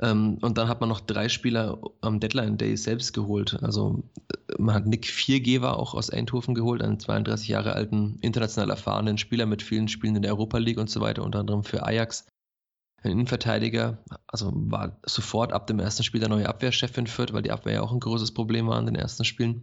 Ähm, 0.00 0.38
und 0.42 0.58
dann 0.58 0.68
hat 0.68 0.80
man 0.80 0.88
noch 0.90 1.00
drei 1.00 1.28
Spieler 1.28 1.80
am 2.02 2.20
Deadline 2.20 2.58
Day 2.58 2.76
selbst 2.76 3.14
geholt. 3.14 3.62
Also 3.62 4.04
äh, 4.30 4.54
man 4.58 4.74
hat 4.74 4.86
Nick 4.86 5.06
Viergeber 5.06 5.78
auch 5.78 5.94
aus 5.94 6.10
Eindhoven 6.10 6.54
geholt, 6.54 6.82
einen 6.82 7.00
32 7.00 7.48
Jahre 7.48 7.72
alten, 7.72 8.18
international 8.20 8.70
erfahrenen 8.70 9.18
Spieler 9.18 9.46
mit 9.46 9.62
vielen 9.62 9.88
Spielen 9.88 10.16
in 10.16 10.22
der 10.22 10.32
Europa 10.32 10.58
League 10.58 10.78
und 10.78 10.90
so 10.90 11.00
weiter, 11.00 11.24
unter 11.24 11.40
anderem 11.40 11.64
für 11.64 11.84
Ajax. 11.84 12.26
Ein 13.02 13.12
Innenverteidiger, 13.12 13.98
also 14.26 14.50
war 14.54 14.98
sofort 15.06 15.52
ab 15.52 15.66
dem 15.66 15.78
ersten 15.78 16.02
Spiel 16.02 16.20
der 16.20 16.28
neue 16.28 16.48
Abwehrchef 16.48 16.96
in 16.98 17.06
Fürth, 17.06 17.32
weil 17.32 17.42
die 17.42 17.52
Abwehr 17.52 17.74
ja 17.74 17.82
auch 17.82 17.92
ein 17.92 18.00
großes 18.00 18.32
Problem 18.34 18.66
war 18.66 18.78
in 18.78 18.86
den 18.86 18.96
ersten 18.96 19.24
Spielen. 19.24 19.62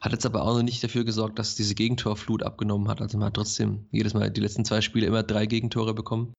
Hat 0.00 0.12
jetzt 0.12 0.26
aber 0.26 0.42
auch 0.42 0.56
noch 0.56 0.62
nicht 0.62 0.82
dafür 0.82 1.04
gesorgt, 1.04 1.38
dass 1.38 1.54
diese 1.54 1.74
Gegentorflut 1.74 2.42
abgenommen 2.42 2.88
hat. 2.88 3.00
Also 3.00 3.16
man 3.16 3.28
hat 3.28 3.34
trotzdem 3.34 3.86
jedes 3.90 4.12
Mal 4.12 4.30
die 4.30 4.40
letzten 4.40 4.64
zwei 4.64 4.80
Spiele 4.80 5.06
immer 5.06 5.22
drei 5.22 5.46
Gegentore 5.46 5.94
bekommen. 5.94 6.34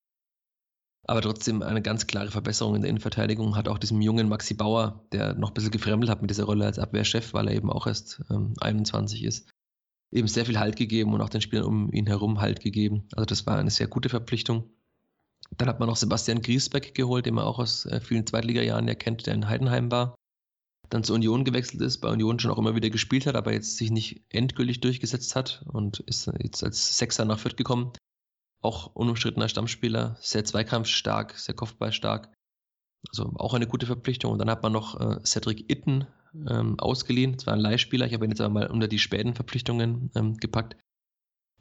Aber 1.08 1.22
trotzdem 1.22 1.62
eine 1.62 1.82
ganz 1.82 2.08
klare 2.08 2.32
Verbesserung 2.32 2.74
in 2.74 2.82
der 2.82 2.90
Innenverteidigung 2.90 3.54
hat 3.54 3.68
auch 3.68 3.78
diesem 3.78 4.00
jungen 4.00 4.28
Maxi 4.28 4.54
Bauer, 4.54 5.06
der 5.12 5.34
noch 5.34 5.50
ein 5.50 5.54
bisschen 5.54 5.70
gefremdelt 5.70 6.10
hat 6.10 6.20
mit 6.20 6.30
dieser 6.30 6.44
Rolle 6.44 6.66
als 6.66 6.80
Abwehrchef, 6.80 7.32
weil 7.32 7.46
er 7.46 7.54
eben 7.54 7.70
auch 7.70 7.86
erst 7.86 8.22
ähm, 8.28 8.54
21 8.60 9.22
ist, 9.22 9.48
eben 10.10 10.26
sehr 10.26 10.46
viel 10.46 10.58
Halt 10.58 10.74
gegeben 10.74 11.14
und 11.14 11.20
auch 11.20 11.28
den 11.28 11.40
Spielern 11.40 11.64
um 11.64 11.92
ihn 11.92 12.08
herum 12.08 12.40
Halt 12.40 12.60
gegeben. 12.60 13.08
Also 13.12 13.24
das 13.24 13.46
war 13.46 13.56
eine 13.56 13.70
sehr 13.70 13.86
gute 13.86 14.08
Verpflichtung. 14.08 14.64
Dann 15.56 15.68
hat 15.68 15.78
man 15.78 15.88
noch 15.88 15.96
Sebastian 15.96 16.42
Griesbeck 16.42 16.92
geholt, 16.92 17.24
den 17.24 17.34
man 17.34 17.44
auch 17.44 17.60
aus 17.60 17.86
äh, 17.86 18.00
vielen 18.00 18.26
Zweitliga-Jahren 18.26 18.88
erkennt, 18.88 19.26
der 19.26 19.34
in 19.34 19.48
Heidenheim 19.48 19.92
war. 19.92 20.16
Dann 20.90 21.04
zur 21.04 21.14
Union 21.14 21.44
gewechselt 21.44 21.82
ist, 21.82 21.98
bei 21.98 22.08
Union 22.08 22.40
schon 22.40 22.50
auch 22.50 22.58
immer 22.58 22.74
wieder 22.74 22.90
gespielt 22.90 23.26
hat, 23.26 23.36
aber 23.36 23.52
jetzt 23.52 23.76
sich 23.76 23.92
nicht 23.92 24.24
endgültig 24.30 24.80
durchgesetzt 24.80 25.36
hat 25.36 25.64
und 25.68 26.00
ist 26.00 26.28
jetzt 26.40 26.64
als 26.64 26.98
Sechser 26.98 27.24
nach 27.24 27.38
Fürth 27.38 27.56
gekommen 27.56 27.92
auch 28.60 28.94
unumstrittener 28.94 29.48
Stammspieler, 29.48 30.16
sehr 30.20 30.44
zweikampfstark, 30.44 31.38
sehr 31.38 31.54
kopfballstark. 31.54 32.32
Also 33.08 33.32
auch 33.36 33.54
eine 33.54 33.66
gute 33.66 33.86
Verpflichtung. 33.86 34.32
Und 34.32 34.38
dann 34.38 34.50
hat 34.50 34.62
man 34.62 34.72
noch 34.72 35.00
äh, 35.00 35.24
Cedric 35.24 35.70
Itten 35.70 36.06
ähm, 36.48 36.78
ausgeliehen. 36.78 37.34
Das 37.36 37.46
war 37.46 37.54
ein 37.54 37.60
Leihspieler. 37.60 38.06
Ich 38.06 38.14
habe 38.14 38.24
ihn 38.24 38.30
jetzt 38.30 38.40
aber 38.40 38.52
mal 38.52 38.66
unter 38.70 38.88
die 38.88 38.98
späten 38.98 39.34
Verpflichtungen 39.34 40.10
ähm, 40.16 40.36
gepackt. 40.36 40.76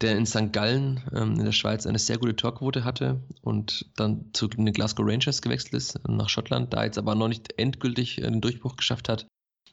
Der 0.02 0.18
in 0.18 0.26
St. 0.26 0.52
Gallen 0.52 1.04
ähm, 1.14 1.40
in 1.40 1.46
der 1.46 1.54
Schweiz 1.54 1.86
eine 1.86 2.00
sehr 2.00 2.18
gute 2.18 2.36
Torquote 2.36 2.84
hatte 2.84 3.24
und 3.42 3.92
dann 3.96 4.32
zu 4.34 4.48
den 4.48 4.66
Glasgow 4.74 5.06
Rangers 5.08 5.42
gewechselt 5.42 5.74
ist, 5.74 6.00
nach 6.08 6.28
Schottland, 6.28 6.74
da 6.74 6.84
jetzt 6.84 6.98
aber 6.98 7.16
noch 7.16 7.30
nicht 7.30 7.58
endgültig 7.58 8.18
den 8.18 8.42
Durchbruch 8.42 8.76
geschafft 8.76 9.08
hat 9.08 9.26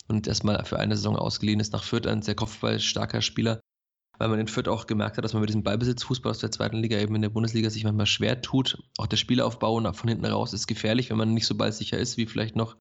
und 0.07 0.29
erstmal 0.29 0.65
für 0.65 0.79
eine 0.79 0.97
Saison 0.97 1.17
ausgeliehen 1.17 1.59
ist 1.59 1.73
nach 1.73 1.83
Fürth, 1.83 2.07
ein 2.07 2.23
sehr 2.23 2.37
kopfballstarker 2.37 3.21
Spieler 3.21 3.61
weil 4.19 4.29
man 4.29 4.41
in 4.41 4.49
Fürth 4.49 4.69
auch 4.69 4.87
gemerkt 4.87 5.17
hat, 5.17 5.25
dass 5.25 5.33
man 5.33 5.41
mit 5.41 5.49
diesem 5.49 5.63
Ballbesitzfußball 5.63 6.31
aus 6.31 6.39
der 6.39 6.51
zweiten 6.51 6.77
Liga 6.77 6.99
eben 6.99 7.15
in 7.15 7.23
der 7.23 7.31
Bundesliga 7.31 7.71
sich 7.71 7.85
manchmal 7.85 8.07
schwer 8.07 8.41
tut. 8.41 8.83
Auch 8.99 9.07
der 9.07 9.17
Spielaufbau 9.17 9.81
von 9.93 10.09
hinten 10.09 10.27
raus 10.27 10.53
ist 10.53 10.67
gefährlich, 10.67 11.11
wenn 11.11 11.17
man 11.17 11.35
nicht 11.35 11.47
so 11.47 11.55
ballsicher 11.55 11.99
ist 11.99 12.17
wie 12.17 12.27
vielleicht 12.27 12.57
noch 12.57 12.77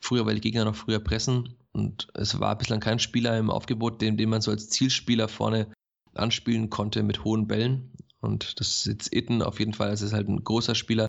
früher, 0.00 0.26
weil 0.26 0.36
die 0.36 0.40
Gegner 0.40 0.64
noch 0.64 0.76
früher 0.76 1.00
pressen. 1.00 1.54
Und 1.72 2.08
es 2.14 2.40
war 2.40 2.56
bislang 2.56 2.80
kein 2.80 2.98
Spieler 2.98 3.36
im 3.38 3.50
Aufgebot, 3.50 4.00
den, 4.00 4.16
den 4.16 4.30
man 4.30 4.40
so 4.40 4.50
als 4.50 4.68
Zielspieler 4.70 5.28
vorne 5.28 5.72
anspielen 6.14 6.70
konnte 6.70 7.02
mit 7.02 7.24
hohen 7.24 7.46
Bällen. 7.46 7.92
Und 8.20 8.60
das 8.60 8.68
ist 8.68 8.86
jetzt 8.86 9.12
Itten 9.12 9.42
auf 9.42 9.58
jeden 9.58 9.74
Fall. 9.74 9.92
Es 9.92 10.02
ist 10.02 10.12
halt 10.12 10.28
ein 10.28 10.42
großer 10.42 10.74
Spieler, 10.74 11.06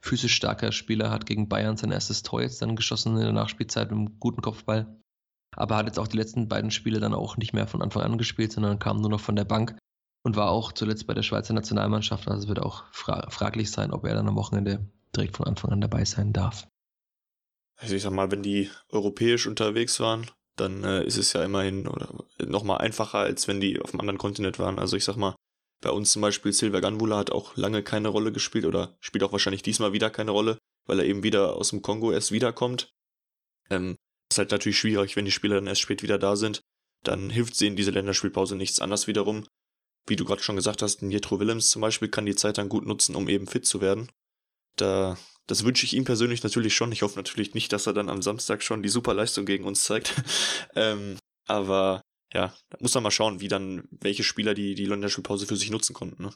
physisch 0.00 0.34
starker 0.34 0.72
Spieler, 0.72 1.10
hat 1.10 1.26
gegen 1.26 1.48
Bayern 1.48 1.76
sein 1.76 1.92
erstes 1.92 2.22
Tor 2.22 2.42
jetzt 2.42 2.62
dann 2.62 2.76
geschossen 2.76 3.16
in 3.16 3.22
der 3.22 3.32
Nachspielzeit 3.32 3.90
mit 3.90 3.98
einem 3.98 4.20
guten 4.20 4.42
Kopfball 4.42 4.98
aber 5.56 5.76
hat 5.76 5.86
jetzt 5.86 5.98
auch 5.98 6.08
die 6.08 6.16
letzten 6.16 6.48
beiden 6.48 6.70
Spiele 6.70 7.00
dann 7.00 7.14
auch 7.14 7.36
nicht 7.36 7.52
mehr 7.52 7.66
von 7.66 7.82
Anfang 7.82 8.02
an 8.02 8.18
gespielt, 8.18 8.52
sondern 8.52 8.78
kam 8.78 9.00
nur 9.00 9.10
noch 9.10 9.20
von 9.20 9.36
der 9.36 9.44
Bank 9.44 9.76
und 10.22 10.36
war 10.36 10.50
auch 10.50 10.72
zuletzt 10.72 11.06
bei 11.06 11.14
der 11.14 11.22
Schweizer 11.22 11.54
Nationalmannschaft. 11.54 12.28
Also 12.28 12.42
es 12.42 12.48
wird 12.48 12.60
auch 12.60 12.84
fra 12.92 13.28
fraglich 13.30 13.70
sein, 13.70 13.92
ob 13.92 14.04
er 14.04 14.14
dann 14.14 14.28
am 14.28 14.36
Wochenende 14.36 14.86
direkt 15.14 15.36
von 15.36 15.46
Anfang 15.46 15.70
an 15.70 15.80
dabei 15.80 16.04
sein 16.04 16.32
darf. 16.32 16.66
Also 17.76 17.94
ich 17.94 18.02
sag 18.02 18.12
mal, 18.12 18.30
wenn 18.30 18.42
die 18.42 18.70
europäisch 18.88 19.46
unterwegs 19.46 20.00
waren, 20.00 20.30
dann 20.56 20.82
äh, 20.84 21.04
ist 21.04 21.16
es 21.16 21.32
ja 21.32 21.44
immerhin 21.44 21.86
oder 21.86 22.08
nochmal 22.44 22.78
einfacher, 22.78 23.18
als 23.18 23.46
wenn 23.46 23.60
die 23.60 23.80
auf 23.80 23.92
einem 23.92 24.00
anderen 24.00 24.18
Kontinent 24.18 24.58
waren. 24.58 24.78
Also 24.78 24.96
ich 24.96 25.04
sag 25.04 25.16
mal, 25.16 25.36
bei 25.80 25.90
uns 25.90 26.10
zum 26.10 26.22
Beispiel 26.22 26.52
Silver 26.52 26.80
Ganvula 26.80 27.16
hat 27.16 27.30
auch 27.30 27.56
lange 27.56 27.84
keine 27.84 28.08
Rolle 28.08 28.32
gespielt 28.32 28.64
oder 28.64 28.96
spielt 29.00 29.22
auch 29.22 29.32
wahrscheinlich 29.32 29.62
diesmal 29.62 29.92
wieder 29.92 30.10
keine 30.10 30.32
Rolle, 30.32 30.58
weil 30.86 30.98
er 30.98 31.06
eben 31.06 31.22
wieder 31.22 31.54
aus 31.54 31.70
dem 31.70 31.82
Kongo 31.82 32.10
erst 32.10 32.32
wiederkommt. 32.32 32.90
Ähm, 33.70 33.96
halt 34.38 34.50
natürlich 34.50 34.78
schwierig, 34.78 35.16
wenn 35.16 35.24
die 35.24 35.30
Spieler 35.30 35.56
dann 35.56 35.66
erst 35.66 35.80
spät 35.80 36.02
wieder 36.02 36.18
da 36.18 36.36
sind. 36.36 36.62
Dann 37.04 37.30
hilft 37.30 37.56
sie 37.56 37.66
in 37.66 37.76
diese 37.76 37.90
Länderspielpause 37.90 38.56
nichts 38.56 38.80
anderes 38.80 39.06
wiederum. 39.06 39.46
Wie 40.06 40.16
du 40.16 40.24
gerade 40.24 40.42
schon 40.42 40.56
gesagt 40.56 40.82
hast, 40.82 41.02
Nietro 41.02 41.38
Willems 41.38 41.68
zum 41.68 41.82
Beispiel 41.82 42.08
kann 42.08 42.26
die 42.26 42.34
Zeit 42.34 42.58
dann 42.58 42.68
gut 42.68 42.86
nutzen, 42.86 43.14
um 43.14 43.28
eben 43.28 43.46
fit 43.46 43.66
zu 43.66 43.80
werden. 43.80 44.10
Da, 44.76 45.18
das 45.46 45.64
wünsche 45.64 45.84
ich 45.84 45.94
ihm 45.94 46.04
persönlich 46.04 46.42
natürlich 46.42 46.74
schon. 46.74 46.92
Ich 46.92 47.02
hoffe 47.02 47.16
natürlich 47.16 47.54
nicht, 47.54 47.72
dass 47.72 47.86
er 47.86 47.92
dann 47.92 48.08
am 48.08 48.22
Samstag 48.22 48.62
schon 48.62 48.82
die 48.82 48.88
Superleistung 48.88 49.44
gegen 49.44 49.64
uns 49.64 49.84
zeigt. 49.84 50.14
ähm, 50.74 51.18
aber 51.46 52.02
ja, 52.32 52.54
muss 52.80 52.94
man 52.94 53.02
mal 53.04 53.10
schauen, 53.10 53.40
wie 53.40 53.48
dann, 53.48 53.88
welche 53.90 54.24
Spieler 54.24 54.54
die, 54.54 54.74
die 54.74 54.86
Länderspielpause 54.86 55.46
für 55.46 55.56
sich 55.56 55.70
nutzen 55.70 55.94
konnten. 55.94 56.22
Ne? 56.22 56.30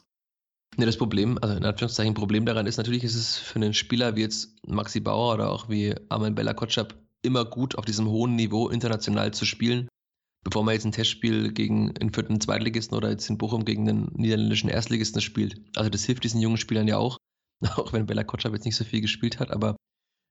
Ja, 0.77 0.85
das 0.85 0.97
Problem, 0.97 1.37
also 1.39 1.55
in 1.55 1.65
Anführungszeichen 1.65 2.15
Problem 2.15 2.45
daran 2.45 2.65
ist 2.65 2.77
natürlich, 2.77 3.03
ist 3.03 3.15
es 3.15 3.37
für 3.37 3.55
einen 3.55 3.73
Spieler 3.73 4.15
wie 4.15 4.21
jetzt 4.21 4.55
Maxi 4.67 4.99
Bauer 4.99 5.35
oder 5.35 5.51
auch 5.51 5.69
wie 5.69 5.95
Armin 6.09 6.33
Bella 6.33 6.53
Kotschap 6.53 6.95
immer 7.23 7.45
gut, 7.45 7.75
auf 7.75 7.85
diesem 7.85 8.07
hohen 8.07 8.35
Niveau 8.35 8.69
international 8.69 9.33
zu 9.33 9.45
spielen, 9.45 9.87
bevor 10.43 10.63
man 10.63 10.73
jetzt 10.73 10.85
ein 10.85 10.91
Testspiel 10.91 11.51
gegen 11.51 11.97
einen 11.97 12.13
vierten 12.13 12.39
Zweitligisten 12.39 12.95
oder 12.95 13.09
jetzt 13.09 13.29
in 13.29 13.37
Bochum 13.37 13.65
gegen 13.65 13.85
den 13.85 14.09
niederländischen 14.13 14.69
Erstligisten 14.69 15.21
spielt. 15.21 15.59
Also 15.75 15.89
das 15.89 16.03
hilft 16.03 16.23
diesen 16.23 16.41
jungen 16.41 16.57
Spielern 16.57 16.87
ja 16.87 16.97
auch, 16.97 17.17
auch 17.75 17.93
wenn 17.93 18.05
Bella 18.05 18.23
Kotschap 18.23 18.53
jetzt 18.53 18.65
nicht 18.65 18.75
so 18.75 18.83
viel 18.83 19.01
gespielt 19.01 19.39
hat, 19.39 19.51
aber 19.51 19.75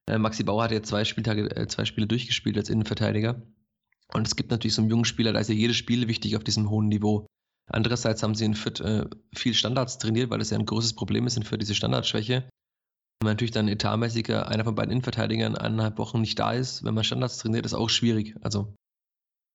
äh, 0.07 0.17
Maxi 0.17 0.43
Bauer 0.43 0.63
hat 0.63 0.71
ja 0.71 0.83
zwei 0.83 1.03
Spieltage, 1.03 1.55
äh, 1.55 1.67
zwei 1.67 1.85
Spiele 1.85 2.07
durchgespielt 2.07 2.57
als 2.57 2.69
Innenverteidiger. 2.69 3.41
Und 4.13 4.27
es 4.27 4.35
gibt 4.35 4.51
natürlich 4.51 4.75
so 4.75 4.81
einen 4.81 4.91
jungen 4.91 5.05
Spieler, 5.05 5.33
da 5.33 5.39
ist 5.39 5.49
ja 5.49 5.55
jedes 5.55 5.77
Spiel 5.77 6.07
wichtig 6.07 6.35
auf 6.35 6.43
diesem 6.43 6.69
hohen 6.69 6.87
Niveau. 6.87 7.25
Andererseits 7.67 8.21
haben 8.21 8.35
sie 8.35 8.45
in 8.45 8.53
Fürth 8.53 8.81
äh, 8.81 9.05
viel 9.35 9.53
Standards 9.53 9.97
trainiert, 9.97 10.29
weil 10.29 10.39
das 10.39 10.49
ja 10.49 10.57
ein 10.57 10.65
großes 10.65 10.93
Problem 10.93 11.25
ist 11.25 11.37
in 11.37 11.43
Fürth, 11.43 11.61
diese 11.61 11.75
Standardschwäche. 11.75 12.47
Wenn 13.21 13.31
natürlich 13.31 13.51
dann 13.51 13.67
etatmäßiger 13.67 14.47
einer 14.47 14.65
von 14.65 14.75
beiden 14.75 14.91
Innenverteidigern 14.91 15.55
eineinhalb 15.55 15.97
Wochen 15.97 16.21
nicht 16.21 16.39
da 16.39 16.51
ist, 16.51 16.83
wenn 16.83 16.93
man 16.93 17.03
Standards 17.03 17.37
trainiert, 17.37 17.65
ist 17.65 17.73
auch 17.73 17.89
schwierig. 17.89 18.35
Also 18.41 18.73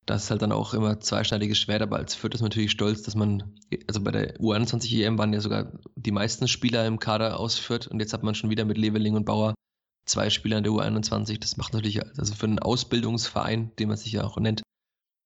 das 0.08 0.24
ist 0.24 0.30
halt 0.30 0.40
dann 0.40 0.52
auch 0.52 0.72
immer 0.72 1.00
zweischneidiges 1.00 1.58
Schwert, 1.58 1.82
aber 1.82 1.96
als 1.96 2.14
Fürth 2.14 2.34
ist 2.34 2.40
man 2.40 2.48
natürlich 2.48 2.70
stolz, 2.70 3.02
dass 3.02 3.14
man, 3.14 3.54
also 3.86 4.00
bei 4.00 4.10
der 4.10 4.36
U21 4.38 5.04
EM 5.04 5.18
waren 5.18 5.34
ja 5.34 5.40
sogar 5.40 5.78
die 5.96 6.12
meisten 6.12 6.48
Spieler 6.48 6.86
im 6.86 6.98
Kader 6.98 7.38
ausführt 7.38 7.88
und 7.88 8.00
jetzt 8.00 8.14
hat 8.14 8.22
man 8.22 8.34
schon 8.34 8.48
wieder 8.48 8.64
mit 8.64 8.78
Leveling 8.78 9.16
und 9.16 9.26
Bauer 9.26 9.54
zwei 10.06 10.30
Spieler 10.30 10.56
in 10.56 10.64
der 10.64 10.72
U21. 10.72 11.38
Das 11.38 11.58
macht 11.58 11.74
natürlich, 11.74 12.02
also 12.18 12.34
für 12.34 12.46
einen 12.46 12.58
Ausbildungsverein, 12.58 13.76
den 13.78 13.88
man 13.88 13.98
sich 13.98 14.12
ja 14.12 14.24
auch 14.24 14.38
nennt, 14.38 14.62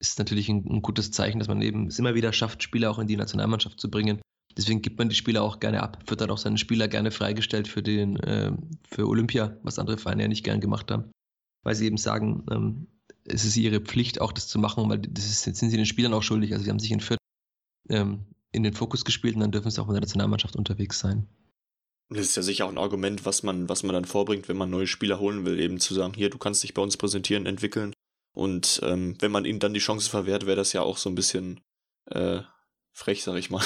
ist 0.00 0.18
natürlich 0.18 0.48
ein, 0.48 0.64
ein 0.68 0.82
gutes 0.82 1.12
Zeichen, 1.12 1.38
dass 1.38 1.46
man 1.46 1.62
eben 1.62 1.86
es 1.86 2.00
immer 2.00 2.16
wieder 2.16 2.32
schafft, 2.32 2.64
Spieler 2.64 2.90
auch 2.90 2.98
in 2.98 3.06
die 3.06 3.16
Nationalmannschaft 3.16 3.78
zu 3.78 3.88
bringen. 3.88 4.20
Deswegen 4.56 4.82
gibt 4.82 4.98
man 4.98 5.08
die 5.08 5.14
Spieler 5.14 5.42
auch 5.42 5.60
gerne 5.60 5.82
ab, 5.82 6.02
wird 6.06 6.20
dann 6.20 6.30
auch 6.30 6.38
seine 6.38 6.58
Spieler 6.58 6.88
gerne 6.88 7.10
freigestellt 7.10 7.68
für, 7.68 7.82
den, 7.82 8.16
äh, 8.20 8.52
für 8.90 9.08
Olympia, 9.08 9.56
was 9.62 9.78
andere 9.78 9.98
Vereine 9.98 10.22
ja 10.22 10.28
nicht 10.28 10.44
gern 10.44 10.60
gemacht 10.60 10.90
haben. 10.90 11.10
Weil 11.62 11.74
sie 11.74 11.86
eben 11.86 11.96
sagen, 11.96 12.44
ähm, 12.50 12.86
es 13.24 13.44
ist 13.44 13.56
ihre 13.56 13.80
Pflicht, 13.80 14.20
auch 14.20 14.32
das 14.32 14.48
zu 14.48 14.58
machen, 14.58 14.88
weil 14.88 14.98
das 14.98 15.26
ist, 15.26 15.42
sind 15.42 15.70
sie 15.70 15.76
den 15.76 15.86
Spielern 15.86 16.14
auch 16.14 16.22
schuldig. 16.22 16.52
Also 16.52 16.64
sie 16.64 16.70
haben 16.70 16.80
sich 16.80 16.90
in 16.90 17.00
Fürth 17.00 17.18
ähm, 17.88 18.26
in 18.52 18.62
den 18.62 18.74
Fokus 18.74 19.04
gespielt 19.04 19.34
und 19.34 19.40
dann 19.40 19.52
dürfen 19.52 19.70
sie 19.70 19.80
auch 19.80 19.86
mit 19.86 19.94
der 19.94 20.02
Nationalmannschaft 20.02 20.56
unterwegs 20.56 20.98
sein. 20.98 21.26
Das 22.10 22.20
ist 22.26 22.36
ja 22.36 22.42
sicher 22.42 22.66
auch 22.66 22.70
ein 22.70 22.78
Argument, 22.78 23.24
was 23.24 23.42
man, 23.42 23.68
was 23.68 23.82
man 23.82 23.94
dann 23.94 24.04
vorbringt, 24.04 24.48
wenn 24.48 24.56
man 24.56 24.68
neue 24.68 24.86
Spieler 24.86 25.18
holen 25.18 25.46
will, 25.46 25.58
eben 25.58 25.80
zu 25.80 25.94
sagen, 25.94 26.12
hier, 26.14 26.28
du 26.28 26.36
kannst 26.36 26.62
dich 26.62 26.74
bei 26.74 26.82
uns 26.82 26.98
präsentieren, 26.98 27.46
entwickeln. 27.46 27.94
Und 28.34 28.80
ähm, 28.82 29.16
wenn 29.20 29.32
man 29.32 29.44
ihnen 29.44 29.60
dann 29.60 29.74
die 29.74 29.80
Chance 29.80 30.10
verwehrt, 30.10 30.46
wäre 30.46 30.56
das 30.56 30.72
ja 30.72 30.82
auch 30.82 30.98
so 30.98 31.08
ein 31.08 31.14
bisschen 31.14 31.60
äh, 32.10 32.40
frech, 32.92 33.22
sag 33.22 33.36
ich 33.36 33.50
mal. 33.50 33.64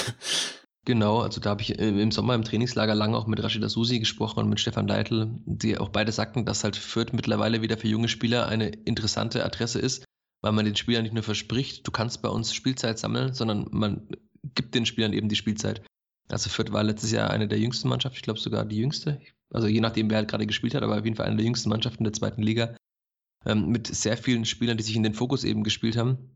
Genau, 0.87 1.19
also 1.19 1.41
da 1.41 1.51
habe 1.51 1.63
ich 1.63 1.81
im 1.81 2.13
Sommer 2.13 2.37
im 2.37 2.45
Trainingslager 2.45 2.95
lange 2.95 3.17
auch 3.17 3.27
mit 3.27 3.43
Rashida 3.43 3.69
Susi 3.69 3.99
gesprochen 3.99 4.39
und 4.39 4.49
mit 4.49 4.61
Stefan 4.61 4.87
Leitl, 4.87 5.29
die 5.45 5.77
auch 5.79 5.89
beide 5.89 6.13
sagten, 6.13 6.45
dass 6.45 6.63
halt 6.63 6.77
Fürth 6.77 7.13
mittlerweile 7.13 7.61
wieder 7.61 7.77
für 7.77 7.89
junge 7.89 8.07
Spieler 8.07 8.47
eine 8.47 8.69
interessante 8.69 9.45
Adresse 9.45 9.81
ist, 9.81 10.05
weil 10.43 10.53
man 10.53 10.65
den 10.65 10.77
Spielern 10.77 11.03
nicht 11.03 11.13
nur 11.13 11.25
verspricht, 11.25 11.85
du 11.85 11.91
kannst 11.91 12.23
bei 12.23 12.29
uns 12.29 12.55
Spielzeit 12.55 13.01
sammeln, 13.01 13.35
sondern 13.35 13.67
man 13.73 14.09
gibt 14.55 14.77
den 14.77 14.87
Spielern 14.87 15.13
eben 15.13 15.29
die 15.29 15.35
Spielzeit. 15.35 15.85
Also 16.29 16.51
Fürth 16.51 16.73
war 16.73 16.85
letztes 16.85 17.11
Jahr 17.11 17.31
eine 17.31 17.49
der 17.49 17.59
jüngsten 17.59 17.89
Mannschaften, 17.89 18.19
ich 18.19 18.23
glaube 18.23 18.39
sogar 18.39 18.65
die 18.65 18.79
jüngste. 18.79 19.21
Also 19.51 19.67
je 19.67 19.81
nachdem, 19.81 20.09
wer 20.09 20.19
halt 20.19 20.29
gerade 20.29 20.47
gespielt 20.47 20.77
hat, 20.77 20.85
aber 20.85 20.99
auf 20.99 21.05
jeden 21.05 21.17
Fall 21.17 21.27
eine 21.27 21.37
der 21.37 21.47
jüngsten 21.47 21.69
Mannschaften 21.69 22.05
der 22.05 22.13
zweiten 22.13 22.43
Liga. 22.45 22.77
Ähm, 23.45 23.71
mit 23.71 23.89
sehr 23.89 24.17
vielen 24.17 24.45
Spielern, 24.45 24.77
die 24.77 24.85
sich 24.85 24.95
in 24.95 25.03
den 25.03 25.15
Fokus 25.15 25.43
eben 25.43 25.65
gespielt 25.65 25.97
haben. 25.97 26.36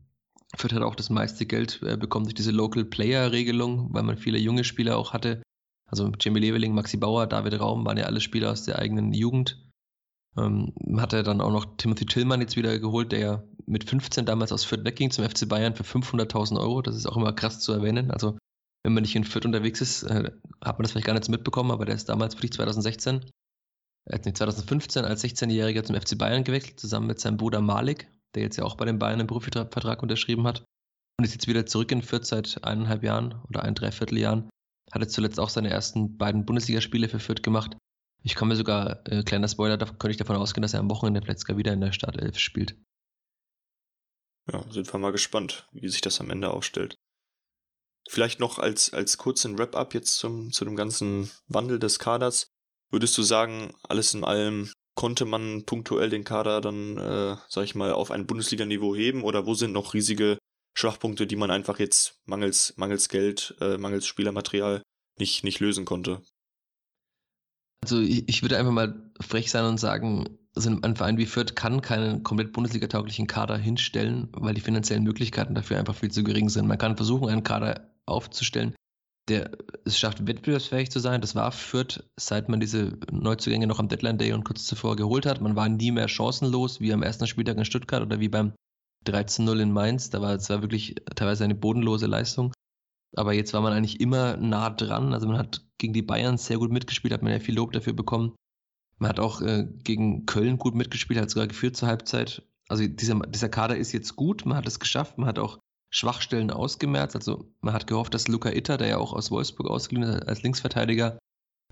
Fürth 0.55 0.73
hat 0.73 0.83
auch 0.83 0.95
das 0.95 1.09
meiste 1.09 1.45
Geld 1.45 1.81
äh, 1.83 1.97
bekommen 1.97 2.25
durch 2.25 2.35
diese 2.35 2.51
Local 2.51 2.85
Player 2.85 3.31
Regelung, 3.31 3.93
weil 3.93 4.03
man 4.03 4.17
viele 4.17 4.37
junge 4.37 4.63
Spieler 4.63 4.97
auch 4.97 5.13
hatte. 5.13 5.41
Also 5.85 6.11
Jamie 6.19 6.39
Leveling, 6.39 6.73
Maxi 6.73 6.97
Bauer, 6.97 7.27
David 7.27 7.59
Raum 7.59 7.85
waren 7.85 7.97
ja 7.97 8.05
alle 8.05 8.21
Spieler 8.21 8.51
aus 8.51 8.63
der 8.63 8.79
eigenen 8.79 9.13
Jugend. 9.13 9.65
Ähm, 10.37 10.73
hat 10.97 11.13
er 11.13 11.23
dann 11.23 11.41
auch 11.41 11.51
noch 11.51 11.77
Timothy 11.77 12.05
Tillmann 12.05 12.39
jetzt 12.41 12.55
wieder 12.55 12.79
geholt, 12.79 13.11
der 13.11 13.19
ja 13.19 13.43
mit 13.65 13.89
15 13.89 14.25
damals 14.25 14.51
aus 14.51 14.63
Fürth 14.63 14.85
wegging 14.85 15.11
zum 15.11 15.27
FC 15.27 15.47
Bayern 15.47 15.75
für 15.75 15.83
500.000 15.83 16.59
Euro. 16.59 16.81
Das 16.81 16.95
ist 16.95 17.05
auch 17.05 17.17
immer 17.17 17.33
krass 17.33 17.59
zu 17.59 17.73
erwähnen. 17.73 18.11
Also 18.11 18.37
wenn 18.83 18.93
man 18.93 19.03
nicht 19.03 19.15
in 19.15 19.25
Fürth 19.25 19.45
unterwegs 19.45 19.81
ist, 19.81 20.03
äh, 20.03 20.31
hat 20.61 20.77
man 20.77 20.83
das 20.83 20.91
vielleicht 20.91 21.07
gar 21.07 21.13
nicht 21.13 21.29
mitbekommen, 21.29 21.71
aber 21.71 21.85
der 21.85 21.95
ist 21.95 22.09
damals 22.09 22.35
wirklich 22.35 22.53
2016, 22.53 23.25
äh, 24.05 24.19
2015 24.19 25.05
als 25.05 25.23
16-Jähriger 25.23 25.83
zum 25.83 25.95
FC 25.95 26.17
Bayern 26.17 26.43
gewechselt, 26.43 26.79
zusammen 26.79 27.07
mit 27.07 27.19
seinem 27.19 27.37
Bruder 27.37 27.61
Malik, 27.61 28.07
der 28.35 28.43
jetzt 28.43 28.57
ja 28.57 28.63
auch 28.63 28.75
bei 28.75 28.85
den 28.85 28.99
Bayern 28.99 29.19
einen 29.19 29.27
Profivertrag 29.27 30.01
unterschrieben 30.01 30.47
hat. 30.47 30.63
Und 31.17 31.25
ist 31.25 31.33
jetzt 31.33 31.47
wieder 31.47 31.65
zurück 31.65 31.91
in 31.91 32.01
Fürth 32.01 32.25
seit 32.25 32.63
eineinhalb 32.63 33.03
Jahren 33.03 33.41
oder 33.47 33.63
ein 33.63 33.75
Dreivierteljahren. 33.75 34.49
Hat 34.91 35.01
jetzt 35.01 35.13
zuletzt 35.13 35.39
auch 35.39 35.49
seine 35.49 35.69
ersten 35.69 36.17
beiden 36.17 36.45
Bundesligaspiele 36.45 37.09
für 37.09 37.19
Fürth 37.19 37.43
gemacht. 37.43 37.77
Ich 38.23 38.39
mir 38.39 38.55
sogar, 38.55 39.01
äh, 39.07 39.23
kleiner 39.23 39.47
Spoiler, 39.47 39.77
da 39.77 39.85
könnte 39.85 40.11
ich 40.11 40.17
davon 40.17 40.35
ausgehen, 40.35 40.61
dass 40.61 40.73
er 40.73 40.79
am 40.79 40.89
Wochenende 40.89 41.21
vielleicht 41.21 41.39
sogar 41.39 41.57
wieder 41.57 41.73
in 41.73 41.81
der 41.81 41.91
Startelf 41.91 42.37
spielt. 42.37 42.75
Ja, 44.51 44.69
sind 44.71 44.91
wir 44.91 44.99
mal 44.99 45.11
gespannt, 45.11 45.67
wie 45.71 45.87
sich 45.87 46.01
das 46.01 46.19
am 46.19 46.29
Ende 46.29 46.51
aufstellt. 46.51 46.95
Vielleicht 48.09 48.39
noch 48.39 48.59
als, 48.59 48.93
als 48.93 49.17
kurzen 49.17 49.57
Wrap-up 49.57 49.93
jetzt 49.93 50.15
zum, 50.17 50.51
zu 50.51 50.65
dem 50.65 50.75
ganzen 50.75 51.31
Wandel 51.47 51.79
des 51.79 51.99
Kaders. 51.99 52.47
Würdest 52.91 53.17
du 53.17 53.23
sagen, 53.23 53.73
alles 53.83 54.13
in 54.13 54.23
allem 54.23 54.71
konnte 55.01 55.25
man 55.25 55.65
punktuell 55.65 56.11
den 56.11 56.23
Kader 56.23 56.61
dann, 56.61 56.95
äh, 56.95 57.35
sag 57.49 57.63
ich 57.63 57.73
mal, 57.73 57.91
auf 57.91 58.11
ein 58.11 58.27
Bundesliga-Niveau 58.27 58.95
heben 58.95 59.23
oder 59.23 59.47
wo 59.47 59.55
sind 59.55 59.71
noch 59.71 59.95
riesige 59.95 60.37
Schwachpunkte, 60.77 61.25
die 61.25 61.35
man 61.35 61.49
einfach 61.49 61.79
jetzt 61.79 62.21
mangels, 62.25 62.75
mangels 62.77 63.09
Geld, 63.09 63.55
äh, 63.61 63.79
mangels 63.79 64.05
Spielermaterial 64.05 64.83
nicht, 65.17 65.43
nicht 65.43 65.59
lösen 65.59 65.85
konnte? 65.85 66.21
Also 67.83 67.99
ich, 67.99 68.29
ich 68.29 68.43
würde 68.43 68.59
einfach 68.59 68.73
mal 68.73 69.11
frech 69.19 69.49
sein 69.49 69.65
und 69.65 69.79
sagen, 69.79 70.37
also 70.53 70.69
ein 70.69 70.95
Verein 70.95 71.17
wie 71.17 71.25
Fürth 71.25 71.55
kann 71.55 71.81
keinen 71.81 72.21
komplett 72.21 72.53
Bundesliga-tauglichen 72.53 73.25
Kader 73.25 73.57
hinstellen, 73.57 74.29
weil 74.33 74.53
die 74.53 74.61
finanziellen 74.61 75.03
Möglichkeiten 75.03 75.55
dafür 75.55 75.79
einfach 75.79 75.95
viel 75.95 76.11
zu 76.11 76.23
gering 76.23 76.49
sind. 76.49 76.67
Man 76.67 76.77
kann 76.77 76.95
versuchen, 76.95 77.27
einen 77.27 77.41
Kader 77.41 77.89
aufzustellen, 78.05 78.75
der 79.27 79.51
es 79.85 79.97
schafft, 79.97 80.25
wettbewerbsfähig 80.25 80.89
zu 80.89 80.99
sein. 80.99 81.21
Das 81.21 81.35
war 81.35 81.51
Fürth, 81.51 82.03
seit 82.19 82.49
man 82.49 82.59
diese 82.59 82.97
Neuzugänge 83.11 83.67
noch 83.67 83.79
am 83.79 83.87
Deadline 83.87 84.17
Day 84.17 84.33
und 84.33 84.43
kurz 84.43 84.65
zuvor 84.65 84.95
geholt 84.95 85.25
hat. 85.25 85.41
Man 85.41 85.55
war 85.55 85.69
nie 85.69 85.91
mehr 85.91 86.07
chancenlos, 86.07 86.79
wie 86.81 86.93
am 86.93 87.03
ersten 87.03 87.27
Spieltag 87.27 87.57
in 87.57 87.65
Stuttgart 87.65 88.01
oder 88.01 88.19
wie 88.19 88.29
beim 88.29 88.53
13-0 89.05 89.59
in 89.59 89.71
Mainz. 89.71 90.09
Da 90.09 90.21
war 90.21 90.33
es 90.33 90.49
war 90.49 90.61
wirklich 90.61 90.95
teilweise 91.15 91.43
eine 91.43 91.55
bodenlose 91.55 92.07
Leistung. 92.07 92.51
Aber 93.15 93.33
jetzt 93.33 93.53
war 93.53 93.61
man 93.61 93.73
eigentlich 93.73 93.99
immer 93.99 94.37
nah 94.37 94.69
dran. 94.69 95.13
Also 95.13 95.27
man 95.27 95.37
hat 95.37 95.65
gegen 95.77 95.93
die 95.93 96.01
Bayern 96.01 96.37
sehr 96.37 96.57
gut 96.57 96.71
mitgespielt, 96.71 97.13
hat 97.13 97.23
man 97.23 97.33
ja 97.33 97.39
viel 97.39 97.55
Lob 97.55 97.73
dafür 97.73 97.93
bekommen. 97.93 98.33
Man 98.97 99.09
hat 99.09 99.19
auch 99.19 99.41
äh, 99.41 99.67
gegen 99.83 100.25
Köln 100.25 100.57
gut 100.57 100.75
mitgespielt, 100.75 101.19
hat 101.19 101.29
sogar 101.29 101.47
geführt 101.47 101.75
zur 101.75 101.89
Halbzeit. 101.89 102.43
Also 102.69 102.87
dieser, 102.87 103.19
dieser 103.21 103.49
Kader 103.49 103.75
ist 103.75 103.91
jetzt 103.91 104.15
gut, 104.15 104.45
man 104.45 104.57
hat 104.57 104.67
es 104.67 104.79
geschafft, 104.79 105.17
man 105.17 105.27
hat 105.27 105.39
auch 105.39 105.59
Schwachstellen 105.91 106.51
ausgemerzt. 106.51 107.15
Also 107.15 107.51
man 107.59 107.73
hat 107.73 107.85
gehofft, 107.85 108.13
dass 108.13 108.27
Luca 108.27 108.49
Itter, 108.49 108.77
der 108.77 108.87
ja 108.87 108.97
auch 108.97 109.13
aus 109.13 109.29
Wolfsburg 109.29 109.69
ausgeliehen 109.69 110.07
ist, 110.07 110.27
als 110.27 110.41
Linksverteidiger, 110.41 111.19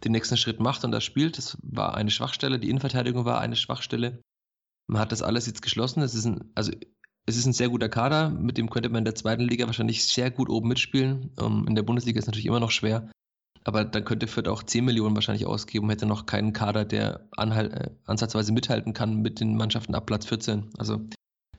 den 0.04 0.12
nächsten 0.12 0.38
Schritt 0.38 0.60
macht 0.60 0.84
und 0.84 0.92
das 0.92 1.04
spielt. 1.04 1.38
Das 1.38 1.58
war 1.62 1.96
eine 1.96 2.12
Schwachstelle, 2.12 2.60
die 2.60 2.70
Innenverteidigung 2.70 3.26
war 3.26 3.40
eine 3.40 3.56
Schwachstelle. 3.56 4.22
Man 4.88 5.02
hat 5.02 5.12
das 5.12 5.22
alles 5.22 5.46
jetzt 5.46 5.62
geschlossen. 5.62 6.02
Es 6.02 6.16
ist 6.16 6.26
ein, 6.26 6.52
also 6.56 6.72
es 7.26 7.38
ist 7.38 7.46
ein 7.46 7.54
sehr 7.54 7.70
guter 7.70 7.90
Kader, 7.90 8.30
mit 8.30 8.58
dem 8.58 8.70
könnte 8.70 8.90
man 8.90 9.00
in 9.00 9.06
der 9.06 9.16
zweiten 9.16 9.44
Liga 9.44 9.66
wahrscheinlich 9.68 10.06
sehr 10.06 10.32
gut 10.32 10.50
oben 10.50 10.68
mitspielen. 10.68 11.32
Ähm, 11.40 11.66
in 11.68 11.76
der 11.76 11.84
Bundesliga 11.84 12.18
ist 12.18 12.24
es 12.24 12.28
natürlich 12.28 12.48
immer 12.48 12.60
noch 12.60 12.72
schwer. 12.72 13.10
Aber 13.64 13.86
dann 13.86 14.06
könnte 14.06 14.28
Fürth 14.28 14.48
auch 14.48 14.64
10 14.64 14.86
Millionen 14.86 15.16
wahrscheinlich 15.16 15.46
ausgeben, 15.46 15.90
hätte 15.90 16.06
noch 16.06 16.26
keinen 16.26 16.54
Kader, 16.54 16.86
der 16.86 17.28
äh, 17.38 17.90
ansatzweise 18.06 18.52
mithalten 18.52 18.94
kann 18.94 19.22
mit 19.22 19.40
den 19.40 19.56
Mannschaften 19.58 19.96
ab 19.96 20.06
Platz 20.06 20.26
14. 20.26 20.72
Also 20.78 21.02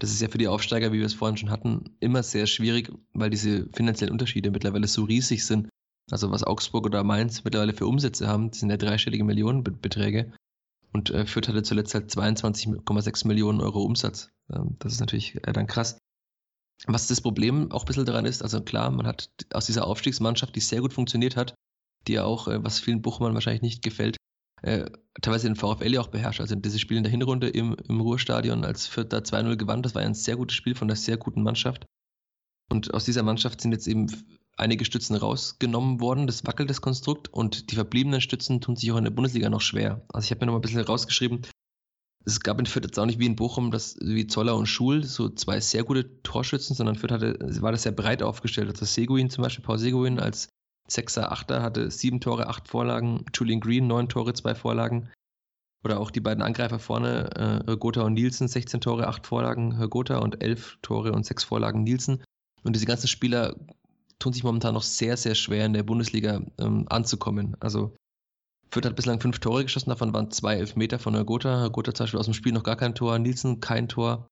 das 0.00 0.10
ist 0.10 0.22
ja 0.22 0.28
für 0.28 0.38
die 0.38 0.48
Aufsteiger, 0.48 0.92
wie 0.92 0.98
wir 0.98 1.06
es 1.06 1.14
vorhin 1.14 1.36
schon 1.36 1.50
hatten, 1.50 1.94
immer 2.00 2.22
sehr 2.22 2.46
schwierig, 2.46 2.90
weil 3.12 3.30
diese 3.30 3.68
finanziellen 3.74 4.12
Unterschiede 4.12 4.50
mittlerweile 4.50 4.88
so 4.88 5.04
riesig 5.04 5.44
sind. 5.44 5.68
Also 6.10 6.30
was 6.30 6.42
Augsburg 6.42 6.86
oder 6.86 7.04
Mainz 7.04 7.44
mittlerweile 7.44 7.74
für 7.74 7.86
Umsätze 7.86 8.26
haben, 8.26 8.52
sind 8.52 8.70
ja 8.70 8.78
dreistellige 8.78 9.24
Millionenbeträge. 9.24 10.32
Und 10.92 11.10
äh, 11.10 11.26
Fürth 11.26 11.48
hatte 11.48 11.62
zuletzt 11.62 11.94
halt 11.94 12.10
22,6 12.10 13.26
Millionen 13.26 13.60
Euro 13.60 13.82
Umsatz. 13.82 14.30
Ähm, 14.50 14.76
das 14.80 14.94
ist 14.94 15.00
natürlich 15.00 15.36
äh, 15.46 15.52
dann 15.52 15.66
krass. 15.66 15.98
Was 16.86 17.06
das 17.06 17.20
Problem 17.20 17.70
auch 17.70 17.82
ein 17.82 17.86
bisschen 17.86 18.06
daran 18.06 18.24
ist, 18.24 18.42
also 18.42 18.62
klar, 18.62 18.90
man 18.90 19.06
hat 19.06 19.30
aus 19.52 19.66
dieser 19.66 19.86
Aufstiegsmannschaft, 19.86 20.56
die 20.56 20.60
sehr 20.60 20.80
gut 20.80 20.94
funktioniert 20.94 21.36
hat, 21.36 21.54
die 22.08 22.14
ja 22.14 22.24
auch, 22.24 22.48
äh, 22.48 22.64
was 22.64 22.80
vielen 22.80 23.02
Buchmann 23.02 23.34
wahrscheinlich 23.34 23.62
nicht 23.62 23.82
gefällt, 23.82 24.16
äh, 24.62 24.84
teilweise 25.20 25.48
den 25.48 25.56
VfL 25.56 25.92
ja 25.92 26.00
auch 26.00 26.08
beherrscht. 26.08 26.40
Also 26.40 26.54
dieses 26.54 26.80
Spiel 26.80 26.96
in 26.96 27.02
der 27.02 27.10
Hinrunde 27.10 27.48
im, 27.48 27.76
im 27.88 28.00
Ruhrstadion, 28.00 28.64
als 28.64 28.90
da 28.90 29.18
2-0 29.18 29.56
gewann, 29.56 29.82
das 29.82 29.94
war 29.94 30.02
ein 30.02 30.14
sehr 30.14 30.36
gutes 30.36 30.56
Spiel 30.56 30.74
von 30.74 30.88
einer 30.88 30.96
sehr 30.96 31.16
guten 31.16 31.42
Mannschaft. 31.42 31.86
Und 32.70 32.94
aus 32.94 33.04
dieser 33.04 33.22
Mannschaft 33.22 33.60
sind 33.60 33.72
jetzt 33.72 33.88
eben 33.88 34.06
einige 34.56 34.84
Stützen 34.84 35.16
rausgenommen 35.16 36.00
worden. 36.00 36.26
Das 36.26 36.46
wackelt 36.46 36.70
das 36.70 36.80
Konstrukt 36.80 37.28
und 37.28 37.70
die 37.70 37.74
verbliebenen 37.74 38.20
Stützen 38.20 38.60
tun 38.60 38.76
sich 38.76 38.92
auch 38.92 38.98
in 38.98 39.04
der 39.04 39.10
Bundesliga 39.10 39.50
noch 39.50 39.60
schwer. 39.60 40.02
Also 40.12 40.26
ich 40.26 40.30
habe 40.30 40.40
mir 40.40 40.46
noch 40.46 40.52
mal 40.52 40.58
ein 40.58 40.62
bisschen 40.62 40.80
rausgeschrieben, 40.80 41.42
es 42.24 42.40
gab 42.40 42.58
in 42.58 42.66
Fürth 42.66 42.84
jetzt 42.84 42.98
auch 42.98 43.06
nicht 43.06 43.18
wie 43.18 43.26
in 43.26 43.36
Bochum, 43.36 43.70
das, 43.70 43.96
wie 44.00 44.26
Zoller 44.26 44.56
und 44.56 44.66
Schul, 44.66 45.04
so 45.04 45.28
zwei 45.30 45.60
sehr 45.60 45.84
gute 45.84 46.22
Torschützen, 46.22 46.76
sondern 46.76 46.96
Fürth 46.96 47.12
hatte, 47.12 47.38
war 47.62 47.72
das 47.72 47.84
sehr 47.84 47.92
breit 47.92 48.22
aufgestellt. 48.22 48.68
Also 48.68 48.84
Seguin 48.84 49.30
zum 49.30 49.42
Beispiel, 49.42 49.64
Paul 49.64 49.78
Seguin 49.78 50.20
als 50.20 50.48
Sechser, 50.90 51.32
Achter 51.32 51.62
hatte 51.62 51.90
sieben 51.90 52.20
Tore, 52.20 52.48
acht 52.48 52.68
Vorlagen. 52.68 53.24
Julian 53.34 53.60
Green, 53.60 53.86
neun 53.86 54.08
Tore, 54.08 54.32
zwei 54.34 54.54
Vorlagen. 54.54 55.10
Oder 55.84 55.98
auch 55.98 56.10
die 56.10 56.20
beiden 56.20 56.42
Angreifer 56.42 56.78
vorne, 56.78 57.64
äh, 57.66 57.76
Gotha 57.76 58.02
und 58.02 58.14
Nielsen, 58.14 58.48
16 58.48 58.80
Tore, 58.80 59.06
acht 59.06 59.26
Vorlagen, 59.26 59.88
Gotha 59.88 60.18
und 60.18 60.42
elf 60.42 60.78
Tore 60.82 61.12
und 61.12 61.24
sechs 61.24 61.44
Vorlagen 61.44 61.82
Nielsen. 61.82 62.22
Und 62.62 62.76
diese 62.76 62.86
ganzen 62.86 63.08
Spieler 63.08 63.56
tun 64.18 64.32
sich 64.32 64.44
momentan 64.44 64.74
noch 64.74 64.82
sehr, 64.82 65.16
sehr 65.16 65.34
schwer 65.34 65.64
in 65.64 65.72
der 65.72 65.82
Bundesliga 65.82 66.42
ähm, 66.58 66.86
anzukommen. 66.90 67.56
Also 67.60 67.94
Fürth 68.70 68.84
hat 68.84 68.96
bislang 68.96 69.20
fünf 69.20 69.38
Tore 69.38 69.64
geschossen, 69.64 69.90
davon 69.90 70.12
waren 70.12 70.30
zwei 70.30 70.56
Elfmeter 70.56 70.98
von 70.98 71.14
Gotha. 71.26 71.68
Gotha 71.68 71.94
zum 71.94 72.04
Beispiel 72.04 72.20
aus 72.20 72.26
dem 72.26 72.34
Spiel 72.34 72.52
noch 72.52 72.62
gar 72.62 72.76
kein 72.76 72.94
Tor, 72.94 73.18
Nielsen 73.18 73.60
kein 73.60 73.88
Tor. 73.88 74.28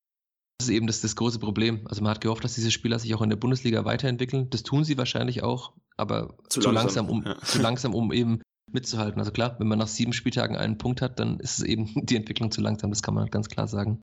Das 0.59 0.69
ist 0.69 0.75
eben 0.75 0.87
das, 0.87 1.01
das 1.01 1.17
große 1.17 1.39
Problem. 1.39 1.87
Also 1.87 2.03
man 2.03 2.11
hat 2.11 2.21
gehofft, 2.21 2.45
dass 2.45 2.55
diese 2.55 2.71
Spieler 2.71 2.99
sich 2.99 3.15
auch 3.15 3.23
in 3.23 3.31
der 3.31 3.37
Bundesliga 3.37 3.85
weiterentwickeln. 3.85 4.51
Das 4.51 4.63
tun 4.63 4.85
sie 4.85 4.99
wahrscheinlich 4.99 5.43
auch, 5.43 5.73
aber 5.99 6.37
zu, 6.49 6.61
zu 6.61 6.71
langsam, 6.71 7.07
langsam, 7.07 7.09
um, 7.09 7.25
ja. 7.25 7.39
zu 7.43 7.61
langsam, 7.61 7.95
um 7.95 8.13
eben 8.13 8.41
mitzuhalten. 8.71 9.19
Also 9.19 9.33
klar, 9.33 9.57
wenn 9.59 9.69
man 9.69 9.79
nach 9.79 9.89
sieben 9.89 10.13
Spieltagen 10.13 10.57
einen 10.57 10.79
Punkt 10.79 11.03
hat, 11.03 11.19
dann 11.19 11.41
ist 11.41 11.59
es 11.59 11.65
eben 11.65 11.93
die 12.07 12.17
Entwicklung 12.17 12.51
zu 12.51 12.61
langsam, 12.61 12.91
das 12.91 13.03
kann 13.03 13.15
man 13.15 13.29
ganz 13.29 13.49
klar 13.49 13.69
sagen. 13.69 14.01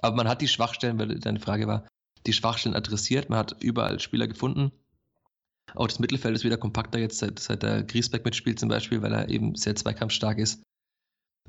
Aber 0.00 0.16
man 0.16 0.28
hat 0.28 0.42
die 0.42 0.48
Schwachstellen, 0.48 0.98
weil 0.98 1.18
deine 1.18 1.40
Frage 1.40 1.66
war, 1.66 1.86
die 2.26 2.32
Schwachstellen 2.32 2.76
adressiert, 2.76 3.30
man 3.30 3.38
hat 3.38 3.56
überall 3.62 4.00
Spieler 4.00 4.26
gefunden. 4.26 4.72
Auch 5.74 5.86
das 5.86 5.98
Mittelfeld 5.98 6.34
ist 6.34 6.44
wieder 6.44 6.56
kompakter 6.56 6.98
jetzt, 6.98 7.18
seit, 7.18 7.38
seit 7.38 7.62
der 7.62 7.82
Griesbeck 7.82 8.24
mitspielt 8.24 8.58
zum 8.58 8.68
Beispiel, 8.68 9.02
weil 9.02 9.12
er 9.12 9.28
eben 9.28 9.54
sehr 9.54 9.74
zweikampfstark 9.74 10.38
ist. 10.38 10.62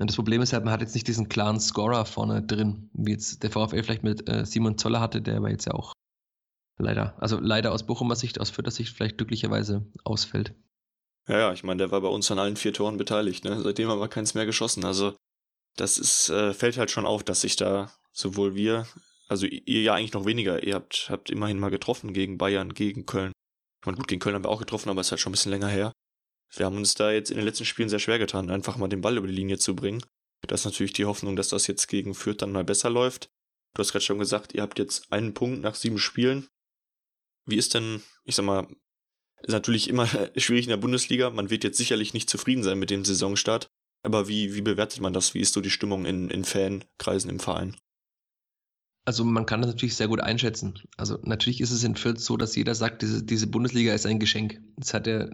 Und 0.00 0.08
das 0.08 0.16
Problem 0.16 0.42
ist 0.42 0.52
halt, 0.52 0.64
man 0.64 0.72
hat 0.72 0.80
jetzt 0.80 0.94
nicht 0.94 1.08
diesen 1.08 1.28
klaren 1.28 1.58
Scorer 1.58 2.04
vorne 2.04 2.42
drin, 2.42 2.88
wie 2.92 3.12
jetzt 3.12 3.42
der 3.42 3.50
VfL 3.50 3.82
vielleicht 3.82 4.04
mit 4.04 4.28
äh, 4.28 4.46
Simon 4.46 4.78
Zoller 4.78 5.00
hatte, 5.00 5.20
der 5.20 5.38
aber 5.38 5.50
jetzt 5.50 5.66
ja 5.66 5.74
auch 5.74 5.92
leider, 6.78 7.20
also 7.20 7.38
leider 7.40 7.72
aus 7.72 7.84
Bochumer 7.84 8.16
Sicht, 8.16 8.40
aus 8.40 8.50
Fürther 8.50 8.70
Sicht 8.70 8.94
vielleicht 8.94 9.18
glücklicherweise 9.18 9.86
ausfällt. 10.04 10.54
Ja, 11.26 11.38
ja, 11.38 11.52
ich 11.52 11.62
meine, 11.62 11.78
der 11.78 11.90
war 11.90 12.00
bei 12.00 12.08
uns 12.08 12.30
an 12.30 12.38
allen 12.38 12.56
vier 12.56 12.72
Toren 12.72 12.96
beteiligt, 12.96 13.44
ne? 13.44 13.60
Seitdem 13.60 13.88
haben 13.88 14.00
wir 14.00 14.08
keins 14.08 14.34
mehr 14.34 14.46
geschossen. 14.46 14.84
Also 14.84 15.14
das 15.76 15.98
ist, 15.98 16.30
äh, 16.30 16.54
fällt 16.54 16.78
halt 16.78 16.90
schon 16.90 17.06
auf, 17.06 17.22
dass 17.22 17.42
sich 17.42 17.56
da 17.56 17.92
sowohl 18.12 18.54
wir, 18.54 18.86
also 19.28 19.46
ihr 19.46 19.82
ja 19.82 19.94
eigentlich 19.94 20.14
noch 20.14 20.24
weniger, 20.24 20.62
ihr 20.62 20.74
habt, 20.74 21.08
habt 21.10 21.30
immerhin 21.30 21.58
mal 21.58 21.70
getroffen 21.70 22.14
gegen 22.14 22.38
Bayern, 22.38 22.72
gegen 22.72 23.04
Köln. 23.04 23.32
Ich 23.80 23.86
meine, 23.86 23.98
gut, 23.98 24.08
gegen 24.08 24.20
Köln 24.20 24.34
haben 24.34 24.44
wir 24.44 24.50
auch 24.50 24.58
getroffen, 24.58 24.88
aber 24.88 25.00
es 25.00 25.08
ist 25.08 25.12
halt 25.12 25.20
schon 25.20 25.30
ein 25.30 25.32
bisschen 25.32 25.52
länger 25.52 25.68
her. 25.68 25.92
Wir 26.54 26.66
haben 26.66 26.76
uns 26.76 26.94
da 26.94 27.12
jetzt 27.12 27.30
in 27.30 27.36
den 27.36 27.44
letzten 27.44 27.66
Spielen 27.66 27.90
sehr 27.90 27.98
schwer 27.98 28.18
getan, 28.18 28.50
einfach 28.50 28.76
mal 28.78 28.88
den 28.88 29.02
Ball 29.02 29.18
über 29.18 29.26
die 29.26 29.34
Linie 29.34 29.58
zu 29.58 29.76
bringen. 29.76 30.02
Da 30.46 30.54
ist 30.54 30.64
natürlich 30.64 30.94
die 30.94 31.04
Hoffnung, 31.04 31.36
dass 31.36 31.48
das 31.48 31.66
jetzt 31.66 31.88
gegen 31.88 32.14
Fürth 32.14 32.38
dann 32.38 32.52
mal 32.52 32.64
besser 32.64 32.90
läuft. 32.90 33.28
Du 33.74 33.80
hast 33.80 33.92
gerade 33.92 34.04
schon 34.04 34.18
gesagt, 34.18 34.54
ihr 34.54 34.62
habt 34.62 34.78
jetzt 34.78 35.12
einen 35.12 35.34
Punkt 35.34 35.60
nach 35.60 35.74
sieben 35.74 35.98
Spielen. 35.98 36.48
Wie 37.48 37.56
ist 37.56 37.74
denn, 37.74 38.02
ich 38.24 38.34
sag 38.34 38.44
mal, 38.44 38.68
ist 39.42 39.52
natürlich 39.52 39.88
immer 39.88 40.06
schwierig 40.36 40.66
in 40.66 40.70
der 40.70 40.76
Bundesliga. 40.76 41.30
Man 41.30 41.50
wird 41.50 41.64
jetzt 41.64 41.78
sicherlich 41.78 42.14
nicht 42.14 42.30
zufrieden 42.30 42.62
sein 42.62 42.78
mit 42.78 42.90
dem 42.90 43.04
Saisonstart. 43.04 43.68
Aber 44.02 44.28
wie, 44.28 44.54
wie 44.54 44.60
bewertet 44.60 45.00
man 45.00 45.12
das? 45.12 45.34
Wie 45.34 45.40
ist 45.40 45.54
so 45.54 45.60
die 45.60 45.70
Stimmung 45.70 46.04
in, 46.04 46.30
in 46.30 46.44
Fankreisen 46.44 47.30
im 47.30 47.40
Verein? 47.40 47.76
Also 49.06 49.24
man 49.24 49.46
kann 49.46 49.62
das 49.62 49.70
natürlich 49.70 49.96
sehr 49.96 50.08
gut 50.08 50.20
einschätzen. 50.20 50.74
Also 50.98 51.18
natürlich 51.22 51.62
ist 51.62 51.70
es 51.70 51.82
in 51.82 51.96
Fürth 51.96 52.20
so, 52.20 52.36
dass 52.36 52.54
jeder 52.54 52.74
sagt, 52.74 53.00
diese, 53.00 53.24
diese 53.24 53.46
Bundesliga 53.46 53.94
ist 53.94 54.04
ein 54.04 54.18
Geschenk. 54.18 54.60
Es 54.78 54.92
hat 54.92 55.06
ja 55.06 55.30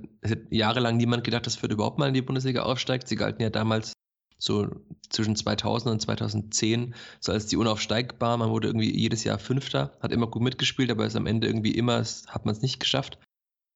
jahrelang 0.51 0.97
niemand 0.97 1.25
gedacht, 1.25 1.45
dass 1.47 1.57
Fürth 1.57 1.73
überhaupt 1.73 1.99
mal 1.99 2.07
in 2.07 2.15
die 2.15 2.23
Bundesliga 2.23 2.63
aufsteigt. 2.63 3.09
Sie 3.09 3.17
galten 3.17 3.43
ja 3.43 3.51
damals 3.51 3.94
so 4.39 4.69
zwischen 5.11 5.37
2000 5.37 5.93
und 5.93 6.01
2010 6.01 6.95
so 7.21 7.33
als 7.33 7.47
die 7.47 7.57
unaufsteigbar. 7.57 8.37
Man 8.37 8.51
wurde 8.51 8.69
irgendwie 8.69 8.95
jedes 8.95 9.25
Jahr 9.25 9.39
Fünfter, 9.39 9.97
hat 10.01 10.13
immer 10.13 10.27
gut 10.27 10.43
mitgespielt, 10.43 10.91
aber 10.91 11.07
ist 11.07 11.17
am 11.17 11.27
Ende 11.27 11.47
irgendwie 11.47 11.73
immer, 11.73 12.03
hat 12.03 12.45
man 12.45 12.55
es 12.55 12.63
nicht 12.63 12.81
geschafft. 12.81 13.19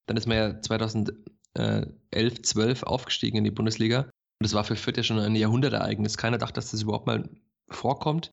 Dann 0.06 0.16
ist 0.16 0.26
man 0.26 0.36
ja 0.36 0.60
2011, 0.60 2.42
12 2.42 2.82
aufgestiegen 2.82 3.38
in 3.38 3.44
die 3.44 3.50
Bundesliga. 3.50 4.00
Und 4.00 4.44
das 4.44 4.54
war 4.54 4.64
für 4.64 4.76
Fürth 4.76 4.96
ja 4.96 5.02
schon 5.02 5.18
ein 5.18 5.34
Jahrhundertereignis. 5.34 6.16
Keiner 6.16 6.38
dachte, 6.38 6.54
dass 6.54 6.70
das 6.70 6.82
überhaupt 6.82 7.06
mal 7.06 7.28
vorkommt. 7.70 8.30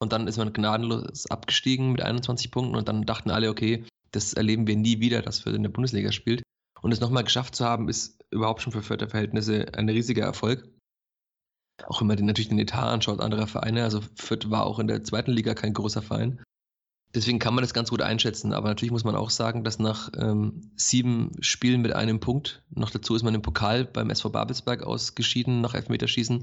Und 0.00 0.12
dann 0.12 0.26
ist 0.26 0.36
man 0.36 0.52
gnadenlos 0.52 1.30
abgestiegen 1.30 1.92
mit 1.92 2.02
21 2.02 2.50
Punkten 2.50 2.74
und 2.74 2.88
dann 2.88 3.02
dachten 3.02 3.30
alle, 3.30 3.50
okay, 3.50 3.84
das 4.10 4.32
erleben 4.34 4.66
wir 4.66 4.76
nie 4.76 4.98
wieder, 5.00 5.22
dass 5.22 5.40
Fürth 5.40 5.54
in 5.54 5.62
der 5.62 5.70
Bundesliga 5.70 6.10
spielt. 6.10 6.42
Und 6.80 6.90
es 6.90 7.00
nochmal 7.00 7.22
geschafft 7.22 7.54
zu 7.54 7.64
haben, 7.64 7.88
ist 7.88 8.24
überhaupt 8.30 8.62
schon 8.62 8.72
für 8.72 8.82
Fürther 8.82 9.08
Verhältnisse 9.08 9.72
ein 9.74 9.88
riesiger 9.88 10.24
Erfolg. 10.24 10.68
Auch 11.86 12.00
wenn 12.00 12.08
man 12.08 12.24
natürlich 12.24 12.48
den 12.48 12.58
Etat 12.58 12.90
anschaut 12.90 13.20
anderer 13.20 13.46
Vereine. 13.46 13.84
Also 13.84 14.00
Fürth 14.14 14.50
war 14.50 14.64
auch 14.66 14.78
in 14.78 14.86
der 14.86 15.02
zweiten 15.02 15.32
Liga 15.32 15.54
kein 15.54 15.74
großer 15.74 16.02
Verein. 16.02 16.40
Deswegen 17.14 17.38
kann 17.38 17.54
man 17.54 17.62
das 17.62 17.74
ganz 17.74 17.90
gut 17.90 18.00
einschätzen. 18.00 18.52
Aber 18.52 18.68
natürlich 18.68 18.92
muss 18.92 19.04
man 19.04 19.16
auch 19.16 19.30
sagen, 19.30 19.64
dass 19.64 19.78
nach 19.78 20.10
ähm, 20.16 20.70
sieben 20.76 21.32
Spielen 21.40 21.82
mit 21.82 21.92
einem 21.92 22.20
Punkt, 22.20 22.62
noch 22.70 22.90
dazu 22.90 23.14
ist 23.14 23.22
man 23.22 23.34
im 23.34 23.42
Pokal 23.42 23.84
beim 23.84 24.10
SV 24.10 24.30
Babelsberg 24.30 24.82
ausgeschieden 24.82 25.60
nach 25.60 25.74
Elfmeterschießen, 25.74 26.42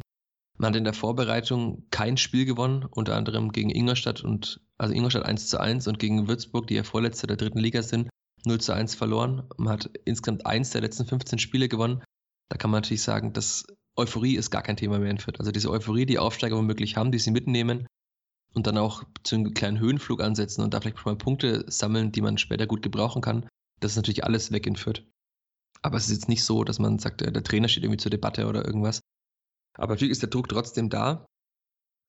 man 0.60 0.72
hat 0.72 0.76
in 0.76 0.84
der 0.84 0.94
Vorbereitung 0.94 1.86
kein 1.90 2.18
Spiel 2.18 2.44
gewonnen, 2.44 2.86
unter 2.92 3.16
anderem 3.16 3.54
gegen 3.54 3.70
Ingolstadt 3.70 4.22
und 4.22 4.60
also 4.78 4.94
Ingolstadt 4.94 5.26
1 5.26 5.48
zu 5.48 5.58
1 5.58 5.88
und 5.88 6.00
gegen 6.00 6.28
Würzburg, 6.28 6.68
die 6.68 6.76
ja 6.76 6.84
Vorletzte 6.84 7.28
der 7.28 7.38
dritten 7.38 7.60
Liga 7.60 7.82
sind, 7.82 8.10
0 8.46 8.60
zu 8.60 8.74
1 8.74 8.94
verloren. 8.94 9.44
Man 9.58 9.74
hat 9.74 9.90
insgesamt 10.04 10.46
eins 10.46 10.72
der 10.72 10.82
letzten 10.82 11.06
15 11.06 11.40
Spiele 11.40 11.70
gewonnen. 11.70 12.04
Da 12.50 12.58
kann 12.58 12.72
man 12.72 12.82
natürlich 12.82 13.04
sagen, 13.04 13.32
dass 13.32 13.66
Euphorie 14.00 14.36
ist 14.36 14.50
gar 14.50 14.64
kein 14.64 14.78
Thema 14.78 15.00
mehr 15.00 15.12
in 15.12 15.20
Fürth. 15.20 15.40
Also 15.40 15.52
diese 15.52 15.70
Euphorie, 15.70 16.06
die 16.06 16.20
Aufsteiger 16.20 16.58
womöglich 16.58 16.98
haben, 16.98 17.12
die 17.12 17.20
sie 17.20 17.32
mitnehmen 17.32 17.88
und 18.54 18.68
dann 18.68 18.78
auch 18.78 19.04
zu 19.24 19.36
einem 19.36 19.54
kleinen 19.54 19.80
Höhenflug 19.80 20.22
ansetzen 20.22 20.62
und 20.62 20.74
da 20.74 20.82
vielleicht 20.82 21.06
mal 21.06 21.16
Punkte 21.16 21.66
sammeln, 21.68 22.12
die 22.12 22.22
man 22.22 22.38
später 22.38 22.68
gut 22.68 22.82
gebrauchen 22.82 23.22
kann, 23.22 23.48
das 23.80 23.92
ist 23.92 23.98
natürlich 23.98 24.24
alles 24.24 24.52
weg 24.52 24.66
in 24.68 24.76
Fürth. 24.76 25.04
Aber 25.82 25.98
es 25.98 26.06
ist 26.06 26.12
jetzt 26.12 26.30
nicht 26.30 26.44
so, 26.44 26.64
dass 26.64 26.80
man 26.80 27.00
sagt, 27.00 27.22
der 27.22 27.44
Trainer 27.44 27.68
steht 27.68 27.84
irgendwie 27.84 28.00
zur 28.00 28.12
Debatte 28.12 28.48
oder 28.48 28.66
irgendwas. 28.66 29.00
Aber 29.76 29.94
natürlich 29.94 30.12
ist 30.12 30.22
der 30.22 30.30
Druck 30.30 30.50
trotzdem 30.50 30.90
da. 30.90 31.26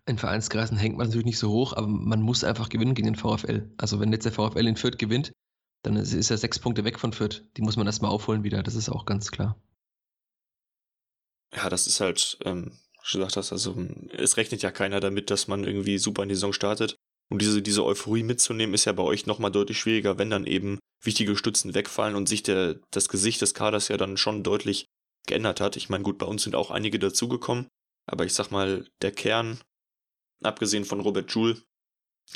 In 0.07 0.19
Vereinskreisen 0.19 0.77
hängt 0.77 0.97
man 0.97 1.07
natürlich 1.07 1.27
nicht 1.27 1.39
so 1.39 1.53
hoch, 1.53 1.73
aber 1.75 1.87
man 1.87 2.23
muss 2.23 2.43
einfach 2.43 2.69
gewinnen 2.69 2.95
gegen 2.95 3.07
den 3.07 3.17
VfL. 3.17 3.71
Also 3.77 4.01
wenn 4.01 4.13
jetzt 4.13 4.25
der 4.25 4.33
VfL 4.33 4.67
in 4.67 4.77
Fürth 4.77 4.99
gewinnt, 4.99 5.33
dann 5.83 5.97
ist 5.97 6.31
er 6.31 6.37
sechs 6.37 6.59
Punkte 6.59 6.85
weg 6.85 6.99
von 6.99 7.13
Fürth. 7.13 7.45
Die 7.57 7.63
muss 7.63 7.77
man 7.77 7.87
erstmal 7.87 8.11
aufholen 8.11 8.43
wieder, 8.43 8.63
das 8.63 8.75
ist 8.75 8.89
auch 8.89 9.07
ganz 9.07 9.31
klar. 9.31 9.57
Ja, 11.55 11.69
das 11.69 11.87
ist 11.87 12.01
halt, 12.01 12.39
ähm, 12.45 12.73
du 12.97 13.19
gesagt 13.19 13.37
hast, 13.37 13.53
also 13.53 13.77
es 14.13 14.37
rechnet 14.37 14.63
ja 14.63 14.71
keiner 14.71 15.01
damit, 15.01 15.31
dass 15.31 15.49
man 15.49 15.65
irgendwie 15.65 15.99
super 15.99 16.23
in 16.23 16.29
die 16.29 16.35
Saison 16.35 16.53
startet. 16.53 16.97
Und 17.31 17.43
diese, 17.43 17.63
diese 17.63 17.85
Euphorie 17.85 18.25
mitzunehmen, 18.25 18.75
ist 18.75 18.87
ja 18.87 18.93
bei 18.93 19.03
euch 19.03 19.27
nochmal 19.27 19.53
deutlich 19.53 19.79
schwieriger, 19.79 20.19
wenn 20.19 20.31
dann 20.31 20.47
eben 20.47 20.79
wichtige 21.03 21.37
Stützen 21.37 21.75
wegfallen 21.75 22.17
und 22.17 22.29
sich 22.29 22.43
der, 22.43 22.81
das 22.91 23.09
Gesicht 23.09 23.41
des 23.41 23.55
Kaders 23.55 23.89
ja 23.89 23.97
dann 23.97 24.17
schon 24.17 24.43
deutlich 24.43 24.87
geändert 25.27 25.61
hat. 25.61 25.77
Ich 25.77 25.89
meine, 25.89 26.03
gut, 26.03 26.19
bei 26.19 26.27
uns 26.27 26.43
sind 26.43 26.57
auch 26.57 26.71
einige 26.71 26.99
dazugekommen, 26.99 27.69
aber 28.07 28.25
ich 28.25 28.35
sag 28.35 28.51
mal, 28.51 28.87
der 29.01 29.13
Kern, 29.13 29.61
abgesehen 30.43 30.85
von 30.85 31.01
Robert 31.01 31.31
Joule, 31.31 31.63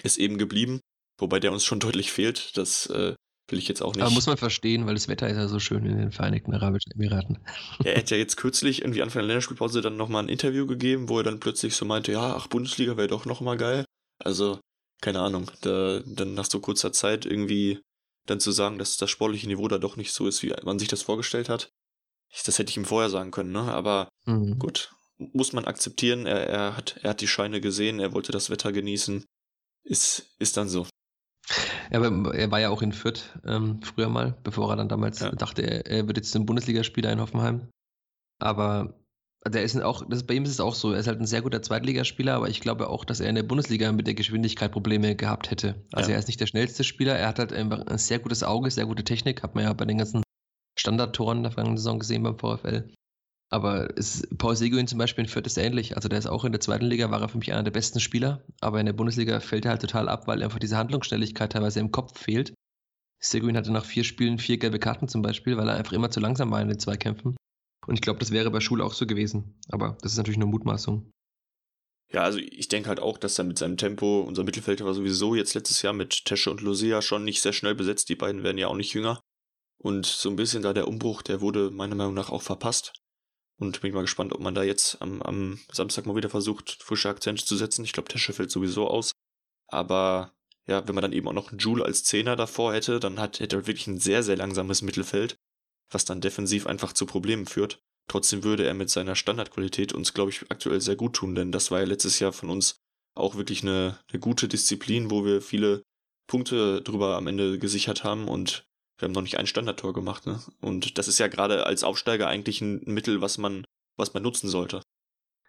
ist 0.03 0.17
eben 0.19 0.39
geblieben, 0.39 0.81
wobei 1.19 1.41
der 1.41 1.53
uns 1.53 1.65
schon 1.65 1.81
deutlich 1.81 2.13
fehlt. 2.13 2.57
Das 2.57 2.87
äh, 2.87 3.15
will 3.49 3.59
ich 3.59 3.69
jetzt 3.69 3.83
auch 3.83 3.95
nicht. 3.95 4.03
Aber 4.03 4.13
muss 4.13 4.27
man 4.27 4.37
verstehen, 4.37 4.87
weil 4.87 4.95
das 4.95 5.09
Wetter 5.09 5.29
ist 5.29 5.37
ja 5.37 5.49
so 5.49 5.59
schön 5.59 5.85
in 5.85 5.99
den 5.99 6.13
Vereinigten 6.13 6.55
Arabischen 6.55 6.93
Emiraten. 6.93 7.39
Er 7.85 7.99
hat 7.99 8.11
ja 8.11 8.17
jetzt 8.17 8.37
kürzlich 8.37 8.83
irgendwie 8.83 9.03
Anfang 9.03 9.21
der 9.21 9.29
Länderspielpause 9.29 9.81
dann 9.81 9.97
nochmal 9.97 10.25
ein 10.25 10.29
Interview 10.29 10.67
gegeben, 10.67 11.09
wo 11.09 11.19
er 11.19 11.25
dann 11.25 11.41
plötzlich 11.41 11.75
so 11.75 11.85
meinte, 11.85 12.13
ja, 12.13 12.35
ach, 12.37 12.47
Bundesliga 12.47 12.97
wäre 12.97 13.09
doch 13.09 13.27
nochmal 13.27 13.57
geil. 13.57 13.85
Also, 14.19 14.61
keine 15.01 15.21
Ahnung, 15.21 15.51
da, 15.61 16.01
dann 16.07 16.35
nach 16.35 16.47
so 16.47 16.61
kurzer 16.61 16.93
Zeit 16.93 17.27
irgendwie 17.27 17.81
dann 18.27 18.41
zu 18.41 18.53
sagen, 18.53 18.79
dass 18.79 18.97
das 18.97 19.11
sportliche 19.11 19.49
Niveau 19.49 19.69
da 19.69 19.79
doch 19.79 19.97
nicht 19.97 20.13
so 20.13 20.27
ist, 20.27 20.43
wie 20.43 20.55
man 20.65 20.79
sich 20.79 20.89
das 20.89 21.03
vorgestellt 21.03 21.49
hat, 21.49 21.69
das 22.47 22.59
hätte 22.59 22.71
ich 22.71 22.77
ihm 22.77 22.85
vorher 22.85 23.11
sagen 23.11 23.31
können, 23.31 23.53
ne? 23.53 23.61
Aber 23.61 24.09
mhm. 24.25 24.59
gut, 24.59 24.93
muss 25.19 25.53
man 25.53 25.65
akzeptieren. 25.65 26.27
Er, 26.27 26.47
er, 26.47 26.77
hat, 26.77 26.99
er 27.03 27.11
hat 27.11 27.21
die 27.21 27.29
Scheine 27.29 27.61
gesehen, 27.61 28.01
er 28.01 28.13
wollte 28.13 28.33
das 28.33 28.51
Wetter 28.51 28.73
genießen. 28.73 29.25
Ist, 29.85 30.35
ist 30.39 30.57
dann 30.57 30.69
so. 30.69 30.87
Ja, 31.91 32.03
aber 32.03 32.35
er 32.35 32.51
war 32.51 32.61
ja 32.61 32.71
auch 32.71 32.83
in 32.83 32.93
Fürth 32.93 33.39
ähm, 33.45 33.81
früher 33.83 34.09
mal, 34.09 34.35
bevor 34.45 34.71
er 34.71 34.77
dann 34.77 34.89
damals 34.89 35.21
ja. 35.21 35.31
dachte, 35.31 35.63
er, 35.63 35.87
er 35.87 36.07
wird 36.07 36.17
jetzt 36.17 36.35
ein 36.35 36.47
Bundesligaspieler 36.47 37.13
in 37.13 37.21
Hoffenheim. 37.21 37.69
Aber 38.41 38.95
der 39.47 39.63
ist 39.63 39.81
auch, 39.81 40.05
das, 40.09 40.25
bei 40.25 40.35
ihm 40.35 40.45
ist 40.45 40.51
es 40.51 40.61
auch 40.61 40.75
so, 40.75 40.93
er 40.93 41.01
ist 41.01 41.07
halt 41.07 41.21
ein 41.21 41.27
sehr 41.27 41.43
guter 41.43 41.61
Zweitligaspieler, 41.61 42.35
aber 42.35 42.49
ich 42.49 42.61
glaube 42.61 42.89
auch, 42.89 43.05
dass 43.05 43.21
er 43.21 43.29
in 43.29 43.35
der 43.35 43.43
Bundesliga 43.43 43.93
mit 43.93 44.07
der 44.07 44.15
Geschwindigkeit 44.15 44.73
Probleme 44.73 45.15
gehabt 45.17 45.51
hätte. 45.51 45.75
Also 45.93 46.11
ja. 46.11 46.17
er 46.17 46.19
ist 46.19 46.29
nicht 46.29 46.41
der 46.41 46.47
schnellste 46.47 46.83
Spieler, 46.83 47.17
er 47.17 47.29
hat 47.29 47.39
halt 47.39 47.53
einfach 47.53 47.87
ein 47.87 47.99
sehr 47.99 48.19
gutes 48.19 48.43
Auge, 48.43 48.71
sehr 48.71 48.87
gute 48.87 49.05
Technik, 49.05 49.43
hat 49.43 49.55
man 49.55 49.65
ja 49.65 49.73
bei 49.75 49.85
den 49.85 49.99
ganzen 49.99 50.23
Standardtoren 50.79 51.43
der 51.43 51.53
vergangenen 51.53 51.77
Saison 51.77 51.99
gesehen 51.99 52.23
beim 52.23 52.39
VfL. 52.39 52.91
Aber 53.51 53.97
es, 53.97 54.27
Paul 54.39 54.57
Seguin 54.57 54.87
zum 54.87 54.99
Beispiel 54.99 55.25
in 55.25 55.31
Fürth 55.31 55.47
ist 55.47 55.59
ähnlich. 55.59 55.97
Also 55.97 56.09
der 56.09 56.19
ist 56.19 56.27
auch 56.27 56.45
in 56.45 56.53
der 56.53 56.61
zweiten 56.61 56.87
Liga, 56.87 57.11
war 57.11 57.21
er 57.21 57.29
für 57.29 57.39
mich 57.39 57.53
einer 57.53 57.63
der 57.63 57.71
besten 57.71 58.01
Spieler. 58.01 58.45
Aber 58.61 58.81
in 58.81 58.87
der 58.87 58.93
Bundesliga 58.93 59.41
fällt 59.41 59.65
er 59.65 59.73
halt 59.73 59.83
total 59.83 60.09
ab, 60.09 60.27
weil 60.27 60.43
einfach 60.43 60.59
diese 60.59 60.77
Handlungsschnelligkeit 60.77 61.53
teilweise 61.53 61.81
im 61.81 61.93
Kopf 61.93 62.19
fehlt. 62.19 62.55
Seguin 63.21 63.57
hatte 63.57 63.73
nach 63.73 63.85
vier 63.85 64.05
Spielen 64.05 64.39
vier 64.39 64.59
gelbe 64.59 64.79
Karten 64.79 65.09
zum 65.09 65.23
Beispiel, 65.23 65.57
weil 65.57 65.69
er 65.69 65.77
einfach 65.77 65.93
immer 65.93 66.11
zu 66.11 66.21
langsam 66.21 66.51
war 66.51 66.61
in 66.61 66.69
den 66.69 66.79
Zweikämpfen. 66.79 67.37
Und 67.87 67.95
ich 67.95 68.01
glaube, 68.01 68.19
das 68.19 68.31
wäre 68.31 68.51
bei 68.51 68.61
Schule 68.61 68.85
auch 68.85 68.95
so 68.95 69.07
gewesen. 69.07 69.59
Aber 69.69 69.97
das 70.03 70.13
ist 70.13 70.19
natürlich 70.19 70.39
nur 70.39 70.49
Mutmaßung. 70.49 71.11
Ja, 72.13 72.23
also 72.23 72.39
ich 72.39 72.69
denke 72.69 72.89
halt 72.89 73.01
auch, 73.01 73.19
dass 73.19 73.39
er 73.39 73.45
mit 73.45 73.59
seinem 73.59 73.77
Tempo, 73.77 74.21
unser 74.21 74.45
Mittelfeld 74.45 74.85
war 74.85 74.95
sowieso 74.95 75.35
jetzt 75.35 75.55
letztes 75.55 75.83
Jahr 75.83 75.93
mit 75.93 76.25
Tesche 76.25 76.51
und 76.51 76.61
Lucia 76.61 77.03
schon 77.03 77.25
nicht 77.25 77.41
sehr 77.41 77.53
schnell 77.53 77.75
besetzt. 77.75 78.09
Die 78.09 78.15
beiden 78.15 78.43
werden 78.43 78.59
ja 78.59 78.69
auch 78.69 78.77
nicht 78.77 78.95
jünger. 78.95 79.21
Und 79.79 80.07
so 80.07 80.31
ein 80.31 80.37
bisschen 80.37 80.63
da 80.63 80.73
der 80.73 80.89
Umbruch, 80.89 81.23
der 81.23 81.41
wurde 81.41 81.71
meiner 81.71 81.95
Meinung 81.95 82.15
nach 82.15 82.31
auch 82.31 82.43
verpasst. 82.43 82.93
Und 83.57 83.81
bin 83.81 83.89
ich 83.89 83.95
mal 83.95 84.03
gespannt, 84.03 84.33
ob 84.33 84.41
man 84.41 84.55
da 84.55 84.63
jetzt 84.63 85.01
am, 85.01 85.23
am 85.23 85.61
Samstag 85.71 86.07
mal 86.07 86.17
wieder 86.17 86.31
versucht, 86.31 86.83
frische 86.83 87.09
Akzente 87.09 87.45
zu 87.45 87.57
setzen. 87.57 87.85
Ich 87.85 87.93
glaube, 87.93 88.09
Tesche 88.09 88.33
fällt 88.33 88.51
sowieso 88.51 88.89
aus. 88.89 89.13
Aber 89.69 90.35
ja, 90.67 90.87
wenn 90.87 90.95
man 90.95 91.03
dann 91.03 91.13
eben 91.13 91.29
auch 91.29 91.33
noch 91.33 91.51
einen 91.51 91.59
Joule 91.59 91.85
als 91.85 92.05
Zehner 92.05 92.37
davor 92.37 92.75
hätte, 92.75 92.99
dann 92.99 93.21
hat, 93.21 93.41
hätte 93.41 93.57
er 93.57 93.67
wirklich 93.67 93.87
ein 93.87 94.01
sehr, 94.01 94.23
sehr 94.23 94.37
langsames 94.37 94.83
Mittelfeld, 94.83 95.37
was 95.91 96.05
dann 96.05 96.21
defensiv 96.21 96.67
einfach 96.67 96.93
zu 96.93 97.07
Problemen 97.07 97.47
führt. 97.47 97.81
Trotzdem 98.09 98.45
würde 98.45 98.67
er 98.67 98.75
mit 98.75 98.91
seiner 98.91 99.15
Standardqualität 99.15 99.93
uns, 99.93 100.13
glaube 100.15 100.31
ich, 100.31 100.51
aktuell 100.51 100.81
sehr 100.81 100.97
gut 100.97 101.15
tun, 101.17 101.35
denn 101.35 101.53
das 101.53 101.71
war 101.71 101.81
ja 101.81 101.87
letztes 101.87 102.19
Jahr 102.19 102.33
von 102.33 102.51
uns 102.51 102.77
auch 103.15 103.37
wirklich 103.37 103.63
eine, 103.63 103.99
eine 104.11 104.21
gute 104.21 104.49
Disziplin, 104.49 105.11
wo 105.11 105.25
wir 105.25 105.41
viele 105.41 105.83
Punkte 106.27 106.83
drüber 106.83 107.17
am 107.17 107.27
Ende 107.27 107.59
gesichert 107.59 108.05
haben 108.05 108.29
und 108.29 108.67
wir 108.99 109.07
haben 109.07 109.13
noch 109.13 109.23
nicht 109.23 109.39
ein 109.39 109.47
Standardtor 109.47 109.93
gemacht, 109.93 110.27
ne? 110.27 110.41
Und 110.61 110.99
das 110.99 111.09
ist 111.09 111.19
ja 111.19 111.29
gerade 111.29 111.67
als 111.67 111.83
Aufsteiger 111.83 112.29
eigentlich 112.29 112.61
ein 112.61 112.83
Mittel, 112.85 113.21
was 113.21 113.39
man, 113.39 113.65
was 113.97 114.15
man 114.15 114.23
nutzen 114.23 114.49
sollte. 114.49 114.83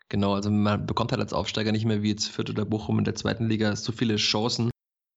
Genau, 0.10 0.34
also 0.34 0.50
man 0.52 0.86
bekommt 0.86 1.12
halt 1.12 1.22
als 1.22 1.34
Aufsteiger 1.34 1.72
nicht 1.72 1.86
mehr 1.86 2.04
wie 2.04 2.10
jetzt 2.10 2.28
Fürth 2.28 2.50
oder 2.50 2.66
Bochum 2.66 3.00
in 3.00 3.06
der 3.06 3.16
zweiten 3.16 3.48
Liga 3.48 3.76
so 3.76 3.92
viele 3.92 4.18
Chancen. 4.18 4.70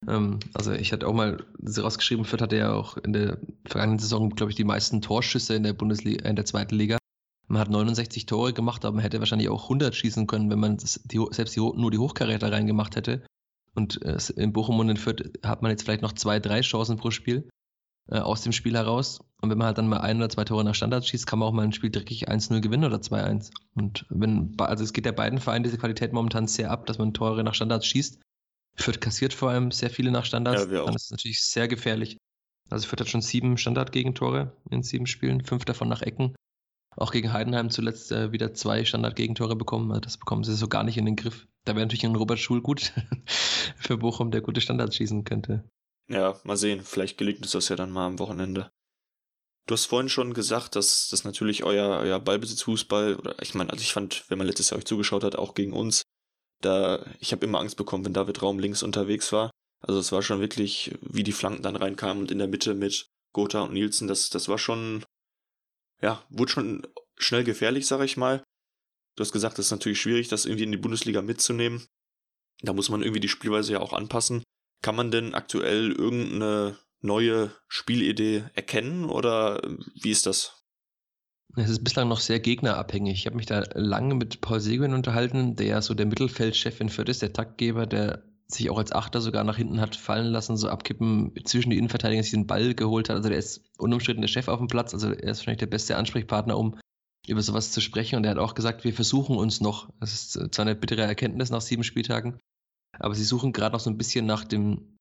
Ähm, 0.07 0.41
also 0.55 0.73
ich 0.73 0.93
hatte 0.93 1.07
auch 1.07 1.15
mal 1.15 1.45
rausgeschrieben, 1.63 2.25
Fürth 2.25 2.43
hatte 2.43 2.57
ja 2.57 2.73
auch 2.73 2.97
in 2.99 3.13
der 3.13 3.39
vergangenen 3.67 3.99
Saison, 3.99 4.31
glaube 4.31 4.51
ich, 4.51 4.57
die 4.57 4.65
meisten 4.65 5.03
Torschüsse 5.03 5.55
in 5.55 5.63
der 5.63 5.75
Bundesliga, 5.75 6.29
in 6.29 6.37
der 6.37 6.45
zweiten 6.45 6.75
Liga. 6.75 6.99
Man 7.49 7.61
hat 7.61 7.71
69 7.71 8.27
Tore 8.27 8.53
gemacht, 8.53 8.85
aber 8.85 8.97
man 8.97 9.03
hätte 9.03 9.21
wahrscheinlich 9.21 9.49
auch 9.49 9.65
100 9.65 9.95
schießen 9.95 10.27
können, 10.27 10.51
wenn 10.51 10.61
man 10.61 10.77
die, 10.77 11.27
selbst 11.31 11.57
die, 11.57 11.61
nur 11.61 11.91
die 11.91 11.99
Hochkaräter 11.99 12.53
reingemacht 12.53 12.95
hätte. 12.97 13.23
Und 13.75 14.03
äh, 14.03 14.19
in 14.37 14.53
Bochum 14.53 14.79
und 14.81 14.91
in 14.91 14.97
Fürth 14.97 15.31
hat 15.43 15.63
man 15.63 15.71
jetzt 15.71 15.85
vielleicht 15.85 16.03
noch 16.03 16.13
zwei, 16.13 16.41
drei 16.41 16.61
Chancen 16.61 16.97
pro 16.97 17.11
Spiel 17.11 17.49
äh, 18.11 18.19
aus 18.19 18.43
dem 18.43 18.53
Spiel 18.53 18.75
heraus. 18.75 19.21
Und 19.41 19.51
wenn 19.51 19.59
man 19.59 19.69
halt 19.69 19.79
dann 19.79 19.89
mal 19.89 20.01
ein 20.01 20.17
oder 20.17 20.29
zwei 20.29 20.45
Tore 20.45 20.65
nach 20.65 20.75
Standard 20.75 21.07
schießt, 21.07 21.27
kann 21.27 21.39
man 21.39 21.49
auch 21.49 21.53
mal 21.53 21.63
ein 21.63 21.73
Spiel 21.73 21.91
dreckig 21.91 22.29
1-0 22.29 22.61
gewinnen 22.61 22.85
oder 22.85 22.97
2-1. 22.97 23.51
Und 23.75 24.07
wenn, 24.09 24.55
also 24.59 24.83
es 24.83 24.93
geht 24.93 25.07
ja 25.07 25.13
beiden 25.13 25.39
Vereinen 25.39 25.63
diese 25.63 25.79
Qualität 25.79 26.13
momentan 26.13 26.49
sehr 26.49 26.71
ab, 26.71 26.87
dass 26.87 26.99
man 26.99 27.15
Tore 27.15 27.45
nach 27.45 27.55
Standards 27.55 27.87
schießt. 27.87 28.21
Fürth 28.75 29.01
kassiert 29.01 29.35
vor 29.35 29.51
allem 29.51 29.71
sehr 29.71 29.91
viele 29.91 30.11
nach 30.11 30.25
Standards. 30.25 30.65
Ja, 30.65 30.71
wir 30.71 30.83
auch. 30.83 30.87
Dann 30.87 30.97
ist 30.97 31.07
es 31.07 31.11
natürlich 31.11 31.43
sehr 31.43 31.69
gefährlich. 31.69 32.19
Also 32.71 32.87
Fürth 32.87 33.01
hat 33.01 33.09
schon 33.09 33.23
sieben 33.23 33.57
Standardgegentore 33.57 34.53
in 34.71 34.83
sieben 34.83 35.07
Spielen, 35.07 35.45
fünf 35.45 35.65
davon 35.65 35.89
nach 35.89 36.03
Ecken. 36.03 36.35
Auch 36.97 37.13
gegen 37.13 37.33
Heidenheim 37.33 37.71
zuletzt 37.71 38.11
äh, 38.11 38.33
wieder 38.33 38.55
zwei 38.55 38.85
Standardgegentore 38.85 39.57
bekommen. 39.57 39.91
Also 39.91 40.01
das 40.01 40.19
bekommen 40.19 40.43
sie 40.45 40.55
so 40.55 40.69
gar 40.69 40.83
nicht 40.83 40.99
in 40.99 41.07
den 41.07 41.17
Griff. 41.17 41.47
Da 41.65 41.75
wäre 41.75 41.85
natürlich 41.87 42.05
ein 42.05 42.17
Robert 42.17 42.39
Schul 42.39 42.61
gut 42.61 42.93
für 43.77 43.99
Bochum, 43.99 44.31
der 44.31 44.41
gute 44.41 44.61
Standards 44.61 44.97
schießen 44.97 45.25
könnte. 45.25 45.65
Ja, 46.09 46.41
mal 46.45 46.57
sehen. 46.57 46.83
Vielleicht 46.83 47.19
gelingt 47.19 47.43
uns 47.43 47.53
das 47.53 47.69
ja 47.69 47.77
dann 47.77 47.91
mal 47.91 48.07
am 48.07 48.19
Wochenende. 48.19 48.71
Du 49.67 49.75
hast 49.75 49.85
vorhin 49.85 50.09
schon 50.09 50.33
gesagt, 50.33 50.77
dass 50.77 51.09
das 51.11 51.25
natürlich 51.25 51.63
euer, 51.63 52.01
euer 52.01 52.19
Ballbesitzfußball, 52.19 53.17
oder 53.17 53.43
ich 53.43 53.55
meine, 53.55 53.71
also 53.71 53.83
ich 53.83 53.93
fand, 53.93 54.25
wenn 54.29 54.39
man 54.39 54.47
letztes 54.47 54.71
Jahr 54.71 54.79
euch 54.79 54.87
zugeschaut 54.87 55.25
hat, 55.25 55.37
auch 55.37 55.55
gegen 55.55 55.75
uns, 55.75 56.05
da, 56.63 57.05
ich 57.21 57.33
habe 57.33 57.45
immer 57.45 57.61
Angst 57.61 57.77
bekommen, 57.77 58.05
wenn 58.07 58.15
David 58.15 58.41
Raum 58.41 58.59
links 58.59 58.83
unterwegs 58.83 59.31
war. 59.31 59.51
Also 59.81 60.01
es 60.01 60.11
war 60.11 60.23
schon 60.23 60.41
wirklich, 60.41 60.97
wie 61.03 61.23
die 61.23 61.33
Flanken 61.33 61.63
dann 61.63 61.77
reinkamen 61.77 62.23
und 62.23 62.31
in 62.31 62.39
der 62.39 62.49
Mitte 62.49 62.75
mit 62.75 63.09
Gotha 63.33 63.61
und 63.61 63.75
Nielsen, 63.75 64.09
das, 64.09 64.31
das 64.31 64.49
war 64.49 64.59
schon, 64.59 65.05
ja, 66.01 66.25
wurde 66.31 66.51
schon 66.51 66.87
schnell 67.17 67.45
gefährlich, 67.45 67.87
sag 67.87 68.03
ich 68.03 68.17
mal. 68.17 68.43
Du 69.17 69.21
hast 69.23 69.33
gesagt, 69.33 69.59
das 69.59 69.67
ist 69.67 69.73
natürlich 69.73 70.01
schwierig, 70.01 70.29
das 70.29 70.47
irgendwie 70.47 70.65
in 70.65 70.73
die 70.73 70.79
Bundesliga 70.79 71.21
mitzunehmen. 71.21 71.87
Da 72.63 72.73
muss 72.73 72.89
man 72.89 73.03
irgendwie 73.03 73.21
die 73.21 73.29
Spielweise 73.29 73.75
ja 73.75 73.81
auch 73.81 73.93
anpassen. 73.93 74.43
Kann 74.83 74.97
man 74.97 75.11
denn 75.11 75.35
aktuell 75.35 75.93
irgendeine 75.93 76.79
neue 77.01 77.53
Spielidee 77.69 78.45
erkennen 78.55 79.05
oder 79.07 79.61
wie 80.01 80.11
ist 80.11 80.27
das? 80.27 80.65
Es 81.57 81.71
ist 81.71 81.83
bislang 81.83 82.09
noch 82.09 82.21
sehr 82.21 82.41
gegnerabhängig. 82.41 83.19
Ich 83.19 83.27
habe 83.27 83.37
mich 83.37 83.47
da 83.47 83.65
lange 83.75 84.15
mit 84.15 84.41
Paul 84.41 84.61
Seguin 84.61 84.95
unterhalten, 84.95 85.57
der 85.57 85.67
ja 85.67 85.83
so 85.83 85.95
der 85.95 86.07
Mittelfeldchef 86.07 86.81
in 86.81 86.89
Fürth 86.89 87.09
ist, 87.09 87.23
der 87.23 87.33
Taktgeber, 87.33 87.87
der 87.87 88.23
sich 88.47 88.71
auch 88.71 88.79
als 88.79 88.93
Achter 88.93 89.21
sogar 89.21 89.45
nach 89.45 89.57
hinten 89.57 89.81
hat 89.81 89.97
fallen 89.97 90.33
lassen, 90.33 90.57
so 90.57 90.69
abkippen 90.69 91.33
zwischen 91.45 91.71
die 91.71 91.79
Innenverteidiger, 91.79 92.23
sich 92.23 92.33
den 92.33 92.47
Ball 92.47 92.75
geholt 92.75 93.09
hat. 93.09 93.17
Also 93.17 93.29
der 93.29 93.39
ist 93.39 93.63
unumstritten 93.79 94.23
der 94.23 94.29
Chef 94.29 94.49
auf 94.49 94.59
dem 94.59 94.69
Platz, 94.69 94.95
also 94.95 95.09
er 95.09 95.31
ist 95.31 95.39
wahrscheinlich 95.39 95.59
der 95.59 95.67
beste 95.67 95.97
Ansprechpartner, 95.97 96.57
um 96.57 96.79
über 97.27 97.43
sowas 97.43 97.73
zu 97.73 97.81
sprechen. 97.81 98.17
Und 98.17 98.25
er 98.25 98.31
hat 98.31 98.39
auch 98.39 98.55
gesagt, 98.55 98.85
wir 98.85 98.95
versuchen 98.95 99.37
uns 99.37 99.61
noch. 99.61 99.91
Das 100.01 100.13
ist 100.13 100.33
zwar 100.55 100.65
eine 100.65 100.75
bittere 100.75 101.03
Erkenntnis 101.03 101.51
nach 101.51 101.61
sieben 101.61 101.85
Spieltagen, 101.85 102.39
aber 102.99 103.15
sie 103.15 103.25
suchen 103.25 103.53
gerade 103.53 103.75
noch 103.75 103.81
so 103.81 103.91
ein 103.91 103.99
bisschen 103.99 104.27
nach 104.27 104.45
dem, 104.45 104.97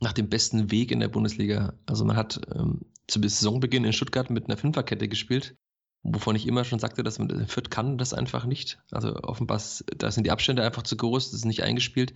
nach 0.00 0.12
dem 0.12 0.28
besten 0.28 0.70
Weg 0.70 0.90
in 0.90 1.00
der 1.00 1.08
Bundesliga. 1.08 1.74
Also 1.86 2.04
man 2.04 2.16
hat 2.16 2.40
ähm, 2.54 2.82
zu 3.06 3.20
Saisonbeginn 3.20 3.84
in 3.84 3.92
Stuttgart 3.92 4.30
mit 4.30 4.46
einer 4.46 4.56
Fünferkette 4.56 5.08
gespielt 5.08 5.54
wovon 6.02 6.36
ich 6.36 6.46
immer 6.46 6.64
schon 6.64 6.78
sagte, 6.78 7.02
dass 7.02 7.18
man 7.18 7.46
Fürth 7.46 7.70
kann 7.70 7.98
das 7.98 8.14
einfach 8.14 8.44
nicht. 8.44 8.78
Also 8.90 9.14
offenbar, 9.22 9.60
da 9.96 10.10
sind 10.10 10.24
die 10.24 10.30
Abstände 10.30 10.64
einfach 10.64 10.82
zu 10.82 10.96
groß, 10.96 11.30
das 11.30 11.40
ist 11.40 11.44
nicht 11.44 11.62
eingespielt. 11.62 12.14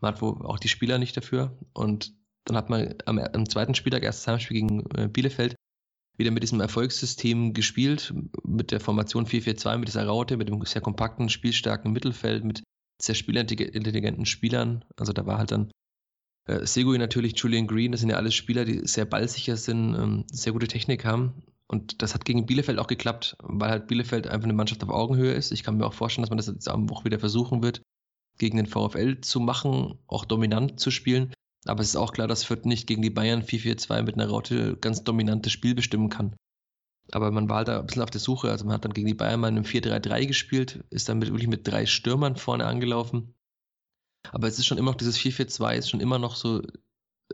Man 0.00 0.14
hat 0.14 0.22
wohl 0.22 0.44
auch 0.46 0.58
die 0.58 0.68
Spieler 0.68 0.98
nicht 0.98 1.16
dafür. 1.16 1.58
Und 1.72 2.14
dann 2.44 2.56
hat 2.56 2.70
man 2.70 2.94
am, 3.04 3.18
am 3.18 3.48
zweiten 3.48 3.74
Spieltag, 3.74 4.02
erstes 4.02 4.26
Heimspiel 4.26 4.60
gegen 4.60 4.84
äh, 4.94 5.08
Bielefeld, 5.08 5.54
wieder 6.16 6.30
mit 6.30 6.42
diesem 6.42 6.60
Erfolgssystem 6.60 7.52
gespielt, 7.52 8.14
mit 8.42 8.70
der 8.70 8.80
Formation 8.80 9.26
4-4-2, 9.26 9.78
mit 9.78 9.88
dieser 9.88 10.06
Raute, 10.06 10.36
mit 10.36 10.48
dem 10.48 10.64
sehr 10.64 10.80
kompakten, 10.80 11.28
spielstarken 11.28 11.92
Mittelfeld, 11.92 12.44
mit 12.44 12.62
sehr 13.00 13.14
spielintelligenten 13.14 14.26
Spielern. 14.26 14.84
Also 14.96 15.12
da 15.12 15.26
war 15.26 15.38
halt 15.38 15.50
dann 15.50 15.70
äh, 16.46 16.66
Segui 16.66 16.98
natürlich, 16.98 17.38
Julian 17.38 17.66
Green, 17.66 17.92
das 17.92 18.00
sind 18.00 18.10
ja 18.10 18.16
alles 18.16 18.34
Spieler, 18.34 18.64
die 18.64 18.86
sehr 18.86 19.04
ballsicher 19.04 19.56
sind, 19.56 19.94
ähm, 19.94 20.24
sehr 20.30 20.52
gute 20.52 20.68
Technik 20.68 21.04
haben. 21.04 21.42
Und 21.68 22.02
das 22.02 22.14
hat 22.14 22.24
gegen 22.24 22.46
Bielefeld 22.46 22.78
auch 22.78 22.86
geklappt, 22.86 23.36
weil 23.42 23.70
halt 23.70 23.88
Bielefeld 23.88 24.28
einfach 24.28 24.44
eine 24.44 24.52
Mannschaft 24.52 24.84
auf 24.84 24.90
Augenhöhe 24.90 25.32
ist. 25.32 25.50
Ich 25.50 25.64
kann 25.64 25.76
mir 25.76 25.86
auch 25.86 25.94
vorstellen, 25.94 26.22
dass 26.22 26.30
man 26.30 26.36
das 26.36 26.46
jetzt 26.46 26.68
am 26.68 26.88
Woche 26.88 27.04
wieder 27.04 27.18
versuchen 27.18 27.62
wird, 27.62 27.82
gegen 28.38 28.56
den 28.56 28.66
VfL 28.66 29.20
zu 29.20 29.40
machen, 29.40 29.98
auch 30.06 30.24
dominant 30.24 30.78
zu 30.78 30.92
spielen. 30.92 31.32
Aber 31.64 31.80
es 31.80 31.88
ist 31.88 31.96
auch 31.96 32.12
klar, 32.12 32.28
dass 32.28 32.44
Fürth 32.44 32.64
nicht 32.66 32.86
gegen 32.86 33.02
die 33.02 33.10
Bayern 33.10 33.42
4-4-2 33.42 34.02
mit 34.02 34.14
einer 34.14 34.28
Raute 34.28 34.76
ganz 34.76 35.02
dominantes 35.02 35.52
Spiel 35.52 35.74
bestimmen 35.74 36.08
kann. 36.08 36.36
Aber 37.12 37.30
man 37.30 37.48
war 37.48 37.58
halt 37.58 37.68
da 37.68 37.80
ein 37.80 37.86
bisschen 37.86 38.02
auf 38.02 38.10
der 38.10 38.20
Suche. 38.20 38.50
Also 38.50 38.64
man 38.64 38.74
hat 38.74 38.84
dann 38.84 38.92
gegen 38.92 39.06
die 39.06 39.14
Bayern 39.14 39.40
mal 39.40 39.48
in 39.48 39.56
einem 39.56 39.64
4-3-3 39.64 40.26
gespielt, 40.26 40.84
ist 40.90 41.08
dann 41.08 41.18
mit, 41.18 41.28
wirklich 41.28 41.48
mit 41.48 41.66
drei 41.66 41.86
Stürmern 41.86 42.36
vorne 42.36 42.66
angelaufen. 42.66 43.34
Aber 44.32 44.48
es 44.48 44.58
ist 44.58 44.66
schon 44.66 44.78
immer 44.78 44.90
noch 44.90 44.98
dieses 44.98 45.18
4-4-2, 45.18 45.76
ist 45.76 45.90
schon 45.90 46.00
immer 46.00 46.18
noch 46.18 46.34
so 46.34 46.62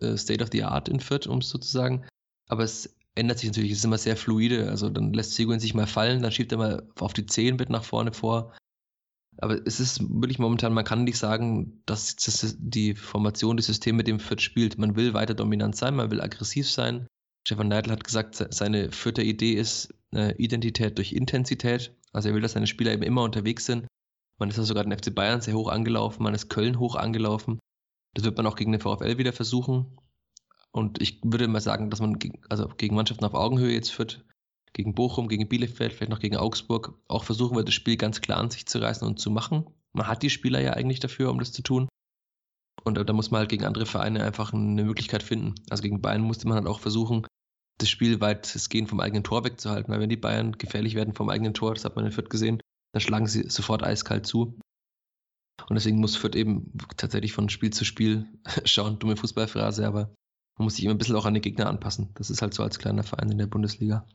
äh, 0.01 0.17
State 0.17 0.43
of 0.43 0.51
the 0.53 0.65
Art 0.65 0.89
in 0.89 1.01
Fürth, 1.01 1.27
um 1.27 1.39
es 1.39 1.49
so 1.49 1.59
zu 1.59 1.71
sagen. 1.71 2.07
Aber 2.49 2.65
es 2.65 2.95
ändert 3.15 3.39
sich 3.39 3.49
natürlich, 3.49 3.73
es 3.73 3.79
ist 3.79 3.85
immer 3.85 3.99
sehr 3.99 4.17
fluide. 4.17 4.69
Also 4.69 4.91
dann 4.91 5.13
lässt 5.13 5.35
Seguin 5.35 5.61
sich 5.61 5.75
mal 5.75 5.87
fallen, 5.87 6.23
dann 6.23 6.33
schiebt 6.33 6.53
er 6.53 6.59
mal 6.59 6.89
auf 6.99 7.13
die 7.13 7.27
10 7.27 7.57
mit 7.57 7.71
nach 7.71 7.85
vorne 7.85 8.13
vor. 8.13 8.53
Aber 9.39 9.67
es 9.67 9.81
ist 9.81 10.01
wirklich 10.01 10.39
momentan, 10.39 10.75
man 10.75 10.85
kann 10.85 11.05
nicht 11.05 11.19
sagen, 11.19 11.83
dass 11.87 12.17
das 12.17 12.57
die 12.59 12.95
Formation, 12.95 13.57
das 13.57 13.67
System, 13.67 13.97
mit 13.97 14.07
dem 14.07 14.21
Fürth 14.21 14.43
spielt. 14.43 14.79
Man 14.79 14.95
will 14.95 15.15
weiter 15.15 15.35
dominant 15.35 15.75
sein, 15.75 15.97
man 15.97 16.11
will 16.11 16.21
aggressiv 16.21 16.71
sein. 16.71 17.07
Stefan 17.45 17.69
Neidl 17.69 17.91
hat 17.91 18.05
gesagt, 18.05 18.47
seine 18.51 18.93
vierte 18.93 19.23
Idee 19.23 19.55
ist 19.55 19.93
äh, 20.15 20.35
Identität 20.37 20.99
durch 20.99 21.13
Intensität. 21.13 21.95
Also 22.13 22.29
er 22.29 22.35
will, 22.35 22.43
dass 22.43 22.53
seine 22.53 22.67
Spieler 22.67 22.93
eben 22.93 23.03
immer 23.03 23.23
unterwegs 23.23 23.67
sind. 23.67 23.87
Man 24.39 24.51
ist 24.51 24.57
ja 24.57 24.65
sogar 24.65 24.85
den 24.85 24.97
FC 24.97 25.15
Bayern 25.15 25.41
sehr 25.41 25.55
hoch 25.55 25.69
angelaufen, 25.69 26.23
man 26.23 26.35
ist 26.35 26.49
Köln 26.49 26.79
hoch 26.79 26.97
angelaufen. 26.97 27.59
Das 28.15 28.25
wird 28.25 28.37
man 28.37 28.47
auch 28.47 28.57
gegen 28.57 28.73
den 28.73 28.81
VfL 28.81 29.19
wieder 29.19 29.33
versuchen. 29.33 29.99
Und 30.71 31.01
ich 31.03 31.21
würde 31.23 31.49
mal 31.49 31.61
sagen, 31.61 31.91
dass 31.91 32.01
man 32.01 32.19
gegen, 32.19 32.41
also 32.49 32.69
gegen 32.69 32.95
Mannschaften 32.95 33.25
auf 33.25 33.35
Augenhöhe 33.35 33.73
jetzt 33.73 33.91
führt, 33.91 34.25
gegen 34.73 34.95
Bochum, 34.95 35.29
gegen 35.29 35.49
Bielefeld, 35.49 35.93
vielleicht 35.93 36.11
noch 36.11 36.19
gegen 36.19 36.37
Augsburg, 36.37 36.99
auch 37.09 37.25
versuchen 37.25 37.57
wird, 37.57 37.69
das 37.69 37.75
Spiel 37.75 37.97
ganz 37.97 38.21
klar 38.21 38.39
an 38.39 38.51
sich 38.51 38.67
zu 38.67 38.79
reißen 38.79 39.07
und 39.07 39.19
zu 39.19 39.31
machen. 39.31 39.67
Man 39.93 40.07
hat 40.07 40.23
die 40.23 40.31
Spieler 40.31 40.61
ja 40.61 40.73
eigentlich 40.73 41.01
dafür, 41.01 41.31
um 41.31 41.39
das 41.39 41.53
zu 41.53 41.63
tun. 41.63 41.89
Und 42.85 42.97
da 42.97 43.13
muss 43.13 43.31
man 43.31 43.41
halt 43.41 43.51
gegen 43.51 43.65
andere 43.65 43.87
Vereine 43.87 44.25
einfach 44.25 44.53
eine 44.53 44.85
Möglichkeit 44.85 45.23
finden. 45.23 45.55
Also 45.71 45.83
gegen 45.83 46.01
Bayern 46.01 46.23
musste 46.23 46.49
man 46.49 46.57
halt 46.57 46.67
auch 46.67 46.81
versuchen, 46.81 47.27
das 47.79 47.89
Spiel 47.89 48.21
weitestgehend 48.21 48.89
vom 48.89 49.01
eigenen 49.01 49.25
Tor 49.25 49.45
wegzuhalten. 49.45 49.93
Weil 49.93 50.01
wenn 50.01 50.09
die 50.09 50.17
Bayern 50.17 50.53
gefährlich 50.53 50.95
werden 50.95 51.15
vom 51.15 51.29
eigenen 51.29 51.55
Tor, 51.55 51.75
das 51.75 51.85
hat 51.85 51.97
man 51.97 52.07
in 52.07 52.13
Fürth 52.13 52.31
gesehen, 52.31 52.61
dann 52.93 53.01
schlagen 53.01 53.27
sie 53.27 53.49
sofort 53.49 53.83
eiskalt 53.83 54.27
zu. 54.27 54.59
Und 55.69 55.75
deswegen 55.75 55.99
muss 55.99 56.17
Fürth 56.17 56.35
eben 56.35 56.73
tatsächlich 56.97 57.33
von 57.33 57.49
Spiel 57.49 57.73
zu 57.73 57.85
Spiel 57.85 58.27
schauen, 58.65 58.99
dumme 58.99 59.17
Fußballphrase, 59.17 59.87
aber 59.87 60.15
man 60.59 60.65
muss 60.65 60.77
sich 60.77 60.85
immer 60.85 60.95
ein 60.95 60.99
bisschen 60.99 61.17
auch 61.17 61.25
an 61.25 61.35
die 61.35 61.41
Gegner 61.41 61.69
anpassen. 61.69 62.11
Das 62.15 62.31
ist 62.31 62.43
halt 62.43 62.55
so 62.55 62.63
als 62.63 62.79
kleiner 62.79 63.05
Verein 63.05 63.31
in 63.31 63.39
der 63.39 63.47
Bundesliga. 63.47 64.07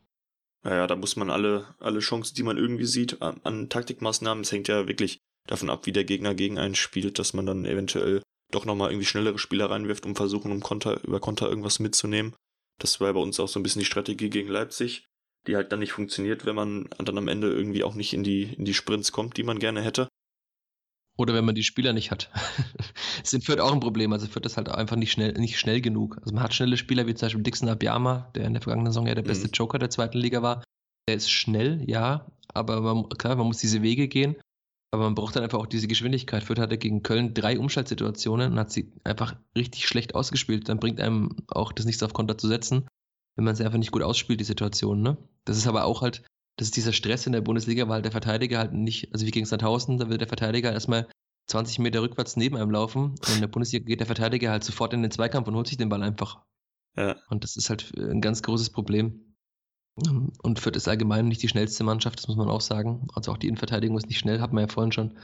Naja, 0.64 0.88
da 0.88 0.96
muss 0.96 1.16
man 1.16 1.30
alle, 1.30 1.76
alle 1.80 2.00
Chancen, 2.00 2.36
die 2.36 2.44
man 2.44 2.58
irgendwie 2.58 2.86
sieht, 2.86 3.22
an 3.22 3.70
Taktikmaßnahmen, 3.70 4.44
es 4.44 4.52
hängt 4.52 4.68
ja 4.68 4.88
wirklich 4.88 5.20
davon 5.48 5.70
ab, 5.70 5.86
wie 5.86 5.94
der 5.94 6.04
Gegner 6.04 6.36
gegen 6.36 6.60
einen 6.60 6.76
spielt, 6.76 7.20
dass 7.20 7.34
man 7.34 7.46
dann 7.46 7.66
eventuell 7.66 8.22
doch 8.52 8.66
nochmal 8.66 8.92
irgendwie 8.92 9.06
schnellere 9.06 9.40
Spieler 9.40 9.70
reinwirft, 9.70 10.06
um 10.06 10.16
versuchen, 10.16 10.52
um 10.52 10.62
Konter, 10.62 11.04
über 11.04 11.20
Konter 11.20 11.50
irgendwas 11.50 11.80
mitzunehmen. 11.80 12.36
Das 12.80 13.00
war 13.02 13.14
bei 13.14 13.20
uns 13.20 13.40
auch 13.40 13.48
so 13.48 13.60
ein 13.60 13.64
bisschen 13.64 13.80
die 13.80 13.86
Strategie 13.86 14.30
gegen 14.30 14.50
Leipzig, 14.50 15.08
die 15.48 15.56
halt 15.56 15.72
dann 15.72 15.80
nicht 15.80 15.94
funktioniert, 15.94 16.46
wenn 16.46 16.56
man 16.56 16.90
dann 16.98 17.18
am 17.18 17.28
Ende 17.28 17.52
irgendwie 17.52 17.84
auch 17.84 17.96
nicht 17.96 18.14
in 18.14 18.24
die, 18.24 18.44
in 18.44 18.66
die 18.66 18.74
Sprints 18.74 19.12
kommt, 19.12 19.38
die 19.38 19.44
man 19.44 19.60
gerne 19.60 19.82
hätte. 19.82 20.08
Oder 21.18 21.34
wenn 21.34 21.46
man 21.46 21.56
die 21.56 21.64
Spieler 21.64 21.94
nicht 21.94 22.12
hat. 22.12 22.30
das 23.22 23.32
sind 23.32 23.44
Fürth 23.44 23.60
auch 23.60 23.74
ein 23.74 23.80
Problem. 23.80 24.14
Also 24.14 24.28
Fürth 24.28 24.46
ist 24.46 24.58
halt 24.58 24.70
einfach 24.70 24.96
nicht 24.96 25.12
schnell, 25.12 25.34
nicht 25.34 25.58
schnell 25.58 25.82
genug. 25.82 26.18
Also 26.22 26.34
man 26.34 26.44
hat 26.44 26.54
schnelle 26.54 26.78
Spieler 26.78 27.08
wie 27.08 27.16
zum 27.16 27.26
Beispiel 27.26 27.44
Dixon 27.44 27.70
Abiyama, 27.70 28.32
der 28.36 28.46
in 28.46 28.54
der 28.54 28.62
vergangenen 28.62 28.92
Saison 28.92 29.08
ja 29.08 29.16
der 29.16 29.24
beste 29.24 29.48
mhm. 29.48 29.54
Joker 29.54 29.80
der 29.80 29.90
zweiten 29.90 30.20
Liga 30.20 30.44
war. 30.44 30.64
Der 31.10 31.16
ist 31.16 31.32
schnell, 31.32 31.84
ja, 31.90 32.28
aber 32.54 32.82
man, 32.82 33.10
klar, 33.10 33.36
man 33.36 33.48
muss 33.48 33.58
diese 33.58 33.82
Wege 33.82 34.08
gehen. 34.08 34.36
Aber 34.92 35.04
man 35.04 35.16
braucht 35.16 35.36
dann 35.36 35.44
einfach 35.44 35.60
auch 35.60 35.68
diese 35.68 35.88
Geschwindigkeit. 35.88 36.44
Fürth 36.44 36.60
hatte 36.60 36.78
gegen 36.78 37.04
Köln 37.04 37.34
drei 37.34 37.60
Umschaltsituationen 37.60 38.54
und 38.54 38.60
hat 38.60 38.72
sie 38.72 38.94
einfach 39.04 39.36
richtig 39.58 39.88
schlecht 39.88 40.16
ausgespielt. 40.16 40.70
Dann 40.70 40.80
bringt 40.80 41.02
einem 41.02 41.36
auch 41.48 41.74
das 41.74 41.86
nichts 41.86 42.04
auf 42.04 42.14
Konter 42.14 42.38
zu 42.38 42.48
setzen, 42.48 42.88
wenn 43.36 43.46
man 43.46 43.56
sie 43.56 43.66
einfach 43.66 43.78
nicht 43.78 43.92
gut 43.92 44.04
ausspielt, 44.04 44.40
die 44.40 44.46
Situation. 44.46 45.02
Ne? 45.02 45.18
Das 45.46 45.58
ist 45.58 45.68
aber 45.68 45.86
auch 45.86 46.02
halt 46.02 46.24
das 46.58 46.70
ist 46.70 46.76
dieser 46.76 46.94
Stress 46.94 47.28
in 47.28 47.34
der 47.34 47.42
Bundesliga, 47.42 47.88
weil 47.88 48.02
der 48.02 48.12
Verteidiger 48.12 48.58
halt 48.58 48.74
nicht, 48.74 49.14
also 49.14 49.26
wie 49.26 49.32
gegen 49.32 49.46
Sandhausen, 49.46 50.00
da 50.00 50.10
will 50.10 50.18
der 50.18 50.28
Verteidiger 50.28 50.74
erstmal 50.74 51.08
20 51.48 51.80
Meter 51.80 52.02
rückwärts 52.02 52.36
neben 52.36 52.58
einem 52.58 52.72
laufen 52.72 53.12
und 53.12 53.30
in 53.30 53.42
der 53.42 53.48
Bundesliga 53.48 53.86
geht 53.86 54.00
der 54.00 54.08
Verteidiger 54.08 54.52
halt 54.52 54.64
sofort 54.64 54.94
in 54.94 55.04
den 55.04 55.12
Zweikampf 55.12 55.48
und 55.48 55.56
holt 55.56 55.68
sich 55.68 55.78
den 55.78 55.90
Ball 55.90 56.04
einfach. 56.04 56.42
Ja. 56.98 57.16
Und 57.30 57.44
das 57.44 57.56
ist 57.58 57.70
halt 57.70 57.94
ein 57.96 58.22
ganz 58.22 58.42
großes 58.42 58.72
Problem. 58.72 59.27
Und 59.98 60.60
Fürth 60.60 60.76
ist 60.76 60.88
allgemein 60.88 61.28
nicht 61.28 61.42
die 61.42 61.48
schnellste 61.48 61.84
Mannschaft, 61.84 62.20
das 62.20 62.28
muss 62.28 62.38
man 62.38 62.50
auch 62.50 62.62
sagen. 62.62 63.08
Also 63.14 63.32
auch 63.32 63.38
die 63.38 63.48
Innenverteidigung 63.48 63.98
ist 63.98 64.08
nicht 64.08 64.20
schnell, 64.20 64.42
hat 64.42 64.54
man 64.54 64.66
ja 64.66 64.68
vorhin 64.72 64.92
schon. 64.92 65.18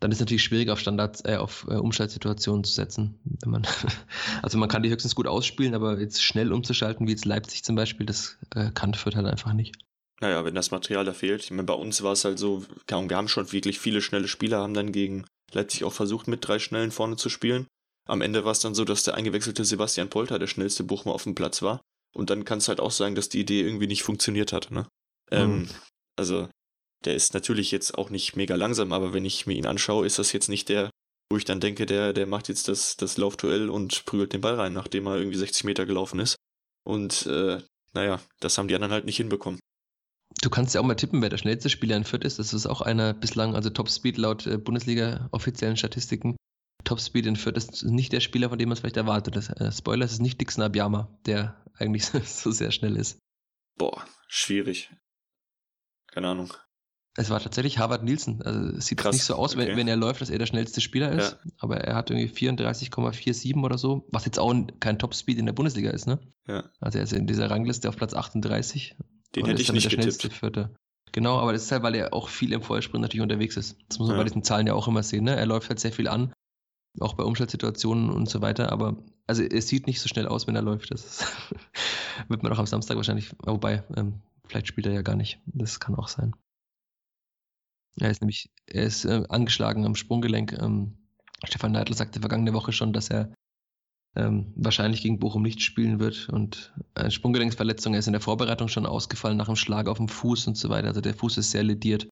Dann 0.00 0.10
ist 0.10 0.16
es 0.16 0.20
natürlich 0.20 0.42
schwierig, 0.42 0.70
auf 0.70 0.80
Standards, 0.80 1.24
äh, 1.24 1.36
auf 1.36 1.66
äh, 1.68 1.74
Umschaltsituationen 1.74 2.64
zu 2.64 2.72
setzen. 2.72 3.20
Man 3.44 3.66
also 4.42 4.58
man 4.58 4.68
kann 4.68 4.82
die 4.82 4.90
höchstens 4.90 5.14
gut 5.14 5.28
ausspielen, 5.28 5.74
aber 5.74 6.00
jetzt 6.00 6.22
schnell 6.22 6.52
umzuschalten, 6.52 7.06
wie 7.06 7.12
jetzt 7.12 7.24
Leipzig 7.24 7.62
zum 7.62 7.76
Beispiel, 7.76 8.06
das 8.06 8.38
äh, 8.54 8.70
kann 8.72 8.94
Fürth 8.94 9.14
halt 9.14 9.26
einfach 9.26 9.52
nicht. 9.52 9.76
Naja, 10.20 10.44
wenn 10.44 10.54
das 10.54 10.70
Material 10.70 11.04
da 11.04 11.12
fehlt. 11.12 11.44
Ich 11.44 11.50
meine, 11.50 11.64
bei 11.64 11.74
uns 11.74 12.02
war 12.02 12.12
es 12.12 12.24
halt 12.24 12.38
so, 12.38 12.64
wir 12.86 13.16
haben 13.16 13.28
schon 13.28 13.52
wirklich 13.52 13.78
viele 13.78 14.00
schnelle 14.00 14.28
Spieler, 14.28 14.58
haben 14.58 14.74
dann 14.74 14.92
gegen 14.92 15.24
Leipzig 15.52 15.84
auch 15.84 15.92
versucht, 15.92 16.28
mit 16.28 16.46
drei 16.46 16.58
Schnellen 16.58 16.90
vorne 16.90 17.16
zu 17.16 17.28
spielen. 17.28 17.66
Am 18.08 18.22
Ende 18.22 18.44
war 18.44 18.52
es 18.52 18.60
dann 18.60 18.74
so, 18.74 18.84
dass 18.84 19.04
der 19.04 19.14
eingewechselte 19.14 19.64
Sebastian 19.64 20.10
Polter 20.10 20.38
der 20.38 20.46
schnellste 20.46 20.84
Buchmann 20.84 21.14
auf 21.14 21.24
dem 21.24 21.34
Platz 21.34 21.62
war. 21.62 21.80
Und 22.14 22.30
dann 22.30 22.44
kann 22.44 22.58
es 22.58 22.68
halt 22.68 22.80
auch 22.80 22.90
sagen, 22.90 23.14
dass 23.14 23.28
die 23.28 23.40
Idee 23.40 23.62
irgendwie 23.62 23.86
nicht 23.86 24.02
funktioniert 24.02 24.52
hat. 24.52 24.70
Ne? 24.70 24.82
Mhm. 25.30 25.36
Ähm, 25.38 25.68
also, 26.16 26.48
der 27.04 27.14
ist 27.14 27.34
natürlich 27.34 27.70
jetzt 27.70 27.96
auch 27.96 28.10
nicht 28.10 28.36
mega 28.36 28.54
langsam, 28.54 28.92
aber 28.92 29.12
wenn 29.12 29.24
ich 29.24 29.46
mir 29.46 29.54
ihn 29.54 29.66
anschaue, 29.66 30.06
ist 30.06 30.18
das 30.18 30.32
jetzt 30.32 30.48
nicht 30.48 30.68
der, 30.68 30.90
wo 31.30 31.36
ich 31.36 31.44
dann 31.44 31.60
denke, 31.60 31.86
der, 31.86 32.12
der 32.12 32.26
macht 32.26 32.48
jetzt 32.48 32.68
das, 32.68 32.96
das 32.96 33.16
Laufduell 33.16 33.70
und 33.70 34.04
prügelt 34.04 34.32
den 34.32 34.42
Ball 34.42 34.54
rein, 34.54 34.72
nachdem 34.72 35.06
er 35.06 35.16
irgendwie 35.16 35.38
60 35.38 35.64
Meter 35.64 35.86
gelaufen 35.86 36.20
ist. 36.20 36.36
Und 36.84 37.26
äh, 37.26 37.60
naja, 37.94 38.20
das 38.40 38.58
haben 38.58 38.68
die 38.68 38.74
anderen 38.74 38.92
halt 38.92 39.04
nicht 39.04 39.16
hinbekommen. 39.16 39.60
Du 40.40 40.50
kannst 40.50 40.74
ja 40.74 40.80
auch 40.80 40.84
mal 40.84 40.94
tippen, 40.94 41.22
wer 41.22 41.28
der 41.28 41.38
schnellste 41.38 41.70
Spieler 41.70 41.96
in 41.96 42.04
Fürth 42.04 42.24
ist. 42.24 42.38
Das 42.38 42.54
ist 42.54 42.66
auch 42.66 42.80
einer 42.80 43.14
bislang, 43.14 43.54
also 43.54 43.70
Topspeed 43.70 44.16
laut 44.16 44.46
äh, 44.46 44.58
Bundesliga 44.58 45.28
offiziellen 45.30 45.76
Statistiken. 45.76 46.36
Topspeed 46.84 47.26
in 47.26 47.36
Fürth 47.36 47.56
ist 47.56 47.84
nicht 47.84 48.12
der 48.12 48.20
Spieler, 48.20 48.48
von 48.48 48.58
dem 48.58 48.68
man 48.68 48.74
es 48.74 48.80
vielleicht 48.80 48.96
erwartet. 48.96 49.36
Das, 49.36 49.50
äh, 49.50 49.70
Spoiler, 49.70 50.04
es 50.04 50.12
ist 50.12 50.20
nicht 50.20 50.40
Dixon 50.40 50.64
Abiyama, 50.64 51.08
der 51.26 51.61
eigentlich 51.82 52.06
so 52.24 52.50
sehr 52.50 52.70
schnell 52.70 52.96
ist. 52.96 53.18
Boah, 53.78 54.04
schwierig. 54.28 54.90
Keine 56.08 56.28
Ahnung. 56.28 56.52
Es 57.14 57.28
war 57.28 57.40
tatsächlich 57.40 57.78
Harvard 57.78 58.04
Nielsen. 58.04 58.40
Also 58.42 58.76
es 58.76 58.86
sieht 58.86 58.98
Krass, 58.98 59.14
nicht 59.14 59.24
so 59.24 59.34
aus, 59.34 59.54
okay. 59.54 59.68
wenn, 59.68 59.76
wenn, 59.76 59.88
er 59.88 59.96
läuft, 59.96 60.22
dass 60.22 60.30
er 60.30 60.38
der 60.38 60.46
schnellste 60.46 60.80
Spieler 60.80 61.12
ist. 61.12 61.32
Ja. 61.44 61.50
Aber 61.58 61.76
er 61.76 61.94
hat 61.94 62.10
irgendwie 62.10 62.32
34,47 62.48 63.62
oder 63.62 63.76
so, 63.76 64.06
was 64.10 64.24
jetzt 64.24 64.38
auch 64.38 64.54
kein 64.80 64.98
Topspeed 64.98 65.38
in 65.38 65.44
der 65.44 65.52
Bundesliga 65.52 65.90
ist, 65.90 66.06
ne? 66.06 66.20
Ja. 66.46 66.70
Also 66.80 66.98
er 66.98 67.04
ist 67.04 67.12
in 67.12 67.26
dieser 67.26 67.50
Rangliste 67.50 67.88
auf 67.88 67.96
Platz 67.96 68.14
38. 68.14 68.96
Den 69.36 69.46
hätte 69.46 69.60
ich 69.60 69.72
nicht 69.72 69.90
der 69.92 69.98
getippt. 69.98 70.32
Vierte. 70.32 70.74
Genau, 71.12 71.38
aber 71.38 71.52
das 71.52 71.64
ist 71.64 71.72
halt, 71.72 71.82
weil 71.82 71.94
er 71.94 72.14
auch 72.14 72.28
viel 72.28 72.52
im 72.52 72.62
Vollsprint 72.62 73.02
natürlich 73.02 73.22
unterwegs 73.22 73.58
ist. 73.58 73.76
Das 73.88 73.98
muss 73.98 74.08
man 74.08 74.16
ja. 74.16 74.22
bei 74.22 74.28
diesen 74.28 74.42
Zahlen 74.42 74.66
ja 74.66 74.72
auch 74.72 74.88
immer 74.88 75.02
sehen. 75.02 75.24
Ne? 75.24 75.36
Er 75.36 75.44
läuft 75.44 75.68
halt 75.68 75.80
sehr 75.80 75.92
viel 75.92 76.08
an, 76.08 76.32
auch 77.00 77.14
bei 77.14 77.24
Umschaltsituationen 77.24 78.08
und 78.08 78.30
so 78.30 78.40
weiter. 78.40 78.72
Aber 78.72 78.96
also 79.26 79.42
es 79.42 79.68
sieht 79.68 79.86
nicht 79.86 80.00
so 80.00 80.08
schnell 80.08 80.26
aus, 80.26 80.46
wenn 80.46 80.56
er 80.56 80.62
läuft. 80.62 80.90
Das 80.90 81.24
wird 82.28 82.42
man 82.42 82.52
auch 82.52 82.58
am 82.58 82.66
Samstag 82.66 82.96
wahrscheinlich, 82.96 83.34
wobei, 83.42 83.84
ähm, 83.96 84.20
vielleicht 84.46 84.66
spielt 84.66 84.86
er 84.86 84.92
ja 84.92 85.02
gar 85.02 85.16
nicht. 85.16 85.40
Das 85.46 85.80
kann 85.80 85.94
auch 85.94 86.08
sein. 86.08 86.34
Er 87.98 88.10
ist 88.10 88.22
nämlich, 88.22 88.50
er 88.66 88.84
ist 88.84 89.04
äh, 89.04 89.24
angeschlagen 89.28 89.84
am 89.84 89.94
Sprunggelenk. 89.94 90.52
Ähm, 90.52 90.98
Stefan 91.44 91.72
Neidl 91.72 91.94
sagte 91.94 92.20
vergangene 92.20 92.54
Woche 92.54 92.72
schon, 92.72 92.92
dass 92.92 93.10
er 93.10 93.32
ähm, 94.14 94.52
wahrscheinlich 94.56 95.02
gegen 95.02 95.18
Bochum 95.18 95.42
nicht 95.42 95.62
spielen 95.62 95.98
wird. 95.98 96.28
Und 96.28 96.74
eine 96.94 97.10
Sprunggelenksverletzung, 97.10 97.94
er 97.94 98.00
ist 98.00 98.06
in 98.06 98.12
der 98.12 98.20
Vorbereitung 98.20 98.68
schon 98.68 98.86
ausgefallen 98.86 99.36
nach 99.36 99.48
einem 99.48 99.56
Schlag 99.56 99.88
auf 99.88 99.98
dem 99.98 100.08
Fuß 100.08 100.46
und 100.46 100.56
so 100.56 100.68
weiter. 100.68 100.88
Also 100.88 101.00
der 101.00 101.14
Fuß 101.14 101.38
ist 101.38 101.50
sehr 101.50 101.62
lediert. 101.62 102.08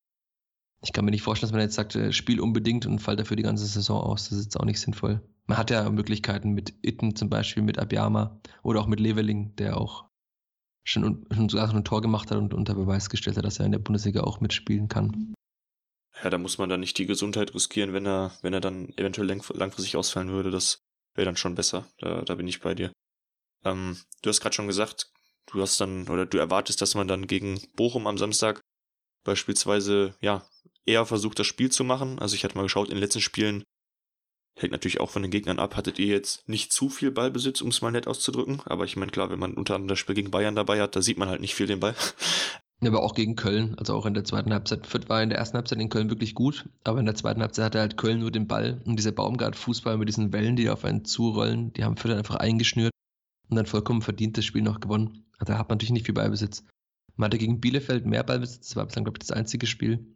Ich 0.82 0.92
kann 0.92 1.04
mir 1.04 1.10
nicht 1.10 1.22
vorstellen, 1.22 1.48
dass 1.48 1.54
man 1.54 1.62
jetzt 1.62 1.74
sagt, 1.74 1.94
äh, 1.94 2.12
spiel 2.12 2.40
unbedingt 2.40 2.86
und 2.86 3.00
fällt 3.00 3.20
dafür 3.20 3.36
die 3.36 3.42
ganze 3.42 3.66
Saison 3.66 4.00
aus. 4.00 4.28
Das 4.28 4.38
ist 4.38 4.44
jetzt 4.44 4.58
auch 4.58 4.64
nicht 4.64 4.80
sinnvoll. 4.80 5.20
Man 5.50 5.58
hat 5.58 5.72
ja 5.72 5.90
Möglichkeiten 5.90 6.52
mit 6.52 6.74
Itten 6.80 7.16
zum 7.16 7.28
Beispiel, 7.28 7.64
mit 7.64 7.76
Abiyama 7.76 8.40
oder 8.62 8.80
auch 8.80 8.86
mit 8.86 9.00
Leveling, 9.00 9.56
der 9.56 9.78
auch 9.78 10.04
schon, 10.84 11.26
schon 11.28 11.48
sogar 11.48 11.66
so 11.66 11.74
ein 11.74 11.84
Tor 11.84 12.02
gemacht 12.02 12.30
hat 12.30 12.38
und 12.38 12.54
unter 12.54 12.76
Beweis 12.76 13.10
gestellt 13.10 13.36
hat, 13.36 13.44
dass 13.44 13.58
er 13.58 13.66
in 13.66 13.72
der 13.72 13.80
Bundesliga 13.80 14.20
auch 14.20 14.40
mitspielen 14.40 14.86
kann. 14.86 15.34
Ja, 16.22 16.30
da 16.30 16.38
muss 16.38 16.58
man 16.58 16.68
dann 16.68 16.78
nicht 16.78 16.96
die 16.98 17.06
Gesundheit 17.06 17.52
riskieren, 17.52 17.92
wenn 17.92 18.06
er, 18.06 18.30
wenn 18.42 18.52
er 18.52 18.60
dann 18.60 18.90
eventuell 18.96 19.26
langfristig 19.26 19.96
ausfallen 19.96 20.28
würde. 20.28 20.52
Das 20.52 20.78
wäre 21.16 21.24
dann 21.24 21.36
schon 21.36 21.56
besser. 21.56 21.84
Da, 21.98 22.22
da 22.22 22.36
bin 22.36 22.46
ich 22.46 22.60
bei 22.60 22.76
dir. 22.76 22.92
Ähm, 23.64 23.98
du 24.22 24.30
hast 24.30 24.40
gerade 24.40 24.54
schon 24.54 24.68
gesagt, 24.68 25.10
du 25.46 25.60
hast 25.60 25.80
dann, 25.80 26.06
oder 26.06 26.26
du 26.26 26.38
erwartest, 26.38 26.80
dass 26.80 26.94
man 26.94 27.08
dann 27.08 27.26
gegen 27.26 27.60
Bochum 27.74 28.06
am 28.06 28.18
Samstag 28.18 28.60
beispielsweise, 29.24 30.14
ja, 30.20 30.46
eher 30.86 31.06
versucht, 31.06 31.40
das 31.40 31.48
Spiel 31.48 31.72
zu 31.72 31.82
machen. 31.82 32.20
Also 32.20 32.36
ich 32.36 32.44
hatte 32.44 32.56
mal 32.56 32.62
geschaut, 32.62 32.88
in 32.88 32.94
den 32.94 33.02
letzten 33.02 33.20
Spielen 33.20 33.64
hängt 34.62 34.72
natürlich 34.72 35.00
auch 35.00 35.10
von 35.10 35.22
den 35.22 35.30
Gegnern 35.30 35.58
ab, 35.58 35.76
hattet 35.76 35.98
ihr 35.98 36.06
jetzt 36.06 36.48
nicht 36.48 36.72
zu 36.72 36.88
viel 36.88 37.10
Ballbesitz, 37.10 37.60
um 37.60 37.68
es 37.68 37.82
mal 37.82 37.90
nett 37.90 38.06
auszudrücken. 38.06 38.60
Aber 38.64 38.84
ich 38.84 38.96
meine, 38.96 39.10
klar, 39.10 39.30
wenn 39.30 39.38
man 39.38 39.54
unter 39.54 39.74
anderem 39.74 39.88
das 39.88 39.98
Spiel 39.98 40.14
gegen 40.14 40.30
Bayern 40.30 40.54
dabei 40.54 40.80
hat, 40.80 40.96
da 40.96 41.02
sieht 41.02 41.18
man 41.18 41.28
halt 41.28 41.40
nicht 41.40 41.54
viel 41.54 41.66
den 41.66 41.80
Ball. 41.80 41.94
aber 42.88 43.02
auch 43.02 43.14
gegen 43.14 43.36
Köln, 43.36 43.74
also 43.78 43.94
auch 43.94 44.06
in 44.06 44.14
der 44.14 44.24
zweiten 44.24 44.52
Halbzeit. 44.52 44.86
Fürth 44.86 45.08
war 45.08 45.22
in 45.22 45.28
der 45.28 45.38
ersten 45.38 45.56
Halbzeit 45.56 45.78
in 45.80 45.90
Köln 45.90 46.08
wirklich 46.08 46.34
gut, 46.34 46.68
aber 46.84 46.98
in 46.98 47.06
der 47.06 47.14
zweiten 47.14 47.42
Halbzeit 47.42 47.66
hatte 47.66 47.80
halt 47.80 47.96
Köln 47.96 48.20
nur 48.20 48.30
den 48.30 48.46
Ball 48.46 48.80
und 48.84 48.96
dieser 48.96 49.12
Baumgart-Fußball 49.12 49.98
mit 49.98 50.08
diesen 50.08 50.32
Wellen, 50.32 50.56
die 50.56 50.70
auf 50.70 50.84
einen 50.84 51.04
zurollen, 51.04 51.72
die 51.74 51.84
haben 51.84 51.96
Fürth 51.96 52.16
einfach 52.16 52.36
eingeschnürt 52.36 52.92
und 53.48 53.56
dann 53.56 53.66
vollkommen 53.66 54.02
verdient 54.02 54.38
das 54.38 54.44
Spiel 54.44 54.62
noch 54.62 54.80
gewonnen. 54.80 55.24
Also 55.38 55.52
da 55.52 55.58
hat 55.58 55.68
man 55.68 55.76
natürlich 55.76 55.92
nicht 55.92 56.06
viel 56.06 56.14
Ballbesitz. 56.14 56.64
Man 57.16 57.26
hatte 57.26 57.38
gegen 57.38 57.60
Bielefeld 57.60 58.06
mehr 58.06 58.22
Ballbesitz, 58.22 58.68
das 58.68 58.76
war 58.76 58.86
bislang, 58.86 59.04
glaube 59.04 59.18
ich, 59.20 59.26
das 59.26 59.36
einzige 59.36 59.66
Spiel. 59.66 60.06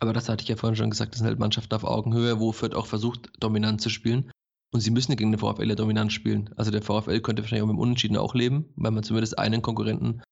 Aber 0.00 0.12
das 0.12 0.28
hatte 0.28 0.42
ich 0.42 0.48
ja 0.48 0.56
vorhin 0.56 0.76
schon 0.76 0.90
gesagt, 0.90 1.12
das 1.12 1.18
sind 1.18 1.28
halt 1.28 1.38
Mannschaften 1.38 1.74
auf 1.74 1.84
Augenhöhe, 1.84 2.40
wo 2.40 2.52
Fürth 2.52 2.74
auch 2.74 2.86
versucht, 2.86 3.30
dominant 3.38 3.80
zu 3.80 3.90
spielen. 3.90 4.30
Und 4.72 4.80
sie 4.80 4.90
müssen 4.90 5.14
gegen 5.14 5.30
den 5.30 5.38
VfL 5.38 5.68
ja 5.68 5.76
dominant 5.76 6.12
spielen. 6.12 6.50
Also 6.56 6.72
der 6.72 6.82
VfL 6.82 7.20
könnte 7.20 7.42
wahrscheinlich 7.42 7.62
auch 7.62 7.68
mit 7.68 7.76
dem 7.76 7.80
Unentschieden 7.80 8.16
auch 8.16 8.34
leben, 8.34 8.72
weil 8.74 8.90
man 8.90 9.04
zumindest 9.04 9.38
einen 9.38 9.62
Konkurrenten 9.62 10.22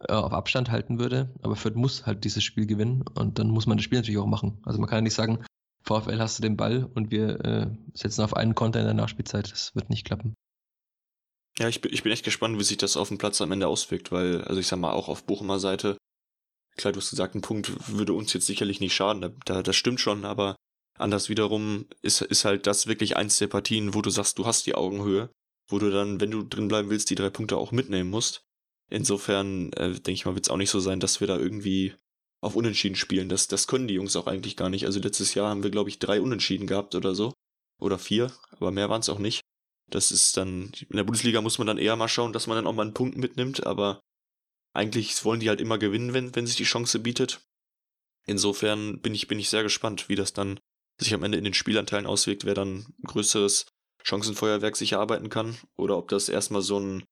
äh, 0.00 0.12
auf 0.12 0.32
Abstand 0.32 0.70
halten 0.70 0.98
würde. 0.98 1.32
Aber 1.42 1.54
Fürth 1.54 1.76
muss 1.76 2.04
halt 2.04 2.24
dieses 2.24 2.42
Spiel 2.42 2.66
gewinnen 2.66 3.04
und 3.14 3.38
dann 3.38 3.48
muss 3.48 3.66
man 3.66 3.78
das 3.78 3.84
Spiel 3.84 3.98
natürlich 3.98 4.18
auch 4.18 4.26
machen. 4.26 4.58
Also 4.64 4.80
man 4.80 4.88
kann 4.88 4.98
ja 4.98 5.02
nicht 5.02 5.14
sagen, 5.14 5.44
VfL 5.84 6.18
hast 6.18 6.38
du 6.38 6.42
den 6.42 6.56
Ball 6.56 6.90
und 6.94 7.12
wir 7.12 7.44
äh, 7.44 7.66
setzen 7.94 8.22
auf 8.22 8.34
einen 8.34 8.56
Konter 8.56 8.80
in 8.80 8.86
der 8.86 8.94
Nachspielzeit. 8.94 9.52
Das 9.52 9.74
wird 9.76 9.88
nicht 9.88 10.04
klappen. 10.04 10.34
Ja, 11.58 11.68
ich 11.68 11.80
bin, 11.80 11.92
ich 11.92 12.02
bin 12.02 12.12
echt 12.12 12.24
gespannt, 12.24 12.58
wie 12.58 12.64
sich 12.64 12.76
das 12.76 12.96
auf 12.96 13.08
dem 13.08 13.18
Platz 13.18 13.40
am 13.40 13.52
Ende 13.52 13.68
auswirkt, 13.68 14.12
weil, 14.12 14.42
also 14.42 14.60
ich 14.60 14.66
sag 14.66 14.78
mal, 14.78 14.92
auch 14.92 15.08
auf 15.08 15.24
Bochumer 15.24 15.58
Seite, 15.58 15.96
klar, 16.76 16.92
du 16.92 17.00
hast 17.00 17.10
gesagt, 17.10 17.34
ein 17.34 17.40
Punkt 17.40 17.72
würde 17.88 18.12
uns 18.12 18.32
jetzt 18.32 18.46
sicherlich 18.46 18.80
nicht 18.80 18.94
schaden, 18.94 19.36
da, 19.44 19.62
das 19.62 19.76
stimmt 19.76 20.00
schon, 20.00 20.24
aber 20.24 20.56
anders 20.98 21.28
wiederum 21.28 21.86
ist, 22.02 22.20
ist 22.22 22.44
halt 22.44 22.66
das 22.66 22.86
wirklich 22.86 23.16
eins 23.16 23.38
der 23.38 23.48
Partien, 23.48 23.94
wo 23.94 24.02
du 24.02 24.10
sagst, 24.10 24.38
du 24.38 24.46
hast 24.46 24.66
die 24.66 24.74
Augenhöhe, 24.74 25.30
wo 25.68 25.78
du 25.78 25.90
dann, 25.90 26.20
wenn 26.20 26.30
du 26.30 26.42
drin 26.42 26.68
bleiben 26.68 26.90
willst, 26.90 27.10
die 27.10 27.14
drei 27.14 27.30
Punkte 27.30 27.56
auch 27.56 27.72
mitnehmen 27.72 28.10
musst. 28.10 28.42
Insofern 28.88 29.72
äh, 29.72 29.90
denke 29.90 30.12
ich 30.12 30.26
mal, 30.26 30.34
wird 30.34 30.46
es 30.46 30.50
auch 30.50 30.56
nicht 30.56 30.70
so 30.70 30.80
sein, 30.80 31.00
dass 31.00 31.20
wir 31.20 31.26
da 31.26 31.36
irgendwie 31.36 31.94
auf 32.40 32.54
Unentschieden 32.54 32.96
spielen. 32.96 33.28
Das, 33.28 33.48
das 33.48 33.66
können 33.66 33.88
die 33.88 33.94
Jungs 33.94 34.14
auch 34.14 34.26
eigentlich 34.26 34.56
gar 34.56 34.70
nicht. 34.70 34.86
Also 34.86 35.00
letztes 35.00 35.34
Jahr 35.34 35.50
haben 35.50 35.64
wir, 35.64 35.70
glaube 35.70 35.90
ich, 35.90 35.98
drei 35.98 36.20
Unentschieden 36.20 36.66
gehabt 36.66 36.94
oder 36.94 37.14
so. 37.14 37.32
Oder 37.78 37.98
vier, 37.98 38.32
aber 38.52 38.70
mehr 38.70 38.88
waren 38.88 39.00
es 39.00 39.08
auch 39.08 39.18
nicht. 39.18 39.42
Das 39.90 40.10
ist 40.10 40.36
dann, 40.36 40.72
in 40.88 40.96
der 40.96 41.04
Bundesliga 41.04 41.40
muss 41.40 41.58
man 41.58 41.66
dann 41.66 41.78
eher 41.78 41.96
mal 41.96 42.08
schauen, 42.08 42.32
dass 42.32 42.46
man 42.46 42.56
dann 42.56 42.66
auch 42.66 42.72
mal 42.72 42.82
einen 42.82 42.94
Punkt 42.94 43.16
mitnimmt, 43.16 43.66
aber 43.66 44.00
eigentlich 44.76 45.24
wollen 45.24 45.40
die 45.40 45.48
halt 45.48 45.60
immer 45.60 45.78
gewinnen, 45.78 46.12
wenn, 46.12 46.34
wenn 46.34 46.46
sich 46.46 46.56
die 46.56 46.64
Chance 46.64 47.00
bietet. 47.00 47.40
Insofern 48.26 49.00
bin 49.00 49.14
ich, 49.14 49.28
bin 49.28 49.38
ich 49.38 49.48
sehr 49.48 49.62
gespannt, 49.62 50.08
wie 50.08 50.16
das 50.16 50.32
dann 50.32 50.58
sich 50.98 51.14
am 51.14 51.22
Ende 51.22 51.38
in 51.38 51.44
den 51.44 51.54
Spielanteilen 51.54 52.06
auswirkt, 52.06 52.44
wer 52.44 52.54
dann 52.54 52.86
größeres 53.04 53.66
Chancenfeuerwerk 54.02 54.76
sich 54.76 54.92
erarbeiten 54.92 55.28
kann 55.28 55.56
oder 55.76 55.96
ob 55.96 56.08
das 56.08 56.28
erstmal 56.28 56.62
so 56.62 56.78
ein 56.78 57.04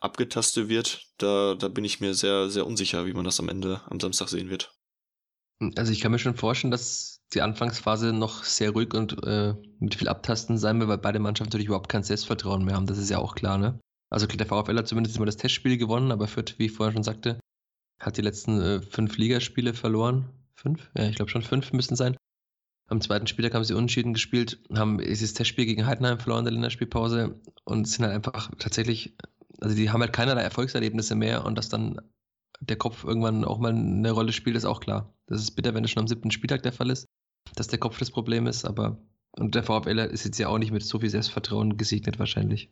abgetastet 0.00 0.68
wird, 0.68 1.06
da, 1.18 1.54
da 1.54 1.68
bin 1.68 1.84
ich 1.84 2.00
mir 2.00 2.14
sehr, 2.14 2.50
sehr 2.50 2.66
unsicher, 2.66 3.06
wie 3.06 3.12
man 3.12 3.24
das 3.24 3.40
am 3.40 3.48
Ende 3.48 3.80
am 3.86 4.00
Samstag 4.00 4.28
sehen 4.28 4.50
wird. 4.50 4.72
Also 5.76 5.90
ich 5.92 6.00
kann 6.00 6.12
mir 6.12 6.18
schon 6.18 6.36
vorstellen, 6.36 6.70
dass 6.70 7.22
die 7.32 7.40
Anfangsphase 7.40 8.12
noch 8.12 8.44
sehr 8.44 8.70
ruhig 8.70 8.92
und 8.94 9.24
äh, 9.24 9.54
mit 9.78 9.94
viel 9.94 10.08
Abtasten 10.08 10.58
sein 10.58 10.78
wird, 10.78 10.88
weil 10.88 10.98
beide 10.98 11.18
Mannschaften 11.18 11.50
natürlich 11.50 11.68
überhaupt 11.68 11.88
kein 11.88 12.02
Selbstvertrauen 12.02 12.64
mehr 12.64 12.76
haben. 12.76 12.86
Das 12.86 12.98
ist 12.98 13.10
ja 13.10 13.18
auch 13.18 13.34
klar, 13.34 13.58
ne? 13.58 13.80
Also 14.16 14.26
der 14.26 14.46
VfL 14.46 14.78
hat 14.78 14.88
zumindest 14.88 15.16
immer 15.16 15.26
das 15.26 15.36
Testspiel 15.36 15.76
gewonnen, 15.76 16.10
aber 16.10 16.26
Fürth, 16.26 16.54
wie 16.56 16.66
ich 16.66 16.72
vorher 16.72 16.94
schon 16.94 17.02
sagte, 17.02 17.38
hat 18.00 18.16
die 18.16 18.22
letzten 18.22 18.60
äh, 18.62 18.80
fünf 18.80 19.18
Ligaspiele 19.18 19.74
verloren. 19.74 20.30
Fünf? 20.54 20.90
Ja, 20.96 21.04
ich 21.04 21.16
glaube 21.16 21.30
schon 21.30 21.42
fünf 21.42 21.74
müssen 21.74 21.96
sein. 21.96 22.16
Am 22.88 23.02
zweiten 23.02 23.26
Spieltag 23.26 23.52
haben 23.52 23.64
sie 23.64 23.74
unentschieden 23.74 24.14
gespielt, 24.14 24.58
haben 24.72 24.96
dieses 24.96 25.34
Testspiel 25.34 25.66
gegen 25.66 25.84
Heidenheim 25.84 26.18
verloren 26.18 26.40
in 26.40 26.44
der 26.46 26.52
Länderspielpause 26.54 27.38
und 27.64 27.86
sind 27.86 28.06
halt 28.06 28.14
einfach 28.14 28.50
tatsächlich 28.58 29.14
also 29.60 29.76
die 29.76 29.90
haben 29.90 30.00
halt 30.00 30.12
keinerlei 30.12 30.42
Erfolgserlebnisse 30.42 31.14
mehr 31.14 31.44
und 31.44 31.56
dass 31.56 31.68
dann 31.68 32.00
der 32.60 32.76
Kopf 32.76 33.04
irgendwann 33.04 33.44
auch 33.44 33.58
mal 33.58 33.74
eine 33.74 34.10
Rolle 34.10 34.32
spielt, 34.32 34.56
ist 34.56 34.64
auch 34.64 34.80
klar. 34.80 35.12
Das 35.26 35.42
ist 35.42 35.52
bitter, 35.52 35.74
wenn 35.74 35.84
es 35.84 35.90
schon 35.90 36.00
am 36.00 36.08
siebten 36.08 36.30
Spieltag 36.30 36.62
der 36.62 36.72
Fall 36.72 36.88
ist, 36.88 37.06
dass 37.54 37.68
der 37.68 37.78
Kopf 37.78 37.98
das 37.98 38.10
Problem 38.10 38.46
ist, 38.46 38.64
aber 38.64 38.98
und 39.32 39.54
der 39.54 39.62
VfL 39.62 39.98
ist 39.98 40.24
jetzt 40.24 40.38
ja 40.38 40.48
auch 40.48 40.56
nicht 40.56 40.72
mit 40.72 40.82
so 40.82 41.00
viel 41.00 41.10
Selbstvertrauen 41.10 41.76
gesegnet 41.76 42.18
wahrscheinlich. 42.18 42.70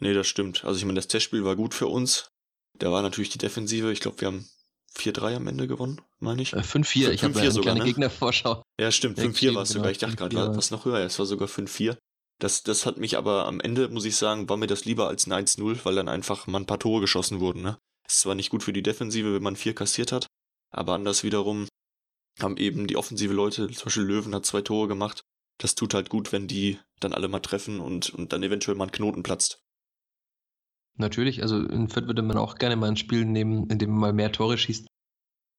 Nee, 0.00 0.14
das 0.14 0.26
stimmt. 0.26 0.64
Also 0.64 0.78
ich 0.78 0.84
meine, 0.84 0.96
das 0.96 1.08
Testspiel 1.08 1.44
war 1.44 1.56
gut 1.56 1.74
für 1.74 1.86
uns. 1.86 2.30
Da 2.78 2.90
war 2.90 3.02
natürlich 3.02 3.30
die 3.30 3.38
Defensive. 3.38 3.92
Ich 3.92 4.00
glaube, 4.00 4.20
wir 4.20 4.28
haben 4.28 4.48
4-3 4.96 5.36
am 5.36 5.46
Ende 5.46 5.68
gewonnen, 5.68 6.00
meine 6.18 6.42
ich. 6.42 6.54
5-4, 6.54 7.08
äh, 7.08 7.12
ich 7.12 7.22
habe 7.22 7.38
eine 7.38 7.50
sogar, 7.50 7.74
kleine 7.74 7.80
ne? 7.80 7.84
Gegnervorschau. 7.86 8.62
Ja, 8.80 8.90
stimmt, 8.90 9.18
5-4 9.18 9.54
war 9.54 9.62
es 9.62 9.68
sogar. 9.70 9.90
Ich 9.90 9.98
dachte 9.98 10.16
gerade, 10.16 10.34
war 10.36 10.56
was 10.56 10.70
noch 10.70 10.84
höher. 10.84 10.98
Es 10.98 11.18
war 11.18 11.26
sogar 11.26 11.48
5-4. 11.48 11.96
Das, 12.40 12.62
das 12.62 12.86
hat 12.86 12.96
mich 12.96 13.18
aber 13.18 13.46
am 13.46 13.60
Ende, 13.60 13.88
muss 13.88 14.06
ich 14.06 14.16
sagen, 14.16 14.48
war 14.48 14.56
mir 14.56 14.66
das 14.66 14.86
lieber 14.86 15.08
als 15.08 15.26
ein 15.26 15.46
1-0, 15.46 15.84
weil 15.84 15.94
dann 15.94 16.08
einfach 16.08 16.46
mal 16.46 16.58
ein 16.58 16.66
paar 16.66 16.78
Tore 16.78 17.02
geschossen 17.02 17.38
wurden. 17.38 17.60
Ne? 17.60 17.78
Ist 18.08 18.20
zwar 18.20 18.34
nicht 18.34 18.50
gut 18.50 18.62
für 18.62 18.72
die 18.72 18.82
Defensive, 18.82 19.34
wenn 19.34 19.42
man 19.42 19.56
vier 19.56 19.74
kassiert 19.74 20.10
hat, 20.10 20.26
aber 20.70 20.94
anders 20.94 21.22
wiederum 21.22 21.68
haben 22.40 22.56
eben 22.56 22.86
die 22.86 22.96
offensive 22.96 23.34
Leute, 23.34 23.68
zum 23.70 23.84
Beispiel 23.84 24.04
Löwen 24.04 24.34
hat 24.34 24.46
zwei 24.46 24.62
Tore 24.62 24.88
gemacht. 24.88 25.22
Das 25.58 25.74
tut 25.74 25.92
halt 25.92 26.08
gut, 26.08 26.32
wenn 26.32 26.48
die 26.48 26.78
dann 27.00 27.12
alle 27.12 27.28
mal 27.28 27.40
treffen 27.40 27.80
und, 27.80 28.08
und 28.08 28.32
dann 28.32 28.42
eventuell 28.42 28.76
mal 28.76 28.86
ein 28.86 28.92
Knoten 28.92 29.22
platzt. 29.22 29.60
Natürlich, 30.96 31.42
also 31.42 31.58
in 31.66 31.88
Fürth 31.88 32.06
würde 32.06 32.22
man 32.22 32.36
auch 32.36 32.56
gerne 32.56 32.76
mal 32.76 32.88
ein 32.88 32.96
Spiel 32.96 33.24
nehmen, 33.24 33.68
in 33.68 33.78
dem 33.78 33.90
man 33.90 34.00
mal 34.00 34.12
mehr 34.12 34.32
Tore 34.32 34.58
schießt. 34.58 34.86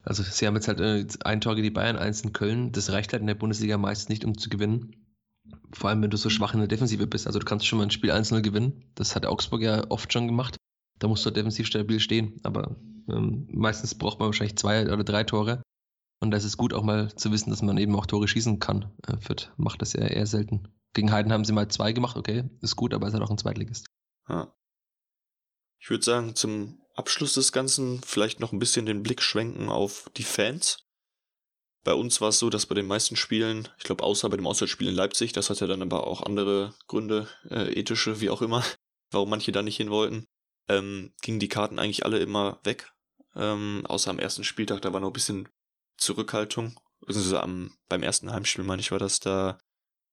Also 0.03 0.23
sie 0.23 0.47
haben 0.47 0.55
jetzt 0.55 0.67
halt 0.67 0.79
äh, 0.79 1.05
ein 1.23 1.41
Tor 1.41 1.55
gegen 1.55 1.63
die 1.63 1.71
Bayern, 1.71 1.97
eins 1.97 2.21
in 2.21 2.33
Köln. 2.33 2.71
Das 2.71 2.91
reicht 2.91 3.13
halt 3.13 3.21
in 3.21 3.27
der 3.27 3.35
Bundesliga 3.35 3.77
meist 3.77 4.09
nicht, 4.09 4.25
um 4.25 4.37
zu 4.37 4.49
gewinnen. 4.49 4.95
Vor 5.73 5.89
allem, 5.89 6.01
wenn 6.01 6.09
du 6.09 6.17
so 6.17 6.29
schwach 6.29 6.53
in 6.53 6.59
der 6.59 6.67
Defensive 6.67 7.07
bist. 7.07 7.27
Also 7.27 7.39
du 7.39 7.45
kannst 7.45 7.65
schon 7.65 7.77
mal 7.77 7.83
ein 7.85 7.91
Spiel 7.91 8.11
1-0 8.11 8.41
gewinnen. 8.41 8.91
Das 8.95 9.15
hat 9.15 9.25
Augsburg 9.25 9.61
ja 9.61 9.83
oft 9.89 10.11
schon 10.11 10.27
gemacht. 10.27 10.57
Da 10.99 11.07
musst 11.07 11.25
du 11.25 11.31
defensiv 11.31 11.67
stabil 11.67 11.99
stehen. 11.99 12.39
Aber 12.43 12.75
ähm, 13.09 13.47
meistens 13.51 13.95
braucht 13.95 14.19
man 14.19 14.27
wahrscheinlich 14.27 14.57
zwei 14.57 14.91
oder 14.91 15.03
drei 15.03 15.23
Tore. 15.23 15.61
Und 16.19 16.31
da 16.31 16.37
ist 16.37 16.43
es 16.45 16.57
gut 16.57 16.73
auch 16.73 16.83
mal 16.83 17.13
zu 17.15 17.31
wissen, 17.31 17.49
dass 17.49 17.63
man 17.63 17.77
eben 17.77 17.95
auch 17.95 18.05
Tore 18.05 18.27
schießen 18.27 18.59
kann. 18.59 18.91
Äh, 19.07 19.17
Fürth 19.17 19.51
macht 19.57 19.81
das 19.81 19.93
ja 19.93 20.01
eher 20.01 20.27
selten. 20.27 20.67
Gegen 20.93 21.11
Heiden 21.11 21.31
haben 21.31 21.45
sie 21.45 21.53
mal 21.53 21.67
zwei 21.69 21.93
gemacht, 21.93 22.17
okay, 22.17 22.43
ist 22.61 22.75
gut, 22.75 22.93
aber 22.93 23.07
es 23.07 23.13
hat 23.13 23.21
auch 23.21 23.31
ein 23.31 23.37
Zweitligist. 23.37 23.87
Ja. 24.27 24.53
Ich 25.81 25.89
würde 25.89 26.05
sagen, 26.05 26.35
zum 26.35 26.79
Abschluss 26.93 27.33
des 27.33 27.51
Ganzen 27.51 28.01
vielleicht 28.03 28.39
noch 28.39 28.51
ein 28.51 28.59
bisschen 28.59 28.85
den 28.85 29.01
Blick 29.01 29.21
schwenken 29.21 29.69
auf 29.69 30.09
die 30.15 30.23
Fans. 30.23 30.85
Bei 31.83 31.95
uns 31.95 32.21
war 32.21 32.29
es 32.29 32.37
so, 32.37 32.51
dass 32.51 32.67
bei 32.67 32.75
den 32.75 32.85
meisten 32.85 33.15
Spielen, 33.15 33.67
ich 33.79 33.85
glaube 33.85 34.03
außer 34.03 34.29
bei 34.29 34.37
dem 34.37 34.45
Auswärtsspiel 34.45 34.89
in 34.89 34.95
Leipzig, 34.95 35.33
das 35.33 35.49
hat 35.49 35.59
ja 35.59 35.65
dann 35.65 35.81
aber 35.81 36.05
auch 36.05 36.21
andere 36.21 36.75
Gründe, 36.87 37.27
äh, 37.49 37.73
ethische, 37.73 38.21
wie 38.21 38.29
auch 38.29 38.43
immer, 38.43 38.63
warum 39.11 39.31
manche 39.31 39.51
da 39.51 39.63
nicht 39.63 39.77
hin 39.77 39.89
wollten, 39.89 40.27
ähm, 40.69 41.13
gingen 41.23 41.39
die 41.39 41.49
Karten 41.49 41.79
eigentlich 41.79 42.05
alle 42.05 42.19
immer 42.19 42.59
weg. 42.63 42.91
Ähm, 43.35 43.83
außer 43.87 44.11
am 44.11 44.19
ersten 44.19 44.43
Spieltag, 44.43 44.81
da 44.83 44.93
war 44.93 44.99
noch 44.99 45.09
ein 45.09 45.13
bisschen 45.13 45.49
Zurückhaltung. 45.97 46.79
Also 47.07 47.39
am, 47.39 47.75
beim 47.89 48.03
ersten 48.03 48.31
Heimspiel, 48.31 48.63
meine 48.63 48.81
ich, 48.81 48.91
war 48.91 48.99
das 48.99 49.19
da. 49.19 49.57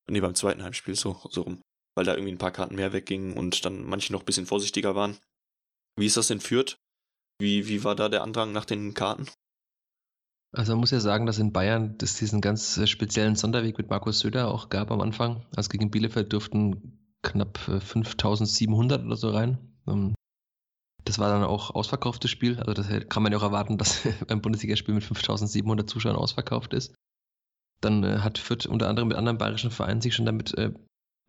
Nee, 0.07 0.21
beim 0.21 0.35
zweiten 0.35 0.63
Heimspiel, 0.63 0.95
so, 0.95 1.21
so 1.29 1.43
rum. 1.43 1.61
Weil 1.95 2.07
da 2.07 2.15
irgendwie 2.15 2.33
ein 2.33 2.39
paar 2.39 2.53
Karten 2.53 2.77
mehr 2.77 2.95
weggingen 2.95 3.37
und 3.37 3.67
dann 3.67 3.85
manche 3.85 4.13
noch 4.13 4.21
ein 4.21 4.27
bisschen 4.27 4.47
vorsichtiger 4.47 4.95
waren. 4.95 5.19
Wie 5.99 6.07
ist 6.07 6.17
das 6.17 6.29
denn 6.29 6.41
Fürth? 6.41 6.79
Wie, 7.41 7.67
wie 7.67 7.83
war 7.83 7.97
da 7.97 8.09
der 8.09 8.23
Andrang 8.23 8.53
nach 8.53 8.65
den 8.65 8.95
Karten? 8.95 9.27
Also 10.53 10.73
man 10.73 10.81
muss 10.81 10.93
ja 10.93 11.01
sagen, 11.01 11.27
dass 11.27 11.39
in 11.39 11.53
Bayern 11.53 11.99
es 12.01 12.17
diesen 12.17 12.41
ganz 12.41 12.79
äh, 12.79 12.87
speziellen 12.87 13.37
Sonderweg 13.37 13.77
mit 13.77 13.91
Markus 13.91 14.21
Söder 14.21 14.49
auch 14.49 14.71
gab 14.71 14.91
am 14.91 15.01
Anfang. 15.01 15.45
Also 15.57 15.69
gegen 15.69 15.91
Bielefeld 15.91 16.33
durften 16.33 16.99
knapp 17.23 17.59
5700 17.59 19.01
äh, 19.03 19.05
oder 19.05 19.17
so 19.17 19.31
rein. 19.31 19.59
Ähm, 19.87 20.15
das 21.05 21.19
war 21.19 21.31
dann 21.31 21.45
auch 21.45 21.75
ausverkauftes 21.75 22.31
Spiel. 22.31 22.61
Also 22.61 22.75
das 22.75 22.89
kann 23.09 23.23
man 23.23 23.33
ja 23.33 23.39
auch 23.39 23.43
erwarten, 23.43 23.77
dass 23.77 24.03
ein 24.29 24.41
Bundesligaspiel 24.41 24.95
mit 24.95 25.05
5700 25.05 25.91
Zuschauern 25.91 26.17
ausverkauft 26.17 26.75
ist. 26.75 26.95
Dann 27.81 28.05
äh, 28.05 28.19
hat 28.21 28.39
Fürth 28.39 28.67
unter 28.67 28.89
anderem 28.89 29.09
mit 29.09 29.17
anderen 29.17 29.39
bayerischen 29.39 29.73
Vereinen 29.73 30.01
sich 30.01 30.15
schon 30.15 30.27
damit 30.27 30.55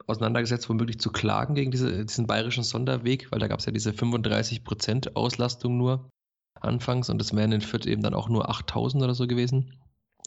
auseinandergesetzt, 0.07 0.69
womöglich 0.69 0.99
zu 0.99 1.11
klagen 1.11 1.55
gegen 1.55 1.71
diese, 1.71 2.05
diesen 2.05 2.27
bayerischen 2.27 2.63
Sonderweg, 2.63 3.31
weil 3.31 3.39
da 3.39 3.47
gab 3.47 3.59
es 3.59 3.65
ja 3.65 3.71
diese 3.71 3.91
35% 3.91 5.15
Auslastung 5.15 5.77
nur 5.77 6.09
anfangs 6.59 7.09
und 7.09 7.19
das 7.19 7.35
wären 7.35 7.51
in 7.51 7.61
Fürth 7.61 7.85
eben 7.85 8.01
dann 8.01 8.13
auch 8.13 8.29
nur 8.29 8.49
8000 8.49 9.03
oder 9.03 9.15
so 9.15 9.27
gewesen. 9.27 9.79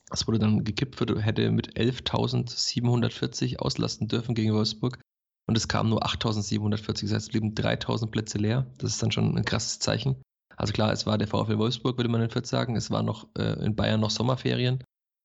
Das 0.09 0.27
wurde 0.27 0.39
dann 0.39 0.65
gekippt, 0.65 1.01
hätte 1.01 1.51
mit 1.51 1.77
11.740 1.77 3.59
auslasten 3.59 4.09
dürfen 4.09 4.35
gegen 4.35 4.53
Wolfsburg 4.53 4.99
und 5.47 5.57
es 5.57 5.69
kamen 5.69 5.91
nur 5.91 6.05
8.740, 6.05 7.03
das 7.03 7.13
heißt, 7.13 7.13
es 7.13 7.29
blieben 7.29 7.55
3.000 7.55 8.11
Plätze 8.11 8.39
leer. 8.39 8.67
Das 8.79 8.93
ist 8.93 9.03
dann 9.03 9.11
schon 9.11 9.37
ein 9.37 9.45
krasses 9.45 9.79
Zeichen. 9.79 10.23
Also 10.57 10.73
klar, 10.73 10.93
es 10.93 11.07
war 11.07 11.19
der 11.19 11.29
VfL 11.29 11.59
Wolfsburg, 11.59 11.97
würde 11.97 12.11
man 12.11 12.23
in 12.23 12.31
Fürth 12.31 12.47
sagen. 12.47 12.77
Es 12.77 12.91
war 12.91 13.03
noch 13.03 13.27
äh, 13.37 13.65
in 13.65 13.75
Bayern 13.75 14.01
noch 14.01 14.11
Sommerferien, 14.11 14.85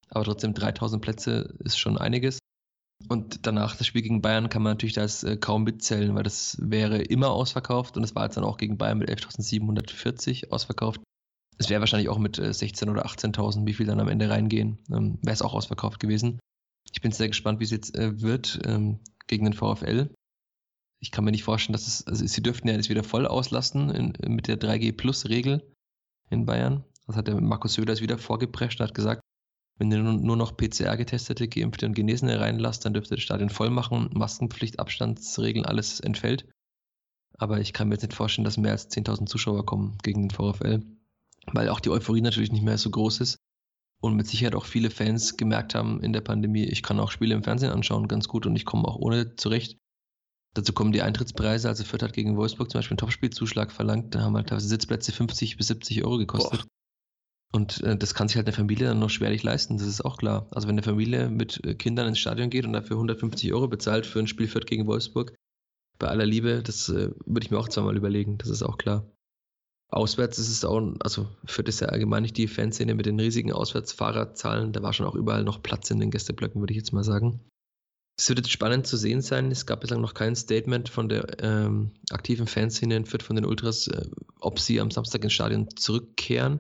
aber 0.10 0.24
trotzdem 0.24 0.54
3.000 0.54 1.00
Plätze 1.00 1.54
ist 1.60 1.78
schon 1.78 1.98
einiges. 1.98 2.40
Und 3.08 3.46
danach 3.46 3.76
das 3.76 3.88
Spiel 3.88 4.02
gegen 4.02 4.22
Bayern 4.22 4.50
kann 4.50 4.64
man 4.64 4.72
natürlich 4.72 4.96
das 4.96 5.24
äh, 5.24 5.38
kaum 5.38 5.64
mitzählen, 5.64 6.16
weil 6.16 6.24
das 6.24 6.58
wäre 6.60 7.02
immer 7.02 7.30
ausverkauft 7.30 7.96
und 7.96 8.04
es 8.04 8.16
war 8.16 8.26
jetzt 8.26 8.38
dann 8.38 8.44
auch 8.44 8.58
gegen 8.58 8.78
Bayern 8.78 8.98
mit 8.98 9.10
11.740 9.10 10.50
ausverkauft. 10.50 11.02
Es 11.58 11.70
wäre 11.70 11.80
wahrscheinlich 11.80 12.10
auch 12.10 12.18
mit 12.18 12.38
äh, 12.38 12.50
16.000 12.50 12.92
oder 12.92 13.06
18.000, 13.06 13.66
wie 13.66 13.74
viel 13.74 13.86
dann 13.86 14.00
am 14.00 14.10
Ende 14.10 14.30
reingehen, 14.30 14.80
ähm, 14.92 15.20
wäre 15.22 15.34
es 15.34 15.42
auch 15.42 15.54
ausverkauft 15.54 16.00
gewesen. 16.00 16.40
Ich 16.92 17.02
bin 17.02 17.12
sehr 17.12 17.28
gespannt, 17.28 17.60
wie 17.60 17.66
es 17.66 17.72
jetzt 17.72 17.96
äh, 17.96 18.22
wird 18.22 18.60
ähm, 18.66 19.00
gegen 19.28 19.46
den 19.46 19.54
VfL. 19.54 20.10
Ich 21.00 21.12
kann 21.12 21.24
mir 21.24 21.32
nicht 21.32 21.44
vorstellen, 21.44 21.74
dass 21.74 21.88
es, 21.88 22.06
also 22.08 22.26
sie 22.26 22.42
dürften 22.42 22.68
ja 22.68 22.74
jetzt 22.74 22.90
wieder 22.90 23.04
voll 23.04 23.28
auslasten 23.28 23.90
in, 23.92 24.14
mit 24.34 24.48
der 24.48 24.60
3G-Plus-Regel 24.60 25.72
in 26.30 26.46
Bayern. 26.46 26.84
Das 27.06 27.16
hat 27.16 27.28
der 27.28 27.40
Markus 27.40 27.74
Söder 27.74 27.98
wieder 28.00 28.18
vorgeprescht 28.18 28.80
und 28.80 28.88
hat 28.88 28.96
gesagt, 28.96 29.22
wenn 29.78 29.92
ihr 29.92 30.00
nur 30.00 30.36
noch 30.36 30.58
PCR-getestete, 30.58 31.48
geimpfte 31.48 31.86
und 31.86 31.94
Genesene 31.94 32.40
reinlasst, 32.40 32.86
dann 32.86 32.94
dürft 32.94 33.12
ihr 33.12 33.18
das 33.18 33.24
Stadion 33.24 33.50
voll 33.50 33.70
machen. 33.70 34.10
Maskenpflicht, 34.14 34.80
Abstandsregeln, 34.80 35.66
alles 35.66 36.00
entfällt. 36.00 36.48
Aber 37.38 37.60
ich 37.60 37.74
kann 37.74 37.88
mir 37.88 37.96
jetzt 37.96 38.02
nicht 38.02 38.16
vorstellen, 38.16 38.46
dass 38.46 38.58
mehr 38.58 38.72
als 38.72 38.90
10.000 38.90 39.28
Zuschauer 39.28 39.66
kommen 39.66 39.98
gegen 40.02 40.28
den 40.28 40.32
VfL, 40.32 40.84
weil 41.54 41.70
auch 41.70 41.80
die 41.80 41.92
Euphorie 41.92 42.22
natürlich 42.22 42.52
nicht 42.52 42.64
mehr 42.64 42.80
so 42.80 42.90
groß 42.90 43.22
ist 43.22 43.38
und 44.02 44.16
mit 44.16 44.28
Sicherheit 44.28 44.56
auch 44.56 44.66
viele 44.66 44.90
Fans 44.90 45.38
gemerkt 45.38 45.76
haben 45.76 46.02
in 46.02 46.14
der 46.14 46.22
Pandemie, 46.22 46.66
ich 46.66 46.84
kann 46.84 47.00
auch 47.00 47.12
Spiele 47.12 47.36
im 47.36 47.44
Fernsehen 47.44 47.72
anschauen, 47.72 48.08
ganz 48.08 48.28
gut 48.28 48.46
und 48.46 48.56
ich 48.56 48.66
komme 48.66 48.88
auch 48.88 48.96
ohne 48.96 49.36
zurecht. 49.36 49.78
Dazu 50.54 50.74
kommen 50.74 50.92
die 50.92 51.04
Eintrittspreise, 51.04 51.68
also 51.68 51.84
Fürth 51.84 52.02
hat 52.02 52.14
gegen 52.14 52.38
Wolfsburg 52.38 52.72
zum 52.72 52.80
Beispiel 52.80 52.96
einen 52.96 53.00
Topspielzuschlag 53.00 53.72
verlangt, 53.72 54.16
da 54.16 54.22
haben 54.22 54.36
halt 54.36 54.50
Sitzplätze 54.50 55.12
50 55.12 55.58
bis 55.58 55.68
70 55.68 56.04
Euro 56.04 56.18
gekostet. 56.18 56.62
Boah. 56.62 56.68
Und 57.54 57.82
äh, 57.84 57.98
das 57.98 58.14
kann 58.14 58.28
sich 58.28 58.38
halt 58.38 58.48
eine 58.48 58.56
Familie 58.56 58.88
dann 58.88 59.00
noch 59.00 59.10
schwerlich 59.10 59.44
leisten, 59.44 59.78
das 59.78 59.88
ist 59.88 60.04
auch 60.04 60.18
klar. 60.18 60.48
Also 60.52 60.68
wenn 60.68 60.76
eine 60.76 60.84
Familie 60.84 61.30
mit 61.30 61.66
äh, 61.66 61.76
Kindern 61.76 62.08
ins 62.08 62.20
Stadion 62.20 62.50
geht 62.50 62.66
und 62.66 62.74
dafür 62.74 62.98
150 62.98 63.54
Euro 63.54 63.68
bezahlt 63.68 64.06
für 64.06 64.20
ein 64.20 64.28
Spiel 64.28 64.48
Fürth 64.48 64.66
gegen 64.66 64.88
Wolfsburg, 64.88 65.34
bei 65.98 66.08
aller 66.08 66.26
Liebe, 66.26 66.62
das 66.62 66.90
äh, 66.90 67.12
würde 67.26 67.46
ich 67.46 67.52
mir 67.52 67.58
auch 67.58 67.70
zweimal 67.70 67.98
überlegen, 67.98 68.38
das 68.38 68.50
ist 68.50 68.64
auch 68.64 68.78
klar. 68.78 69.10
Auswärts 69.90 70.38
ist 70.38 70.50
es 70.50 70.66
auch, 70.66 70.82
also 71.00 71.30
Fürth 71.46 71.70
ist 71.70 71.80
ja 71.80 71.88
allgemein 71.88 72.24
nicht 72.24 72.36
die 72.36 72.48
Fanszene 72.48 72.94
mit 72.94 73.06
den 73.06 73.20
riesigen 73.20 73.54
Auswärtsfahrerzahlen, 73.54 74.74
da 74.74 74.84
war 74.84 74.92
schon 74.92 75.08
auch 75.08 75.16
überall 75.16 75.46
noch 75.46 75.64
Platz 75.64 75.90
in 75.90 76.00
den 76.00 76.12
Gästeblöcken, 76.12 76.62
würde 76.62 76.74
ich 76.74 76.78
jetzt 76.78 76.92
mal 76.92 77.06
sagen. 77.06 77.40
Es 78.20 78.28
wird 78.30 78.40
jetzt 78.40 78.52
spannend 78.52 78.88
zu 78.88 78.98
sehen 78.98 79.22
sein. 79.22 79.52
Es 79.52 79.68
gab 79.68 79.82
bislang 79.82 80.02
noch 80.02 80.16
kein 80.16 80.36
Statement 80.36 80.90
von 80.90 81.08
der 81.08 81.40
ähm, 81.40 81.92
aktiven 82.10 82.48
Fanszene 82.48 82.96
in 82.96 83.06
Fürth 83.06 83.22
von 83.22 83.36
den 83.36 83.46
Ultras, 83.46 83.88
äh, 83.88 84.10
ob 84.40 84.60
sie 84.60 84.82
am 84.82 84.90
Samstag 84.90 85.24
ins 85.24 85.34
Stadion 85.34 85.70
zurückkehren. 85.76 86.60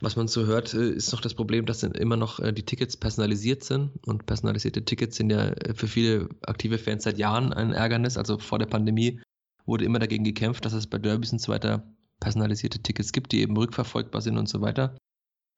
Was 0.00 0.16
man 0.16 0.28
so 0.28 0.46
hört, 0.46 0.72
äh, 0.72 0.90
ist 0.90 1.12
noch 1.12 1.20
das 1.20 1.34
Problem, 1.34 1.66
dass 1.66 1.82
immer 1.82 2.16
noch 2.16 2.40
äh, 2.40 2.52
die 2.52 2.64
Tickets 2.64 2.96
personalisiert 2.96 3.62
sind. 3.62 3.90
Und 4.06 4.26
personalisierte 4.26 4.84
Tickets 4.84 5.16
sind 5.16 5.30
ja 5.30 5.48
äh, 5.48 5.74
für 5.74 5.88
viele 5.88 6.28
aktive 6.42 6.78
Fans 6.78 7.04
seit 7.04 7.18
Jahren 7.18 7.52
ein 7.52 7.72
Ärgernis. 7.72 8.16
Also 8.16 8.38
vor 8.38 8.58
der 8.58 8.66
Pandemie 8.66 9.20
wurde 9.66 9.84
immer 9.84 9.98
dagegen 9.98 10.24
gekämpft, 10.24 10.64
dass 10.64 10.72
es 10.72 10.86
bei 10.86 10.98
Derbys 10.98 11.32
und 11.32 11.40
so 11.40 11.52
weiter 11.52 11.86
personalisierte 12.18 12.80
Tickets 12.80 13.12
gibt, 13.12 13.32
die 13.32 13.40
eben 13.40 13.56
rückverfolgbar 13.56 14.22
sind 14.22 14.38
und 14.38 14.48
so 14.48 14.60
weiter. 14.60 14.96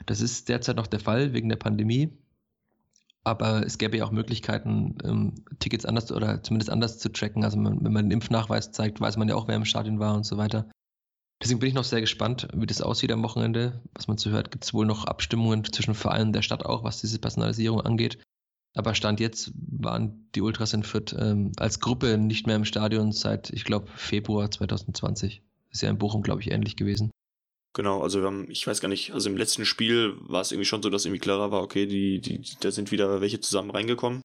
Das 0.06 0.20
ist 0.20 0.48
derzeit 0.48 0.76
noch 0.76 0.86
der 0.88 1.00
Fall 1.00 1.32
wegen 1.32 1.48
der 1.48 1.56
Pandemie. 1.56 2.10
Aber 3.24 3.64
es 3.64 3.78
gäbe 3.78 3.96
ja 3.96 4.04
auch 4.04 4.10
Möglichkeiten, 4.10 4.98
ähm, 5.04 5.34
Tickets 5.60 5.84
anders 5.84 6.10
oder 6.10 6.42
zumindest 6.42 6.70
anders 6.70 6.98
zu 6.98 7.08
tracken. 7.12 7.44
Also 7.44 7.56
wenn 7.58 7.80
man 7.80 7.96
einen 7.96 8.10
Impfnachweis 8.10 8.72
zeigt, 8.72 9.00
weiß 9.00 9.16
man 9.16 9.28
ja 9.28 9.36
auch, 9.36 9.46
wer 9.46 9.54
im 9.54 9.64
Stadion 9.64 10.00
war 10.00 10.16
und 10.16 10.26
so 10.26 10.36
weiter. 10.36 10.68
Deswegen 11.42 11.58
bin 11.58 11.68
ich 11.68 11.74
noch 11.74 11.84
sehr 11.84 12.00
gespannt, 12.00 12.46
wie 12.54 12.66
das 12.66 12.82
aussieht 12.82 13.10
am 13.10 13.24
Wochenende. 13.24 13.82
Was 13.94 14.06
man 14.06 14.16
so 14.16 14.30
hört, 14.30 14.52
gibt 14.52 14.62
es 14.62 14.72
wohl 14.72 14.86
noch 14.86 15.06
Abstimmungen 15.06 15.64
zwischen 15.64 15.94
Vereinen 15.94 16.32
der 16.32 16.42
Stadt 16.42 16.64
auch, 16.64 16.84
was 16.84 17.00
diese 17.00 17.18
Personalisierung 17.18 17.80
angeht. 17.80 18.18
Aber 18.74 18.94
Stand 18.94 19.18
jetzt 19.18 19.52
waren 19.54 20.30
die 20.34 20.40
Ultras 20.40 20.72
in 20.72 20.84
Fürth 20.84 21.14
ähm, 21.18 21.52
als 21.56 21.80
Gruppe 21.80 22.16
nicht 22.16 22.46
mehr 22.46 22.56
im 22.56 22.64
Stadion 22.64 23.12
seit, 23.12 23.50
ich 23.50 23.64
glaube, 23.64 23.88
Februar 23.96 24.50
2020. 24.50 25.42
Ist 25.70 25.82
ja 25.82 25.90
in 25.90 25.98
Bochum, 25.98 26.22
glaube 26.22 26.42
ich, 26.42 26.50
ähnlich 26.50 26.76
gewesen. 26.76 27.10
Genau, 27.74 28.02
also 28.02 28.20
wir 28.20 28.26
haben, 28.26 28.50
ich 28.50 28.66
weiß 28.66 28.80
gar 28.80 28.88
nicht, 28.88 29.12
also 29.12 29.28
im 29.28 29.36
letzten 29.36 29.64
Spiel 29.64 30.14
war 30.20 30.42
es 30.42 30.52
irgendwie 30.52 30.66
schon 30.66 30.82
so, 30.82 30.90
dass 30.90 31.06
irgendwie 31.06 31.20
klarer 31.20 31.50
war, 31.50 31.62
okay, 31.62 31.86
die, 31.86 32.20
die, 32.20 32.42
da 32.60 32.70
sind 32.70 32.92
wieder 32.92 33.20
welche 33.20 33.40
zusammen 33.40 33.70
reingekommen. 33.70 34.22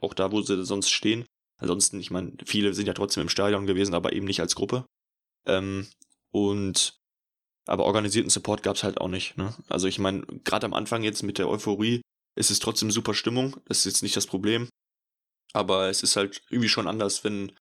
Auch 0.00 0.14
da, 0.14 0.30
wo 0.30 0.40
sie 0.40 0.64
sonst 0.64 0.90
stehen. 0.90 1.24
Ansonsten, 1.58 1.98
ich 1.98 2.10
meine, 2.10 2.32
viele 2.44 2.74
sind 2.74 2.86
ja 2.86 2.94
trotzdem 2.94 3.22
im 3.22 3.28
Stadion 3.28 3.66
gewesen, 3.66 3.94
aber 3.94 4.12
eben 4.12 4.26
nicht 4.26 4.40
als 4.40 4.54
Gruppe. 4.54 4.84
Ähm, 5.46 5.86
und 6.32 7.00
aber 7.66 7.84
organisierten 7.84 8.30
Support 8.30 8.62
gab's 8.62 8.82
halt 8.82 9.00
auch 9.00 9.08
nicht. 9.08 9.36
Ne? 9.36 9.54
Also 9.68 9.86
ich 9.86 9.98
meine, 9.98 10.22
gerade 10.44 10.66
am 10.66 10.74
Anfang 10.74 11.02
jetzt 11.02 11.22
mit 11.22 11.38
der 11.38 11.48
Euphorie 11.48 12.00
ist 12.36 12.50
es 12.50 12.58
trotzdem 12.58 12.90
super 12.90 13.14
Stimmung. 13.14 13.56
Das 13.66 13.78
ist 13.78 13.84
jetzt 13.84 14.02
nicht 14.02 14.16
das 14.16 14.26
Problem. 14.26 14.68
Aber 15.52 15.88
es 15.88 16.02
ist 16.02 16.16
halt 16.16 16.42
irgendwie 16.50 16.68
schon 16.68 16.88
anders, 16.88 17.22
wenn, 17.22 17.52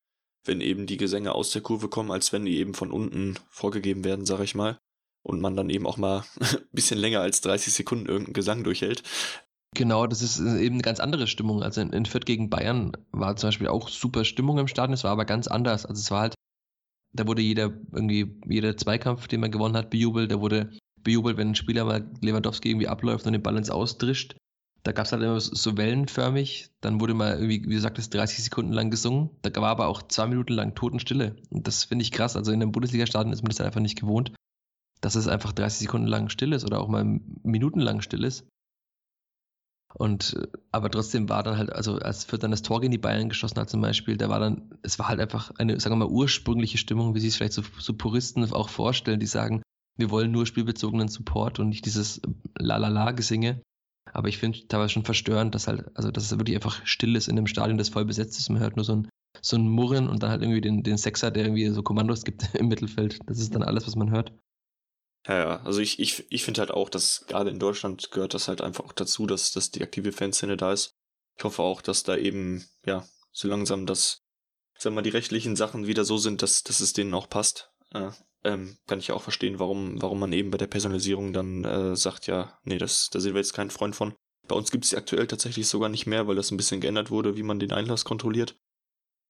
wenn 0.46 0.62
eben 0.62 0.88
die 0.88 0.98
Gesänge 0.98 1.34
aus 1.34 1.52
der 1.52 1.62
Kurve 1.62 1.90
kommen, 1.90 2.12
als 2.12 2.32
wenn 2.32 2.46
die 2.46 2.58
eben 2.58 2.74
von 2.74 2.92
unten 2.92 3.38
vorgegeben 3.50 4.04
werden, 4.04 4.26
sag 4.26 4.40
ich 4.42 4.56
mal. 4.56 4.80
Und 5.22 5.42
man 5.42 5.56
dann 5.56 5.70
eben 5.70 5.86
auch 5.86 5.98
mal 5.98 6.24
ein 6.40 6.58
bisschen 6.72 6.98
länger 6.98 7.22
als 7.22 7.42
30 7.42 7.74
Sekunden 7.74 8.08
irgendeinen 8.08 8.34
Gesang 8.34 8.64
durchhält. 8.64 9.04
Genau, 9.76 10.08
das 10.08 10.22
ist 10.22 10.40
äh, 10.40 10.60
eben 10.60 10.76
eine 10.76 10.82
ganz 10.82 11.00
andere 11.00 11.28
Stimmung. 11.28 11.62
Also 11.62 11.82
in, 11.82 11.94
in 11.94 12.06
Fürth 12.06 12.26
gegen 12.26 12.50
Bayern 12.50 12.94
war 13.12 13.36
zum 13.36 13.50
Beispiel 13.50 13.68
auch 13.68 13.90
super 13.90 14.26
Stimmung 14.26 14.58
im 14.58 14.68
Stadion, 14.68 14.94
es 14.94 15.04
war 15.04 15.12
aber 15.12 15.26
ganz 15.26 15.48
anders. 15.48 15.86
Also 15.86 16.00
es 16.00 16.10
war 16.10 16.22
halt 16.22 16.36
da 17.14 17.28
wurde 17.28 17.42
jeder 17.42 17.72
irgendwie, 17.92 18.40
jeder 18.48 18.78
Zweikampf, 18.78 19.28
den 19.28 19.40
man 19.40 19.52
gewonnen 19.52 19.76
hat, 19.76 19.90
bejubelt. 19.90 20.32
Da 20.32 20.40
wurde 20.42 20.72
bejubelt, 21.04 21.38
wenn 21.38 21.50
ein 21.50 21.56
Spieler 21.56 21.86
mal 21.86 22.10
Lewandowski 22.22 22.70
irgendwie 22.70 22.88
abläuft 22.88 23.26
und 23.26 23.34
den 23.34 23.42
Ball 23.42 23.58
ins 23.58 23.70
Ausdrischt. 23.70 24.36
Da 24.84 24.94
gab 24.94 25.06
es 25.06 25.12
halt 25.12 25.24
immer 25.24 25.40
so 25.40 25.78
wellenförmig. 25.78 26.70
Dann 26.82 27.02
wurde 27.02 27.14
mal 27.14 27.34
irgendwie, 27.34 27.64
wie 27.66 27.76
gesagt, 27.76 27.98
das 27.98 28.10
30 28.10 28.44
Sekunden 28.46 28.72
lang 28.72 28.90
gesungen. 28.92 29.30
Da 29.42 29.54
war 29.62 29.70
aber 29.70 29.88
auch 29.88 30.04
zwei 30.04 30.28
Minuten 30.28 30.54
lang 30.54 30.76
Totenstille. 30.76 31.36
Und 31.50 31.68
das 31.68 31.84
finde 31.84 32.04
ich 32.04 32.12
krass. 32.12 32.36
Also 32.36 32.52
in 32.52 32.62
einem 32.62 32.72
Bundesliga-Stadion 32.72 33.34
ist 33.34 33.42
man 33.42 33.50
das 33.50 33.62
einfach 33.62 33.82
nicht 33.82 34.00
gewohnt, 34.00 34.32
dass 35.02 35.16
es 35.16 35.28
einfach 35.28 35.52
30 35.52 35.80
Sekunden 35.80 36.08
lang 36.08 36.30
still 36.30 36.54
ist 36.54 36.64
oder 36.64 36.80
auch 36.80 36.88
mal 36.88 37.20
minutenlang 37.44 38.02
still 38.02 38.24
ist. 38.24 38.48
Und 39.96 40.36
äh, 40.36 40.48
aber 40.72 40.92
trotzdem 40.92 41.30
war 41.30 41.44
dann 41.44 41.58
halt, 41.58 41.74
also 41.74 41.96
als 41.96 42.24
Fürth 42.24 42.44
dann 42.44 42.52
das 42.52 42.62
Tor 42.62 42.82
gegen 42.82 42.92
die 42.92 42.98
Bayern 42.98 43.30
geschossen 43.30 43.60
hat 43.60 43.70
zum 43.70 43.82
Beispiel, 43.82 44.18
da 44.18 44.30
war 44.30 44.40
dann, 44.40 44.74
es 44.84 45.00
war 45.00 45.08
halt 45.08 45.20
einfach 45.20 45.52
eine, 45.58 45.80
sagen 45.80 45.94
wir 45.98 46.06
mal, 46.06 46.12
ursprüngliche 46.12 46.78
Stimmung, 46.78 47.16
wie 47.16 47.20
sich 47.20 47.30
es 47.30 47.36
vielleicht 47.38 47.54
so, 47.54 47.64
so 47.80 47.94
Puristen 47.94 48.44
auch 48.54 48.70
vorstellen, 48.70 49.20
die 49.20 49.26
sagen, 49.26 49.62
wir 49.98 50.12
wollen 50.12 50.32
nur 50.32 50.46
spielbezogenen 50.46 51.10
Support 51.10 51.60
und 51.60 51.70
nicht 51.70 51.86
dieses 51.86 52.22
La-La-La-Gesinge. 52.58 53.62
Aber 54.14 54.28
ich 54.30 54.38
finde 54.38 54.68
teilweise 54.68 54.94
schon 54.94 55.04
verstörend, 55.04 55.54
dass 55.54 55.68
halt, 55.68 55.86
also 55.96 56.10
dass 56.10 56.24
es 56.24 56.38
wirklich 56.38 56.56
einfach 56.56 56.86
still 56.86 57.16
ist 57.16 57.28
in 57.28 57.38
einem 57.38 57.48
Stadion, 57.48 57.78
das 57.78 57.90
voll 57.90 58.06
besetzt 58.06 58.40
ist. 58.40 58.50
Man 58.50 58.62
hört 58.62 58.76
nur 58.76 58.86
so 58.86 58.96
ein, 58.96 59.10
so 59.42 59.58
ein 59.58 59.68
Murren 59.68 60.08
und 60.08 60.24
dann 60.24 60.32
halt 60.32 60.42
irgendwie 60.42 60.62
den, 60.62 60.84
den 60.84 60.98
Sechser, 60.98 61.32
der 61.32 61.44
irgendwie 61.44 61.68
so 61.70 61.84
Kommandos 61.84 62.24
gibt 62.24 62.50
im 62.56 62.70
Mittelfeld. 62.70 63.20
Das 63.26 63.40
ist 63.40 63.54
dann 63.54 63.64
alles, 63.64 63.86
was 63.88 63.96
man 63.96 64.10
hört. 64.12 64.34
Ja, 65.28 65.38
ja, 65.38 65.62
also 65.64 65.80
ich, 65.80 66.00
ich, 66.00 66.26
ich 66.30 66.44
finde 66.44 66.62
halt 66.62 66.72
auch, 66.72 66.90
dass 66.90 67.26
gerade 67.28 67.50
in 67.50 67.60
Deutschland 67.60 68.12
gehört 68.12 68.34
das 68.34 68.48
halt 68.48 68.62
einfach 68.62 68.86
auch 68.86 68.94
dazu, 68.94 69.26
dass, 69.26 69.52
dass 69.52 69.72
die 69.72 69.84
aktive 69.84 70.12
Fanszene 70.12 70.58
da 70.58 70.72
ist. 70.72 70.96
Ich 71.38 71.44
hoffe 71.44 71.62
auch, 71.62 71.82
dass 71.82 72.04
da 72.04 72.16
eben, 72.16 72.66
ja, 72.86 73.06
so 73.32 73.48
langsam 73.48 73.86
das, 73.86 74.22
wir 74.82 74.92
mal, 74.92 75.02
die 75.02 75.10
rechtlichen 75.10 75.56
Sachen 75.56 75.88
wieder 75.88 76.06
so 76.06 76.18
sind, 76.18 76.42
dass, 76.42 76.64
dass 76.64 76.80
es 76.80 76.94
denen 76.94 77.14
auch 77.14 77.30
passt. 77.30 77.72
Äh, 77.94 78.12
ähm, 78.44 78.78
kann 78.88 79.00
ich 79.00 79.08
ja 79.08 79.16
auch 79.16 79.22
verstehen, 79.22 79.60
warum, 79.60 80.02
warum 80.02 80.20
man 80.20 80.32
eben 80.32 80.52
bei 80.52 80.58
der 80.58 80.68
Personalisierung 80.68 81.34
dann 81.34 81.66
äh, 81.66 81.96
sagt, 81.96 82.28
ja, 82.28 82.58
nee, 82.64 82.78
das, 82.78 83.10
da 83.10 83.20
sind 83.20 83.34
wir 83.34 83.42
jetzt 83.42 83.54
kein 83.54 83.72
Freund 83.72 83.96
von. 83.96 84.14
Bei 84.48 84.56
uns 84.56 84.72
gibt 84.72 84.86
es 84.86 84.92
sie 84.92 84.98
aktuell 84.98 85.28
tatsächlich 85.28 85.68
sogar 85.68 85.90
nicht 85.90 86.08
mehr, 86.08 86.28
weil 86.28 86.36
das 86.36 86.50
ein 86.52 86.58
bisschen 86.58 86.82
geändert 86.82 87.12
wurde, 87.12 87.36
wie 87.36 87.44
man 87.44 87.60
den 87.60 87.74
Einlass 87.74 88.06
kontrolliert. 88.06 88.58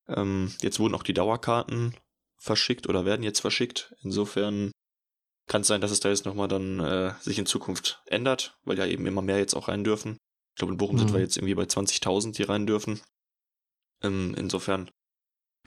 Ähm, 0.07 0.53
jetzt 0.61 0.79
wurden 0.79 0.95
auch 0.95 1.03
die 1.03 1.13
Dauerkarten 1.13 1.95
verschickt 2.37 2.87
oder 2.87 3.05
werden 3.05 3.23
jetzt 3.23 3.41
verschickt. 3.41 3.93
Insofern 4.01 4.71
kann 5.49 5.61
es 5.61 5.67
sein, 5.67 5.81
dass 5.81 5.91
es 5.91 5.99
da 5.99 6.09
jetzt 6.09 6.25
nochmal 6.25 6.47
dann 6.47 6.79
äh, 6.79 7.13
sich 7.19 7.39
in 7.39 7.47
Zukunft 7.47 8.01
ändert, 8.05 8.57
weil 8.63 8.77
ja 8.77 8.85
eben 8.85 9.05
immer 9.07 9.23
mehr 9.23 9.39
jetzt 9.39 9.55
auch 9.55 9.67
rein 9.67 9.83
dürfen. 9.83 10.17
Ich 10.53 10.59
glaube, 10.59 10.71
in 10.71 10.77
Bochum 10.77 10.95
mhm. 10.95 10.99
sind 10.99 11.13
wir 11.13 11.19
jetzt 11.19 11.37
irgendwie 11.37 11.55
bei 11.55 11.63
20.000, 11.63 12.33
die 12.33 12.43
rein 12.43 12.67
dürfen. 12.67 13.01
Ähm, 14.03 14.35
insofern 14.37 14.89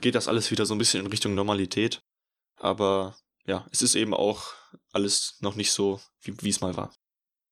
geht 0.01 0.15
das 0.15 0.27
alles 0.27 0.51
wieder 0.51 0.65
so 0.65 0.73
ein 0.73 0.77
bisschen 0.77 1.05
in 1.05 1.11
Richtung 1.11 1.35
Normalität. 1.35 2.01
Aber 2.57 3.17
ja, 3.45 3.67
es 3.71 3.81
ist 3.81 3.95
eben 3.95 4.13
auch 4.13 4.53
alles 4.91 5.37
noch 5.41 5.55
nicht 5.55 5.71
so, 5.71 5.99
wie 6.21 6.49
es 6.49 6.61
mal 6.61 6.77
war. 6.77 6.93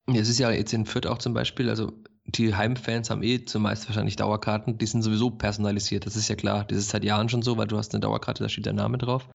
Ja, 0.08 0.22
es 0.22 0.30
ist 0.30 0.40
ja 0.40 0.52
jetzt 0.52 0.74
in 0.74 0.86
Fürth 0.86 1.08
auch 1.08 1.18
zum 1.18 1.34
Beispiel, 1.34 1.70
also 1.70 1.92
die 2.26 2.56
Heimfans 2.56 3.10
haben 3.10 3.24
eh 3.24 3.44
zumeist 3.44 3.88
wahrscheinlich 3.88 4.16
Dauerkarten, 4.16 4.78
die 4.78 4.86
sind 4.86 5.02
sowieso 5.02 5.32
personalisiert, 5.32 6.06
das 6.06 6.16
ist 6.16 6.30
ja 6.30 6.36
klar. 6.36 6.64
Das 6.66 6.78
ist 6.78 6.90
seit 6.90 7.04
Jahren 7.04 7.28
schon 7.28 7.42
so, 7.42 7.58
weil 7.58 7.68
du 7.68 7.78
hast 7.78 7.94
eine 7.94 8.00
Dauerkarte, 8.00 8.44
da 8.44 8.50
steht 8.50 8.66
der 8.66 8.74
Name 8.74 8.98
drauf. 8.98 9.28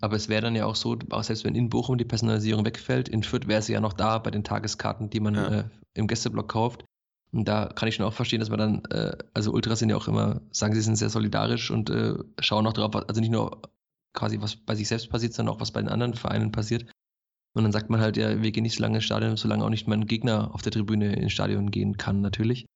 Aber 0.00 0.16
es 0.16 0.28
wäre 0.28 0.42
dann 0.42 0.54
ja 0.54 0.66
auch 0.66 0.76
so, 0.76 0.98
auch 1.10 1.22
selbst 1.22 1.44
wenn 1.44 1.54
in 1.54 1.68
Bochum 1.68 1.98
die 1.98 2.04
Personalisierung 2.04 2.64
wegfällt, 2.64 3.08
in 3.08 3.22
Fürth 3.22 3.46
wäre 3.46 3.62
sie 3.62 3.74
ja 3.74 3.80
noch 3.80 3.92
da 3.92 4.18
bei 4.18 4.30
den 4.30 4.44
Tageskarten, 4.44 5.10
die 5.10 5.20
man 5.20 5.34
ja. 5.34 5.48
äh, 5.48 5.64
im 5.94 6.06
Gästeblock 6.06 6.48
kauft. 6.48 6.84
Und 7.32 7.46
da 7.46 7.66
kann 7.66 7.88
ich 7.88 7.94
schon 7.94 8.06
auch 8.06 8.12
verstehen, 8.12 8.40
dass 8.40 8.50
man 8.50 8.58
dann, 8.58 8.84
äh, 8.86 9.16
also 9.34 9.52
Ultras 9.52 9.78
sind 9.78 9.90
ja 9.90 9.96
auch 9.96 10.08
immer, 10.08 10.40
sagen 10.50 10.74
sie 10.74 10.80
sind 10.80 10.96
sehr 10.96 11.10
solidarisch 11.10 11.70
und 11.70 11.90
äh, 11.90 12.14
schauen 12.40 12.66
auch 12.66 12.72
drauf, 12.72 12.94
also 12.96 13.20
nicht 13.20 13.30
nur 13.30 13.62
quasi 14.14 14.40
was 14.40 14.56
bei 14.56 14.74
sich 14.74 14.88
selbst 14.88 15.10
passiert, 15.10 15.34
sondern 15.34 15.54
auch 15.54 15.60
was 15.60 15.70
bei 15.70 15.80
den 15.80 15.88
anderen 15.88 16.14
Vereinen 16.14 16.50
passiert. 16.50 16.90
Und 17.54 17.64
dann 17.64 17.72
sagt 17.72 17.90
man 17.90 18.00
halt, 18.00 18.16
ja, 18.16 18.42
wir 18.42 18.50
gehen 18.52 18.62
nicht 18.62 18.76
so 18.76 18.82
lange 18.82 18.96
ins 18.96 19.04
Stadion, 19.04 19.36
solange 19.36 19.64
auch 19.64 19.70
nicht 19.70 19.86
mein 19.86 20.06
Gegner 20.06 20.54
auf 20.54 20.62
der 20.62 20.72
Tribüne 20.72 21.14
ins 21.14 21.32
Stadion 21.32 21.70
gehen 21.70 21.96
kann, 21.96 22.20
natürlich. 22.20 22.66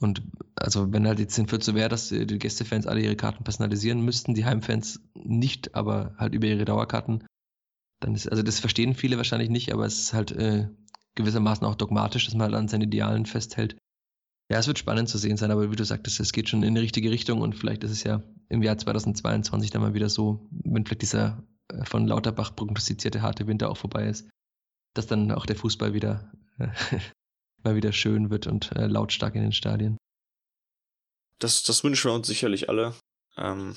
Und 0.00 0.22
also 0.56 0.92
wenn 0.92 1.06
halt 1.06 1.18
jetzt 1.18 1.38
in 1.38 1.46
Fürth 1.46 1.62
so 1.62 1.74
wäre, 1.74 1.90
dass 1.90 2.08
die 2.08 2.26
Gästefans 2.26 2.86
alle 2.86 3.02
ihre 3.02 3.16
Karten 3.16 3.44
personalisieren 3.44 4.00
müssten, 4.00 4.34
die 4.34 4.46
Heimfans 4.46 5.00
nicht, 5.14 5.74
aber 5.74 6.14
halt 6.16 6.34
über 6.34 6.46
ihre 6.46 6.64
Dauerkarten, 6.64 7.24
dann 8.00 8.14
ist, 8.14 8.28
also 8.28 8.42
das 8.42 8.60
verstehen 8.60 8.94
viele 8.94 9.18
wahrscheinlich 9.18 9.50
nicht, 9.50 9.72
aber 9.72 9.84
es 9.84 9.98
ist 9.98 10.12
halt 10.14 10.32
äh, 10.32 10.68
gewissermaßen 11.16 11.66
auch 11.66 11.74
dogmatisch, 11.74 12.24
dass 12.24 12.34
man 12.34 12.46
halt 12.46 12.54
an 12.54 12.68
seinen 12.68 12.82
Idealen 12.82 13.26
festhält. 13.26 13.76
Ja, 14.50 14.58
es 14.58 14.66
wird 14.66 14.78
spannend 14.78 15.08
zu 15.08 15.18
sehen 15.18 15.36
sein, 15.36 15.50
aber 15.50 15.70
wie 15.70 15.76
du 15.76 15.84
sagtest, 15.84 16.18
es 16.18 16.32
geht 16.32 16.48
schon 16.48 16.62
in 16.62 16.74
die 16.74 16.80
richtige 16.80 17.10
Richtung 17.10 17.40
und 17.42 17.54
vielleicht 17.54 17.84
ist 17.84 17.92
es 17.92 18.02
ja 18.02 18.22
im 18.48 18.62
Jahr 18.62 18.78
2022 18.78 19.70
dann 19.70 19.82
mal 19.82 19.94
wieder 19.94 20.08
so, 20.08 20.48
wenn 20.50 20.86
vielleicht 20.86 21.02
dieser 21.02 21.44
äh, 21.68 21.84
von 21.84 22.06
Lauterbach 22.06 22.56
prognostizierte 22.56 23.22
harte 23.22 23.46
Winter 23.46 23.70
auch 23.70 23.76
vorbei 23.76 24.08
ist, 24.08 24.28
dass 24.94 25.06
dann 25.06 25.30
auch 25.30 25.46
der 25.46 25.56
Fußball 25.56 25.92
wieder 25.92 26.32
äh, 26.58 26.68
mal 27.64 27.76
wieder 27.76 27.92
schön 27.92 28.30
wird 28.30 28.46
und 28.46 28.72
äh, 28.72 28.86
lautstark 28.86 29.34
in 29.34 29.42
den 29.42 29.52
Stadien. 29.52 29.96
Das, 31.38 31.62
das 31.62 31.82
wünschen 31.84 32.10
wir 32.10 32.14
uns 32.14 32.26
sicherlich 32.26 32.68
alle. 32.68 32.94
Ähm, 33.36 33.74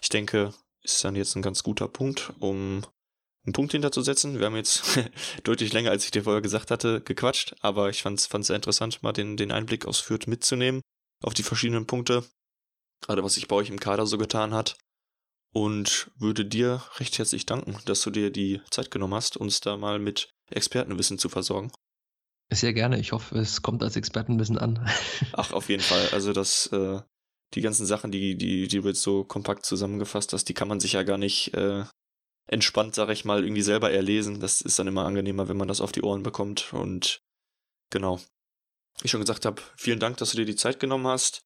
ich 0.00 0.08
denke, 0.08 0.54
ist 0.82 1.04
dann 1.04 1.16
jetzt 1.16 1.36
ein 1.36 1.42
ganz 1.42 1.62
guter 1.62 1.88
Punkt, 1.88 2.32
um 2.38 2.82
einen 3.44 3.52
Punkt 3.52 3.72
hinterzusetzen. 3.72 4.38
Wir 4.38 4.46
haben 4.46 4.56
jetzt 4.56 4.98
deutlich 5.44 5.72
länger, 5.72 5.90
als 5.90 6.04
ich 6.04 6.10
dir 6.10 6.24
vorher 6.24 6.42
gesagt 6.42 6.70
hatte, 6.70 7.00
gequatscht, 7.00 7.54
aber 7.60 7.90
ich 7.90 8.02
fand 8.02 8.18
es 8.18 8.46
sehr 8.46 8.56
interessant, 8.56 9.02
mal 9.02 9.12
den, 9.12 9.36
den 9.36 9.52
Einblick 9.52 9.86
aus 9.86 10.00
Fürth 10.00 10.26
mitzunehmen 10.26 10.82
auf 11.22 11.34
die 11.34 11.42
verschiedenen 11.42 11.86
Punkte, 11.86 12.24
gerade 13.00 13.22
was 13.22 13.34
sich 13.34 13.48
bei 13.48 13.56
euch 13.56 13.70
im 13.70 13.80
Kader 13.80 14.06
so 14.06 14.18
getan 14.18 14.52
hat. 14.52 14.76
Und 15.52 16.10
würde 16.18 16.44
dir 16.44 16.82
recht 16.96 17.16
herzlich 17.16 17.46
danken, 17.46 17.78
dass 17.86 18.02
du 18.02 18.10
dir 18.10 18.30
die 18.30 18.60
Zeit 18.70 18.90
genommen 18.90 19.14
hast, 19.14 19.38
uns 19.38 19.60
da 19.60 19.78
mal 19.78 19.98
mit 19.98 20.28
Expertenwissen 20.50 21.18
zu 21.18 21.30
versorgen. 21.30 21.72
Sehr 22.50 22.72
gerne. 22.72 22.98
Ich 23.00 23.12
hoffe, 23.12 23.38
es 23.38 23.62
kommt 23.62 23.82
als 23.82 23.96
Expertenwissen 23.96 24.58
an. 24.58 24.88
Ach, 25.32 25.52
auf 25.52 25.68
jeden 25.68 25.82
Fall. 25.82 26.08
Also 26.12 26.32
das, 26.32 26.68
äh, 26.68 27.00
die 27.54 27.60
ganzen 27.60 27.86
Sachen, 27.86 28.10
die, 28.12 28.36
die, 28.36 28.68
die 28.68 28.80
du 28.80 28.88
jetzt 28.88 29.02
so 29.02 29.24
kompakt 29.24 29.64
zusammengefasst 29.64 30.32
hast, 30.32 30.48
die 30.48 30.54
kann 30.54 30.68
man 30.68 30.80
sich 30.80 30.92
ja 30.92 31.02
gar 31.02 31.18
nicht 31.18 31.54
äh, 31.54 31.84
entspannt, 32.46 32.94
sag 32.94 33.10
ich 33.10 33.24
mal, 33.24 33.42
irgendwie 33.42 33.62
selber 33.62 33.90
erlesen. 33.90 34.40
Das 34.40 34.60
ist 34.60 34.78
dann 34.78 34.86
immer 34.86 35.04
angenehmer, 35.04 35.48
wenn 35.48 35.56
man 35.56 35.68
das 35.68 35.80
auf 35.80 35.92
die 35.92 36.02
Ohren 36.02 36.22
bekommt. 36.22 36.72
Und 36.72 37.20
genau. 37.90 38.18
Wie 39.00 39.06
ich 39.06 39.10
schon 39.10 39.20
gesagt 39.20 39.44
habe, 39.44 39.60
vielen 39.76 40.00
Dank, 40.00 40.16
dass 40.18 40.30
du 40.30 40.36
dir 40.36 40.46
die 40.46 40.56
Zeit 40.56 40.80
genommen 40.80 41.06
hast. 41.06 41.42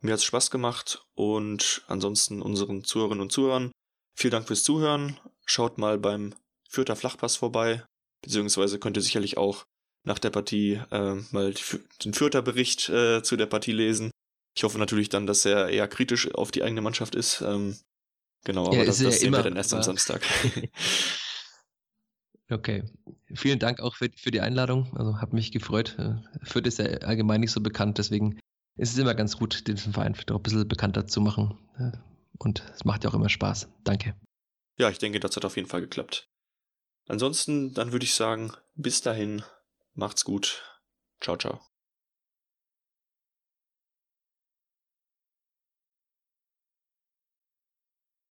Mir 0.00 0.12
hat 0.12 0.20
es 0.20 0.24
Spaß 0.24 0.50
gemacht 0.52 1.04
und 1.14 1.82
ansonsten 1.88 2.40
unseren 2.40 2.84
Zuhörerinnen 2.84 3.22
und 3.22 3.32
Zuhörern 3.32 3.72
vielen 4.14 4.32
Dank 4.32 4.46
fürs 4.46 4.62
Zuhören. 4.62 5.18
Schaut 5.44 5.78
mal 5.78 5.98
beim 5.98 6.34
Fürther 6.68 6.96
Flachpass 6.96 7.36
vorbei, 7.36 7.84
beziehungsweise 8.22 8.78
könnt 8.78 8.96
ihr 8.96 9.02
sicherlich 9.02 9.36
auch 9.36 9.64
nach 10.04 10.18
der 10.18 10.30
Partie 10.30 10.80
äh, 10.90 11.14
mal 11.30 11.54
den 12.04 12.14
Fürther 12.14 12.42
Bericht 12.42 12.88
äh, 12.88 13.22
zu 13.22 13.36
der 13.36 13.46
Partie 13.46 13.72
lesen. 13.72 14.10
Ich 14.56 14.64
hoffe 14.64 14.78
natürlich 14.78 15.08
dann, 15.08 15.26
dass 15.26 15.44
er 15.44 15.68
eher 15.68 15.88
kritisch 15.88 16.32
auf 16.34 16.50
die 16.50 16.62
eigene 16.62 16.80
Mannschaft 16.80 17.14
ist. 17.14 17.42
Ähm, 17.42 17.76
Genau, 18.44 18.66
aber 18.66 18.76
ja, 18.76 18.84
das, 18.84 18.98
das 18.98 19.04
ja 19.04 19.10
sehen 19.10 19.32
wir 19.32 19.42
dann 19.42 19.56
erst 19.56 19.74
am 19.74 19.82
Samstag. 19.82 20.22
okay. 22.50 22.84
Vielen 23.34 23.58
Dank 23.58 23.80
auch 23.80 23.94
für, 23.96 24.08
für 24.16 24.30
die 24.30 24.40
Einladung. 24.40 24.96
Also 24.96 25.20
hat 25.20 25.32
mich 25.32 25.52
gefreut. 25.52 25.96
Äh, 25.98 26.14
Fürth 26.44 26.66
ist 26.66 26.78
ja 26.78 26.86
allgemein 26.86 27.40
nicht 27.40 27.52
so 27.52 27.60
bekannt, 27.60 27.98
deswegen 27.98 28.38
ist 28.76 28.92
es 28.92 28.98
immer 28.98 29.14
ganz 29.14 29.36
gut, 29.36 29.66
diesen 29.66 29.92
Verein 29.92 30.16
doch 30.26 30.36
ein 30.36 30.42
bisschen 30.42 30.68
bekannter 30.68 31.06
zu 31.06 31.20
machen. 31.20 31.58
Äh, 31.78 31.98
und 32.38 32.62
es 32.74 32.84
macht 32.84 33.04
ja 33.04 33.10
auch 33.10 33.14
immer 33.14 33.28
Spaß. 33.28 33.68
Danke. 33.84 34.14
Ja, 34.78 34.88
ich 34.88 34.98
denke, 34.98 35.20
das 35.20 35.36
hat 35.36 35.44
auf 35.44 35.56
jeden 35.56 35.68
Fall 35.68 35.80
geklappt. 35.80 36.28
Ansonsten, 37.08 37.74
dann 37.74 37.92
würde 37.92 38.04
ich 38.04 38.14
sagen, 38.14 38.52
bis 38.76 39.00
dahin, 39.02 39.42
macht's 39.98 40.24
gut. 40.24 40.62
Ciao, 41.20 41.36
ciao. 41.36 41.60